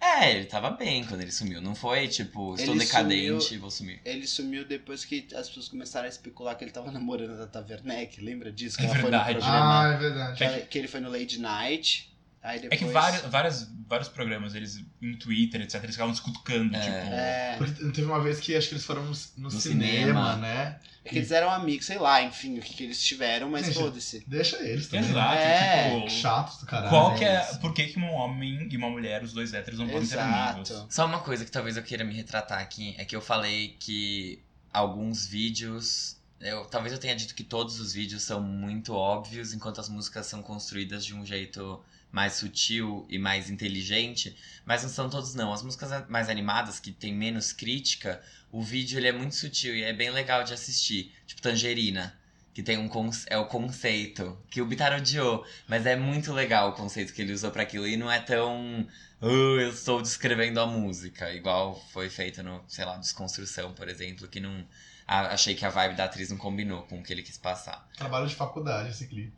É, 0.00 0.30
ele 0.30 0.44
tava 0.44 0.70
bem 0.70 1.02
quando 1.04 1.22
ele 1.22 1.32
sumiu. 1.32 1.60
Não 1.60 1.74
foi 1.74 2.06
tipo, 2.06 2.54
estou 2.54 2.72
Ele 2.74 2.84
decadente, 2.84 3.44
sumiu- 3.44 3.60
vou 3.60 3.70
sumir. 3.70 4.00
Ele 4.04 4.26
sumiu 4.28 4.64
depois 4.64 5.04
que 5.04 5.26
as 5.34 5.48
pessoas 5.48 5.68
começaram 5.68 6.06
a 6.06 6.08
especular 6.08 6.54
que 6.56 6.62
ele 6.62 6.70
tava 6.70 6.92
namorando 6.92 7.32
a 7.42 7.46
Tata 7.48 7.66
Werneck, 7.68 8.20
lembra 8.20 8.52
disso? 8.52 8.76
Que 8.78 8.84
É 8.84 8.86
ela 8.86 8.94
foi 8.94 9.10
no 9.10 9.10
verdade. 9.10 9.32
programa, 9.38 9.80
Ah, 9.82 9.92
é 9.92 9.96
verdade. 9.98 10.38
que, 10.38 10.60
que 10.66 10.78
ele 10.78 10.86
foi 10.86 11.00
no 11.00 11.10
Lady 11.10 11.40
Night. 11.40 12.08
Aí 12.42 12.58
É 12.58 12.60
depois... 12.62 12.80
que 12.80 12.86
vários, 12.86 13.22
vários, 13.22 13.68
vários 13.88 14.08
programas, 14.08 14.54
eles 14.54 14.84
no 15.00 15.16
Twitter, 15.18 15.60
etc., 15.60 15.82
eles 15.82 15.94
ficavam 15.96 16.14
se 16.14 16.22
cutucando, 16.22 16.74
É. 16.76 16.80
tipo. 16.80 17.14
É, 17.14 17.54
Porque 17.58 17.72
teve 17.90 18.04
uma 18.04 18.20
vez 18.22 18.38
que 18.40 18.54
acho 18.54 18.68
que 18.68 18.74
eles 18.74 18.84
foram 18.84 19.02
no, 19.02 19.08
no 19.10 19.14
cinema, 19.14 19.60
cinema. 19.60 20.36
né? 20.36 20.78
é 21.04 21.08
que 21.08 21.16
eles 21.18 21.30
eram 21.30 21.48
amigos, 21.50 21.86
sei 21.86 21.98
lá, 21.98 22.22
enfim, 22.22 22.58
o 22.58 22.62
que, 22.62 22.74
que 22.74 22.84
eles 22.84 23.02
tiveram, 23.02 23.48
mas 23.50 23.72
foda-se. 23.74 24.22
Deixa 24.26 24.56
eles 24.58 24.88
também. 24.88 25.08
Exato, 25.08 25.36
É. 25.38 25.94
tipo. 26.00 26.10
Chatos 26.10 26.58
do 26.60 26.66
caralho. 26.66 26.90
Qual 26.90 27.14
que 27.16 27.24
é. 27.24 27.40
Por 27.60 27.72
que, 27.72 27.86
que 27.86 27.98
um 27.98 28.12
homem 28.12 28.68
e 28.70 28.76
uma 28.76 28.90
mulher, 28.90 29.22
os 29.22 29.32
dois 29.32 29.52
héteros, 29.54 29.78
não 29.80 29.88
podem 29.88 30.04
ser 30.06 30.18
amigos? 30.18 30.86
Só 30.90 31.06
uma 31.06 31.20
coisa 31.20 31.44
que 31.44 31.50
talvez 31.50 31.76
eu 31.76 31.82
queira 31.82 32.04
me 32.04 32.14
retratar 32.14 32.60
aqui 32.60 32.94
é 32.98 33.04
que 33.04 33.16
eu 33.16 33.20
falei 33.22 33.76
que 33.80 34.42
alguns 34.72 35.26
vídeos. 35.26 36.16
Eu, 36.40 36.66
talvez 36.66 36.92
eu 36.92 37.00
tenha 37.00 37.16
dito 37.16 37.34
que 37.34 37.42
todos 37.42 37.80
os 37.80 37.92
vídeos 37.92 38.22
são 38.22 38.40
muito 38.40 38.94
óbvios, 38.94 39.52
enquanto 39.52 39.80
as 39.80 39.88
músicas 39.88 40.26
são 40.26 40.40
construídas 40.42 41.04
de 41.04 41.14
um 41.14 41.24
jeito 41.26 41.82
mais 42.10 42.34
sutil 42.34 43.06
e 43.08 43.18
mais 43.18 43.50
inteligente, 43.50 44.36
mas 44.64 44.82
não 44.82 44.90
são 44.90 45.10
todos 45.10 45.34
não. 45.34 45.52
As 45.52 45.62
músicas 45.62 46.08
mais 46.08 46.28
animadas, 46.28 46.80
que 46.80 46.90
tem 46.92 47.14
menos 47.14 47.52
crítica, 47.52 48.22
o 48.50 48.62
vídeo 48.62 48.98
ele 48.98 49.08
é 49.08 49.12
muito 49.12 49.34
sutil 49.34 49.76
e 49.76 49.82
é 49.82 49.92
bem 49.92 50.10
legal 50.10 50.42
de 50.44 50.54
assistir. 50.54 51.14
Tipo 51.26 51.42
Tangerina, 51.42 52.18
que 52.54 52.62
tem 52.62 52.76
um 52.76 52.90
é 53.28 53.38
o 53.38 53.46
conceito, 53.46 54.36
que 54.50 54.60
o 54.60 54.66
Bitar 54.66 54.92
odiou, 54.92 55.46
mas 55.68 55.86
é 55.86 55.94
muito 55.94 56.32
legal 56.32 56.70
o 56.70 56.72
conceito 56.72 57.12
que 57.12 57.22
ele 57.22 57.32
usou 57.32 57.50
pra 57.50 57.62
aquilo 57.62 57.86
e 57.86 57.96
não 57.96 58.10
é 58.10 58.18
tão 58.18 58.86
"Ah, 59.20 59.26
eu 59.26 59.70
estou 59.70 60.02
descrevendo 60.02 60.58
a 60.60 60.66
música, 60.66 61.32
igual 61.32 61.80
foi 61.92 62.10
feito 62.10 62.42
no, 62.42 62.64
sei 62.66 62.84
lá, 62.84 62.96
Desconstrução, 62.96 63.74
por 63.74 63.88
exemplo, 63.88 64.26
que 64.26 64.40
não 64.40 64.66
achei 65.06 65.54
que 65.54 65.64
a 65.64 65.70
vibe 65.70 65.94
da 65.96 66.04
atriz 66.04 66.30
não 66.30 66.36
combinou 66.36 66.82
com 66.82 66.98
o 66.98 67.02
que 67.02 67.12
ele 67.12 67.22
quis 67.22 67.38
passar. 67.38 67.88
Trabalho 67.96 68.26
de 68.26 68.34
faculdade 68.34 68.90
esse 68.90 69.06
clipe. 69.06 69.32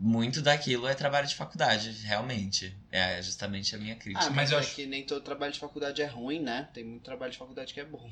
Muito 0.00 0.40
daquilo 0.40 0.86
é 0.86 0.94
trabalho 0.94 1.26
de 1.26 1.34
faculdade, 1.34 1.90
realmente. 2.04 2.72
É 2.92 3.20
justamente 3.20 3.74
a 3.74 3.78
minha 3.78 3.96
crítica. 3.96 4.26
Ah, 4.26 4.30
mas 4.30 4.36
mas 4.36 4.52
eu 4.52 4.58
é 4.58 4.60
acho- 4.60 4.74
que 4.76 4.86
nem 4.86 5.04
todo 5.04 5.20
trabalho 5.22 5.52
de 5.52 5.58
faculdade 5.58 6.00
é 6.00 6.06
ruim, 6.06 6.40
né? 6.40 6.68
Tem 6.72 6.84
muito 6.84 7.02
trabalho 7.02 7.32
de 7.32 7.38
faculdade 7.38 7.74
que 7.74 7.80
é 7.80 7.84
bom. 7.84 8.08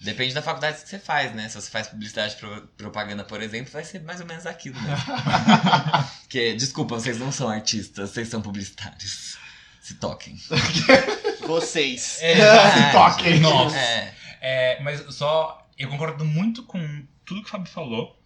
Depende 0.00 0.32
da 0.32 0.40
faculdade 0.40 0.80
que 0.82 0.88
você 0.88 0.98
faz, 0.98 1.34
né? 1.34 1.46
Se 1.50 1.60
você 1.60 1.70
faz 1.70 1.88
publicidade 1.88 2.34
pro- 2.36 2.66
propaganda, 2.68 3.22
por 3.22 3.42
exemplo, 3.42 3.70
vai 3.70 3.84
ser 3.84 4.00
mais 4.02 4.18
ou 4.18 4.26
menos 4.26 4.46
aquilo 4.46 4.80
mesmo. 4.80 5.04
Porque, 6.22 6.54
desculpa, 6.54 6.94
vocês 6.94 7.18
não 7.18 7.30
são 7.30 7.50
artistas, 7.50 8.08
vocês 8.10 8.26
são 8.28 8.40
publicitários. 8.40 9.36
Se 9.82 9.94
toquem. 9.96 10.38
Vocês. 11.46 12.18
É, 12.22 12.34
Se 12.86 12.92
toquem. 12.92 13.40
Nossa. 13.40 13.76
É, 13.76 14.14
É, 14.40 14.80
mas 14.82 15.02
só. 15.14 15.66
Eu 15.76 15.88
concordo 15.88 16.24
muito 16.24 16.62
com 16.64 16.78
tudo 17.24 17.42
que 17.42 17.48
o 17.48 17.50
Fábio 17.50 17.70
falou. 17.70 18.18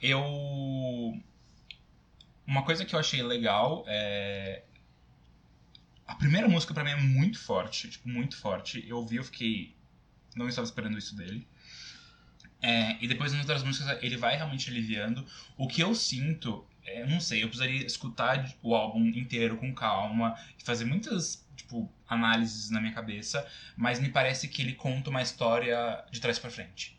Eu. 0.00 0.22
Uma 2.48 2.62
coisa 2.64 2.82
que 2.82 2.94
eu 2.94 2.98
achei 2.98 3.22
legal 3.22 3.84
é. 3.86 4.62
A 6.06 6.14
primeira 6.14 6.48
música 6.48 6.72
pra 6.72 6.82
mim 6.82 6.92
é 6.92 6.96
muito 6.96 7.38
forte, 7.38 7.90
tipo, 7.90 8.08
muito 8.08 8.38
forte. 8.38 8.82
Eu 8.88 8.96
ouvi, 8.96 9.16
eu 9.16 9.24
fiquei. 9.24 9.76
Não 10.34 10.48
estava 10.48 10.64
esperando 10.64 10.96
isso 10.96 11.14
dele. 11.14 11.46
É, 12.62 12.96
e 13.02 13.06
depois 13.06 13.32
nas 13.32 13.42
outras 13.42 13.62
músicas 13.62 14.02
ele 14.02 14.16
vai 14.16 14.34
realmente 14.34 14.70
aliviando. 14.70 15.26
O 15.58 15.68
que 15.68 15.82
eu 15.82 15.94
sinto, 15.94 16.66
é, 16.86 17.06
não 17.06 17.20
sei, 17.20 17.42
eu 17.42 17.48
precisaria 17.48 17.84
escutar 17.84 18.50
o 18.62 18.74
álbum 18.74 19.04
inteiro 19.08 19.58
com 19.58 19.74
calma 19.74 20.34
e 20.58 20.64
fazer 20.64 20.86
muitas, 20.86 21.46
tipo, 21.54 21.92
análises 22.08 22.70
na 22.70 22.80
minha 22.80 22.94
cabeça, 22.94 23.46
mas 23.76 24.00
me 24.00 24.08
parece 24.08 24.48
que 24.48 24.62
ele 24.62 24.72
conta 24.72 25.10
uma 25.10 25.20
história 25.20 26.02
de 26.10 26.18
trás 26.18 26.38
pra 26.38 26.50
frente. 26.50 26.98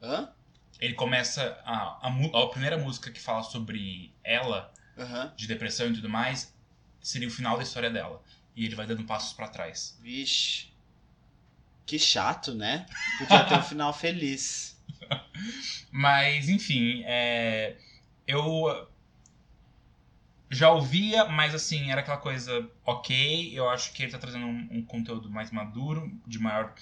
Hã? 0.00 0.35
Ele 0.80 0.94
começa 0.94 1.58
a, 1.64 2.06
a, 2.06 2.42
a 2.42 2.46
primeira 2.48 2.76
música 2.76 3.10
que 3.10 3.20
fala 3.20 3.42
sobre 3.42 4.12
ela, 4.22 4.72
Aham. 4.98 5.32
de 5.36 5.46
depressão 5.46 5.88
e 5.88 5.94
tudo 5.94 6.08
mais, 6.08 6.54
seria 7.00 7.28
o 7.28 7.30
final 7.30 7.56
da 7.56 7.62
história 7.62 7.90
dela. 7.90 8.22
E 8.54 8.64
ele 8.64 8.74
vai 8.74 8.86
dando 8.86 9.04
passos 9.04 9.32
pra 9.32 9.48
trás. 9.48 9.98
Vixe. 10.02 10.68
Que 11.84 11.98
chato, 11.98 12.54
né? 12.54 12.86
Podia 13.18 13.44
ter 13.44 13.54
um 13.54 13.62
final 13.62 13.92
feliz. 13.92 14.76
Mas, 15.90 16.48
enfim, 16.48 17.02
é, 17.04 17.76
eu 18.26 18.88
já 20.50 20.70
ouvia, 20.70 21.26
mas 21.26 21.54
assim, 21.54 21.90
era 21.90 22.00
aquela 22.00 22.16
coisa 22.16 22.68
ok. 22.84 23.50
Eu 23.56 23.68
acho 23.68 23.92
que 23.92 24.02
ele 24.02 24.12
tá 24.12 24.18
trazendo 24.18 24.46
um, 24.46 24.68
um 24.72 24.82
conteúdo 24.82 25.30
mais 25.30 25.50
maduro, 25.50 26.10
de 26.26 26.38
maior 26.38 26.74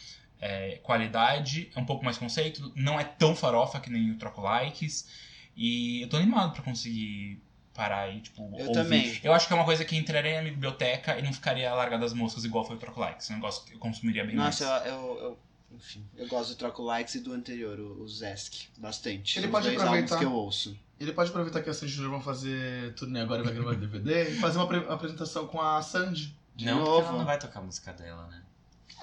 é, 0.47 0.77
qualidade, 0.83 1.71
é 1.75 1.81
um 1.81 1.87
pouco 1.87 2.05
mais 2.05 2.19
conceito, 2.19 2.71
não 2.77 3.01
é 3.01 3.05
tão 3.05 3.35
farofa 3.35 3.81
que 3.81 3.89
nem 3.91 4.11
o 4.11 4.19
Troco 4.19 4.43
Likes. 4.43 5.09
E 5.57 6.03
eu 6.03 6.09
tô 6.09 6.17
animado 6.19 6.53
pra 6.53 6.63
conseguir 6.63 7.41
parar 7.73 8.09
e, 8.15 8.21
tipo, 8.21 8.43
Eu 8.59 8.67
ouvir. 8.69 8.73
também. 8.73 9.21
Eu 9.23 9.33
acho 9.33 9.47
que 9.47 9.53
é 9.53 9.57
uma 9.57 9.65
coisa 9.65 9.85
que 9.85 9.97
entraria 9.97 10.37
na 10.37 10.43
minha 10.43 10.53
biblioteca 10.53 11.19
e 11.19 11.23
não 11.23 11.33
ficaria 11.33 11.73
largada 11.73 12.03
das 12.03 12.13
moscas 12.13 12.45
igual 12.45 12.65
foi 12.65 12.77
o 12.77 12.79
Troco 12.79 13.01
Likes. 13.01 13.31
É 13.31 13.33
um 13.33 13.37
negócio 13.37 13.65
que 13.65 13.75
eu 13.75 13.79
consumiria 13.79 14.25
bem 14.25 14.35
Nossa, 14.37 14.67
mais. 14.69 14.87
eu, 14.87 14.93
eu, 14.95 15.19
eu- 15.23 15.39
Enfim, 15.77 16.05
eu 16.17 16.29
gosto 16.29 16.51
do 16.51 16.57
Troco 16.57 16.83
Likes 16.83 17.15
e 17.17 17.21
do 17.21 17.33
anterior, 17.33 17.79
o, 17.81 18.03
o 18.03 18.09
Zesk, 18.09 18.67
bastante. 18.79 19.39
Ele 19.39 19.47
Os 19.47 19.53
pode 19.53 19.67
dois 19.69 19.81
aproveitar. 19.81 20.19
que 20.19 20.25
eu 20.25 20.33
ouço. 20.33 20.77
Ele 21.01 21.13
pode 21.13 21.31
aproveitar 21.31 21.63
que 21.63 21.71
a 21.71 21.75
Sandy 21.75 21.93
Júnior 21.93 22.13
vão 22.13 22.21
fazer 22.21 22.93
turnê 22.95 23.21
agora 23.21 23.41
e 23.43 23.45
vai 23.45 23.55
gravar 23.55 23.75
DVD 23.75 24.31
e 24.31 24.35
fazer 24.37 24.59
uma 24.59 24.65
apre- 24.67 24.87
apresentação 24.89 25.47
com 25.49 25.61
a 25.61 25.81
Sandy. 25.83 26.37
De 26.55 26.67
não, 26.67 26.77
porque 26.79 26.91
novo. 26.91 27.09
ela 27.09 27.19
não 27.19 27.25
vai 27.25 27.39
tocar 27.39 27.59
a 27.59 27.63
música 27.65 27.93
dela, 27.93 28.27
né? 28.29 28.41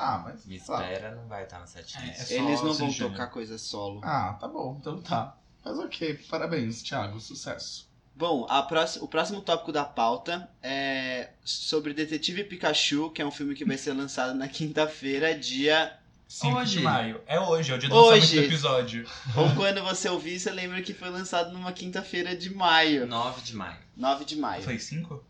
Ah, 0.01 0.17
mas. 0.23 0.45
Me 0.47 0.55
espera, 0.55 1.13
não 1.13 1.27
vai 1.27 1.43
estar 1.43 1.59
na 1.59 1.67
setlist. 1.67 2.31
É, 2.31 2.33
é 2.33 2.37
Eles 2.39 2.61
não 2.61 2.73
vão 2.73 2.91
tocar 2.91 3.27
coisa 3.27 3.57
solo. 3.59 4.01
Ah, 4.03 4.35
tá 4.39 4.47
bom, 4.47 4.77
então 4.79 4.99
tá. 4.99 5.37
Mas 5.63 5.77
ok, 5.77 6.19
parabéns, 6.27 6.81
Thiago, 6.81 7.19
sucesso. 7.19 7.87
Bom, 8.15 8.47
a 8.49 8.63
próxima, 8.63 9.05
o 9.05 9.07
próximo 9.07 9.41
tópico 9.41 9.71
da 9.71 9.85
pauta 9.85 10.49
é 10.61 11.29
sobre 11.43 11.93
Detetive 11.93 12.43
Pikachu, 12.43 13.11
que 13.11 13.21
é 13.21 13.25
um 13.25 13.31
filme 13.31 13.53
que 13.53 13.63
vai 13.63 13.77
ser 13.77 13.93
lançado 13.93 14.33
na 14.33 14.47
quinta-feira, 14.47 15.37
dia 15.37 15.97
5 16.27 16.57
Hoje. 16.57 16.77
de 16.77 16.83
maio. 16.83 17.21
É 17.27 17.39
hoje, 17.39 17.71
é 17.71 17.75
o 17.75 17.77
dia 17.77 17.89
do 17.89 17.95
Hoje. 17.95 18.21
lançamento 18.21 18.41
do 18.41 18.53
episódio. 18.53 19.09
Ou 19.35 19.55
quando 19.55 19.83
você 19.83 20.09
ouvir, 20.09 20.39
você 20.39 20.51
lembra 20.51 20.81
que 20.81 20.93
foi 20.93 21.09
lançado 21.09 21.51
numa 21.51 21.71
quinta-feira 21.71 22.35
de 22.35 22.53
maio. 22.53 23.05
9 23.05 23.41
de 23.41 23.55
maio. 23.55 23.79
9 23.95 24.25
de 24.25 24.35
maio. 24.35 24.63
Foi 24.63 24.79
5? 24.79 25.23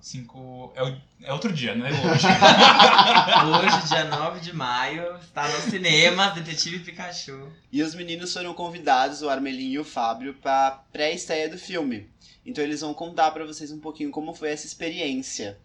5 0.00 0.72
é, 0.74 0.82
o- 0.82 0.96
é 1.24 1.32
outro 1.32 1.52
dia, 1.52 1.74
não 1.74 1.86
é 1.86 1.90
hoje. 1.90 2.26
Hoje, 3.66 3.88
dia 3.88 4.04
9 4.04 4.40
de 4.40 4.52
maio, 4.54 5.16
está 5.16 5.46
no 5.48 5.60
cinema 5.70 6.28
Detetive 6.30 6.80
Pikachu. 6.80 7.50
E 7.72 7.82
os 7.82 7.94
meninos 7.94 8.32
foram 8.32 8.54
convidados, 8.54 9.22
o 9.22 9.28
Armelinho 9.28 9.72
e 9.74 9.78
o 9.78 9.84
Fábio, 9.84 10.34
pra 10.34 10.82
pré-estreia 10.92 11.48
do 11.48 11.58
filme. 11.58 12.08
Então 12.44 12.62
eles 12.62 12.80
vão 12.80 12.94
contar 12.94 13.30
pra 13.32 13.44
vocês 13.44 13.70
um 13.72 13.80
pouquinho 13.80 14.10
como 14.10 14.34
foi 14.34 14.50
essa 14.50 14.66
experiência. 14.66 15.58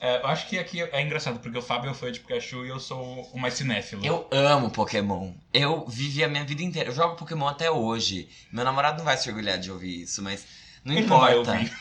É, 0.00 0.20
eu 0.20 0.26
acho 0.26 0.46
que 0.48 0.58
aqui 0.58 0.82
é 0.82 1.00
engraçado, 1.02 1.38
porque 1.40 1.56
o 1.56 1.62
Fábio 1.62 1.88
é 1.88 1.92
o 1.92 1.94
fã 1.94 2.10
de 2.12 2.20
Pikachu 2.20 2.64
e 2.64 2.68
eu 2.68 2.78
sou 2.80 3.22
o 3.32 3.38
mais 3.38 3.54
cinéfilo. 3.54 4.04
Eu 4.04 4.28
amo 4.30 4.70
Pokémon. 4.70 5.32
Eu 5.52 5.86
vivi 5.86 6.22
a 6.22 6.28
minha 6.28 6.44
vida 6.44 6.62
inteira. 6.62 6.90
Eu 6.90 6.94
jogo 6.94 7.16
Pokémon 7.16 7.48
até 7.48 7.70
hoje. 7.70 8.28
Meu 8.52 8.64
namorado 8.64 8.98
não 8.98 9.04
vai 9.04 9.16
se 9.16 9.28
orgulhar 9.28 9.58
de 9.58 9.70
ouvir 9.70 10.02
isso, 10.02 10.22
mas 10.22 10.44
não 10.84 10.92
Ele 10.94 11.06
não 11.06 11.18
vai 11.18 11.32
importa. 11.32 11.52
ouvir. 11.52 11.72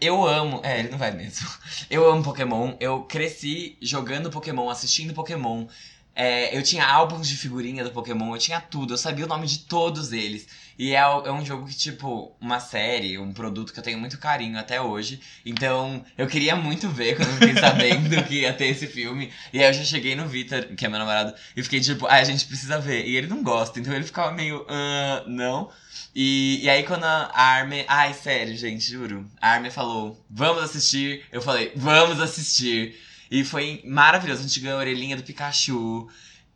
Eu 0.00 0.26
amo. 0.26 0.60
É, 0.62 0.80
ele 0.80 0.88
não 0.88 0.98
vai 0.98 1.10
mesmo. 1.10 1.48
Eu 1.90 2.10
amo 2.10 2.22
Pokémon. 2.22 2.74
Eu 2.80 3.02
cresci 3.04 3.76
jogando 3.80 4.30
Pokémon, 4.30 4.68
assistindo 4.68 5.14
Pokémon. 5.14 5.66
É, 6.14 6.56
eu 6.56 6.62
tinha 6.62 6.86
álbuns 6.86 7.28
de 7.28 7.36
figurinha 7.36 7.82
do 7.82 7.90
Pokémon, 7.90 8.34
eu 8.34 8.38
tinha 8.38 8.60
tudo, 8.60 8.94
eu 8.94 8.98
sabia 8.98 9.24
o 9.24 9.28
nome 9.28 9.48
de 9.48 9.60
todos 9.60 10.12
eles. 10.12 10.46
E 10.78 10.94
é, 10.94 10.98
é 10.98 11.32
um 11.32 11.44
jogo 11.44 11.66
que, 11.66 11.76
tipo, 11.76 12.34
uma 12.40 12.60
série, 12.60 13.18
um 13.18 13.32
produto 13.32 13.72
que 13.72 13.78
eu 13.78 13.82
tenho 13.82 13.98
muito 13.98 14.18
carinho 14.18 14.58
até 14.58 14.80
hoje. 14.80 15.20
Então, 15.44 16.04
eu 16.18 16.26
queria 16.26 16.56
muito 16.56 16.88
ver 16.88 17.16
quando 17.16 17.28
eu 17.28 17.34
fiquei 17.34 17.54
sabendo 17.60 18.24
que 18.24 18.40
ia 18.40 18.52
ter 18.52 18.66
esse 18.66 18.86
filme. 18.86 19.30
E 19.52 19.60
aí 19.60 19.66
eu 19.66 19.72
já 19.72 19.84
cheguei 19.84 20.14
no 20.14 20.26
Vitor, 20.26 20.64
que 20.76 20.84
é 20.84 20.88
meu 20.88 20.98
namorado, 20.98 21.34
e 21.56 21.62
fiquei 21.62 21.80
tipo, 21.80 22.06
ah, 22.06 22.14
a 22.14 22.24
gente 22.24 22.46
precisa 22.46 22.78
ver. 22.80 23.06
E 23.06 23.16
ele 23.16 23.26
não 23.26 23.42
gosta, 23.42 23.78
então 23.78 23.94
ele 23.94 24.04
ficava 24.04 24.32
meio, 24.32 24.66
ah, 24.68 25.24
não. 25.26 25.70
E, 26.14 26.60
e 26.62 26.70
aí 26.70 26.84
quando 26.84 27.04
a 27.04 27.30
Arme. 27.34 27.84
Ai, 27.88 28.14
sério, 28.14 28.56
gente, 28.56 28.84
juro. 28.84 29.28
A 29.40 29.50
Arme 29.50 29.70
falou, 29.70 30.24
vamos 30.30 30.62
assistir. 30.62 31.24
Eu 31.32 31.42
falei, 31.42 31.72
vamos 31.74 32.20
assistir. 32.20 32.96
E 33.30 33.44
foi 33.44 33.82
maravilhoso. 33.84 34.40
A 34.40 34.46
gente 34.46 34.60
ganhou 34.60 34.78
a 34.78 34.80
orelhinha 34.80 35.16
do 35.16 35.22
Pikachu. 35.22 36.08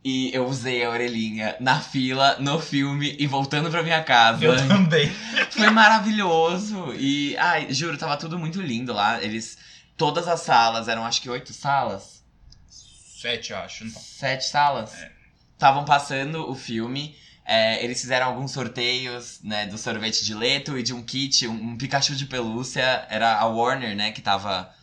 E 0.03 0.33
eu 0.33 0.45
usei 0.47 0.83
a 0.83 0.89
orelhinha 0.89 1.57
na 1.59 1.79
fila, 1.81 2.37
no 2.39 2.59
filme 2.59 3.17
e 3.19 3.27
voltando 3.27 3.69
pra 3.69 3.83
minha 3.83 4.01
casa. 4.01 4.45
Eu 4.45 4.55
também. 4.67 5.09
Foi 5.51 5.69
maravilhoso. 5.69 6.93
E, 6.95 7.35
ai, 7.37 7.73
juro, 7.73 7.97
tava 7.97 8.15
tudo 8.15 8.39
muito 8.39 8.61
lindo 8.61 8.93
lá. 8.93 9.21
Eles. 9.21 9.57
Todas 9.97 10.27
as 10.29 10.39
salas, 10.41 10.87
eram 10.87 11.05
acho 11.05 11.21
que 11.21 11.29
oito 11.29 11.51
salas. 11.51 12.23
Sete, 12.69 13.53
acho. 13.53 13.83
Tá. 13.91 13.99
Sete 13.99 14.45
salas. 14.45 14.93
Estavam 15.53 15.83
passando 15.83 16.49
o 16.49 16.55
filme. 16.55 17.13
é, 17.45 17.83
eles 17.83 17.99
fizeram 17.99 18.27
alguns 18.27 18.51
sorteios, 18.51 19.39
né, 19.43 19.65
do 19.65 19.77
sorvete 19.77 20.23
de 20.23 20.33
leto 20.33 20.77
e 20.77 20.83
de 20.83 20.93
um 20.93 21.03
kit, 21.03 21.45
um, 21.47 21.71
um 21.71 21.77
Pikachu 21.77 22.15
de 22.15 22.25
pelúcia. 22.27 23.05
Era 23.09 23.37
a 23.37 23.45
Warner, 23.47 23.93
né, 23.95 24.11
que 24.11 24.21
tava. 24.21 24.73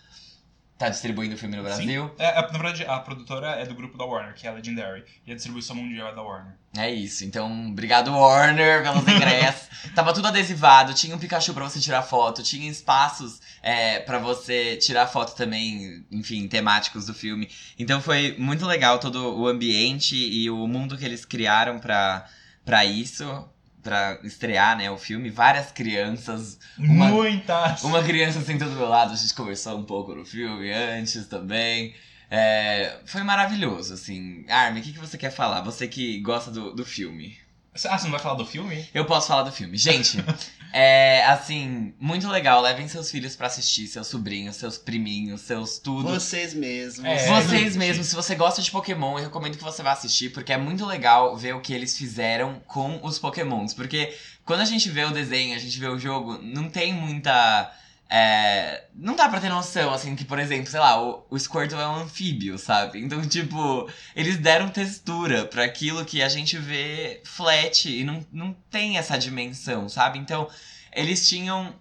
Tá 0.78 0.90
distribuindo 0.90 1.34
o 1.34 1.38
filme 1.38 1.56
no 1.56 1.62
Brasil. 1.62 2.14
É, 2.18 2.38
é, 2.38 2.42
na 2.42 2.58
verdade, 2.58 2.84
a 2.84 2.98
produtora 2.98 3.52
é 3.52 3.64
do 3.64 3.74
grupo 3.74 3.96
da 3.96 4.04
Warner, 4.04 4.34
que 4.34 4.46
é 4.46 4.50
a 4.50 4.52
Legendary. 4.52 5.04
E 5.26 5.32
a 5.32 5.34
distribuição 5.34 5.74
mundial 5.74 6.08
é 6.10 6.14
da 6.14 6.20
Warner. 6.20 6.52
É 6.76 6.90
isso. 6.92 7.24
Então, 7.24 7.68
obrigado, 7.70 8.12
Warner, 8.12 8.82
pelos 8.82 9.02
ingressos. 9.08 9.68
Tava 9.94 10.12
tudo 10.12 10.28
adesivado, 10.28 10.92
tinha 10.92 11.16
um 11.16 11.18
Pikachu 11.18 11.54
pra 11.54 11.64
você 11.64 11.80
tirar 11.80 12.02
foto, 12.02 12.42
tinha 12.42 12.70
espaços 12.70 13.40
é, 13.62 14.00
para 14.00 14.18
você 14.18 14.76
tirar 14.76 15.06
foto 15.06 15.34
também, 15.34 16.04
enfim, 16.10 16.46
temáticos 16.46 17.06
do 17.06 17.14
filme. 17.14 17.48
Então 17.78 18.02
foi 18.02 18.36
muito 18.38 18.66
legal 18.66 18.98
todo 18.98 19.34
o 19.34 19.48
ambiente 19.48 20.14
e 20.14 20.50
o 20.50 20.66
mundo 20.66 20.98
que 20.98 21.04
eles 21.06 21.24
criaram 21.24 21.78
pra, 21.78 22.26
pra 22.66 22.84
isso, 22.84 23.48
pra 23.86 24.18
estrear, 24.24 24.76
né, 24.76 24.90
o 24.90 24.96
filme. 24.98 25.30
Várias 25.30 25.70
crianças, 25.70 26.58
Uma- 26.76 27.06
Muitas! 27.08 27.82
uma 27.84 28.02
criança 28.02 28.40
sentou 28.40 28.68
do 28.68 28.74
meu 28.74 28.88
lado, 28.88 29.12
a 29.12 29.16
gente 29.16 29.32
conversou 29.32 29.78
um 29.78 29.84
pouco 29.84 30.12
no 30.14 30.24
filme 30.24 30.72
antes 30.72 31.26
também. 31.28 31.94
É, 32.28 32.98
foi 33.06 33.22
maravilhoso, 33.22 33.94
assim. 33.94 34.44
Armin, 34.48 34.80
o 34.80 34.82
que, 34.82 34.92
que 34.92 34.98
você 34.98 35.16
quer 35.16 35.30
falar? 35.30 35.60
Você 35.62 35.86
que 35.86 36.18
gosta 36.20 36.50
do, 36.50 36.74
do 36.74 36.84
filme. 36.84 37.38
Ah, 37.84 37.98
você 37.98 38.04
não 38.04 38.12
vai 38.12 38.20
falar 38.20 38.34
do 38.36 38.46
filme? 38.46 38.88
Eu 38.94 39.04
posso 39.04 39.28
falar 39.28 39.42
do 39.42 39.52
filme. 39.52 39.76
Gente, 39.76 40.18
é 40.72 41.24
assim, 41.26 41.94
muito 42.00 42.28
legal. 42.28 42.60
Levem 42.62 42.88
seus 42.88 43.10
filhos 43.10 43.36
pra 43.36 43.46
assistir, 43.46 43.86
seus 43.86 44.06
sobrinhos, 44.06 44.56
seus 44.56 44.78
priminhos, 44.78 45.42
seus 45.42 45.78
tudo. 45.78 46.08
Vocês 46.08 46.54
mesmos. 46.54 47.04
É, 47.04 47.26
Vocês 47.26 47.60
gente. 47.62 47.78
mesmos, 47.78 48.06
se 48.06 48.14
você 48.14 48.34
gosta 48.34 48.62
de 48.62 48.70
Pokémon, 48.70 49.18
eu 49.18 49.24
recomendo 49.24 49.56
que 49.56 49.64
você 49.64 49.82
vá 49.82 49.92
assistir, 49.92 50.30
porque 50.30 50.52
é 50.52 50.56
muito 50.56 50.86
legal 50.86 51.36
ver 51.36 51.54
o 51.54 51.60
que 51.60 51.72
eles 51.72 51.96
fizeram 51.96 52.60
com 52.66 53.00
os 53.02 53.18
Pokémons. 53.18 53.74
Porque 53.74 54.14
quando 54.44 54.60
a 54.60 54.64
gente 54.64 54.88
vê 54.88 55.04
o 55.04 55.10
desenho, 55.10 55.54
a 55.54 55.58
gente 55.58 55.78
vê 55.78 55.88
o 55.88 55.98
jogo, 55.98 56.38
não 56.42 56.68
tem 56.68 56.92
muita. 56.92 57.72
É, 58.08 58.84
não 58.94 59.16
dá 59.16 59.28
pra 59.28 59.40
ter 59.40 59.48
noção, 59.48 59.92
assim, 59.92 60.14
que, 60.14 60.24
por 60.24 60.38
exemplo, 60.38 60.70
sei 60.70 60.78
lá, 60.78 61.02
o, 61.02 61.26
o 61.28 61.38
Squirtle 61.38 61.80
é 61.80 61.88
um 61.88 62.02
anfíbio, 62.02 62.56
sabe? 62.56 63.00
Então, 63.00 63.20
tipo, 63.26 63.90
eles 64.14 64.36
deram 64.36 64.68
textura 64.68 65.44
pra 65.44 65.64
aquilo 65.64 66.04
que 66.04 66.22
a 66.22 66.28
gente 66.28 66.56
vê 66.56 67.20
flat 67.24 67.88
e 67.88 68.04
não, 68.04 68.24
não 68.32 68.52
tem 68.70 68.96
essa 68.96 69.18
dimensão, 69.18 69.88
sabe? 69.88 70.18
Então, 70.18 70.48
eles 70.92 71.28
tinham. 71.28 71.74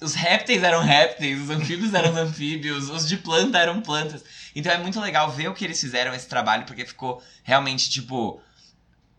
Os 0.00 0.14
répteis 0.14 0.64
eram 0.64 0.82
répteis, 0.82 1.40
os 1.40 1.50
anfíbios 1.50 1.94
eram 1.94 2.16
anfíbios, 2.16 2.90
os 2.90 3.06
de 3.06 3.16
planta 3.16 3.58
eram 3.58 3.80
plantas. 3.80 4.24
Então 4.52 4.72
é 4.72 4.76
muito 4.76 5.00
legal 5.00 5.30
ver 5.30 5.46
o 5.48 5.54
que 5.54 5.64
eles 5.64 5.80
fizeram 5.80 6.12
esse 6.12 6.26
trabalho, 6.26 6.64
porque 6.64 6.84
ficou 6.84 7.22
realmente, 7.44 7.88
tipo. 7.88 8.40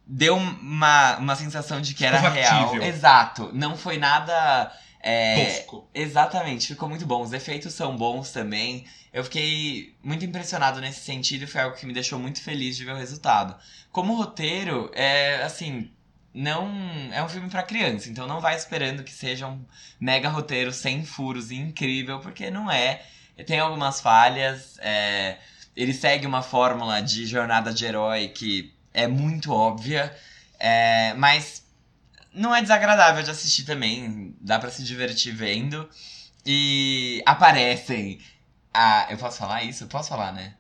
Deu 0.05 0.35
uma, 0.35 1.15
uma 1.15 1.35
sensação 1.37 1.79
de 1.79 1.93
que 1.93 2.05
era 2.05 2.19
real. 2.29 2.75
Exato. 2.83 3.49
Não 3.53 3.77
foi 3.77 3.97
nada. 3.97 4.69
É, 5.04 5.45
Tosco. 5.45 5.86
Exatamente, 5.93 6.68
ficou 6.68 6.88
muito 6.88 7.06
bom. 7.06 7.22
Os 7.22 7.34
efeitos 7.34 7.74
são 7.74 7.97
bons 7.97 8.32
também. 8.32 8.86
Eu 9.12 9.24
fiquei 9.26 9.93
muito 10.01 10.24
impressionado 10.24 10.80
nesse 10.80 11.01
sentido 11.01 11.43
e 11.43 11.47
foi 11.47 11.62
algo 11.62 11.76
que 11.76 11.86
me 11.86 11.93
deixou 11.93 12.18
muito 12.18 12.41
feliz 12.41 12.78
de 12.78 12.86
ver 12.86 12.93
o 12.93 12.97
resultado. 12.97 13.54
Como 13.91 14.16
roteiro, 14.16 14.89
é 14.93 15.43
assim, 15.43 15.91
não 16.34 16.72
é 17.12 17.22
um 17.22 17.28
filme 17.28 17.49
pra 17.49 17.62
criança, 17.64 18.10
então 18.10 18.26
não 18.26 18.39
vai 18.39 18.56
esperando 18.56 19.04
que 19.04 19.12
seja 19.12 19.45
um 19.45 19.64
mega 19.99 20.30
roteiro 20.30 20.72
sem 20.72 21.06
furos 21.06 21.51
e 21.51 21.56
incrível, 21.56 22.20
porque 22.20 22.49
não 22.49 22.72
é. 22.72 23.04
Tem 23.45 23.60
algumas 23.60 23.99
falhas, 23.99 24.78
é, 24.80 25.38
ele 25.76 25.93
segue 25.93 26.26
uma 26.26 26.41
fórmula 26.41 27.01
de 27.01 27.26
jornada 27.26 27.74
de 27.74 27.86
herói 27.86 28.30
que 28.30 28.74
é 28.93 29.06
muito 29.06 29.51
óbvia, 29.51 30.16
é, 30.60 31.14
mas 31.16 31.62
não 32.34 32.55
é 32.55 32.61
desagradável 32.61 33.23
de 33.23 33.31
assistir 33.31 33.63
também, 33.63 34.36
dá 34.41 34.59
pra 34.59 34.69
se 34.69 34.84
divertir 34.84 35.34
vendo. 35.34 35.89
E 36.45 37.21
aparecem. 37.25 38.19
A, 38.73 39.07
eu 39.09 39.17
posso 39.17 39.38
falar 39.38 39.63
isso? 39.63 39.84
Eu 39.84 39.88
posso 39.88 40.09
falar, 40.09 40.31
né? 40.34 40.55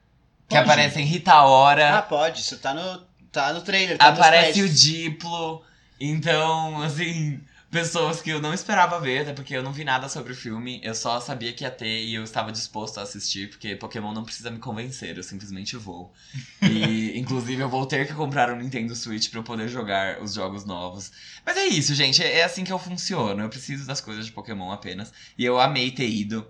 Que 0.47 0.55
Pode. 0.55 0.69
aparecem 0.69 1.05
Rita 1.05 1.41
Ora, 1.43 1.97
Ah, 1.97 2.01
pode. 2.01 2.41
Isso 2.41 2.57
tá 2.59 2.73
no, 2.73 2.99
tá 3.31 3.51
no 3.53 3.61
trailer. 3.61 3.97
Tá 3.97 4.09
aparece 4.09 4.61
o. 4.61 4.69
Diplo. 4.69 5.63
Então, 5.99 6.81
assim, 6.81 7.41
pessoas 7.73 8.21
que 8.21 8.29
eu 8.29 8.39
não 8.39 8.53
esperava 8.53 8.99
ver, 9.01 9.23
até 9.23 9.33
porque 9.33 9.57
eu 9.57 9.63
não 9.63 9.73
vi 9.73 9.83
nada 9.83 10.07
sobre 10.07 10.31
o 10.31 10.35
filme. 10.35 10.79
Eu 10.83 10.93
só 10.93 11.19
sabia 11.19 11.51
que 11.51 11.63
ia 11.63 11.71
ter 11.71 12.03
e 12.03 12.13
eu 12.13 12.23
estava 12.23 12.51
disposto 12.51 12.99
a 12.99 13.01
assistir, 13.01 13.49
porque 13.49 13.75
Pokémon 13.75 14.13
não 14.13 14.23
precisa 14.23 14.51
me 14.51 14.59
convencer, 14.59 15.17
eu 15.17 15.23
simplesmente 15.23 15.75
vou. 15.75 16.13
E, 16.63 17.17
inclusive, 17.19 17.61
eu 17.61 17.69
vou 17.69 17.85
ter 17.85 18.07
que 18.07 18.13
comprar 18.13 18.51
um 18.51 18.55
Nintendo 18.57 18.95
Switch 18.95 19.29
pra 19.29 19.39
eu 19.39 19.43
poder 19.43 19.67
jogar 19.67 20.21
os 20.21 20.33
jogos 20.33 20.65
novos. 20.65 21.11
Mas 21.45 21.57
é 21.57 21.65
isso, 21.65 21.93
gente, 21.93 22.23
é 22.23 22.43
assim 22.43 22.63
que 22.63 22.71
eu 22.71 22.79
funciono. 22.79 23.41
Eu 23.41 23.49
preciso 23.49 23.85
das 23.85 23.99
coisas 23.99 24.25
de 24.25 24.31
Pokémon 24.31 24.71
apenas. 24.71 25.11
E 25.37 25.43
eu 25.43 25.59
amei 25.59 25.91
ter 25.91 26.07
ido. 26.07 26.47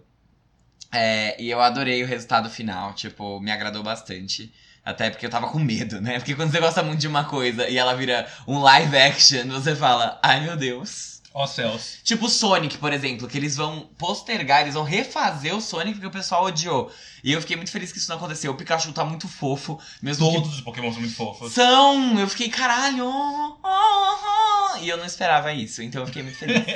É, 0.91 1.41
e 1.41 1.49
eu 1.49 1.61
adorei 1.61 2.03
o 2.03 2.07
resultado 2.07 2.49
final, 2.49 2.93
tipo, 2.93 3.39
me 3.39 3.51
agradou 3.51 3.82
bastante. 3.82 4.53
Até 4.86 5.09
porque 5.09 5.26
eu 5.26 5.30
tava 5.30 5.47
com 5.47 5.59
medo, 5.59 6.01
né? 6.01 6.19
Porque 6.19 6.36
quando 6.36 6.51
você 6.51 6.59
gosta 6.59 6.84
muito 6.84 6.99
de 6.99 7.07
uma 7.07 7.24
coisa 7.24 7.69
e 7.69 7.78
ela 7.78 7.95
vira 7.95 8.28
um 8.45 8.59
live 8.59 8.97
action, 8.97 9.47
você 9.47 9.76
fala, 9.76 10.19
ai 10.21 10.41
meu 10.41 10.57
Deus. 10.57 11.12
Ó 11.34 11.47
céus. 11.47 11.97
Tipo 12.03 12.27
o 12.27 12.29
Sonic, 12.29 12.77
por 12.77 12.93
exemplo, 12.93 13.27
que 13.27 13.36
eles 13.36 13.55
vão 13.55 13.89
postergar, 13.97 14.61
eles 14.61 14.75
vão 14.75 14.84
refazer 14.84 15.55
o 15.55 15.61
Sonic 15.61 15.99
que 15.99 16.05
o 16.05 16.11
pessoal 16.11 16.45
odiou. 16.45 16.91
E 17.23 17.31
eu 17.31 17.41
fiquei 17.41 17.55
muito 17.55 17.71
feliz 17.71 17.91
que 17.91 17.97
isso 17.97 18.09
não 18.09 18.17
aconteceu. 18.17 18.51
O 18.51 18.55
Pikachu 18.55 18.93
tá 18.93 19.03
muito 19.03 19.27
fofo, 19.27 19.79
mesmo 19.99 20.27
que 20.27 20.34
Todos 20.36 20.53
os 20.53 20.61
Pokémon 20.61 20.91
são 20.91 21.01
muito 21.01 21.15
fofos. 21.15 21.51
são! 21.51 22.19
Eu 22.19 22.27
fiquei, 22.27 22.49
caralho! 22.49 23.07
oh, 23.07 23.57
oh, 23.63 24.75
oh", 24.75 24.77
E 24.77 24.88
eu 24.88 24.97
não 24.97 25.05
esperava 25.05 25.51
isso, 25.51 25.81
então 25.81 26.01
eu 26.03 26.07
fiquei 26.07 26.21
muito 26.21 26.38
feliz. 26.38 26.63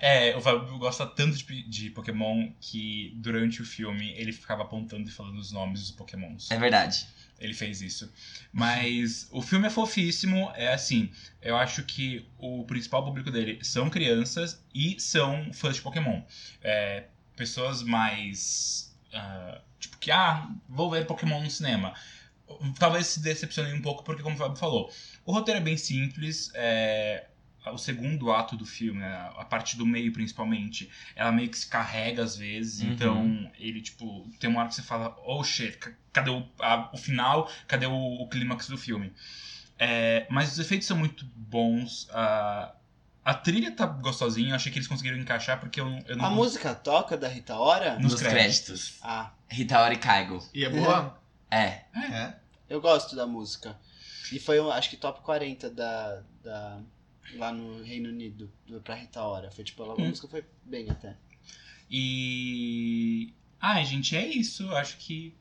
é, 0.00 0.36
o 0.36 0.40
Fábio 0.40 0.76
gosta 0.78 1.06
tanto 1.06 1.36
de, 1.36 1.62
de 1.68 1.90
Pokémon 1.90 2.50
que 2.60 3.12
durante 3.16 3.62
o 3.62 3.64
filme 3.64 4.12
ele 4.16 4.32
ficava 4.32 4.62
apontando 4.62 5.08
e 5.08 5.12
falando 5.12 5.38
os 5.38 5.52
nomes 5.52 5.80
dos 5.80 5.90
Pokémons. 5.92 6.50
É 6.50 6.58
verdade. 6.58 7.06
Ele 7.38 7.54
fez 7.54 7.80
isso. 7.82 8.12
Mas 8.52 9.28
o 9.30 9.42
filme 9.42 9.66
é 9.66 9.70
fofíssimo, 9.70 10.50
é 10.54 10.72
assim, 10.72 11.10
eu 11.42 11.56
acho 11.56 11.82
que 11.84 12.26
o 12.38 12.64
principal 12.64 13.04
público 13.04 13.30
dele 13.30 13.58
são 13.62 13.90
crianças 13.90 14.62
e 14.74 14.98
são 15.00 15.52
fãs 15.52 15.76
de 15.76 15.82
Pokémon. 15.82 16.22
É, 16.62 17.04
pessoas 17.36 17.82
mais. 17.82 18.94
Uh, 19.12 19.60
tipo, 19.78 19.98
que, 19.98 20.10
ah, 20.10 20.48
vou 20.68 20.90
ver 20.90 21.06
Pokémon 21.06 21.42
no 21.42 21.50
cinema. 21.50 21.94
Talvez 22.78 23.06
se 23.06 23.20
decepcionem 23.20 23.74
um 23.74 23.82
pouco, 23.82 24.04
porque, 24.04 24.22
como 24.22 24.34
o 24.34 24.38
Fábio 24.38 24.56
falou, 24.56 24.92
o 25.24 25.32
roteiro 25.32 25.60
é 25.60 25.62
bem 25.62 25.76
simples, 25.76 26.50
é, 26.54 27.26
o 27.72 27.78
segundo 27.78 28.30
ato 28.32 28.56
do 28.56 28.66
filme, 28.66 29.00
né, 29.00 29.30
a 29.36 29.44
parte 29.44 29.76
do 29.76 29.86
meio 29.86 30.12
principalmente, 30.12 30.90
ela 31.16 31.32
meio 31.32 31.48
que 31.48 31.58
se 31.58 31.66
carrega 31.66 32.22
às 32.22 32.36
vezes, 32.36 32.80
Uhum. 32.82 32.92
então 32.92 33.50
ele, 33.58 33.80
tipo, 33.80 34.28
tem 34.38 34.50
uma 34.50 34.60
hora 34.60 34.68
que 34.68 34.74
você 34.74 34.82
fala, 34.82 35.16
oh 35.24 35.42
shit, 35.42 35.78
ca- 35.78 35.92
cadê 36.12 36.30
o, 36.30 36.46
a- 36.60 36.90
o 36.92 36.96
final, 36.98 37.50
cadê 37.66 37.86
o, 37.86 37.92
o 37.94 38.28
clímax 38.28 38.68
do 38.68 38.76
filme? 38.76 39.12
É, 39.78 40.26
mas 40.30 40.52
os 40.52 40.58
efeitos 40.58 40.86
são 40.86 40.96
muito 40.96 41.24
bons, 41.34 42.08
a, 42.12 42.72
a 43.24 43.34
trilha 43.34 43.72
tá 43.72 43.86
gostosinha, 43.86 44.50
eu 44.50 44.54
achei 44.56 44.70
que 44.70 44.78
eles 44.78 44.86
conseguiram 44.88 45.16
encaixar, 45.18 45.58
porque 45.58 45.80
eu, 45.80 45.88
eu 46.06 46.16
não... 46.16 46.24
A 46.26 46.30
música 46.30 46.74
toca 46.74 47.16
da 47.16 47.26
Rita 47.28 47.56
Ora? 47.56 47.94
Nos 47.98 48.12
Nos, 48.12 48.20
créditos. 48.20 48.64
créditos. 48.66 48.98
Ah, 49.02 49.32
Hitaori 49.50 49.96
Kaigo. 49.98 50.46
E 50.52 50.64
é 50.64 50.68
boa? 50.68 51.18
É. 51.50 51.82
É. 51.94 52.34
eu 52.68 52.80
gosto 52.80 53.16
da 53.16 53.26
música. 53.26 53.76
E 54.32 54.38
foi, 54.38 54.60
um, 54.60 54.70
acho 54.70 54.90
que, 54.90 54.96
top 54.96 55.20
40 55.22 55.70
da, 55.70 56.22
da, 56.42 56.78
lá 57.34 57.52
no 57.52 57.82
Reino 57.82 58.08
Unido, 58.08 58.50
do, 58.66 58.80
pra 58.80 58.94
Rita 58.94 59.20
Ora. 59.22 59.50
Foi 59.50 59.64
tipo, 59.64 59.82
ela- 59.82 59.94
a 59.94 59.96
Hum. 59.96 60.08
música 60.08 60.28
foi 60.28 60.44
bem 60.64 60.88
até. 60.90 61.16
E... 61.90 63.32
Ai, 63.60 63.84
gente, 63.84 64.16
é 64.16 64.26
isso, 64.26 64.68
acho 64.74 64.96
que... 64.98 65.34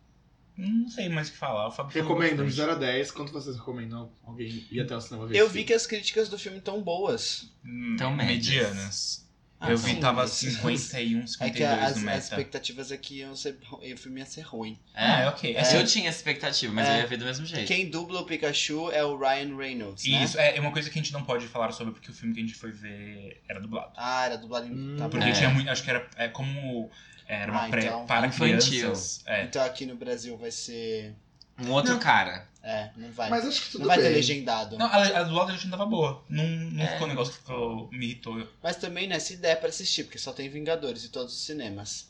Não 0.55 0.87
sei 0.87 1.09
mais 1.09 1.29
o 1.29 1.31
que 1.31 1.37
falar, 1.37 1.67
o 1.67 1.71
Fábio 1.71 1.91
Recomendo, 1.99 2.29
de 2.37 2.43
bastante. 2.43 2.55
0 2.55 2.71
a 2.73 2.75
10. 2.75 3.11
Quanto 3.11 3.33
vocês 3.33 3.55
recomendam 3.55 4.11
alguém 4.23 4.63
ir 4.71 4.81
até 4.81 4.95
o 4.95 5.01
cinema 5.01 5.25
ver 5.25 5.35
Eu 5.35 5.47
vi 5.47 5.53
filme? 5.53 5.65
que 5.65 5.73
as 5.73 5.87
críticas 5.87 6.29
do 6.29 6.37
filme 6.37 6.61
tão 6.61 6.79
boas. 6.83 7.51
Hum, 7.65 7.95
Tão 7.97 8.13
médias. 8.15 8.67
medianas. 8.67 9.29
Ah, 9.65 9.71
eu 9.71 9.77
vi 9.77 9.91
sim, 9.91 9.99
tava 9.99 10.21
mas- 10.23 10.31
51, 10.31 11.25
52 11.25 11.39
É 11.41 11.49
que 11.49 11.63
as, 11.63 11.79
no 11.79 11.85
as 11.97 12.03
meta. 12.03 12.17
expectativas 12.17 12.91
aqui 12.91 13.19
iam 13.19 13.35
ser. 13.35 13.57
O 13.71 13.97
filme 13.97 14.19
ia 14.19 14.25
ser 14.25 14.41
ruim. 14.41 14.77
Ah, 14.93 15.21
é 15.21 15.27
ok. 15.29 15.55
É, 15.55 15.61
É, 15.61 15.77
Eu 15.81 15.85
tinha 15.85 16.09
expectativa, 16.09 16.73
mas 16.73 16.87
É. 16.87 16.91
eu 16.95 16.97
ia 17.01 17.07
ver 17.07 17.17
do 17.17 17.23
mesmo 17.25 17.45
jeito. 17.45 17.65
Quem 17.67 17.89
dubla 17.89 18.19
o 18.21 18.25
Pikachu 18.25 18.91
é 18.91 19.03
o 19.05 19.17
Ryan 19.17 19.55
Reynolds, 19.55 20.05
né? 20.05 20.23
Isso, 20.23 20.37
é, 20.37 20.57
é 20.57 20.59
uma 20.59 20.71
coisa 20.71 20.89
que 20.89 20.99
a 20.99 21.01
gente 21.01 21.13
não 21.13 21.23
pode 21.23 21.47
falar 21.47 21.71
sobre, 21.71 21.93
porque 21.93 22.11
o 22.11 22.13
filme 22.13 22.33
que 22.33 22.41
a 22.41 22.43
gente 22.43 22.55
foi 22.55 22.71
ver 22.71 23.41
era 23.47 23.61
dublado. 23.61 23.93
Ah, 23.95 24.25
era 24.25 24.37
dublado 24.37 24.67
em. 24.67 24.71
Hum, 24.71 24.95
tá. 24.97 25.07
Porque 25.07 25.29
É. 25.29 25.31
tinha 25.31 25.49
muito. 25.49 25.69
Acho 25.69 25.81
que 25.83 25.89
era 25.89 26.07
é 26.17 26.27
como. 26.27 26.89
Era 27.25 27.51
uma 27.51 27.65
Ah, 27.65 27.69
pré 27.69 27.85
então, 27.85 28.05
para 28.05 28.27
infantil. 28.27 28.59
crianças. 28.59 29.23
É. 29.25 29.43
Então 29.45 29.63
aqui 29.63 29.85
no 29.85 29.95
Brasil 29.95 30.37
vai 30.37 30.51
ser. 30.51 31.15
Um 31.57 31.71
outro 31.71 31.93
Não. 31.93 31.99
cara. 31.99 32.47
É, 32.65 32.91
não 32.95 33.11
vai. 33.11 33.29
Mas 33.29 33.45
acho 33.45 33.61
que 33.63 33.71
tudo 33.71 33.81
não 33.81 33.87
vai 33.87 33.97
bem. 33.97 34.07
ter 34.07 34.13
legendado. 34.13 34.77
Não, 34.77 34.85
a, 34.85 35.01
a 35.19 35.23
dublada 35.23 35.55
já 35.57 35.69
tava 35.69 35.85
boa. 35.85 36.23
Não, 36.29 36.45
não 36.47 36.81
É. 36.83 36.87
ficou 36.87 37.05
um 37.07 37.09
negócio 37.09 37.33
que 37.33 37.39
ficou, 37.39 37.89
me 37.91 38.05
irritou. 38.05 38.47
Mas 38.63 38.77
também, 38.77 39.05
né, 39.05 39.19
se 39.19 39.35
der 39.35 39.59
pra 39.59 39.67
assistir, 39.67 40.05
porque 40.05 40.17
só 40.17 40.31
tem 40.31 40.49
Vingadores 40.49 41.03
em 41.03 41.09
todos 41.09 41.33
os 41.33 41.45
cinemas. 41.45 42.09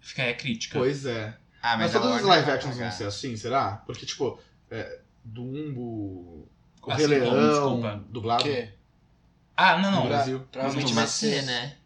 Fica 0.00 0.24
aí 0.24 0.30
a 0.30 0.34
crítica. 0.34 0.76
Pois 0.78 1.06
é. 1.06 1.36
Ah, 1.62 1.76
Mas, 1.76 1.92
mas, 1.92 1.96
a 1.96 2.00
todos 2.00 2.16
os 2.16 2.22
Warner 2.22 2.28
live 2.28 2.46
vai 2.46 2.54
actions 2.56 2.74
vão 2.76 2.84
pagar. 2.84 2.96
ser 2.96 3.04
assim, 3.06 3.36
será? 3.36 3.82
Porque, 3.86 4.04
tipo, 4.06 4.38
é, 4.70 5.00
Dumbo, 5.24 6.48
o 6.82 6.90
Assim 6.90 7.06
Rei 7.06 7.20
como, 7.20 7.32
Leão, 7.32 7.48
desculpa. 7.50 8.04
dublado 8.08 8.42
Porque 8.42 8.68
Ah, 9.56 9.78
não, 9.78 9.90
no 9.90 9.96
não. 9.98 10.06
Brasil. 10.08 10.40
provavelmente 10.52 10.82
Costuma 10.84 11.00
vai 11.02 11.10
ser. 11.10 11.42
né? 11.42 11.76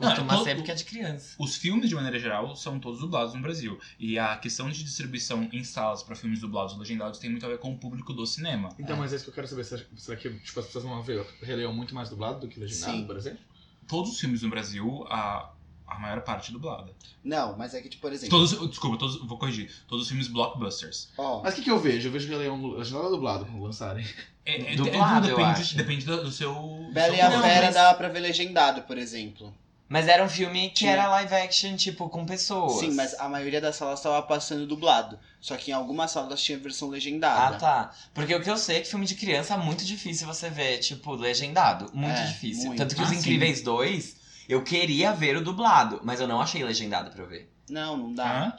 Não, 0.00 0.08
Costuma 0.10 0.34
todo- 0.34 0.44
ser 0.44 0.54
porque 0.56 0.70
é 0.70 0.74
de 0.74 0.84
criança. 0.84 1.34
Os 1.38 1.56
filmes, 1.56 1.88
de 1.88 1.94
maneira 1.94 2.18
geral, 2.18 2.54
são 2.54 2.78
todos 2.78 3.00
dublados 3.00 3.34
no 3.34 3.40
Brasil. 3.40 3.78
E 3.98 4.18
a 4.18 4.36
questão 4.36 4.70
de 4.70 4.82
distribuição 4.84 5.48
em 5.52 5.64
salas 5.64 6.02
para 6.02 6.14
filmes 6.14 6.40
dublados 6.40 6.72
ou 6.74 6.78
legendados 6.80 7.18
tem 7.18 7.28
muito 7.30 7.44
a 7.44 7.48
ver 7.48 7.58
com 7.58 7.72
o 7.72 7.78
público 7.78 8.12
do 8.12 8.26
cinema. 8.26 8.68
Então, 8.78 8.96
mas 8.96 9.12
é 9.12 9.16
isso 9.16 9.24
que 9.24 9.30
eu 9.30 9.34
quero 9.34 9.48
saber. 9.48 9.64
Será, 9.64 10.16
que 10.16 10.30
tipo, 10.40 10.60
as 10.60 10.66
pessoas 10.66 10.84
vão 10.84 11.02
ver 11.02 11.20
o 11.20 11.26
Rei 11.44 11.56
Leão 11.56 11.72
muito 11.72 11.94
mais 11.94 12.08
dublado 12.08 12.40
do 12.40 12.48
que 12.48 12.60
legendado, 12.60 12.92
Sim. 12.96 13.06
por 13.06 13.16
exemplo? 13.16 13.40
Todos 13.86 14.12
os 14.12 14.20
filmes 14.20 14.42
no 14.42 14.50
Brasil, 14.50 15.04
a, 15.08 15.50
a 15.86 15.98
maior 15.98 16.20
parte 16.20 16.50
é 16.50 16.52
dublada. 16.52 16.92
Não, 17.24 17.56
mas 17.56 17.72
é 17.74 17.80
que, 17.80 17.88
tipo, 17.88 18.02
por 18.02 18.12
exemplo. 18.12 18.36
Todos, 18.38 18.68
desculpa, 18.68 18.98
todos, 18.98 19.16
vou 19.26 19.38
corrigir. 19.38 19.70
Todos 19.88 20.02
os 20.04 20.08
filmes 20.08 20.28
blockbusters. 20.28 21.08
Ó, 21.16 21.42
Mas 21.42 21.54
o 21.54 21.56
que, 21.56 21.62
que 21.62 21.70
eu 21.70 21.78
vejo? 21.80 22.08
Eu 22.08 22.12
vejo 22.12 22.28
Rei 22.28 22.36
Leão 22.38 22.66
legendado 22.76 23.06
ou 23.06 23.10
dublado 23.12 23.46
quando 23.46 23.62
lançarem? 23.62 24.06
É, 24.44 24.72
é- 24.72 24.76
Dublado, 24.76 25.26
é- 25.26 25.30
depende, 25.30 25.50
acho. 25.60 25.76
depende 25.76 26.04
do, 26.04 26.24
do 26.24 26.30
seu. 26.30 26.52
Bela 26.92 27.16
e 27.16 27.20
a 27.20 27.30
Não. 27.30 27.42
Fera 27.42 27.66
mas- 27.66 27.74
dá 27.74 27.94
pra 27.94 28.08
ver 28.08 28.20
legendado, 28.20 28.82
por 28.82 28.98
exemplo. 28.98 29.52
Mas 29.88 30.06
era 30.06 30.22
um 30.22 30.28
filme 30.28 30.68
que 30.68 30.74
Tinha. 30.80 30.92
era 30.92 31.08
live 31.08 31.34
action, 31.34 31.74
tipo, 31.76 32.08
com 32.10 32.26
pessoas. 32.26 32.80
Sim, 32.80 32.92
mas 32.94 33.14
a 33.18 33.28
maioria 33.28 33.60
das 33.60 33.76
salas 33.76 34.00
tava 34.02 34.20
passando 34.22 34.66
dublado. 34.66 35.18
Só 35.40 35.56
que 35.56 35.70
em 35.70 35.74
algumas 35.74 36.10
salas 36.10 36.42
tinha 36.42 36.58
versão 36.58 36.88
legendada. 36.90 37.56
Ah, 37.56 37.58
tá. 37.58 37.90
Porque 38.12 38.34
o 38.34 38.42
que 38.42 38.50
eu 38.50 38.58
sei 38.58 38.76
é 38.76 38.80
que 38.80 38.88
filme 38.90 39.06
de 39.06 39.14
criança 39.14 39.54
é 39.54 39.56
muito 39.56 39.84
difícil 39.84 40.26
você 40.26 40.50
ver, 40.50 40.78
tipo, 40.78 41.14
legendado. 41.14 41.90
Muito 41.94 42.18
É, 42.20 42.26
difícil. 42.26 42.66
muito. 42.66 42.78
Tanto 42.78 42.94
que 42.94 43.00
Ah, 43.00 43.04
Os 43.04 43.10
sim. 43.10 43.16
Incríveis 43.16 43.62
2, 43.62 44.16
eu 44.46 44.62
queria 44.62 45.12
ver 45.12 45.36
o 45.36 45.40
dublado, 45.42 46.00
mas 46.04 46.20
eu 46.20 46.28
não 46.28 46.40
achei 46.40 46.62
legendado 46.62 47.10
pra 47.10 47.22
eu 47.22 47.28
ver. 47.28 47.50
Não, 47.70 47.96
não 47.96 48.14
dá. 48.14 48.24
Hã? 48.46 48.52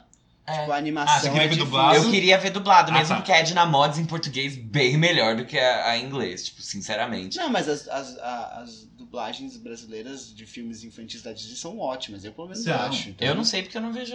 É. 0.46 0.58
Tipo, 0.60 0.72
a 0.72 0.76
animação 0.76 1.14
Ah, 1.14 1.20
você 1.20 1.28
queria 1.30 1.44
é 1.44 1.48
ver 1.48 1.56
dublado? 1.56 1.94
Eu 1.96 2.10
queria 2.10 2.38
ver 2.38 2.50
dublado, 2.50 2.90
Ah, 2.90 2.94
mesmo 2.94 3.08
tá. 3.08 3.16
porque 3.16 3.30
a 3.32 3.38
Edna 3.38 3.66
Mods 3.66 3.98
em 3.98 4.04
português 4.06 4.56
bem 4.56 4.96
melhor 4.96 5.36
do 5.36 5.44
que 5.44 5.58
a, 5.58 5.90
a 5.90 5.96
em 5.98 6.04
inglês, 6.06 6.46
tipo, 6.46 6.60
sinceramente. 6.62 7.36
Não, 7.36 7.48
mas 7.50 7.68
as, 7.68 7.86
as, 7.88 8.18
as 8.18 8.84
dublagens 8.96 9.56
brasileiras 9.56 10.34
de 10.34 10.46
filmes 10.46 10.82
infantis 10.82 11.22
da 11.22 11.32
Disney 11.32 11.54
são 11.56 11.78
ótimas. 11.78 12.24
Eu 12.24 12.32
pelo 12.32 12.48
menos 12.48 12.64
São. 12.64 12.74
acho. 12.74 13.10
então- 13.10 13.26
Eu 13.28 13.34
não 13.34 13.44
sei 13.44 13.62
porque 13.62 13.76
eu 13.76 13.80
não 13.82 13.92
vejo. 13.92 14.14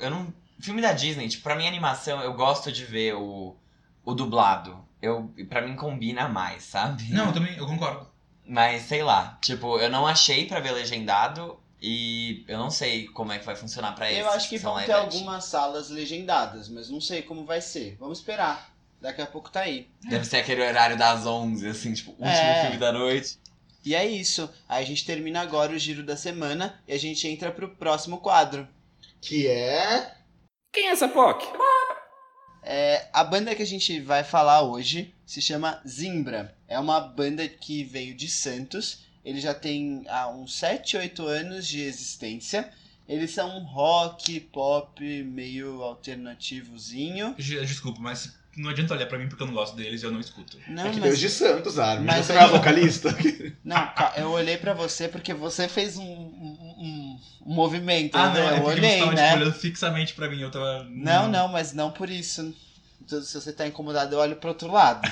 Eu 0.00 0.10
não. 0.10 0.32
Filme 0.60 0.80
da 0.82 0.92
Disney, 0.92 1.28
tipo, 1.28 1.42
pra 1.42 1.56
mim 1.56 1.66
animação, 1.66 2.20
eu 2.20 2.34
gosto 2.34 2.70
de 2.70 2.84
ver 2.84 3.14
o, 3.14 3.56
o 4.04 4.14
dublado. 4.14 4.78
Eu, 5.00 5.32
pra 5.48 5.60
mim 5.62 5.74
combina 5.74 6.28
mais, 6.28 6.62
sabe? 6.64 7.04
Não, 7.10 7.26
eu 7.26 7.32
também, 7.32 7.56
eu 7.56 7.66
concordo. 7.66 8.06
Mas 8.46 8.82
sei 8.82 9.02
lá, 9.02 9.38
tipo, 9.40 9.78
eu 9.78 9.88
não 9.90 10.06
achei 10.06 10.46
pra 10.46 10.60
ver 10.60 10.72
legendado 10.72 11.58
e 11.82 12.44
eu 12.46 12.56
não 12.58 12.70
sei 12.70 13.08
como 13.08 13.32
é 13.32 13.38
que 13.38 13.44
vai 13.44 13.56
funcionar 13.56 13.92
pra 13.94 14.08
eles. 14.10 14.20
Eu 14.24 14.30
acho 14.30 14.48
que 14.48 14.58
são 14.58 14.74
vão 14.74 14.84
ter 14.84 14.92
action. 14.92 15.04
algumas 15.18 15.44
salas 15.44 15.90
legendadas, 15.90 16.68
mas 16.68 16.88
não 16.88 17.00
sei 17.00 17.22
como 17.22 17.44
vai 17.44 17.60
ser. 17.60 17.96
Vamos 17.98 18.18
esperar. 18.18 18.72
Daqui 19.00 19.20
a 19.20 19.26
pouco 19.26 19.50
tá 19.50 19.62
aí. 19.62 19.88
Deve 20.08 20.24
ser 20.24 20.36
aquele 20.36 20.62
horário 20.62 20.96
das 20.96 21.26
11, 21.26 21.66
assim, 21.66 21.92
tipo, 21.92 22.12
último 22.12 22.28
É. 22.28 22.62
filme 22.62 22.78
da 22.78 22.92
noite. 22.92 23.36
E 23.84 23.96
é 23.96 24.06
isso. 24.06 24.48
Aí 24.68 24.84
a 24.84 24.86
gente 24.86 25.04
termina 25.04 25.40
agora 25.40 25.72
o 25.72 25.78
giro 25.78 26.04
da 26.04 26.16
semana 26.16 26.80
e 26.86 26.92
a 26.92 26.98
gente 26.98 27.26
entra 27.26 27.50
pro 27.50 27.74
próximo 27.74 28.18
quadro. 28.18 28.68
Que 29.20 29.48
é. 29.48 30.14
Quem 30.72 30.86
é 30.86 30.92
essa 30.92 31.08
POC? 31.08 31.44
É, 32.62 33.08
a 33.12 33.24
banda 33.24 33.54
que 33.56 33.62
a 33.62 33.66
gente 33.66 34.00
vai 34.00 34.22
falar 34.22 34.62
hoje 34.62 35.12
se 35.26 35.42
chama 35.42 35.82
Zimbra. 35.86 36.56
É 36.68 36.78
uma 36.78 37.00
banda 37.00 37.46
que 37.48 37.82
veio 37.82 38.14
de 38.14 38.28
Santos. 38.28 39.04
Ele 39.24 39.40
já 39.40 39.54
tem 39.54 40.04
há 40.08 40.28
uns 40.28 40.54
7, 40.54 40.96
8 40.96 41.26
anos 41.26 41.66
de 41.66 41.80
existência. 41.80 42.68
Eles 43.08 43.30
são 43.32 43.58
um 43.58 43.64
rock, 43.64 44.40
pop, 44.40 45.00
meio 45.24 45.82
alternativozinho. 45.82 47.34
Desculpa, 47.36 48.00
mas 48.00 48.32
não 48.56 48.70
adianta 48.70 48.94
olhar 48.94 49.06
pra 49.06 49.18
mim 49.18 49.28
porque 49.28 49.42
eu 49.42 49.46
não 49.46 49.54
gosto 49.54 49.76
deles 49.76 50.02
e 50.02 50.06
eu 50.06 50.10
não 50.10 50.20
escuto. 50.20 50.58
Não, 50.68 50.86
é 50.86 50.90
que 50.90 50.96
mas- 51.00 51.08
Deus 51.10 51.18
de 51.20 51.28
Santos, 51.30 51.78
Armin. 51.78 52.06
mas 52.06 52.26
Você 52.26 52.32
aí- 52.32 52.38
não 52.38 52.44
é 52.44 52.48
vocalista? 52.58 53.08
Não, 53.64 53.92
eu 54.16 54.30
olhei 54.32 54.56
pra 54.56 54.74
você 54.74 55.08
porque 55.08 55.32
você 55.32 55.68
fez 55.68 55.96
um, 55.96 56.02
um- 56.04 56.58
um- 56.78 57.18
movimento. 57.46 58.16
Ah, 58.16 58.30
né? 58.32 58.40
não, 58.40 58.48
é 58.50 58.58
eu 58.58 58.62
porque 58.62 58.80
olhei, 58.80 58.90
você 58.90 58.98
tava 58.98 59.12
né? 59.14 59.28
tipo, 59.28 59.40
olhando 59.40 59.54
fixamente 59.54 60.14
pra 60.14 60.28
mim, 60.28 60.40
eu 60.40 60.50
tava... 60.50 60.84
Não, 60.90 61.28
não, 61.28 61.48
mas 61.48 61.72
não 61.72 61.90
por 61.92 62.10
isso. 62.10 62.54
Então, 63.04 63.20
se 63.20 63.34
você 63.34 63.52
tá 63.52 63.66
incomodado, 63.66 64.14
eu 64.14 64.20
olho 64.20 64.36
pro 64.36 64.50
outro 64.50 64.70
lado. 64.70 65.10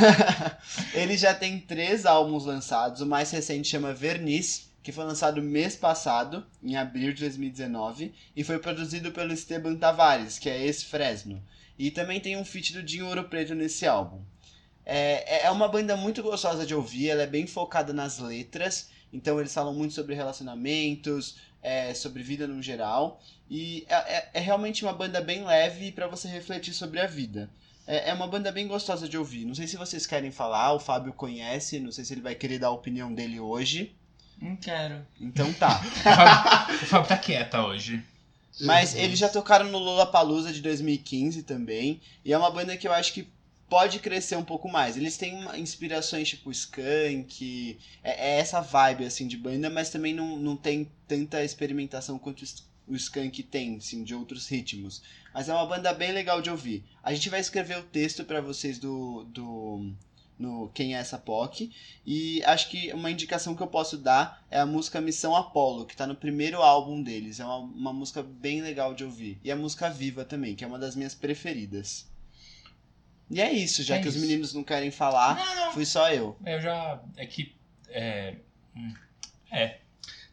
Ele 0.94 1.16
já 1.16 1.34
tem 1.34 1.60
três 1.60 2.06
álbuns 2.06 2.46
lançados. 2.46 3.02
O 3.02 3.06
mais 3.06 3.30
recente 3.30 3.68
chama 3.68 3.92
Verniz, 3.92 4.70
que 4.82 4.90
foi 4.90 5.04
lançado 5.04 5.42
mês 5.42 5.76
passado, 5.76 6.44
em 6.62 6.76
abril 6.76 7.12
de 7.12 7.20
2019, 7.20 8.14
e 8.34 8.42
foi 8.42 8.58
produzido 8.58 9.12
pelo 9.12 9.32
Esteban 9.34 9.76
Tavares, 9.76 10.38
que 10.38 10.48
é 10.48 10.62
ex-Fresno. 10.64 11.42
E 11.78 11.90
também 11.90 12.20
tem 12.20 12.36
um 12.36 12.44
feat 12.44 12.72
do 12.72 12.82
Dinho 12.82 13.06
Ouro 13.06 13.24
Preto 13.24 13.54
nesse 13.54 13.86
álbum. 13.86 14.22
É, 14.86 15.44
é 15.46 15.50
uma 15.50 15.68
banda 15.68 15.96
muito 15.96 16.22
gostosa 16.22 16.64
de 16.64 16.74
ouvir, 16.74 17.10
ela 17.10 17.22
é 17.22 17.26
bem 17.26 17.46
focada 17.46 17.92
nas 17.92 18.18
letras, 18.18 18.90
então 19.12 19.38
eles 19.38 19.52
falam 19.52 19.74
muito 19.74 19.94
sobre 19.94 20.14
relacionamentos, 20.14 21.36
é, 21.64 21.92
sobre 21.94 22.22
vida 22.22 22.46
no 22.46 22.62
geral. 22.62 23.20
E 23.50 23.84
é, 23.88 23.94
é- 24.16 24.28
é 24.34 24.40
realmente 24.40 24.84
uma 24.84 24.92
banda 24.92 25.20
bem 25.20 25.44
leve 25.44 25.90
para 25.90 26.06
você 26.06 26.28
refletir 26.28 26.72
sobre 26.74 27.00
a 27.00 27.06
vida. 27.06 27.50
É, 27.86 28.10
é 28.10 28.14
uma 28.14 28.26
banda 28.28 28.52
bem 28.52 28.68
gostosa 28.68 29.08
de 29.08 29.18
ouvir. 29.18 29.44
Não 29.44 29.54
sei 29.54 29.66
se 29.66 29.76
vocês 29.76 30.06
querem 30.06 30.30
falar, 30.30 30.72
o 30.74 30.78
Fábio 30.78 31.12
conhece, 31.12 31.80
não 31.80 31.90
sei 31.90 32.04
se 32.04 32.14
ele 32.14 32.20
vai 32.20 32.34
querer 32.34 32.58
dar 32.58 32.68
a 32.68 32.72
opinião 32.72 33.12
dele 33.12 33.40
hoje. 33.40 33.92
Não 34.40 34.54
quero. 34.56 35.04
Então 35.20 35.52
tá. 35.54 35.80
O 36.82 36.86
Fábio, 36.86 37.08
tá 37.08 37.16
quieta 37.16 37.64
hoje. 37.64 38.02
Mas 38.60 38.94
eles 38.94 39.18
já 39.18 39.28
tocaram 39.28 39.66
no 39.70 39.78
Lollapalooza 39.78 40.52
de 40.52 40.60
2015 40.60 41.42
também. 41.42 42.00
E 42.24 42.32
é 42.32 42.38
uma 42.38 42.50
banda 42.50 42.76
que 42.76 42.86
eu 42.86 42.92
acho 42.92 43.12
que 43.12 43.26
pode 43.68 43.98
crescer 43.98 44.36
um 44.36 44.44
pouco 44.44 44.68
mais. 44.68 44.96
Eles 44.96 45.16
têm 45.16 45.44
inspirações 45.58 46.28
tipo 46.28 46.50
Skunk, 46.50 47.78
é, 48.02 48.36
é 48.36 48.38
essa 48.38 48.60
vibe 48.60 49.04
assim 49.04 49.26
de 49.26 49.36
banda, 49.36 49.70
mas 49.70 49.90
também 49.90 50.14
não, 50.14 50.36
não 50.36 50.56
tem 50.56 50.90
tanta 51.06 51.42
experimentação 51.42 52.18
quanto, 52.18 52.44
o 52.86 52.94
Skank 52.94 53.42
tem, 53.44 53.80
sim, 53.80 54.04
de 54.04 54.14
outros 54.14 54.46
ritmos. 54.46 55.02
Mas 55.32 55.48
é 55.48 55.54
uma 55.54 55.66
banda 55.66 55.92
bem 55.92 56.12
legal 56.12 56.40
de 56.40 56.50
ouvir. 56.50 56.84
A 57.02 57.12
gente 57.14 57.30
vai 57.30 57.40
escrever 57.40 57.78
o 57.78 57.82
texto 57.82 58.24
para 58.24 58.40
vocês 58.40 58.78
do, 58.78 59.24
do 59.24 59.92
no 60.38 60.68
Quem 60.74 60.94
é 60.94 60.98
essa 60.98 61.18
POC. 61.18 61.70
E 62.06 62.42
acho 62.44 62.68
que 62.68 62.92
uma 62.92 63.10
indicação 63.10 63.54
que 63.54 63.62
eu 63.62 63.66
posso 63.66 63.96
dar 63.96 64.44
é 64.50 64.60
a 64.60 64.66
música 64.66 65.00
Missão 65.00 65.34
Apollo, 65.34 65.86
que 65.86 65.96
tá 65.96 66.06
no 66.06 66.14
primeiro 66.14 66.62
álbum 66.62 67.02
deles. 67.02 67.40
É 67.40 67.44
uma, 67.44 67.58
uma 67.58 67.92
música 67.92 68.22
bem 68.22 68.60
legal 68.60 68.94
de 68.94 69.04
ouvir. 69.04 69.38
E 69.42 69.50
a 69.50 69.56
música 69.56 69.90
Viva 69.90 70.24
também, 70.24 70.54
que 70.54 70.64
é 70.64 70.66
uma 70.66 70.78
das 70.78 70.94
minhas 70.94 71.14
preferidas. 71.14 72.06
E 73.34 73.40
é 73.40 73.52
isso, 73.52 73.82
já 73.82 73.96
É 73.96 74.00
que 74.00 74.06
os 74.06 74.14
isso. 74.14 74.24
meninos 74.24 74.54
não 74.54 74.62
querem 74.62 74.92
falar, 74.92 75.34
Não, 75.34 75.54
não. 75.66 75.72
fui 75.72 75.84
só 75.84 76.08
eu. 76.12 76.38
Eu 76.46 76.60
já. 76.60 77.00
É 77.16 77.26
que. 77.26 77.52
É. 77.88 78.36
hum, 78.76 78.94
É. 79.50 79.78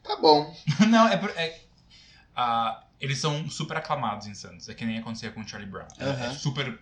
Tá 0.03 0.15
bom. 0.18 0.56
Não, 0.90 1.07
é. 1.07 1.15
é 1.36 1.61
ah, 2.36 2.84
eles 2.99 3.18
são 3.19 3.49
super 3.49 3.78
aclamados 3.78 4.28
em 4.28 4.34
Santos. 4.36 4.69
É 4.69 4.73
que 4.76 4.86
nem 4.86 4.98
acontecia 4.99 5.32
com 5.32 5.41
o 5.41 5.48
Charlie 5.48 5.69
Brown. 5.69 5.88
Aham. 5.99 6.32
É 6.32 6.34
super. 6.36 6.80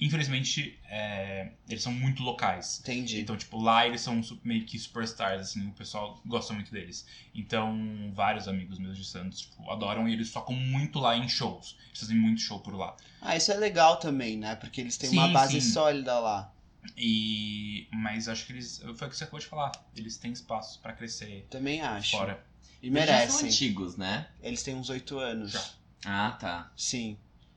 Infelizmente, 0.00 0.78
é, 0.88 1.52
eles 1.68 1.82
são 1.82 1.92
muito 1.92 2.22
locais. 2.22 2.80
Entendi. 2.80 3.20
Então, 3.20 3.36
tipo, 3.36 3.58
lá 3.60 3.86
eles 3.86 4.00
são 4.00 4.20
meio 4.42 4.64
que 4.66 4.78
superstars, 4.78 5.40
assim, 5.40 5.66
o 5.68 5.72
pessoal 5.72 6.20
gosta 6.26 6.52
muito 6.52 6.70
deles. 6.70 7.06
Então, 7.34 8.12
vários 8.14 8.46
amigos 8.48 8.78
meus 8.78 8.96
de 8.98 9.04
Santos, 9.04 9.40
tipo, 9.42 9.70
adoram 9.70 10.08
e 10.08 10.12
eles 10.12 10.30
tocam 10.32 10.54
muito 10.54 10.98
lá 10.98 11.16
em 11.16 11.28
shows. 11.28 11.76
Eles 11.88 12.00
fazem 12.00 12.16
muito 12.16 12.40
show 12.40 12.60
por 12.60 12.74
lá. 12.74 12.96
Ah, 13.20 13.36
isso 13.36 13.50
é 13.52 13.56
legal 13.56 13.96
também, 13.98 14.36
né? 14.36 14.54
Porque 14.56 14.80
eles 14.80 14.96
têm 14.98 15.10
uma 15.10 15.26
Sim, 15.28 15.32
base 15.32 15.60
sim. 15.60 15.70
sólida 15.72 16.18
lá. 16.18 16.52
E. 16.96 17.88
Mas 17.92 18.28
acho 18.28 18.44
que 18.46 18.52
eles. 18.52 18.78
Foi 18.96 19.08
o 19.08 19.10
que 19.10 19.16
você 19.16 19.24
acabou 19.24 19.40
de 19.40 19.46
falar. 19.46 19.72
Eles 19.96 20.18
têm 20.18 20.32
espaço 20.32 20.78
pra 20.80 20.92
crescer 20.92 21.46
Também 21.50 21.80
acho. 21.80 22.10
fora. 22.10 22.44
E 22.82 22.88
Eles 22.88 22.98
já 23.06 23.06
são 23.06 23.16
merecem. 23.16 23.48
antigos, 23.48 23.96
né? 23.96 24.28
Eles 24.42 24.62
têm 24.62 24.74
uns 24.74 24.90
oito 24.90 25.18
anos. 25.18 25.52
Já. 25.52 25.64
Ah, 26.04 26.32
tá. 26.32 26.70
Sim. 26.76 27.16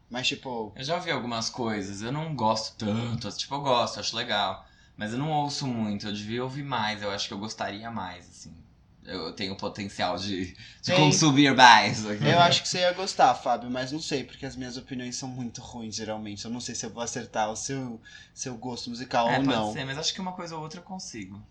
Mas, 0.10 0.28
tipo, 0.28 0.72
Eu 0.76 0.84
já 0.84 0.96
ouvi 0.96 1.12
algumas 1.12 1.50
coisas, 1.50 2.02
eu 2.02 2.12
não 2.12 2.36
gosto 2.36 2.76
tanto. 2.78 3.30
Tipo, 3.32 3.56
eu 3.56 3.62
gosto, 3.62 4.00
acho 4.00 4.16
legal. 4.16 4.66
Mas 4.96 5.12
eu 5.14 5.20
não 5.20 5.32
ouço 5.32 5.68
muito, 5.68 6.08
eu 6.08 6.14
devia 6.14 6.44
ouvir 6.44 6.64
mais, 6.64 7.02
eu 7.02 7.12
acho 7.12 7.28
que 7.28 7.34
eu 7.34 7.38
gostaria 7.38 7.92
mais, 7.92 8.28
assim. 8.28 8.54
Eu 9.04 9.32
tenho 9.34 9.56
potencial 9.56 10.18
de, 10.18 10.54
de 10.82 10.94
consumir 10.94 11.56
mais. 11.56 12.04
eu 12.04 12.40
acho 12.42 12.62
que 12.62 12.68
você 12.68 12.80
ia 12.80 12.92
gostar, 12.92 13.34
Fábio, 13.36 13.70
mas 13.70 13.92
não 13.92 14.02
sei, 14.02 14.24
porque 14.24 14.46
as 14.46 14.56
minhas 14.56 14.76
opiniões 14.76 15.16
são 15.16 15.30
muito 15.30 15.62
ruins, 15.62 15.96
geralmente. 15.96 16.44
Eu 16.44 16.52
não 16.52 16.60
sei 16.60 16.76
se 16.76 16.86
eu 16.86 16.90
vou 16.90 17.02
acertar 17.02 17.50
o 17.50 17.56
seu, 17.56 18.02
seu 18.34 18.56
gosto 18.58 18.90
musical 18.90 19.30
É, 19.30 19.38
ou 19.38 19.44
pode 19.44 19.56
não. 19.56 19.72
ser, 19.72 19.86
mas 19.86 19.98
acho 19.98 20.14
que 20.14 20.20
uma 20.20 20.34
coisa 20.34 20.56
ou 20.56 20.62
outra 20.62 20.80
eu 20.80 20.84
consigo. 20.84 21.42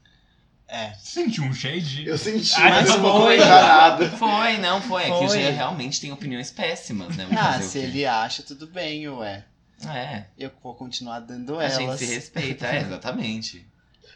É. 0.69 0.93
Sentiu 0.95 1.45
um 1.45 1.55
shade? 1.55 2.07
Eu 2.07 2.19
senti, 2.19 2.53
Ah, 2.57 2.71
mas 2.71 2.89
eu 2.91 3.01
bom. 3.01 3.03
não 3.03 3.19
vou. 3.21 4.19
Foi, 4.19 4.57
não, 4.59 4.83
foi. 4.83 5.03
É 5.05 5.07
que 5.07 5.13
o 5.13 5.29
Foi. 5.29 5.39
Jean 5.39 5.51
realmente 5.51 6.01
tem 6.01 6.11
opiniões 6.13 6.51
péssimas, 6.51 7.17
né? 7.17 7.29
Ah, 7.39 7.61
se 7.63 7.79
ele 7.79 8.05
acha, 8.05 8.43
tudo 8.43 8.67
bem, 8.67 9.09
ué. 9.09 9.45
É, 9.87 10.25
Eu 10.39 10.51
vou 10.63 10.75
continuar 10.75 11.21
dando 11.21 11.59
a 11.61 11.69
gente 11.69 11.85
elas. 11.85 12.01
se 12.01 12.07
respeita, 12.07 12.67
é, 12.67 12.81
exatamente. 12.81 13.65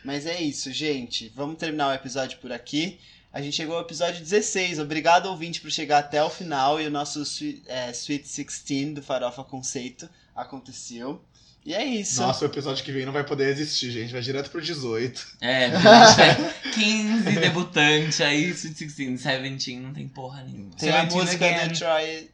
Mas 0.05 0.27
é 0.27 0.41
isso, 0.41 0.73
gente. 0.73 1.31
Vamos 1.37 1.57
terminar 1.57 1.89
o 1.89 1.93
episódio 1.95 2.39
por 2.39 2.51
aqui. 2.51 2.99
A 3.33 3.41
gente 3.41 3.55
chegou 3.55 3.77
ao 3.77 3.83
episódio 3.83 4.19
16. 4.21 4.79
Obrigado, 4.81 5.27
ouvinte, 5.27 5.61
por 5.61 5.71
chegar 5.71 5.99
até 5.99 6.21
o 6.25 6.31
final. 6.31 6.81
E 6.81 6.87
o 6.87 6.91
nosso 6.91 7.23
Sweet, 7.23 7.63
é, 7.69 7.91
Sweet 7.91 8.25
16 8.25 8.95
do 8.95 9.03
Farofa 9.03 9.45
Conceito 9.45 10.09
aconteceu. 10.35 11.23
E 11.71 11.75
é 11.75 11.85
isso. 11.85 12.21
Nossa, 12.21 12.45
o 12.45 12.49
episódio 12.49 12.85
que 12.85 12.91
vem 12.91 13.07
não 13.07 13.13
vai 13.13 13.23
poder 13.23 13.49
existir, 13.49 13.93
gente. 13.93 14.13
Vai 14.13 14.21
direto 14.21 14.51
pro 14.51 14.61
18. 14.61 15.37
É, 15.41 15.71
porque 15.71 15.87
a 15.87 16.05
gente 16.05 16.57
tem 16.75 17.23
15 17.23 17.39
debutantes, 17.39 18.21
aí 18.21 18.51
Sweet 18.51 18.87
16, 18.87 19.23
17 19.23 19.77
não 19.77 19.93
tem 19.93 20.09
porra 20.09 20.43
nenhuma. 20.43 20.75
Tem 20.75 20.91
a 20.91 21.05
17 21.05 21.15
música 21.15 21.47
again. 21.47 21.69
do 21.69 21.79
Troy. 21.79 22.31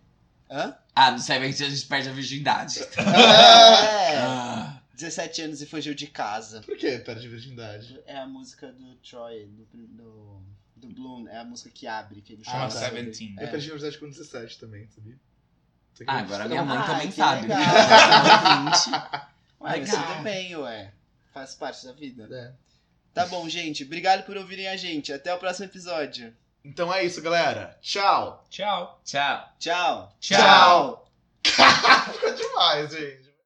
Hã? 0.51 0.75
Ah, 0.95 1.11
no 1.11 1.19
17 1.19 1.65
a 1.65 1.69
gente 1.69 1.87
perde 1.87 2.09
a 2.09 2.13
virgindade. 2.13 2.81
É. 2.97 4.17
Ah, 4.17 4.81
17 4.95 5.43
anos 5.43 5.61
e 5.61 5.67
fugiu 5.67 5.95
de 5.95 6.07
casa. 6.07 6.63
Por 6.63 6.79
que 6.79 6.99
perde 7.01 7.29
virgindade? 7.29 8.01
É 8.07 8.17
a 8.17 8.27
música 8.27 8.73
do 8.73 8.95
Troy, 9.07 9.45
do, 9.45 9.87
do, 9.87 10.43
do 10.77 10.89
Bloom. 10.89 11.29
É 11.29 11.41
a 11.41 11.45
música 11.45 11.69
que 11.69 11.87
abre, 11.87 12.23
que 12.23 12.33
ele 12.33 12.43
Chama 12.43 12.65
Ah, 12.65 12.69
tá. 12.69 12.89
17. 12.89 13.35
Eu 13.39 13.49
perdi 13.49 13.69
a 13.69 13.73
virgindade 13.73 13.99
com 13.99 14.09
17 14.09 14.59
também, 14.59 14.89
sabia? 14.95 15.19
Ah, 16.07 16.19
agora 16.19 16.47
minha 16.47 16.63
mãe 16.65 16.79
Ah, 16.79 16.83
também 16.87 17.07
que 17.09 17.15
sabe. 17.17 17.43
legal. 17.43 17.61
Ela 17.61 18.71
é. 18.71 19.65
Ué, 19.65 19.73
Legal. 19.81 20.03
tudo 20.07 20.23
bem, 20.23 20.57
ué. 20.57 20.93
Faz 21.33 21.55
parte 21.55 21.87
da 21.87 21.93
vida. 21.93 22.29
É. 22.31 22.53
Tá 23.15 23.27
bom, 23.27 23.49
gente. 23.49 23.85
Obrigado 23.85 24.25
por 24.25 24.37
ouvirem 24.37 24.69
a 24.69 24.77
gente. 24.77 25.13
Até 25.13 25.33
o 25.35 25.39
próximo 25.39 25.67
episódio. 25.67 26.35
Então 26.65 26.93
é 26.93 27.05
isso, 27.05 27.23
galera. 27.23 27.79
Tchau. 27.81 28.45
Tchau. 28.51 29.01
Tchau. 29.05 29.49
Tchau. 29.59 30.17
Tchau. 30.21 31.11
Ficou 32.13 32.35
demais, 32.35 32.91
gente. 32.93 33.26